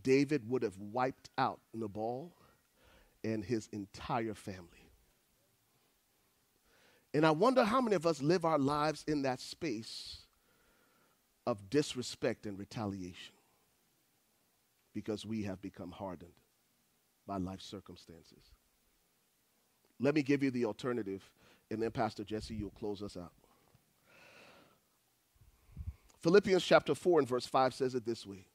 David 0.03 0.49
would 0.49 0.63
have 0.63 0.77
wiped 0.77 1.29
out 1.37 1.59
Nabal 1.73 2.31
and 3.23 3.43
his 3.43 3.67
entire 3.71 4.33
family. 4.33 4.91
And 7.13 7.25
I 7.25 7.31
wonder 7.31 7.63
how 7.63 7.81
many 7.81 7.95
of 7.95 8.05
us 8.05 8.21
live 8.21 8.45
our 8.45 8.59
lives 8.59 9.03
in 9.07 9.23
that 9.23 9.39
space 9.39 10.19
of 11.45 11.69
disrespect 11.69 12.45
and 12.45 12.59
retaliation 12.59 13.33
because 14.93 15.25
we 15.25 15.43
have 15.43 15.61
become 15.61 15.91
hardened 15.91 16.33
by 17.25 17.37
life 17.37 17.61
circumstances. 17.61 18.51
Let 19.99 20.15
me 20.15 20.21
give 20.21 20.43
you 20.43 20.51
the 20.51 20.65
alternative, 20.65 21.29
and 21.71 21.81
then 21.81 21.91
Pastor 21.91 22.23
Jesse, 22.23 22.53
you'll 22.53 22.69
close 22.71 23.01
us 23.01 23.17
out. 23.17 23.33
Philippians 26.27 26.65
chapter 26.65 26.93
4 26.93 27.19
and 27.19 27.27
verse 27.29 27.45
5 27.47 27.73
says 27.73 27.95
it 27.95 28.05
this 28.05 28.25
way 28.25 28.45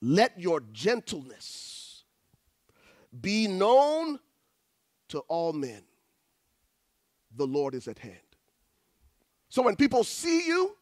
Let 0.00 0.40
your 0.40 0.62
gentleness 0.72 2.04
be 3.20 3.46
known 3.46 4.18
to 5.08 5.18
all 5.28 5.52
men. 5.52 5.82
The 7.36 7.46
Lord 7.46 7.74
is 7.74 7.86
at 7.86 7.98
hand. 7.98 8.16
So 9.50 9.60
when 9.60 9.76
people 9.76 10.04
see 10.04 10.46
you, 10.46 10.74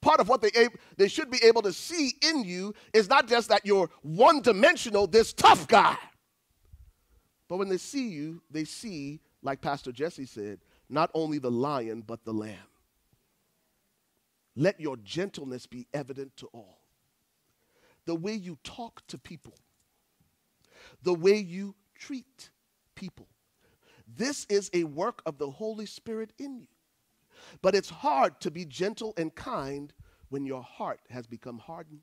part 0.00 0.20
of 0.20 0.28
what 0.28 0.40
they, 0.40 0.68
they 0.96 1.08
should 1.08 1.28
be 1.28 1.42
able 1.42 1.62
to 1.62 1.72
see 1.72 2.12
in 2.22 2.44
you 2.44 2.74
is 2.92 3.08
not 3.08 3.26
just 3.26 3.48
that 3.48 3.66
you're 3.66 3.90
one 4.02 4.40
dimensional, 4.40 5.08
this 5.08 5.32
tough 5.32 5.66
guy. 5.66 5.96
But 7.48 7.56
when 7.56 7.70
they 7.70 7.78
see 7.78 8.06
you, 8.06 8.40
they 8.52 8.62
see, 8.62 9.18
like 9.42 9.60
Pastor 9.60 9.90
Jesse 9.90 10.26
said, 10.26 10.60
not 10.88 11.10
only 11.12 11.40
the 11.40 11.50
lion, 11.50 12.04
but 12.06 12.24
the 12.24 12.32
lamb. 12.32 12.54
Let 14.56 14.80
your 14.80 14.96
gentleness 14.96 15.66
be 15.66 15.86
evident 15.92 16.36
to 16.38 16.46
all. 16.52 16.80
The 18.06 18.14
way 18.14 18.32
you 18.32 18.58
talk 18.64 19.06
to 19.08 19.18
people, 19.18 19.58
the 21.02 21.14
way 21.14 21.36
you 21.36 21.74
treat 21.94 22.50
people. 22.94 23.28
This 24.06 24.46
is 24.48 24.70
a 24.72 24.84
work 24.84 25.20
of 25.26 25.38
the 25.38 25.50
Holy 25.50 25.86
Spirit 25.86 26.32
in 26.38 26.56
you. 26.58 26.68
But 27.60 27.74
it's 27.74 27.90
hard 27.90 28.40
to 28.40 28.50
be 28.50 28.64
gentle 28.64 29.12
and 29.16 29.34
kind 29.34 29.92
when 30.30 30.46
your 30.46 30.62
heart 30.62 31.00
has 31.10 31.26
become 31.26 31.58
hardened. 31.58 32.00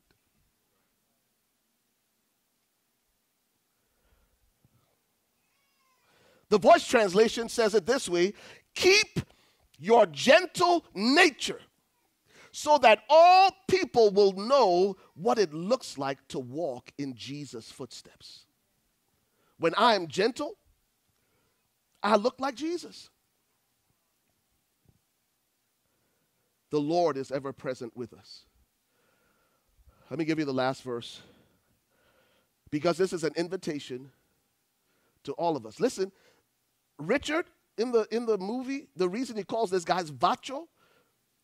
The 6.50 6.58
voice 6.58 6.86
translation 6.86 7.48
says 7.48 7.74
it 7.74 7.86
this 7.86 8.08
way 8.08 8.34
keep 8.74 9.20
your 9.78 10.06
gentle 10.06 10.84
nature 10.94 11.60
so 12.56 12.78
that 12.78 13.00
all 13.08 13.50
people 13.66 14.10
will 14.10 14.30
know 14.30 14.96
what 15.14 15.40
it 15.40 15.52
looks 15.52 15.98
like 15.98 16.18
to 16.28 16.38
walk 16.38 16.92
in 16.98 17.12
Jesus' 17.16 17.68
footsteps. 17.68 18.44
When 19.58 19.74
I 19.74 19.96
am 19.96 20.06
gentle, 20.06 20.54
I 22.00 22.14
look 22.14 22.38
like 22.38 22.54
Jesus. 22.54 23.10
The 26.70 26.78
Lord 26.78 27.16
is 27.16 27.32
ever 27.32 27.52
present 27.52 27.96
with 27.96 28.14
us. 28.14 28.44
Let 30.08 30.20
me 30.20 30.24
give 30.24 30.38
you 30.38 30.44
the 30.44 30.54
last 30.54 30.84
verse 30.84 31.22
because 32.70 32.96
this 32.96 33.12
is 33.12 33.24
an 33.24 33.32
invitation 33.34 34.12
to 35.24 35.32
all 35.32 35.56
of 35.56 35.66
us. 35.66 35.80
Listen, 35.80 36.12
Richard 36.98 37.46
in 37.78 37.90
the 37.90 38.06
in 38.12 38.26
the 38.26 38.38
movie, 38.38 38.86
the 38.94 39.08
reason 39.08 39.36
he 39.36 39.42
calls 39.42 39.72
this 39.72 39.84
guy's 39.84 40.12
Vacho 40.12 40.68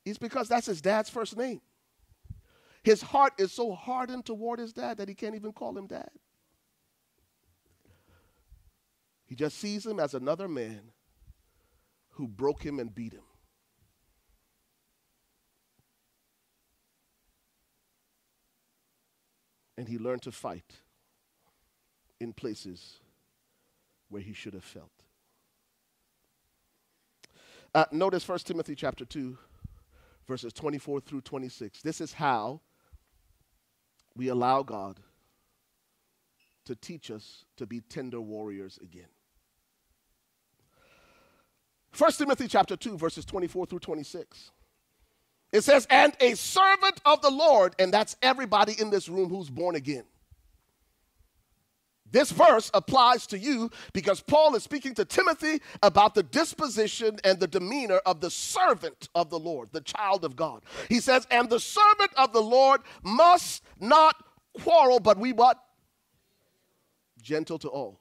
is 0.05 0.19
because 0.19 0.49
that's 0.49 0.67
his 0.67 0.81
dad's 0.81 1.11
first 1.11 1.37
name. 1.37 1.61
His 2.83 3.03
heart 3.03 3.35
is 3.39 3.53
so 3.53 3.73
hardened 3.73 4.25
toward 4.25 4.59
his 4.59 4.73
dad 4.73 4.99
that 4.99 5.09
he 5.09 5.15
can't 5.15 5.35
even 5.35 5.53
call 5.53 5.77
him 5.77 5.87
dad. 5.87 6.11
He 9.27 9.35
just 9.35 9.59
sees 9.59 9.87
him 9.87 10.01
as 10.01 10.15
another 10.15 10.49
man 10.49 10.81
who 12.11 12.27
broke 12.27 12.65
him 12.65 12.81
and 12.81 12.95
beat 12.95 13.13
him. 13.13 13.23
And 19.77 19.89
he 19.89 19.99
learned 19.99 20.23
to 20.23 20.33
fight 20.33 20.81
in 22.19 22.33
places 22.33 22.99
where 24.09 24.21
he 24.21 24.33
should 24.33 24.55
have 24.55 24.65
felt. 24.65 24.91
Uh, 27.75 27.85
notice 27.93 28.29
1 28.29 28.41
Timothy 28.41 28.75
chapter 28.75 29.05
2, 29.05 29.39
verses 30.31 30.53
24 30.53 31.01
through 31.01 31.21
26. 31.23 31.83
This 31.83 32.01
is 32.01 32.13
how 32.13 32.61
we 34.15 34.29
allow 34.29 34.63
God 34.63 35.01
to 36.67 36.77
teach 36.77 37.11
us 37.11 37.45
to 37.57 37.67
be 37.67 37.81
tender 37.81 38.21
warriors 38.21 38.79
again. 38.81 39.09
1 41.99 42.13
Timothy 42.13 42.47
chapter 42.47 42.77
2, 42.77 42.97
verses 42.97 43.25
24 43.25 43.67
through 43.67 43.81
26. 43.81 44.53
It 45.53 45.65
says, 45.65 45.89
and 45.91 46.13
a 46.21 46.37
servant 46.37 47.01
of 47.05 47.21
the 47.23 47.31
Lord, 47.31 47.75
and 47.81 47.93
that's 47.93 48.17
everybody 48.23 48.81
in 48.81 48.91
this 48.91 49.09
room 49.09 49.31
who's 49.31 49.51
born 49.51 49.75
again. 49.75 50.05
This 52.13 52.33
verse 52.33 52.71
applies 52.75 53.27
to 53.29 53.39
you 53.39 53.71
because 53.93 54.21
Paul 54.21 54.55
is 54.55 54.63
speaking 54.63 54.95
to 54.95 55.05
Timothy 55.05 55.61
about 55.83 56.15
the 56.15 56.23
disposition 56.23 57.19
and 57.25 57.39
the 57.39 57.47
demeanor 57.47 58.01
of 58.07 58.21
the 58.21 58.31
servant 58.31 59.09
of 59.15 59.31
the 59.31 59.39
Lord, 59.39 59.69
the 59.73 59.81
child 59.81 60.25
of 60.25 60.37
God. 60.37 60.63
He 60.89 61.01
says, 61.01 61.27
And 61.31 61.49
the 61.49 61.61
servant 61.61 62.11
of 62.17 62.33
the 62.33 62.43
Lord 62.43 62.81
must 63.03 63.63
not 63.79 64.17
quarrel, 64.61 65.01
but 65.01 65.19
we 65.19 65.33
what? 65.33 65.63
Gentle 67.23 67.59
to 67.59 67.69
all. 67.69 68.01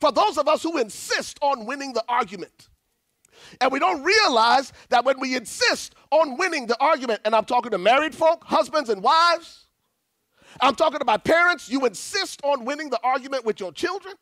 For 0.00 0.10
those 0.10 0.38
of 0.38 0.48
us 0.48 0.62
who 0.62 0.78
insist 0.78 1.38
on 1.42 1.66
winning 1.66 1.92
the 1.92 2.04
argument, 2.08 2.68
and 3.60 3.70
we 3.70 3.78
don't 3.78 4.02
realize 4.02 4.72
that 4.88 5.04
when 5.04 5.20
we 5.20 5.36
insist 5.36 5.94
on 6.10 6.36
winning 6.36 6.66
the 6.66 6.80
argument, 6.80 7.20
and 7.24 7.34
I'm 7.34 7.44
talking 7.44 7.70
to 7.72 7.78
married 7.78 8.14
folk, 8.14 8.44
husbands 8.44 8.88
and 8.88 9.02
wives, 9.02 9.66
I'm 10.60 10.74
talking 10.74 11.00
about 11.00 11.24
parents, 11.24 11.68
you 11.68 11.84
insist 11.86 12.40
on 12.44 12.64
winning 12.64 12.90
the 12.90 13.00
argument 13.02 13.44
with 13.44 13.60
your 13.60 13.72
children. 13.72 14.14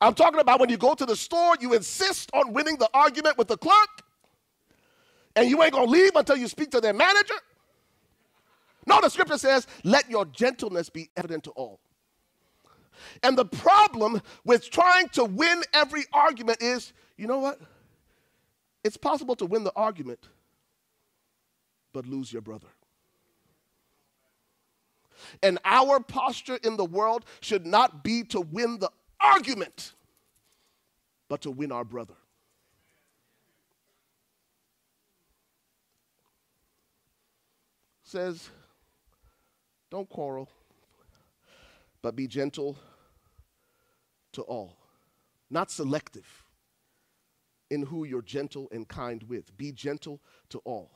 I'm 0.00 0.14
talking 0.14 0.40
about 0.40 0.58
when 0.60 0.68
you 0.68 0.76
go 0.76 0.94
to 0.94 1.06
the 1.06 1.16
store, 1.16 1.54
you 1.60 1.74
insist 1.74 2.30
on 2.34 2.52
winning 2.52 2.76
the 2.76 2.90
argument 2.92 3.38
with 3.38 3.48
the 3.48 3.56
clerk, 3.56 4.02
and 5.36 5.48
you 5.48 5.62
ain't 5.62 5.72
gonna 5.72 5.90
leave 5.90 6.16
until 6.16 6.36
you 6.36 6.48
speak 6.48 6.70
to 6.72 6.80
their 6.80 6.92
manager. 6.92 7.34
No, 8.86 9.00
the 9.00 9.08
scripture 9.08 9.38
says, 9.38 9.66
let 9.84 10.10
your 10.10 10.24
gentleness 10.26 10.90
be 10.90 11.08
evident 11.16 11.44
to 11.44 11.50
all. 11.52 11.78
And 13.22 13.38
the 13.38 13.44
problem 13.44 14.20
with 14.44 14.70
trying 14.70 15.08
to 15.10 15.24
win 15.24 15.62
every 15.72 16.04
argument 16.12 16.60
is 16.60 16.92
you 17.16 17.28
know 17.28 17.38
what? 17.38 17.60
It's 18.82 18.96
possible 18.96 19.36
to 19.36 19.46
win 19.46 19.62
the 19.62 19.72
argument, 19.76 20.28
but 21.92 22.06
lose 22.06 22.32
your 22.32 22.42
brother. 22.42 22.66
And 25.42 25.58
our 25.64 26.00
posture 26.00 26.58
in 26.62 26.76
the 26.76 26.84
world 26.84 27.24
should 27.40 27.66
not 27.66 28.02
be 28.02 28.24
to 28.24 28.40
win 28.40 28.78
the 28.78 28.90
argument, 29.20 29.94
but 31.28 31.42
to 31.42 31.50
win 31.50 31.72
our 31.72 31.84
brother. 31.84 32.14
Says, 38.04 38.50
don't 39.90 40.08
quarrel, 40.08 40.48
but 42.02 42.14
be 42.14 42.26
gentle 42.26 42.76
to 44.32 44.42
all, 44.42 44.76
not 45.50 45.70
selective 45.70 46.44
in 47.70 47.82
who 47.84 48.04
you're 48.04 48.20
gentle 48.20 48.68
and 48.70 48.86
kind 48.86 49.22
with. 49.22 49.56
Be 49.56 49.72
gentle 49.72 50.20
to 50.50 50.58
all. 50.58 50.90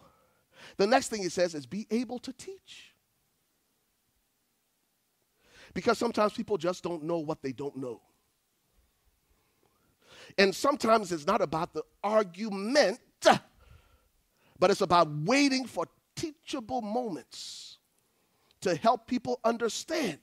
The 0.77 0.87
next 0.87 1.09
thing 1.09 1.23
he 1.23 1.31
says 1.31 1.55
is 1.55 1.65
be 1.65 1.87
able 1.91 2.19
to 2.19 2.33
teach. 2.33 2.93
Because 5.77 5.99
sometimes 5.99 6.33
people 6.33 6.57
just 6.57 6.83
don't 6.83 7.03
know 7.03 7.19
what 7.19 7.43
they 7.43 7.53
don't 7.53 7.77
know. 7.77 8.01
And 10.39 10.55
sometimes 10.55 11.13
it's 11.13 11.27
not 11.27 11.43
about 11.43 11.75
the 11.75 11.83
argument, 12.03 12.99
but 14.59 14.71
it's 14.71 14.81
about 14.81 15.09
waiting 15.27 15.67
for 15.67 15.85
teachable 16.15 16.81
moments 16.81 17.77
to 18.63 18.75
help 18.75 19.07
people 19.07 19.39
understand 19.45 20.19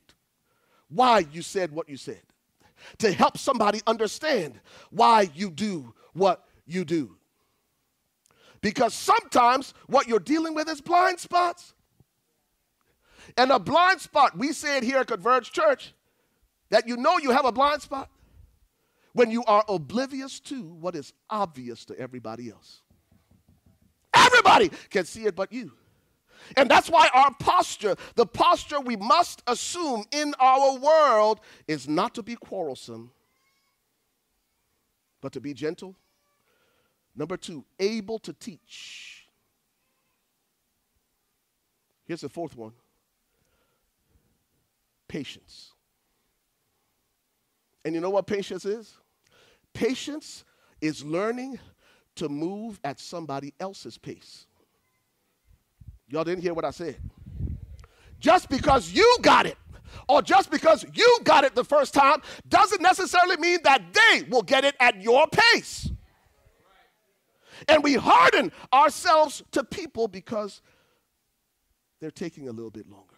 why 0.89 1.19
you 1.31 1.43
said 1.43 1.71
what 1.71 1.87
you 1.87 1.97
said, 1.97 2.23
to 2.97 3.11
help 3.11 3.37
somebody 3.37 3.79
understand 3.85 4.59
why 4.89 5.29
you 5.35 5.51
do 5.51 5.93
what 6.13 6.45
you 6.65 6.83
do. 6.83 7.15
Because 8.61 8.95
sometimes 8.95 9.75
what 9.85 10.07
you're 10.07 10.17
dealing 10.17 10.55
with 10.55 10.67
is 10.67 10.81
blind 10.81 11.19
spots. 11.19 11.72
And 13.37 13.51
a 13.51 13.59
blind 13.59 13.99
spot, 13.99 14.37
we 14.37 14.51
say 14.51 14.77
it 14.77 14.83
here 14.83 14.97
at 14.97 15.07
Converge 15.07 15.51
Church, 15.51 15.93
that 16.69 16.87
you 16.87 16.97
know 16.97 17.17
you 17.17 17.31
have 17.31 17.45
a 17.45 17.51
blind 17.51 17.81
spot 17.81 18.09
when 19.13 19.31
you 19.31 19.43
are 19.45 19.63
oblivious 19.67 20.39
to 20.39 20.61
what 20.61 20.95
is 20.95 21.13
obvious 21.29 21.85
to 21.85 21.97
everybody 21.97 22.49
else. 22.49 22.81
Everybody 24.13 24.69
can 24.89 25.05
see 25.05 25.25
it 25.25 25.35
but 25.35 25.51
you. 25.51 25.71
And 26.57 26.69
that's 26.69 26.89
why 26.89 27.09
our 27.13 27.33
posture, 27.39 27.95
the 28.15 28.25
posture 28.25 28.79
we 28.79 28.95
must 28.95 29.41
assume 29.47 30.03
in 30.11 30.33
our 30.39 30.77
world, 30.77 31.39
is 31.67 31.87
not 31.87 32.15
to 32.15 32.23
be 32.23 32.35
quarrelsome, 32.35 33.11
but 35.21 35.31
to 35.33 35.39
be 35.39 35.53
gentle. 35.53 35.95
Number 37.15 37.37
two, 37.37 37.63
able 37.79 38.19
to 38.19 38.33
teach. 38.33 39.27
Here's 42.05 42.21
the 42.21 42.29
fourth 42.29 42.57
one 42.57 42.73
patience. 45.13 45.69
And 47.85 47.93
you 47.93 48.01
know 48.01 48.09
what 48.09 48.25
patience 48.25 48.65
is? 48.65 48.97
Patience 49.71 50.43
is 50.81 51.03
learning 51.03 51.59
to 52.15 52.29
move 52.29 52.79
at 52.83 52.99
somebody 52.99 53.53
else's 53.59 53.95
pace. 53.95 54.47
Y'all 56.07 56.23
didn't 56.23 56.41
hear 56.41 56.55
what 56.55 56.65
I 56.65 56.71
said. 56.71 56.95
Just 58.19 58.49
because 58.49 58.91
you 58.91 59.17
got 59.21 59.45
it, 59.45 59.57
or 60.09 60.23
just 60.23 60.49
because 60.49 60.83
you 60.95 61.19
got 61.23 61.43
it 61.43 61.53
the 61.53 61.63
first 61.63 61.93
time, 61.93 62.19
doesn't 62.47 62.81
necessarily 62.81 63.37
mean 63.37 63.59
that 63.65 63.83
they 63.93 64.23
will 64.23 64.41
get 64.41 64.65
it 64.65 64.75
at 64.79 64.99
your 64.99 65.27
pace. 65.27 65.91
And 67.67 67.83
we 67.83 67.93
harden 67.93 68.51
ourselves 68.73 69.43
to 69.51 69.63
people 69.63 70.07
because 70.07 70.63
they're 72.01 72.09
taking 72.09 72.47
a 72.47 72.51
little 72.51 72.71
bit 72.71 72.89
longer. 72.89 73.12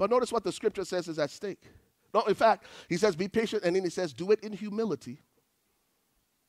But 0.00 0.08
notice 0.08 0.32
what 0.32 0.44
the 0.44 0.50
scripture 0.50 0.86
says 0.86 1.08
is 1.08 1.18
at 1.18 1.28
stake. 1.28 1.62
No, 2.14 2.22
in 2.22 2.34
fact, 2.34 2.64
he 2.88 2.96
says, 2.96 3.14
be 3.14 3.28
patient, 3.28 3.64
and 3.64 3.76
then 3.76 3.84
he 3.84 3.90
says, 3.90 4.14
do 4.14 4.30
it 4.30 4.40
in 4.40 4.50
humility. 4.50 5.20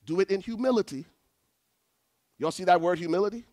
Do 0.05 0.21
it 0.21 0.31
in 0.31 0.39
humility. 0.39 1.05
Y'all 2.37 2.51
see 2.51 2.63
that 2.63 2.79
word 2.79 2.97
humility? 2.97 3.43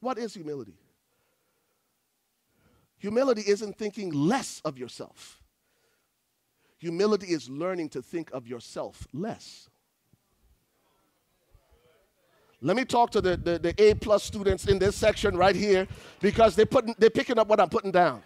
What 0.00 0.18
is 0.18 0.34
humility? 0.34 0.74
Humility 2.98 3.44
isn't 3.46 3.78
thinking 3.78 4.10
less 4.10 4.60
of 4.64 4.76
yourself. 4.76 5.40
Humility 6.78 7.28
is 7.28 7.48
learning 7.48 7.90
to 7.90 8.02
think 8.02 8.32
of 8.32 8.48
yourself 8.48 9.06
less. 9.12 9.68
Let 12.60 12.76
me 12.76 12.84
talk 12.84 13.10
to 13.12 13.20
the, 13.20 13.36
the, 13.36 13.58
the, 13.58 13.82
A 13.82 13.94
plus 13.94 14.24
students 14.24 14.66
in 14.66 14.78
this 14.78 14.96
section 14.96 15.36
right 15.36 15.54
here 15.54 15.86
because 16.20 16.56
they're, 16.56 16.66
putting, 16.66 16.94
they're 16.98 17.08
picking 17.08 17.38
up 17.38 17.46
what 17.48 17.60
I'm 17.60 17.68
putting 17.68 17.92
down. 17.92 18.22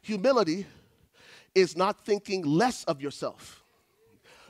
Humility 0.00 0.66
is 1.54 1.76
not 1.76 2.04
thinking 2.04 2.42
less 2.42 2.84
of 2.84 3.02
yourself. 3.02 3.62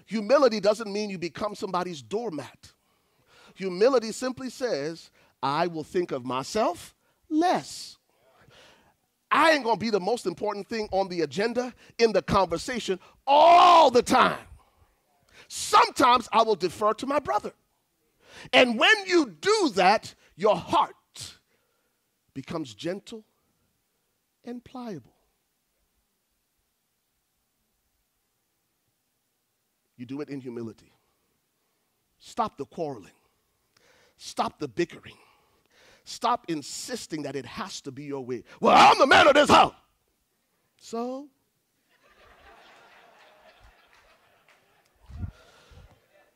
Humility 0.07 0.61
doesn't 0.61 0.93
mean 0.93 1.11
you 1.11 1.19
become 1.19 1.55
somebody's 1.55 2.01
doormat. 2.01 2.73
Humility 3.55 4.13
simply 4.13 4.51
says, 4.51 5.11
I 5.43 5.67
will 5.67 5.85
think 5.85 6.13
of 6.13 6.25
myself 6.25 6.95
less. 7.29 7.97
I 9.31 9.51
ain't 9.53 9.65
gonna 9.65 9.77
be 9.77 9.91
the 9.91 10.01
most 10.01 10.27
important 10.27 10.69
thing 10.69 10.89
on 10.93 11.09
the 11.09 11.23
agenda 11.23 11.75
in 11.99 12.13
the 12.13 12.23
conversation 12.23 13.01
all 13.27 13.91
the 13.91 14.03
time. 14.03 14.39
Sometimes 15.49 16.29
I 16.33 16.43
will 16.43 16.55
defer 16.55 16.95
to 16.95 17.07
my 17.07 17.19
brother. 17.19 17.53
And 18.53 18.79
when 18.79 18.95
you 19.07 19.35
do 19.41 19.71
that, 19.75 20.15
your 20.37 20.57
heart 20.57 20.95
becomes 22.35 22.75
gentle 22.75 23.25
and 24.45 24.63
pliable. 24.63 25.15
You 29.97 30.07
do 30.07 30.21
it 30.21 30.29
in 30.29 30.41
humility. 30.41 30.93
Stop 32.19 32.59
the 32.59 32.65
quarreling. 32.65 33.13
Stop 34.17 34.59
the 34.59 34.69
bickering. 34.69 35.17
Stop 36.05 36.47
insisting 36.49 37.23
that 37.23 37.37
it 37.37 37.47
has 37.47 37.81
to 37.83 37.93
be 37.93 38.05
your 38.05 38.25
way. 38.25 38.45
Well, 38.61 38.75
I'm 38.77 38.99
the 38.99 39.07
man 39.07 39.29
of 39.29 39.35
this 39.35 39.49
house. 39.49 39.75
So? 40.79 41.29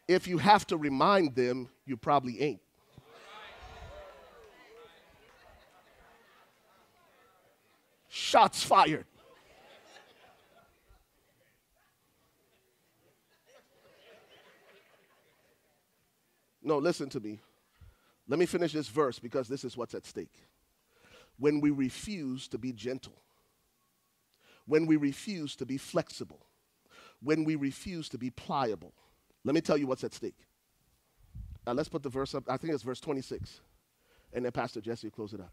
If 0.06 0.26
you 0.26 0.38
have 0.38 0.66
to 0.68 0.78
remind 0.78 1.34
them, 1.34 1.68
you 1.88 1.96
probably 1.96 2.40
ain't. 2.40 2.60
Shots 8.08 8.62
fired. 8.62 9.06
No, 16.62 16.76
listen 16.76 17.08
to 17.10 17.20
me. 17.20 17.40
Let 18.28 18.38
me 18.38 18.44
finish 18.44 18.74
this 18.74 18.88
verse 18.88 19.18
because 19.18 19.48
this 19.48 19.64
is 19.64 19.76
what's 19.76 19.94
at 19.94 20.04
stake. 20.04 20.34
When 21.38 21.60
we 21.60 21.70
refuse 21.70 22.46
to 22.48 22.58
be 22.58 22.72
gentle, 22.72 23.14
when 24.66 24.84
we 24.84 24.96
refuse 24.96 25.56
to 25.56 25.64
be 25.64 25.78
flexible, 25.78 26.44
when 27.22 27.44
we 27.44 27.56
refuse 27.56 28.08
to 28.10 28.18
be 28.18 28.28
pliable, 28.28 28.92
let 29.44 29.54
me 29.54 29.62
tell 29.62 29.78
you 29.78 29.86
what's 29.86 30.04
at 30.04 30.12
stake. 30.12 30.47
Let's 31.66 31.88
put 31.88 32.02
the 32.02 32.08
verse 32.08 32.34
up. 32.34 32.44
I 32.48 32.56
think 32.56 32.72
it's 32.72 32.82
verse 32.82 33.00
26. 33.00 33.60
And 34.32 34.44
then 34.44 34.52
Pastor 34.52 34.80
Jesse 34.80 35.10
close 35.10 35.32
it 35.32 35.40
up. 35.40 35.52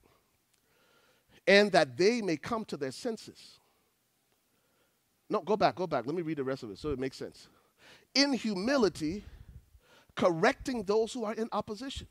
And 1.48 1.72
that 1.74 1.98
they 1.98 2.22
may 2.22 2.38
come 2.38 2.66
to 2.66 2.78
their 2.78 2.92
senses. 2.92 3.60
No, 5.30 5.42
go 5.42 5.58
back, 5.58 5.76
go 5.76 5.88
back. 5.88 6.06
Let 6.06 6.16
me 6.16 6.22
read 6.22 6.38
the 6.38 6.44
rest 6.44 6.64
of 6.64 6.72
it 6.72 6.78
so 6.78 6.90
it 6.90 7.00
makes 7.00 7.18
sense. 7.18 7.48
In 8.14 8.34
humility, 8.34 9.24
correcting 10.16 10.84
those 10.84 11.14
who 11.14 11.26
are 11.26 11.34
in 11.34 11.50
opposition. 11.52 12.08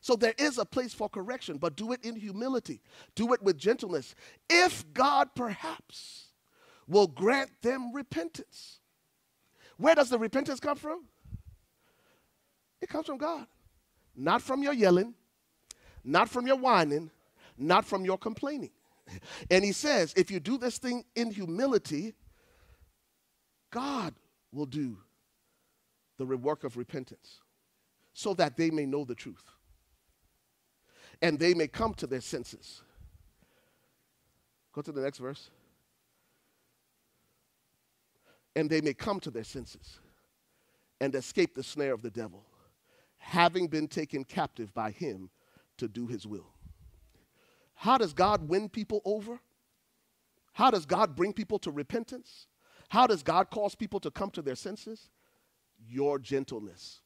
So 0.00 0.14
there 0.14 0.34
is 0.38 0.58
a 0.58 0.64
place 0.64 0.94
for 0.94 1.08
correction, 1.08 1.58
but 1.58 1.76
do 1.76 1.92
it 1.92 2.04
in 2.04 2.16
humility. 2.16 2.80
Do 3.14 3.32
it 3.32 3.42
with 3.42 3.58
gentleness. 3.58 4.14
If 4.48 4.84
God 4.92 5.30
perhaps 5.34 6.26
will 6.86 7.08
grant 7.08 7.50
them 7.62 7.92
repentance. 7.92 8.80
Where 9.76 9.94
does 9.94 10.08
the 10.08 10.18
repentance 10.18 10.60
come 10.60 10.76
from? 10.76 11.04
It 12.86 12.88
comes 12.88 13.06
from 13.06 13.18
God. 13.18 13.48
Not 14.14 14.42
from 14.42 14.62
your 14.62 14.72
yelling, 14.72 15.12
not 16.04 16.28
from 16.28 16.46
your 16.46 16.54
whining, 16.54 17.10
not 17.58 17.84
from 17.84 18.04
your 18.04 18.16
complaining. 18.16 18.70
And 19.50 19.64
he 19.64 19.72
says, 19.72 20.14
if 20.16 20.30
you 20.30 20.38
do 20.38 20.56
this 20.56 20.78
thing 20.78 21.04
in 21.16 21.32
humility, 21.32 22.14
God 23.72 24.14
will 24.52 24.66
do 24.66 24.98
the 26.16 26.26
work 26.26 26.62
of 26.62 26.76
repentance 26.76 27.40
so 28.14 28.34
that 28.34 28.56
they 28.56 28.70
may 28.70 28.86
know 28.86 29.04
the 29.04 29.16
truth 29.16 29.44
and 31.20 31.40
they 31.40 31.54
may 31.54 31.66
come 31.66 31.92
to 31.94 32.06
their 32.06 32.20
senses. 32.20 32.82
Go 34.72 34.80
to 34.80 34.92
the 34.92 35.00
next 35.00 35.18
verse. 35.18 35.50
And 38.54 38.70
they 38.70 38.80
may 38.80 38.94
come 38.94 39.18
to 39.20 39.30
their 39.32 39.44
senses 39.44 39.98
and 41.00 41.12
escape 41.16 41.56
the 41.56 41.64
snare 41.64 41.92
of 41.92 42.02
the 42.02 42.10
devil, 42.10 42.44
having 43.26 43.66
been 43.66 43.88
taken 43.88 44.22
captive 44.22 44.72
by 44.72 44.88
him 44.92 45.28
to 45.78 45.88
do 45.88 46.06
his 46.06 46.24
will. 46.28 46.46
How 47.74 47.98
does 47.98 48.12
God 48.12 48.48
win 48.48 48.68
people 48.68 49.02
over? 49.04 49.40
How 50.52 50.70
does 50.70 50.86
God 50.86 51.16
bring 51.16 51.32
people 51.32 51.58
to 51.58 51.72
repentance? 51.72 52.46
How 52.88 53.04
does 53.08 53.24
God 53.24 53.50
cause 53.50 53.74
people 53.74 53.98
to 54.00 54.12
come 54.12 54.30
to 54.30 54.42
their 54.42 54.54
senses? 54.54 55.10
Your 55.88 56.20
gentleness. 56.20 57.00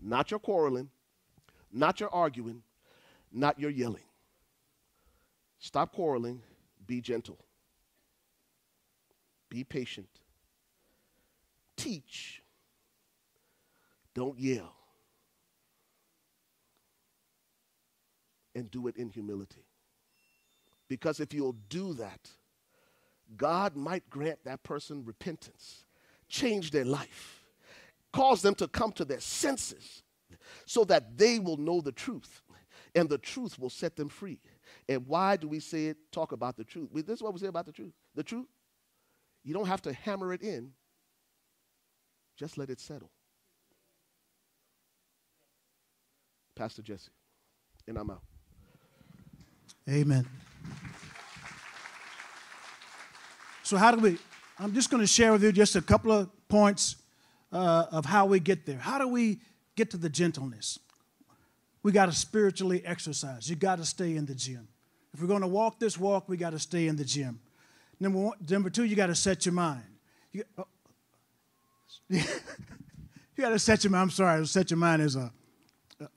Not 0.00 0.32
your 0.32 0.40
quarreling, 0.40 0.90
not 1.72 2.00
your 2.00 2.12
arguing, 2.12 2.64
not 3.30 3.60
your 3.60 3.70
yelling. 3.70 4.02
Stop 5.60 5.92
quarreling, 5.92 6.42
be 6.84 7.00
gentle. 7.00 7.38
Be 9.48 9.62
patient. 9.62 10.08
Teach. 11.76 12.42
Don't 14.14 14.38
yell. 14.38 14.79
And 18.60 18.70
do 18.70 18.88
it 18.88 18.96
in 18.96 19.08
humility. 19.08 19.64
Because 20.86 21.18
if 21.18 21.32
you'll 21.32 21.56
do 21.70 21.94
that, 21.94 22.28
God 23.34 23.74
might 23.74 24.10
grant 24.10 24.44
that 24.44 24.62
person 24.64 25.02
repentance, 25.02 25.86
change 26.28 26.70
their 26.70 26.84
life, 26.84 27.46
cause 28.12 28.42
them 28.42 28.54
to 28.56 28.68
come 28.68 28.92
to 28.92 29.06
their 29.06 29.20
senses 29.20 30.02
so 30.66 30.84
that 30.84 31.16
they 31.16 31.38
will 31.38 31.56
know 31.56 31.80
the 31.80 31.90
truth 31.90 32.42
and 32.94 33.08
the 33.08 33.16
truth 33.16 33.58
will 33.58 33.70
set 33.70 33.96
them 33.96 34.10
free. 34.10 34.42
And 34.90 35.06
why 35.06 35.38
do 35.38 35.48
we 35.48 35.58
say 35.58 35.86
it, 35.86 35.96
talk 36.12 36.32
about 36.32 36.58
the 36.58 36.64
truth? 36.64 36.90
This 36.92 37.16
is 37.16 37.22
what 37.22 37.32
we 37.32 37.40
say 37.40 37.46
about 37.46 37.64
the 37.64 37.72
truth. 37.72 37.94
The 38.14 38.22
truth, 38.22 38.48
you 39.42 39.54
don't 39.54 39.68
have 39.68 39.80
to 39.82 39.92
hammer 39.94 40.34
it 40.34 40.42
in, 40.42 40.72
just 42.36 42.58
let 42.58 42.68
it 42.68 42.78
settle. 42.78 43.10
Pastor 46.54 46.82
Jesse, 46.82 47.10
and 47.88 47.96
I'm 47.96 48.10
out. 48.10 48.20
Amen. 49.88 50.26
So, 53.62 53.76
how 53.76 53.92
do 53.92 54.00
we? 54.00 54.18
I'm 54.58 54.74
just 54.74 54.90
going 54.90 55.02
to 55.02 55.06
share 55.06 55.32
with 55.32 55.42
you 55.42 55.52
just 55.52 55.76
a 55.76 55.80
couple 55.80 56.12
of 56.12 56.28
points 56.48 56.96
uh, 57.52 57.86
of 57.90 58.04
how 58.04 58.26
we 58.26 58.40
get 58.40 58.66
there. 58.66 58.78
How 58.78 58.98
do 58.98 59.08
we 59.08 59.40
get 59.76 59.90
to 59.92 59.96
the 59.96 60.10
gentleness? 60.10 60.78
We 61.82 61.92
got 61.92 62.06
to 62.06 62.12
spiritually 62.12 62.84
exercise. 62.84 63.48
You 63.48 63.56
got 63.56 63.76
to 63.76 63.86
stay 63.86 64.16
in 64.16 64.26
the 64.26 64.34
gym. 64.34 64.68
If 65.14 65.22
we're 65.22 65.28
going 65.28 65.40
to 65.40 65.48
walk 65.48 65.78
this 65.78 65.98
walk, 65.98 66.28
we 66.28 66.36
got 66.36 66.50
to 66.50 66.58
stay 66.58 66.88
in 66.88 66.96
the 66.96 67.04
gym. 67.04 67.40
Number 67.98 68.18
one, 68.18 68.36
number 68.48 68.70
two, 68.70 68.84
you 68.84 68.96
got 68.96 69.06
to 69.06 69.14
set 69.14 69.46
your 69.46 69.54
mind. 69.54 69.84
You, 70.32 70.44
oh, 70.58 70.66
you 72.08 72.22
got 73.38 73.50
to 73.50 73.58
set 73.58 73.82
your 73.82 73.92
mind. 73.92 74.02
I'm 74.02 74.10
sorry, 74.10 74.46
set 74.46 74.70
your 74.70 74.78
mind 74.78 75.00
is 75.02 75.16
a 75.16 75.32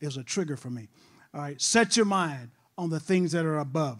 is 0.02 0.18
a 0.18 0.24
trigger 0.24 0.58
for 0.58 0.70
me. 0.70 0.90
All 1.34 1.42
right, 1.42 1.62
set 1.62 1.96
your 1.96 2.06
mind 2.06 2.52
on 2.78 2.90
the 2.90 3.00
things 3.00 3.32
that 3.32 3.46
are 3.46 3.60
above. 3.60 4.00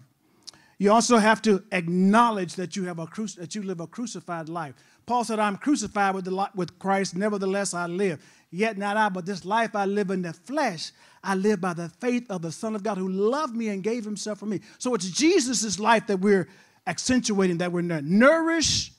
You 0.78 0.92
also 0.92 1.18
have 1.18 1.42
to 1.44 1.64
acknowledge 1.72 2.56
that 2.56 2.76
you 2.76 2.86
have 2.86 3.00
a 3.00 3.08
cru- 3.08 3.28
that 3.28 3.56
you 3.56 3.64
live 3.64 3.80
a 3.80 3.88
crucified 3.88 4.50
life. 4.50 4.76
Paul 5.06 5.24
said, 5.24 5.40
"I'm 5.40 5.58
crucified 5.58 6.16
with 6.16 6.26
the 6.26 6.50
with 6.56 6.78
Christ; 6.80 7.16
nevertheless 7.16 7.74
I 7.74 7.88
live. 7.88 8.24
Yet 8.50 8.78
not 8.78 8.98
I, 8.98 9.10
but 9.10 9.26
this 9.26 9.46
life 9.46 9.76
I 9.76 9.86
live 9.86 10.10
in 10.10 10.24
the 10.24 10.34
flesh. 10.34 10.92
I 11.24 11.36
live 11.36 11.62
by 11.62 11.74
the 11.74 11.90
faith 11.90 12.30
of 12.30 12.42
the 12.42 12.52
Son 12.52 12.76
of 12.76 12.84
God 12.84 12.98
who 12.98 13.08
loved 13.08 13.56
me 13.56 13.70
and 13.70 13.84
gave 13.84 14.04
Himself 14.04 14.40
for 14.40 14.46
me." 14.46 14.62
So 14.78 14.94
it's 14.94 15.10
Jesus' 15.10 15.80
life 15.80 16.08
that 16.08 16.20
we're 16.20 16.50
accentuating. 16.86 17.60
That 17.60 17.72
we're 17.72 17.82
nourish 17.82 18.92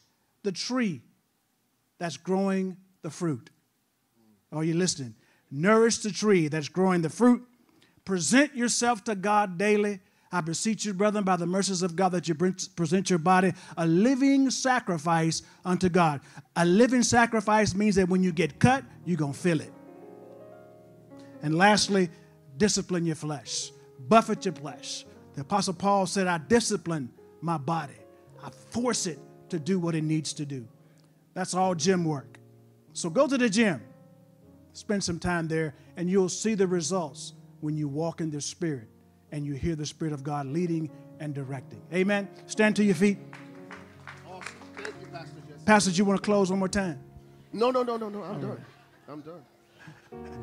the 0.43 0.53
tree 0.53 1.03
that's 1.99 2.17
growing 2.17 2.77
the 3.03 3.11
fruit. 3.11 3.51
Are 4.53 4.65
you 4.65 4.75
listening? 4.75 5.17
Nourish 5.51 5.99
the 5.99 6.11
tree 6.11 6.49
that's 6.49 6.69
growing 6.69 7.03
the 7.03 7.11
fruit. 7.11 7.47
Present 8.05 8.55
yourself 8.55 9.05
to 9.05 9.15
God 9.15 9.57
daily. 9.57 10.01
I 10.31 10.41
beseech 10.41 10.85
you, 10.85 10.93
brethren, 10.93 11.25
by 11.25 11.37
the 11.37 11.47
mercies 11.47 11.83
of 11.83 11.95
God, 11.95 12.11
that 12.11 12.29
you 12.29 12.35
present 12.35 13.09
your 13.09 13.21
body 13.21 13.53
a 13.77 13.87
living 13.87 14.51
sacrifice 14.51 15.43
unto 15.65 15.89
God. 15.89 16.21
A 16.57 16.65
living 16.65 17.03
sacrifice 17.03 17.75
means 17.75 17.95
that 17.95 18.09
when 18.09 18.23
you 18.23 18.33
get 18.33 18.59
cut, 18.59 18.85
you're 19.05 19.17
going 19.17 19.33
to 19.33 19.39
feel 19.39 19.61
it. 19.61 19.73
And 21.43 21.57
lastly, 21.57 22.11
discipline 22.57 23.07
your 23.07 23.15
flesh, 23.15 23.71
buffet 24.09 24.45
your 24.45 24.55
flesh. 24.55 25.05
The 25.35 25.43
Apostle 25.43 25.75
Paul 25.75 26.07
said, 26.07 26.27
I 26.27 26.39
discipline 26.39 27.11
my 27.41 27.59
body, 27.59 27.95
I 28.43 28.51
force 28.51 29.07
it 29.07 29.19
to 29.51 29.59
do 29.59 29.79
what 29.79 29.95
it 29.95 30.03
needs 30.03 30.33
to 30.35 30.45
do. 30.45 30.67
That's 31.33 31.55
all 31.55 31.75
gym 31.75 32.05
work. 32.05 32.39
So 32.93 33.09
go 33.09 33.29
to 33.29 33.39
the 33.39 33.49
gym, 33.49 33.83
spend 34.73 35.05
some 35.05 35.19
time 35.19 35.47
there, 35.49 35.75
and 35.97 36.11
you'll 36.11 36.29
see 36.29 36.55
the 36.55 36.67
results 36.67 37.35
when 37.65 37.79
you 37.79 37.89
walk 37.89 38.21
in 38.21 38.31
the 38.31 38.43
Spirit 38.43 38.87
and 39.33 39.47
you 39.47 39.55
hear 39.55 39.75
the 39.75 39.87
Spirit 39.87 40.13
of 40.13 40.23
God 40.23 40.45
leading 40.45 40.91
and 41.19 41.35
directing. 41.35 41.81
Amen. 41.95 42.29
Stand 42.47 42.77
to 42.77 42.85
your 42.85 42.95
feet. 42.95 43.17
Awesome. 44.29 44.55
Thank 44.77 44.89
you, 45.01 45.07
Pastor 45.11 45.41
Jesse. 45.49 45.65
Pastor, 45.65 45.91
you 45.93 46.05
want 46.05 46.21
to 46.21 46.25
close 46.25 46.51
one 46.51 46.59
more 46.59 46.69
time? 46.69 47.01
No, 47.55 47.71
no, 47.71 47.83
no, 47.83 47.97
no, 47.97 48.11
no. 48.11 48.23
I'm 48.23 48.39
done. 48.39 48.65
I'm 49.09 49.21
done. 49.23 49.43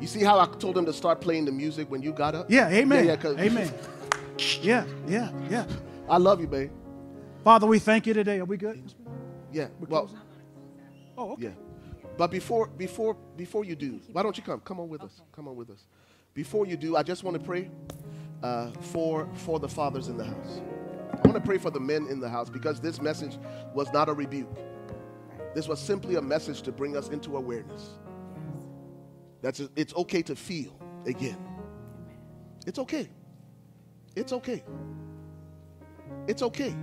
You 0.00 0.08
see 0.08 0.24
how 0.24 0.40
I 0.40 0.46
told 0.46 0.76
him 0.76 0.84
to 0.84 0.92
start 0.92 1.20
playing 1.20 1.44
the 1.44 1.52
music 1.52 1.88
when 1.88 2.02
you 2.02 2.12
got 2.12 2.34
up? 2.34 2.50
Yeah, 2.50 2.68
amen. 2.70 3.06
Yeah, 3.06 3.16
yeah, 3.22 3.40
amen. 3.40 3.72
Yeah, 4.60 4.84
yeah, 5.06 5.30
yeah. 5.48 5.66
I 6.08 6.16
love 6.16 6.40
you, 6.40 6.48
babe. 6.48 6.72
Father, 7.44 7.68
we 7.68 7.78
thank 7.78 8.04
you 8.08 8.14
today. 8.14 8.40
Are 8.40 8.44
we 8.44 8.56
good? 8.56 8.82
Yeah. 9.52 9.68
Well, 9.88 10.10
oh, 11.16 11.32
okay. 11.34 11.44
yeah. 11.44 11.50
But 12.18 12.32
before 12.32 12.66
before 12.66 13.16
before 13.36 13.64
you 13.64 13.76
do, 13.76 14.00
why 14.10 14.24
don't 14.24 14.36
you 14.36 14.42
come? 14.42 14.60
Come 14.60 14.80
on 14.80 14.88
with 14.88 15.02
us. 15.02 15.20
Come 15.32 15.46
on 15.46 15.54
with 15.54 15.70
us. 15.70 15.84
Before 16.34 16.66
you 16.66 16.76
do, 16.76 16.96
I 16.96 17.02
just 17.02 17.24
want 17.24 17.38
to 17.38 17.42
pray 17.42 17.70
uh, 18.42 18.70
for 18.80 19.28
for 19.34 19.60
the 19.60 19.68
fathers 19.68 20.08
in 20.08 20.16
the 20.16 20.24
house. 20.24 20.60
I 21.12 21.28
want 21.28 21.34
to 21.34 21.40
pray 21.40 21.58
for 21.58 21.70
the 21.70 21.80
men 21.80 22.06
in 22.08 22.20
the 22.20 22.28
house 22.28 22.48
because 22.48 22.80
this 22.80 23.00
message 23.00 23.38
was 23.74 23.92
not 23.92 24.08
a 24.08 24.12
rebuke. 24.12 24.56
This 25.54 25.68
was 25.68 25.78
simply 25.78 26.16
a 26.16 26.22
message 26.22 26.62
to 26.62 26.72
bring 26.72 26.96
us 26.96 27.08
into 27.08 27.36
awareness. 27.36 27.90
That's 29.42 29.60
it's 29.76 29.94
okay 29.94 30.22
to 30.22 30.34
feel 30.34 30.78
again. 31.06 31.38
It's 32.66 32.78
okay. 32.78 33.08
It's 34.16 34.32
okay. 34.32 34.62
It's 36.26 36.42
okay. 36.42 36.74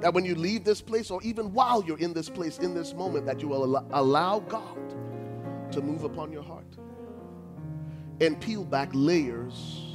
That 0.00 0.12
when 0.12 0.24
you 0.24 0.34
leave 0.34 0.62
this 0.62 0.82
place, 0.82 1.10
or 1.10 1.22
even 1.22 1.52
while 1.52 1.82
you're 1.82 1.98
in 1.98 2.12
this 2.12 2.28
place, 2.28 2.58
in 2.58 2.74
this 2.74 2.92
moment, 2.92 3.24
that 3.26 3.40
you 3.40 3.48
will 3.48 3.76
al- 3.76 3.88
allow 3.92 4.40
God 4.40 4.78
to 5.72 5.80
move 5.80 6.04
upon 6.04 6.30
your 6.30 6.42
heart 6.42 6.76
and 8.20 8.40
peel 8.40 8.64
back 8.64 8.88
layers 8.92 9.94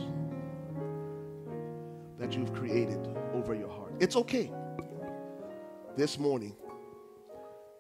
that 2.20 2.36
you've 2.36 2.54
created 2.54 3.16
over 3.34 3.56
your 3.56 3.70
heart. 3.70 3.94
It's 4.00 4.16
okay. 4.16 4.52
This 5.98 6.20
morning, 6.20 6.56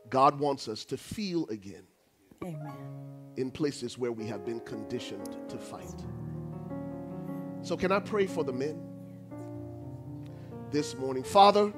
God 0.09 0.39
wants 0.39 0.67
us 0.67 0.83
to 0.85 0.97
feel 0.97 1.47
again 1.49 1.83
Amen. 2.43 2.73
in 3.37 3.51
places 3.51 3.97
where 3.97 4.11
we 4.11 4.25
have 4.25 4.45
been 4.45 4.59
conditioned 4.61 5.37
to 5.47 5.57
fight. 5.57 5.95
So, 7.61 7.77
can 7.77 7.91
I 7.91 7.99
pray 7.99 8.25
for 8.25 8.43
the 8.43 8.51
men 8.51 8.81
this 10.71 10.97
morning? 10.97 11.23
Father, 11.23 11.71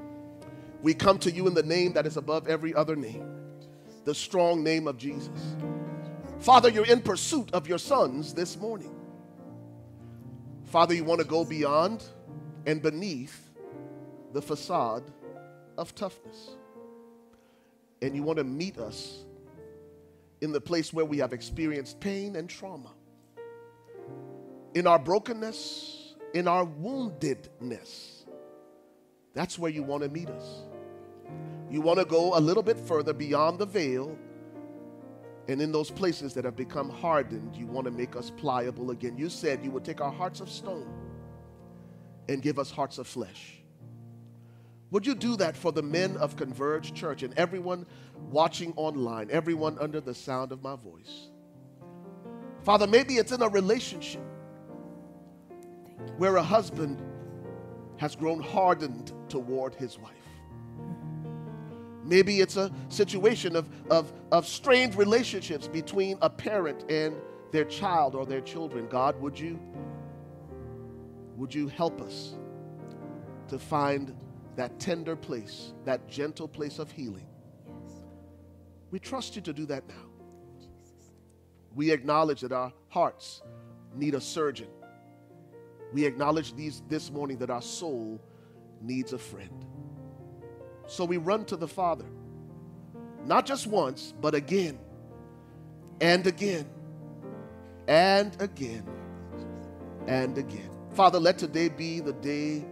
we 0.81 0.94
come 0.94 1.19
to 1.19 1.31
you 1.31 1.48
in 1.48 1.53
the 1.53 1.64
name 1.64 1.94
that 1.94 2.07
is 2.07 2.18
above 2.18 2.48
every 2.48 2.73
other 2.73 2.95
name, 2.95 3.26
the 4.06 4.15
strong 4.15 4.64
name 4.64 4.88
of 4.88 4.98
Jesus. 4.98 5.56
Father, 6.44 6.68
you're 6.68 6.86
in 6.86 6.99
pursuit 6.99 7.49
of 7.53 7.70
your 7.70 7.78
sons 7.78 8.34
this 8.34 8.57
morning. 8.57 8.94
Father, 10.65 10.94
you 10.94 11.06
want 11.06 11.22
to 11.22 11.26
go 11.26 11.45
beyond 11.45 12.03
and 12.65 12.82
beneath 12.82 13.49
the 14.34 14.41
facade 14.41 15.03
of 15.78 15.95
toughness. 15.95 16.57
And 18.02 18.14
you 18.14 18.24
want 18.24 18.40
to 18.40 18.44
meet 18.44 18.78
us 18.78 19.24
in 20.41 20.52
the 20.52 20.60
place 20.60 20.91
where 20.91 21.06
we 21.06 21.20
have 21.20 21.32
experienced 21.32 22.02
pain 22.02 22.36
and 22.36 22.49
trauma. 22.49 22.91
In 24.74 24.86
our 24.86 24.99
brokenness, 24.99 26.15
in 26.34 26.49
our 26.49 26.65
woundedness. 26.65 28.26
That's 29.34 29.57
where 29.57 29.72
you 29.72 29.84
want 29.84 30.03
to 30.03 30.10
meet 30.10 30.28
us. 30.28 30.64
You 31.72 31.80
want 31.80 31.99
to 31.99 32.06
go 32.06 32.38
a 32.38 32.41
little 32.41 32.64
bit 32.64 32.78
further 32.78 33.14
beyond 33.14 33.60
the 33.60 33.65
veil. 33.65 34.18
And 35.48 35.61
in 35.61 35.72
those 35.72 35.91
places 35.91 36.34
that 36.36 36.45
have 36.45 36.56
become 36.56 36.90
hardened, 36.90 37.56
you 37.56 37.65
want 37.65 37.86
to 37.86 37.91
make 37.91 38.15
us 38.15 38.30
pliable 38.30 38.91
again. 38.91 39.18
You 39.18 39.30
said 39.30 39.64
you 39.64 39.72
would 39.72 39.84
take 39.84 39.99
our 39.99 40.11
hearts 40.11 40.40
of 40.40 40.49
stone 40.49 40.88
and 42.30 42.41
give 42.41 42.57
us 42.60 42.72
hearts 42.72 42.98
of 42.98 43.07
flesh. 43.07 43.60
Would 44.91 45.06
you 45.06 45.15
do 45.15 45.36
that 45.38 45.57
for 45.57 45.72
the 45.72 45.82
men 45.82 46.15
of 46.18 46.38
Converge 46.38 46.94
Church 46.94 47.24
and 47.24 47.34
everyone 47.38 47.86
watching 48.30 48.74
online, 48.76 49.30
everyone 49.32 49.78
under 49.80 49.99
the 49.99 50.14
sound 50.14 50.52
of 50.52 50.61
my 50.61 50.76
voice? 50.76 51.30
Father, 52.61 52.88
maybe 52.88 53.15
it's 53.15 53.32
in 53.32 53.41
a 53.41 53.49
relationship 53.49 54.22
where 56.18 56.38
a 56.38 56.44
husband 56.44 57.02
has 57.98 58.15
grown 58.15 58.40
hardened 58.40 59.11
toward 59.28 59.76
his 59.76 59.98
wife. 59.98 60.23
Maybe 62.04 62.42
it's 62.42 62.58
a 62.58 62.72
situation 62.90 63.56
of, 63.56 63.70
of, 63.90 64.12
of 64.32 64.46
strained 64.48 64.96
relationships 64.96 65.68
between 65.68 66.18
a 66.22 66.30
parent 66.30 66.92
and 66.92 67.16
their 67.52 67.66
child 67.66 68.14
or 68.16 68.26
their 68.26 68.42
children. 68.42 68.88
God, 68.90 69.20
would 69.22 69.40
you, 69.40 69.60
would 71.38 71.54
you 71.54 71.68
help 71.68 72.02
us 72.02 72.36
to 73.48 73.58
find 73.58 74.16
that 74.56 74.80
tender 74.80 75.16
place, 75.16 75.74
that 75.86 76.08
gentle 76.10 76.48
place 76.48 76.80
of 76.80 76.92
healing? 76.92 77.28
We 78.92 79.00
trust 79.00 79.36
you 79.36 79.42
to 79.44 79.54
do 79.54 79.66
that 79.68 79.88
now. 79.88 80.06
We 81.74 81.92
acknowledge 81.92 82.42
that 82.42 82.52
our 82.52 82.72
hearts 82.90 83.42
need 83.96 84.14
a 84.14 84.22
surgeon. 84.22 84.68
We 85.94 86.06
acknowledge 86.06 86.56
these, 86.56 86.84
this 86.90 87.10
morning 87.12 87.38
that 87.38 87.50
our 87.50 87.62
soul 87.62 88.22
needs 88.82 89.14
a 89.14 89.18
friend. 89.18 89.66
So 90.88 91.05
we 91.05 91.18
run 91.18 91.45
to 91.45 91.55
the 91.55 91.68
Father, 91.68 92.05
not 93.26 93.45
just 93.45 93.68
once, 93.68 94.14
but 94.22 94.35
again 94.35 94.80
and 96.01 96.26
again 96.27 96.68
and 97.88 98.35
again 98.41 98.85
and 100.07 100.38
again. 100.38 100.69
Father, 100.93 101.19
let 101.19 101.38
today 101.38 101.69
be 101.69 101.99
the 101.99 102.14
day 102.14 102.65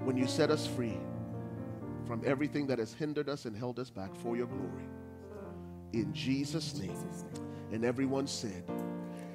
when 0.00 0.16
you 0.16 0.26
set 0.26 0.50
us 0.50 0.66
free 0.66 0.98
from 2.06 2.22
everything 2.24 2.66
that 2.68 2.78
has 2.78 2.92
hindered 2.92 3.28
us 3.28 3.44
and 3.46 3.56
held 3.56 3.78
us 3.78 3.90
back 3.90 4.14
for 4.16 4.36
your 4.36 4.46
glory. 4.46 4.88
In 5.92 6.12
Jesus' 6.12 6.76
name. 6.78 6.96
And 7.72 7.84
everyone 7.84 8.26
said, 8.26 8.64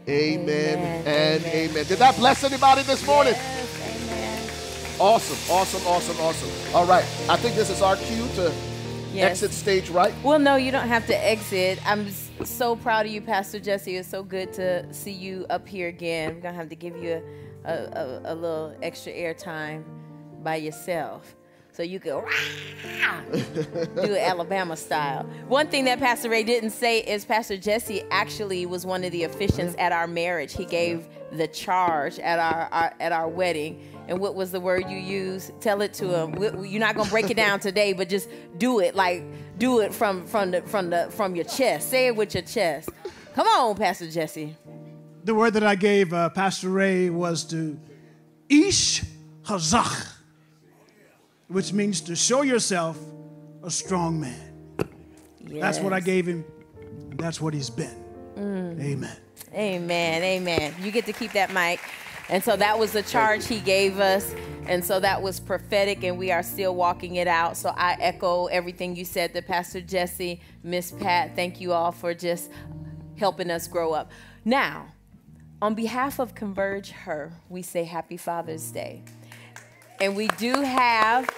Amen, 0.07 0.80
Amen, 0.80 1.07
and 1.07 1.43
amen. 1.45 1.69
amen. 1.72 1.85
Did 1.85 1.99
that 1.99 2.15
bless 2.15 2.43
anybody 2.43 2.84
this 2.84 3.06
morning? 3.06 3.34
Yes, 3.34 3.81
amen. 3.81 3.91
Awesome, 5.02 5.52
awesome, 5.56 5.82
awesome, 5.88 6.18
awesome. 6.19 6.76
All 6.76 6.86
right, 6.86 7.03
I 7.28 7.36
think 7.36 7.56
this 7.56 7.72
is 7.72 7.82
our 7.82 7.95
cue 7.95 8.28
to 8.36 8.53
Yes. 9.11 9.32
exit 9.44 9.52
stage 9.52 9.90
right. 9.90 10.14
Well, 10.23 10.38
no, 10.38 10.57
you 10.57 10.72
don't 10.72 10.88
have 10.88 11.07
to 11.07 11.28
exit. 11.28 11.80
I'm 11.90 12.07
so 12.45 12.76
proud 12.76 13.07
of 13.07 13.11
you, 13.11 13.19
Pastor 13.19 13.60
Jesse. 13.60 13.98
It's 13.98 14.07
so 14.07 14.22
good 14.22 14.53
to 14.53 14.94
see 14.94 15.11
you 15.11 15.48
up 15.49 15.68
here 15.68 15.88
again. 15.88 16.36
We're 16.36 16.41
gonna 16.41 16.56
have 16.56 16.69
to 16.69 16.76
give 16.76 16.95
you 16.98 17.19
a, 17.65 17.72
a, 17.72 17.73
a, 17.73 18.22
a 18.26 18.36
little 18.36 18.76
extra 18.84 19.11
air 19.11 19.34
time 19.34 19.84
by 20.44 20.57
yourself, 20.57 21.36
so 21.73 21.82
you 21.82 21.99
can 21.99 22.11
do 23.32 24.14
it 24.14 24.22
Alabama 24.22 24.78
style. 24.78 25.23
One 25.48 25.68
thing 25.68 25.86
that 25.86 25.98
Pastor 25.98 26.30
Ray 26.30 26.44
didn't 26.44 26.69
say 26.69 26.99
is 26.99 27.26
Pastor 27.26 27.57
Jesse 27.57 28.03
actually 28.11 28.68
was 28.68 28.86
one 28.86 29.03
of 29.03 29.11
the 29.11 29.23
officiants 29.23 29.73
at 29.80 29.91
our 29.94 30.06
marriage. 30.06 30.53
He 30.53 30.65
gave 30.65 31.07
the 31.32 31.48
charge 31.48 32.19
at 32.19 32.38
our, 32.38 32.69
our 32.72 32.94
at 32.99 33.11
our 33.11 33.28
wedding. 33.28 33.88
And 34.12 34.20
what 34.20 34.36
was 34.36 34.52
the 34.52 34.60
word 34.60 34.90
you 34.90 34.98
used? 34.98 35.54
Tell 35.62 35.82
it 35.82 35.94
to 35.94 36.14
him. 36.14 36.66
You're 36.66 36.82
not 36.82 36.96
gonna 36.98 37.10
break 37.10 37.30
it 37.30 37.38
down 37.38 37.60
today, 37.70 37.94
but 37.94 38.10
just 38.10 38.28
do 38.58 38.82
it 38.82 38.94
like 38.94 39.24
do 39.58 39.80
it 39.80 39.94
from 39.94 40.28
from 40.28 40.52
the 40.52 40.62
from 40.64 40.90
the 40.90 41.08
from 41.12 41.34
your 41.34 41.46
chest. 41.46 41.90
Say 41.90 42.08
it 42.08 42.16
with 42.18 42.34
your 42.34 42.44
chest. 42.44 42.90
Come 43.36 43.48
on, 43.48 43.78
Pastor 43.78 44.12
Jesse. 44.12 44.58
The 45.24 45.34
word 45.34 45.54
that 45.54 45.64
I 45.64 45.76
gave 45.76 46.12
uh, 46.12 46.28
Pastor 46.30 46.68
Ray 46.68 47.10
was 47.10 47.46
to 47.46 47.80
ish 48.50 49.02
hazach, 49.46 50.14
which 51.48 51.72
means 51.72 52.02
to 52.02 52.16
show 52.18 52.42
yourself 52.42 53.00
a 53.64 53.72
strong 53.72 54.20
man. 54.20 54.76
That's 55.42 55.80
what 55.80 55.94
I 55.94 56.02
gave 56.02 56.26
him. 56.26 56.44
and 57.12 57.18
That's 57.18 57.40
what 57.40 57.54
he's 57.54 57.70
been. 57.70 57.96
Mm. 58.36 58.84
Amen. 58.84 59.18
Amen. 59.54 60.22
Amen. 60.22 60.74
You 60.82 60.92
get 60.92 61.06
to 61.06 61.14
keep 61.14 61.32
that 61.32 61.54
mic. 61.54 61.80
And 62.30 62.43
so 62.43 62.56
that 62.56 62.80
was 62.80 62.93
the 62.93 63.03
charge 63.03 63.45
he 63.48 63.60
gave 63.60 63.99
us. 63.99 64.34
And 64.68 64.85
so 64.85 64.99
that 64.99 65.22
was 65.22 65.39
prophetic, 65.39 66.03
and 66.03 66.18
we 66.18 66.31
are 66.31 66.43
still 66.43 66.76
walking 66.76 67.15
it 67.15 67.27
out. 67.27 67.57
So 67.57 67.69
I 67.69 67.98
echo 67.99 68.45
everything 68.45 68.95
you 68.95 69.06
said 69.06 69.34
to 69.34 69.41
Pastor 69.41 69.81
Jesse, 69.81 70.39
Miss 70.64 70.91
Pat. 70.91 71.35
Thank 71.35 71.60
you 71.60 71.73
all 71.73 71.91
for 71.91 72.14
just 72.14 72.52
helping 73.18 73.49
us 73.49 73.68
grow 73.68 73.91
up. 73.93 74.11
Now, 74.45 74.88
on 75.61 75.76
behalf 75.76 76.19
of 76.19 76.35
Converge 76.35 76.91
Her, 76.91 77.34
we 77.49 77.61
say 77.61 77.84
Happy 77.84 78.18
Father's 78.18 78.72
Day. 78.72 79.03
And 79.99 80.15
we 80.15 80.27
do 80.30 80.61
have 80.61 81.30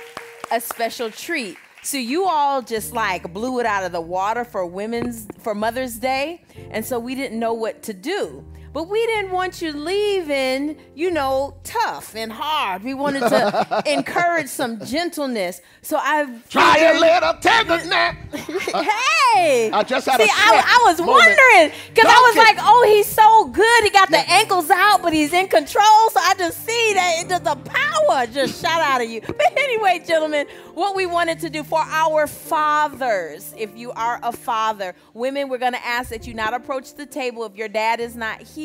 a 0.52 0.62
special 0.62 1.10
treat. 1.10 1.58
So 1.82 1.98
you 1.98 2.26
all 2.26 2.62
just 2.62 2.94
like 2.94 3.34
blew 3.34 3.60
it 3.60 3.66
out 3.66 3.84
of 3.84 3.92
the 3.92 4.00
water 4.00 4.46
for 4.46 4.66
women's 4.66 5.28
for 5.40 5.54
Mother's 5.54 5.98
Day, 5.98 6.46
and 6.72 6.86
so 6.86 6.98
we 6.98 7.16
didn't 7.16 7.38
know 7.40 7.54
what 7.54 7.84
to 7.84 7.94
do. 7.94 8.46
But 8.74 8.90
we 8.90 9.06
didn't 9.06 9.32
want 9.32 9.62
you 9.62 9.72
leaving, 9.72 10.78
you 10.96 11.12
know, 11.12 11.56
tough 11.64 12.16
and 12.16 12.32
hard. 12.32 12.84
We 12.84 12.96
wanted 12.96 13.20
to 13.20 13.84
encourage 13.86 14.48
some 14.48 14.84
gentleness. 14.84 15.62
So 15.84 15.98
I've 15.98 16.50
Try 16.50 16.80
a 16.80 17.00
little 17.00 17.34
tenderness. 17.36 18.16
hey, 19.34 19.70
I 19.72 19.84
just 19.84 20.08
had 20.08 20.20
See, 20.20 20.26
a 20.26 20.32
I, 20.32 20.64
I 20.66 20.90
was 20.90 21.00
moment. 21.00 21.18
wondering 21.18 21.80
because 21.94 22.10
I 22.10 22.34
was 22.34 22.36
like, 22.36 22.58
oh, 22.62 22.84
he's 22.88 23.06
so 23.06 23.46
good. 23.50 23.84
He 23.84 23.92
got 23.92 24.10
the 24.10 24.28
ankles 24.28 24.72
out, 24.72 25.04
but 25.04 25.14
he's 25.14 25.34
in 25.34 25.48
control. 25.50 26.10
So 26.10 26.20
I 26.20 26.34
just 26.36 26.66
see 26.66 26.94
that 26.96 27.14
it 27.20 27.44
the 27.44 27.56
power 27.56 28.26
just 28.26 28.60
shot 28.60 28.82
out 28.82 29.02
of 29.02 29.10
you. 29.10 29.22
But 29.44 29.58
anyway, 29.58 30.02
gentlemen, 30.06 30.48
what 30.74 30.96
we 30.96 31.06
wanted 31.06 31.40
to 31.40 31.50
do 31.50 31.64
for 31.64 31.80
our 31.80 32.28
fathers, 32.28 33.54
if 33.58 33.76
you 33.76 33.92
are 33.92 34.20
a 34.24 34.32
father, 34.32 34.96
women, 35.14 35.50
we're 35.50 35.58
going 35.58 35.74
to 35.74 35.86
ask 35.86 36.10
that 36.12 36.28
you 36.28 36.34
not 36.34 36.54
approach 36.54 36.94
the 36.94 37.06
table. 37.06 37.44
If 37.46 37.56
your 37.56 37.68
dad 37.68 38.00
is 38.00 38.16
not 38.16 38.42
here 38.42 38.63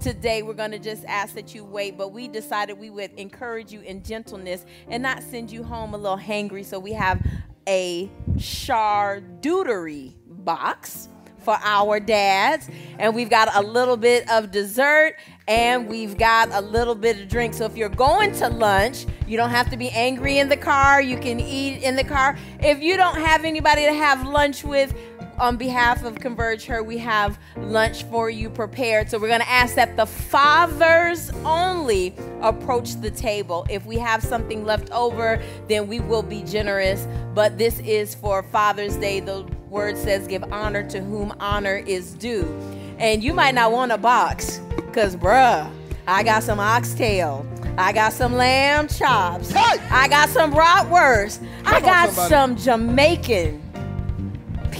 today, 0.00 0.42
we're 0.42 0.54
going 0.54 0.70
to 0.70 0.78
just 0.78 1.04
ask 1.04 1.34
that 1.34 1.54
you 1.54 1.64
wait. 1.64 1.96
But 1.98 2.12
we 2.12 2.28
decided 2.28 2.78
we 2.78 2.90
would 2.90 3.12
encourage 3.12 3.72
you 3.72 3.80
in 3.80 4.02
gentleness 4.02 4.64
and 4.88 5.02
not 5.02 5.22
send 5.22 5.50
you 5.50 5.62
home 5.62 5.94
a 5.94 5.96
little 5.96 6.18
hangry. 6.18 6.64
So 6.64 6.78
we 6.78 6.92
have 6.92 7.24
a 7.68 8.10
charcuterie 8.36 10.14
box 10.26 11.08
for 11.46 11.56
our 11.62 12.00
dads. 12.00 12.68
And 12.98 13.14
we've 13.14 13.30
got 13.30 13.54
a 13.54 13.62
little 13.62 13.96
bit 13.96 14.28
of 14.30 14.50
dessert 14.50 15.14
and 15.46 15.88
we've 15.88 16.18
got 16.18 16.50
a 16.50 16.60
little 16.60 16.96
bit 16.96 17.20
of 17.20 17.28
drink. 17.28 17.54
So 17.54 17.64
if 17.64 17.76
you're 17.76 17.88
going 17.88 18.32
to 18.32 18.48
lunch, 18.48 19.06
you 19.28 19.36
don't 19.36 19.50
have 19.50 19.70
to 19.70 19.76
be 19.76 19.88
angry 19.90 20.38
in 20.38 20.48
the 20.48 20.56
car. 20.56 21.00
You 21.00 21.16
can 21.16 21.38
eat 21.38 21.82
in 21.82 21.94
the 21.94 22.02
car. 22.02 22.36
If 22.58 22.80
you 22.80 22.96
don't 22.96 23.16
have 23.20 23.44
anybody 23.44 23.84
to 23.84 23.94
have 23.94 24.26
lunch 24.26 24.64
with, 24.64 24.92
on 25.38 25.56
behalf 25.56 26.04
of 26.04 26.16
Converge 26.16 26.64
Her, 26.64 26.82
we 26.82 26.98
have 26.98 27.38
lunch 27.56 28.04
for 28.04 28.30
you 28.30 28.48
prepared. 28.50 29.10
So 29.10 29.18
we're 29.18 29.28
going 29.28 29.40
to 29.40 29.48
ask 29.48 29.74
that 29.74 29.96
the 29.96 30.06
fathers 30.06 31.30
only 31.44 32.14
approach 32.40 33.00
the 33.00 33.10
table. 33.10 33.66
If 33.68 33.84
we 33.86 33.98
have 33.98 34.22
something 34.22 34.64
left 34.64 34.90
over, 34.90 35.42
then 35.68 35.88
we 35.88 36.00
will 36.00 36.22
be 36.22 36.42
generous. 36.42 37.06
But 37.34 37.58
this 37.58 37.78
is 37.80 38.14
for 38.14 38.42
Father's 38.42 38.96
Day. 38.96 39.20
The 39.20 39.42
word 39.68 39.96
says, 39.96 40.26
give 40.26 40.44
honor 40.52 40.88
to 40.88 41.00
whom 41.00 41.34
honor 41.40 41.76
is 41.76 42.14
due. 42.14 42.44
And 42.98 43.22
you 43.22 43.34
might 43.34 43.54
not 43.54 43.72
want 43.72 43.92
a 43.92 43.98
box, 43.98 44.58
because, 44.76 45.16
bruh, 45.16 45.70
I 46.06 46.22
got 46.22 46.42
some 46.42 46.60
oxtail. 46.60 47.46
I 47.76 47.92
got 47.92 48.14
some 48.14 48.34
lamb 48.34 48.88
chops. 48.88 49.52
I 49.54 50.08
got 50.08 50.30
some 50.30 50.50
bratwurst. 50.50 51.46
I 51.66 51.80
got 51.80 52.10
some 52.10 52.56
Jamaican 52.56 53.62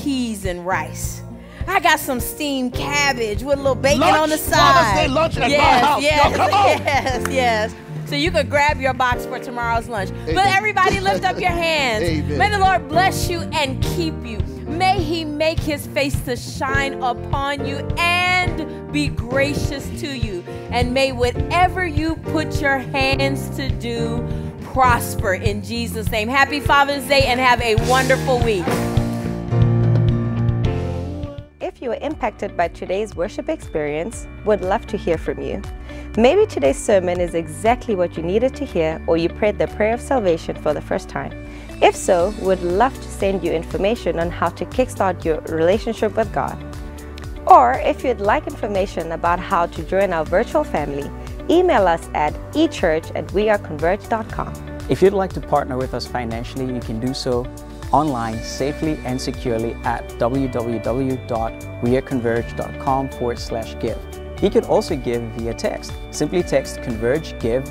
peas 0.07 0.45
and 0.45 0.65
rice. 0.65 1.21
I 1.67 1.81
got 1.81 1.99
some 1.99 2.21
steamed 2.21 2.75
cabbage 2.75 3.43
with 3.43 3.59
a 3.59 3.61
little 3.61 3.75
bacon 3.75 4.03
Lunch, 4.03 4.17
on 4.17 4.29
the 4.29 4.39
side. 4.39 4.55
Father's 4.55 4.87
side. 4.87 4.95
Day 4.95 5.09
lunch 5.09 5.37
at 5.37 5.41
my 5.41 5.47
yes, 5.49 5.85
house. 5.85 6.03
Yes, 6.03 6.37
Yo, 6.37 6.47
yes, 6.47 7.27
yes. 7.29 7.75
So 8.09 8.15
you 8.15 8.31
could 8.31 8.49
grab 8.49 8.81
your 8.81 8.95
box 8.95 9.27
for 9.27 9.41
tomorrow's 9.41 9.89
lunch. 9.89 10.11
But 10.27 10.47
everybody 10.47 11.01
lift 11.01 11.25
up 11.25 11.41
your 11.41 11.51
hands. 11.51 12.05
Amen. 12.09 12.39
May 12.39 12.51
the 12.51 12.59
Lord 12.61 12.87
bless 12.89 13.29
you 13.29 13.41
and 13.53 13.83
keep 13.83 14.15
you. 14.25 14.39
May 14.69 15.03
he 15.03 15.25
make 15.25 15.59
his 15.59 15.89
face 15.89 16.15
to 16.21 16.37
shine 16.37 17.03
upon 17.03 17.67
you 17.67 17.79
and 17.99 18.93
be 18.93 19.09
gracious 19.09 19.89
to 20.03 20.17
you. 20.17 20.45
And 20.71 20.95
may 20.95 21.11
whatever 21.11 21.85
you 21.85 22.15
put 22.15 22.61
your 22.61 22.79
hands 22.79 23.51
to 23.57 23.69
do 23.71 24.25
prosper 24.73 25.35
in 25.35 25.65
Jesus' 25.65 26.13
name. 26.13 26.29
Happy 26.29 26.61
Father's 26.61 27.09
Day 27.09 27.25
and 27.25 27.41
have 27.41 27.61
a 27.61 27.75
wonderful 27.91 28.39
week. 28.39 28.67
If 31.67 31.83
you 31.83 31.89
were 31.89 31.99
impacted 32.01 32.57
by 32.57 32.69
today's 32.69 33.17
worship 33.17 33.49
experience, 33.49 34.29
would 34.45 34.61
love 34.61 34.87
to 34.87 34.97
hear 34.97 35.19
from 35.19 35.43
you. 35.43 35.61
Maybe 36.17 36.47
today's 36.47 36.79
sermon 36.79 37.21
is 37.21 37.35
exactly 37.35 37.97
what 37.97 38.17
you 38.17 38.23
needed 38.23 38.55
to 38.55 38.65
hear, 38.65 39.03
or 39.09 39.17
you 39.17 39.29
prayed 39.29 39.59
the 39.59 39.67
prayer 39.67 39.95
of 39.95 40.01
salvation 40.01 40.55
for 40.55 40.73
the 40.73 40.81
first 40.81 41.09
time. 41.09 41.33
If 41.83 41.97
so, 41.97 42.33
would 42.39 42.63
love 42.63 42.95
to 42.95 43.09
send 43.09 43.43
you 43.43 43.51
information 43.51 44.21
on 44.21 44.31
how 44.31 44.51
to 44.51 44.65
kickstart 44.67 45.25
your 45.25 45.41
relationship 45.41 46.17
with 46.17 46.33
God. 46.33 46.57
Or 47.49 47.73
if 47.73 48.05
you'd 48.05 48.21
like 48.21 48.47
information 48.47 49.11
about 49.11 49.41
how 49.41 49.67
to 49.67 49.83
join 49.83 50.13
our 50.13 50.25
virtual 50.25 50.63
family, 50.63 51.11
email 51.51 51.89
us 51.89 52.09
at 52.15 52.33
echurch 52.53 53.11
at 53.17 53.27
weareconverge.com. 53.35 54.79
If 54.89 55.03
you'd 55.03 55.15
like 55.15 55.33
to 55.33 55.41
partner 55.41 55.77
with 55.77 55.95
us 55.95 56.07
financially, 56.07 56.73
you 56.73 56.79
can 56.79 57.01
do 57.01 57.13
so 57.13 57.45
online 57.97 58.43
safely 58.43 58.99
and 59.05 59.21
securely 59.21 59.75
at 59.85 60.09
www.weareconverge.com 60.19 63.09
forward 63.09 63.39
slash 63.39 63.79
give. 63.79 63.99
You 64.43 64.51
can 64.51 64.65
also 64.65 64.97
give 64.97 65.23
via 65.33 65.55
text. 65.55 65.95
Simply 66.11 66.43
text 66.43 66.83
Converge 66.83 67.39
Give 67.39 67.65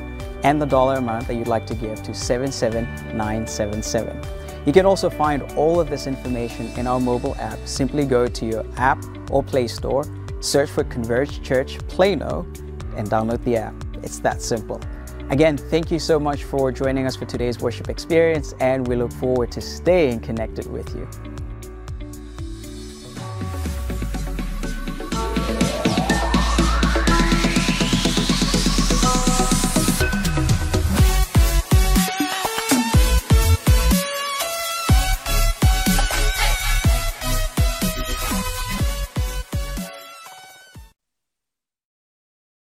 and 0.43 0.59
the 0.59 0.65
dollar 0.65 0.95
amount 0.95 1.27
that 1.27 1.35
you'd 1.35 1.47
like 1.47 1.67
to 1.67 1.75
give 1.75 2.01
to 2.03 2.13
77977. 2.13 4.19
You 4.65 4.73
can 4.73 4.85
also 4.87 5.11
find 5.11 5.43
all 5.53 5.79
of 5.79 5.91
this 5.91 6.07
information 6.07 6.65
in 6.75 6.87
our 6.87 6.99
mobile 6.99 7.35
app. 7.35 7.59
Simply 7.65 8.03
go 8.03 8.25
to 8.25 8.45
your 8.47 8.65
app 8.77 9.05
or 9.29 9.43
Play 9.43 9.67
Store, 9.67 10.03
search 10.39 10.71
for 10.71 10.83
Converge 10.85 11.43
Church 11.43 11.77
Plano, 11.87 12.47
and 12.97 13.07
download 13.07 13.43
the 13.43 13.57
app. 13.57 13.75
It's 14.01 14.17
that 14.19 14.41
simple. 14.41 14.81
Again, 15.29 15.57
thank 15.57 15.91
you 15.91 15.97
so 15.97 16.19
much 16.19 16.43
for 16.43 16.71
joining 16.71 17.07
us 17.07 17.15
for 17.15 17.25
today's 17.25 17.59
worship 17.59 17.89
experience, 17.89 18.53
and 18.59 18.87
we 18.87 18.95
look 18.95 19.11
forward 19.11 19.51
to 19.53 19.61
staying 19.61 20.19
connected 20.19 20.71
with 20.71 20.93
you. 20.95 21.07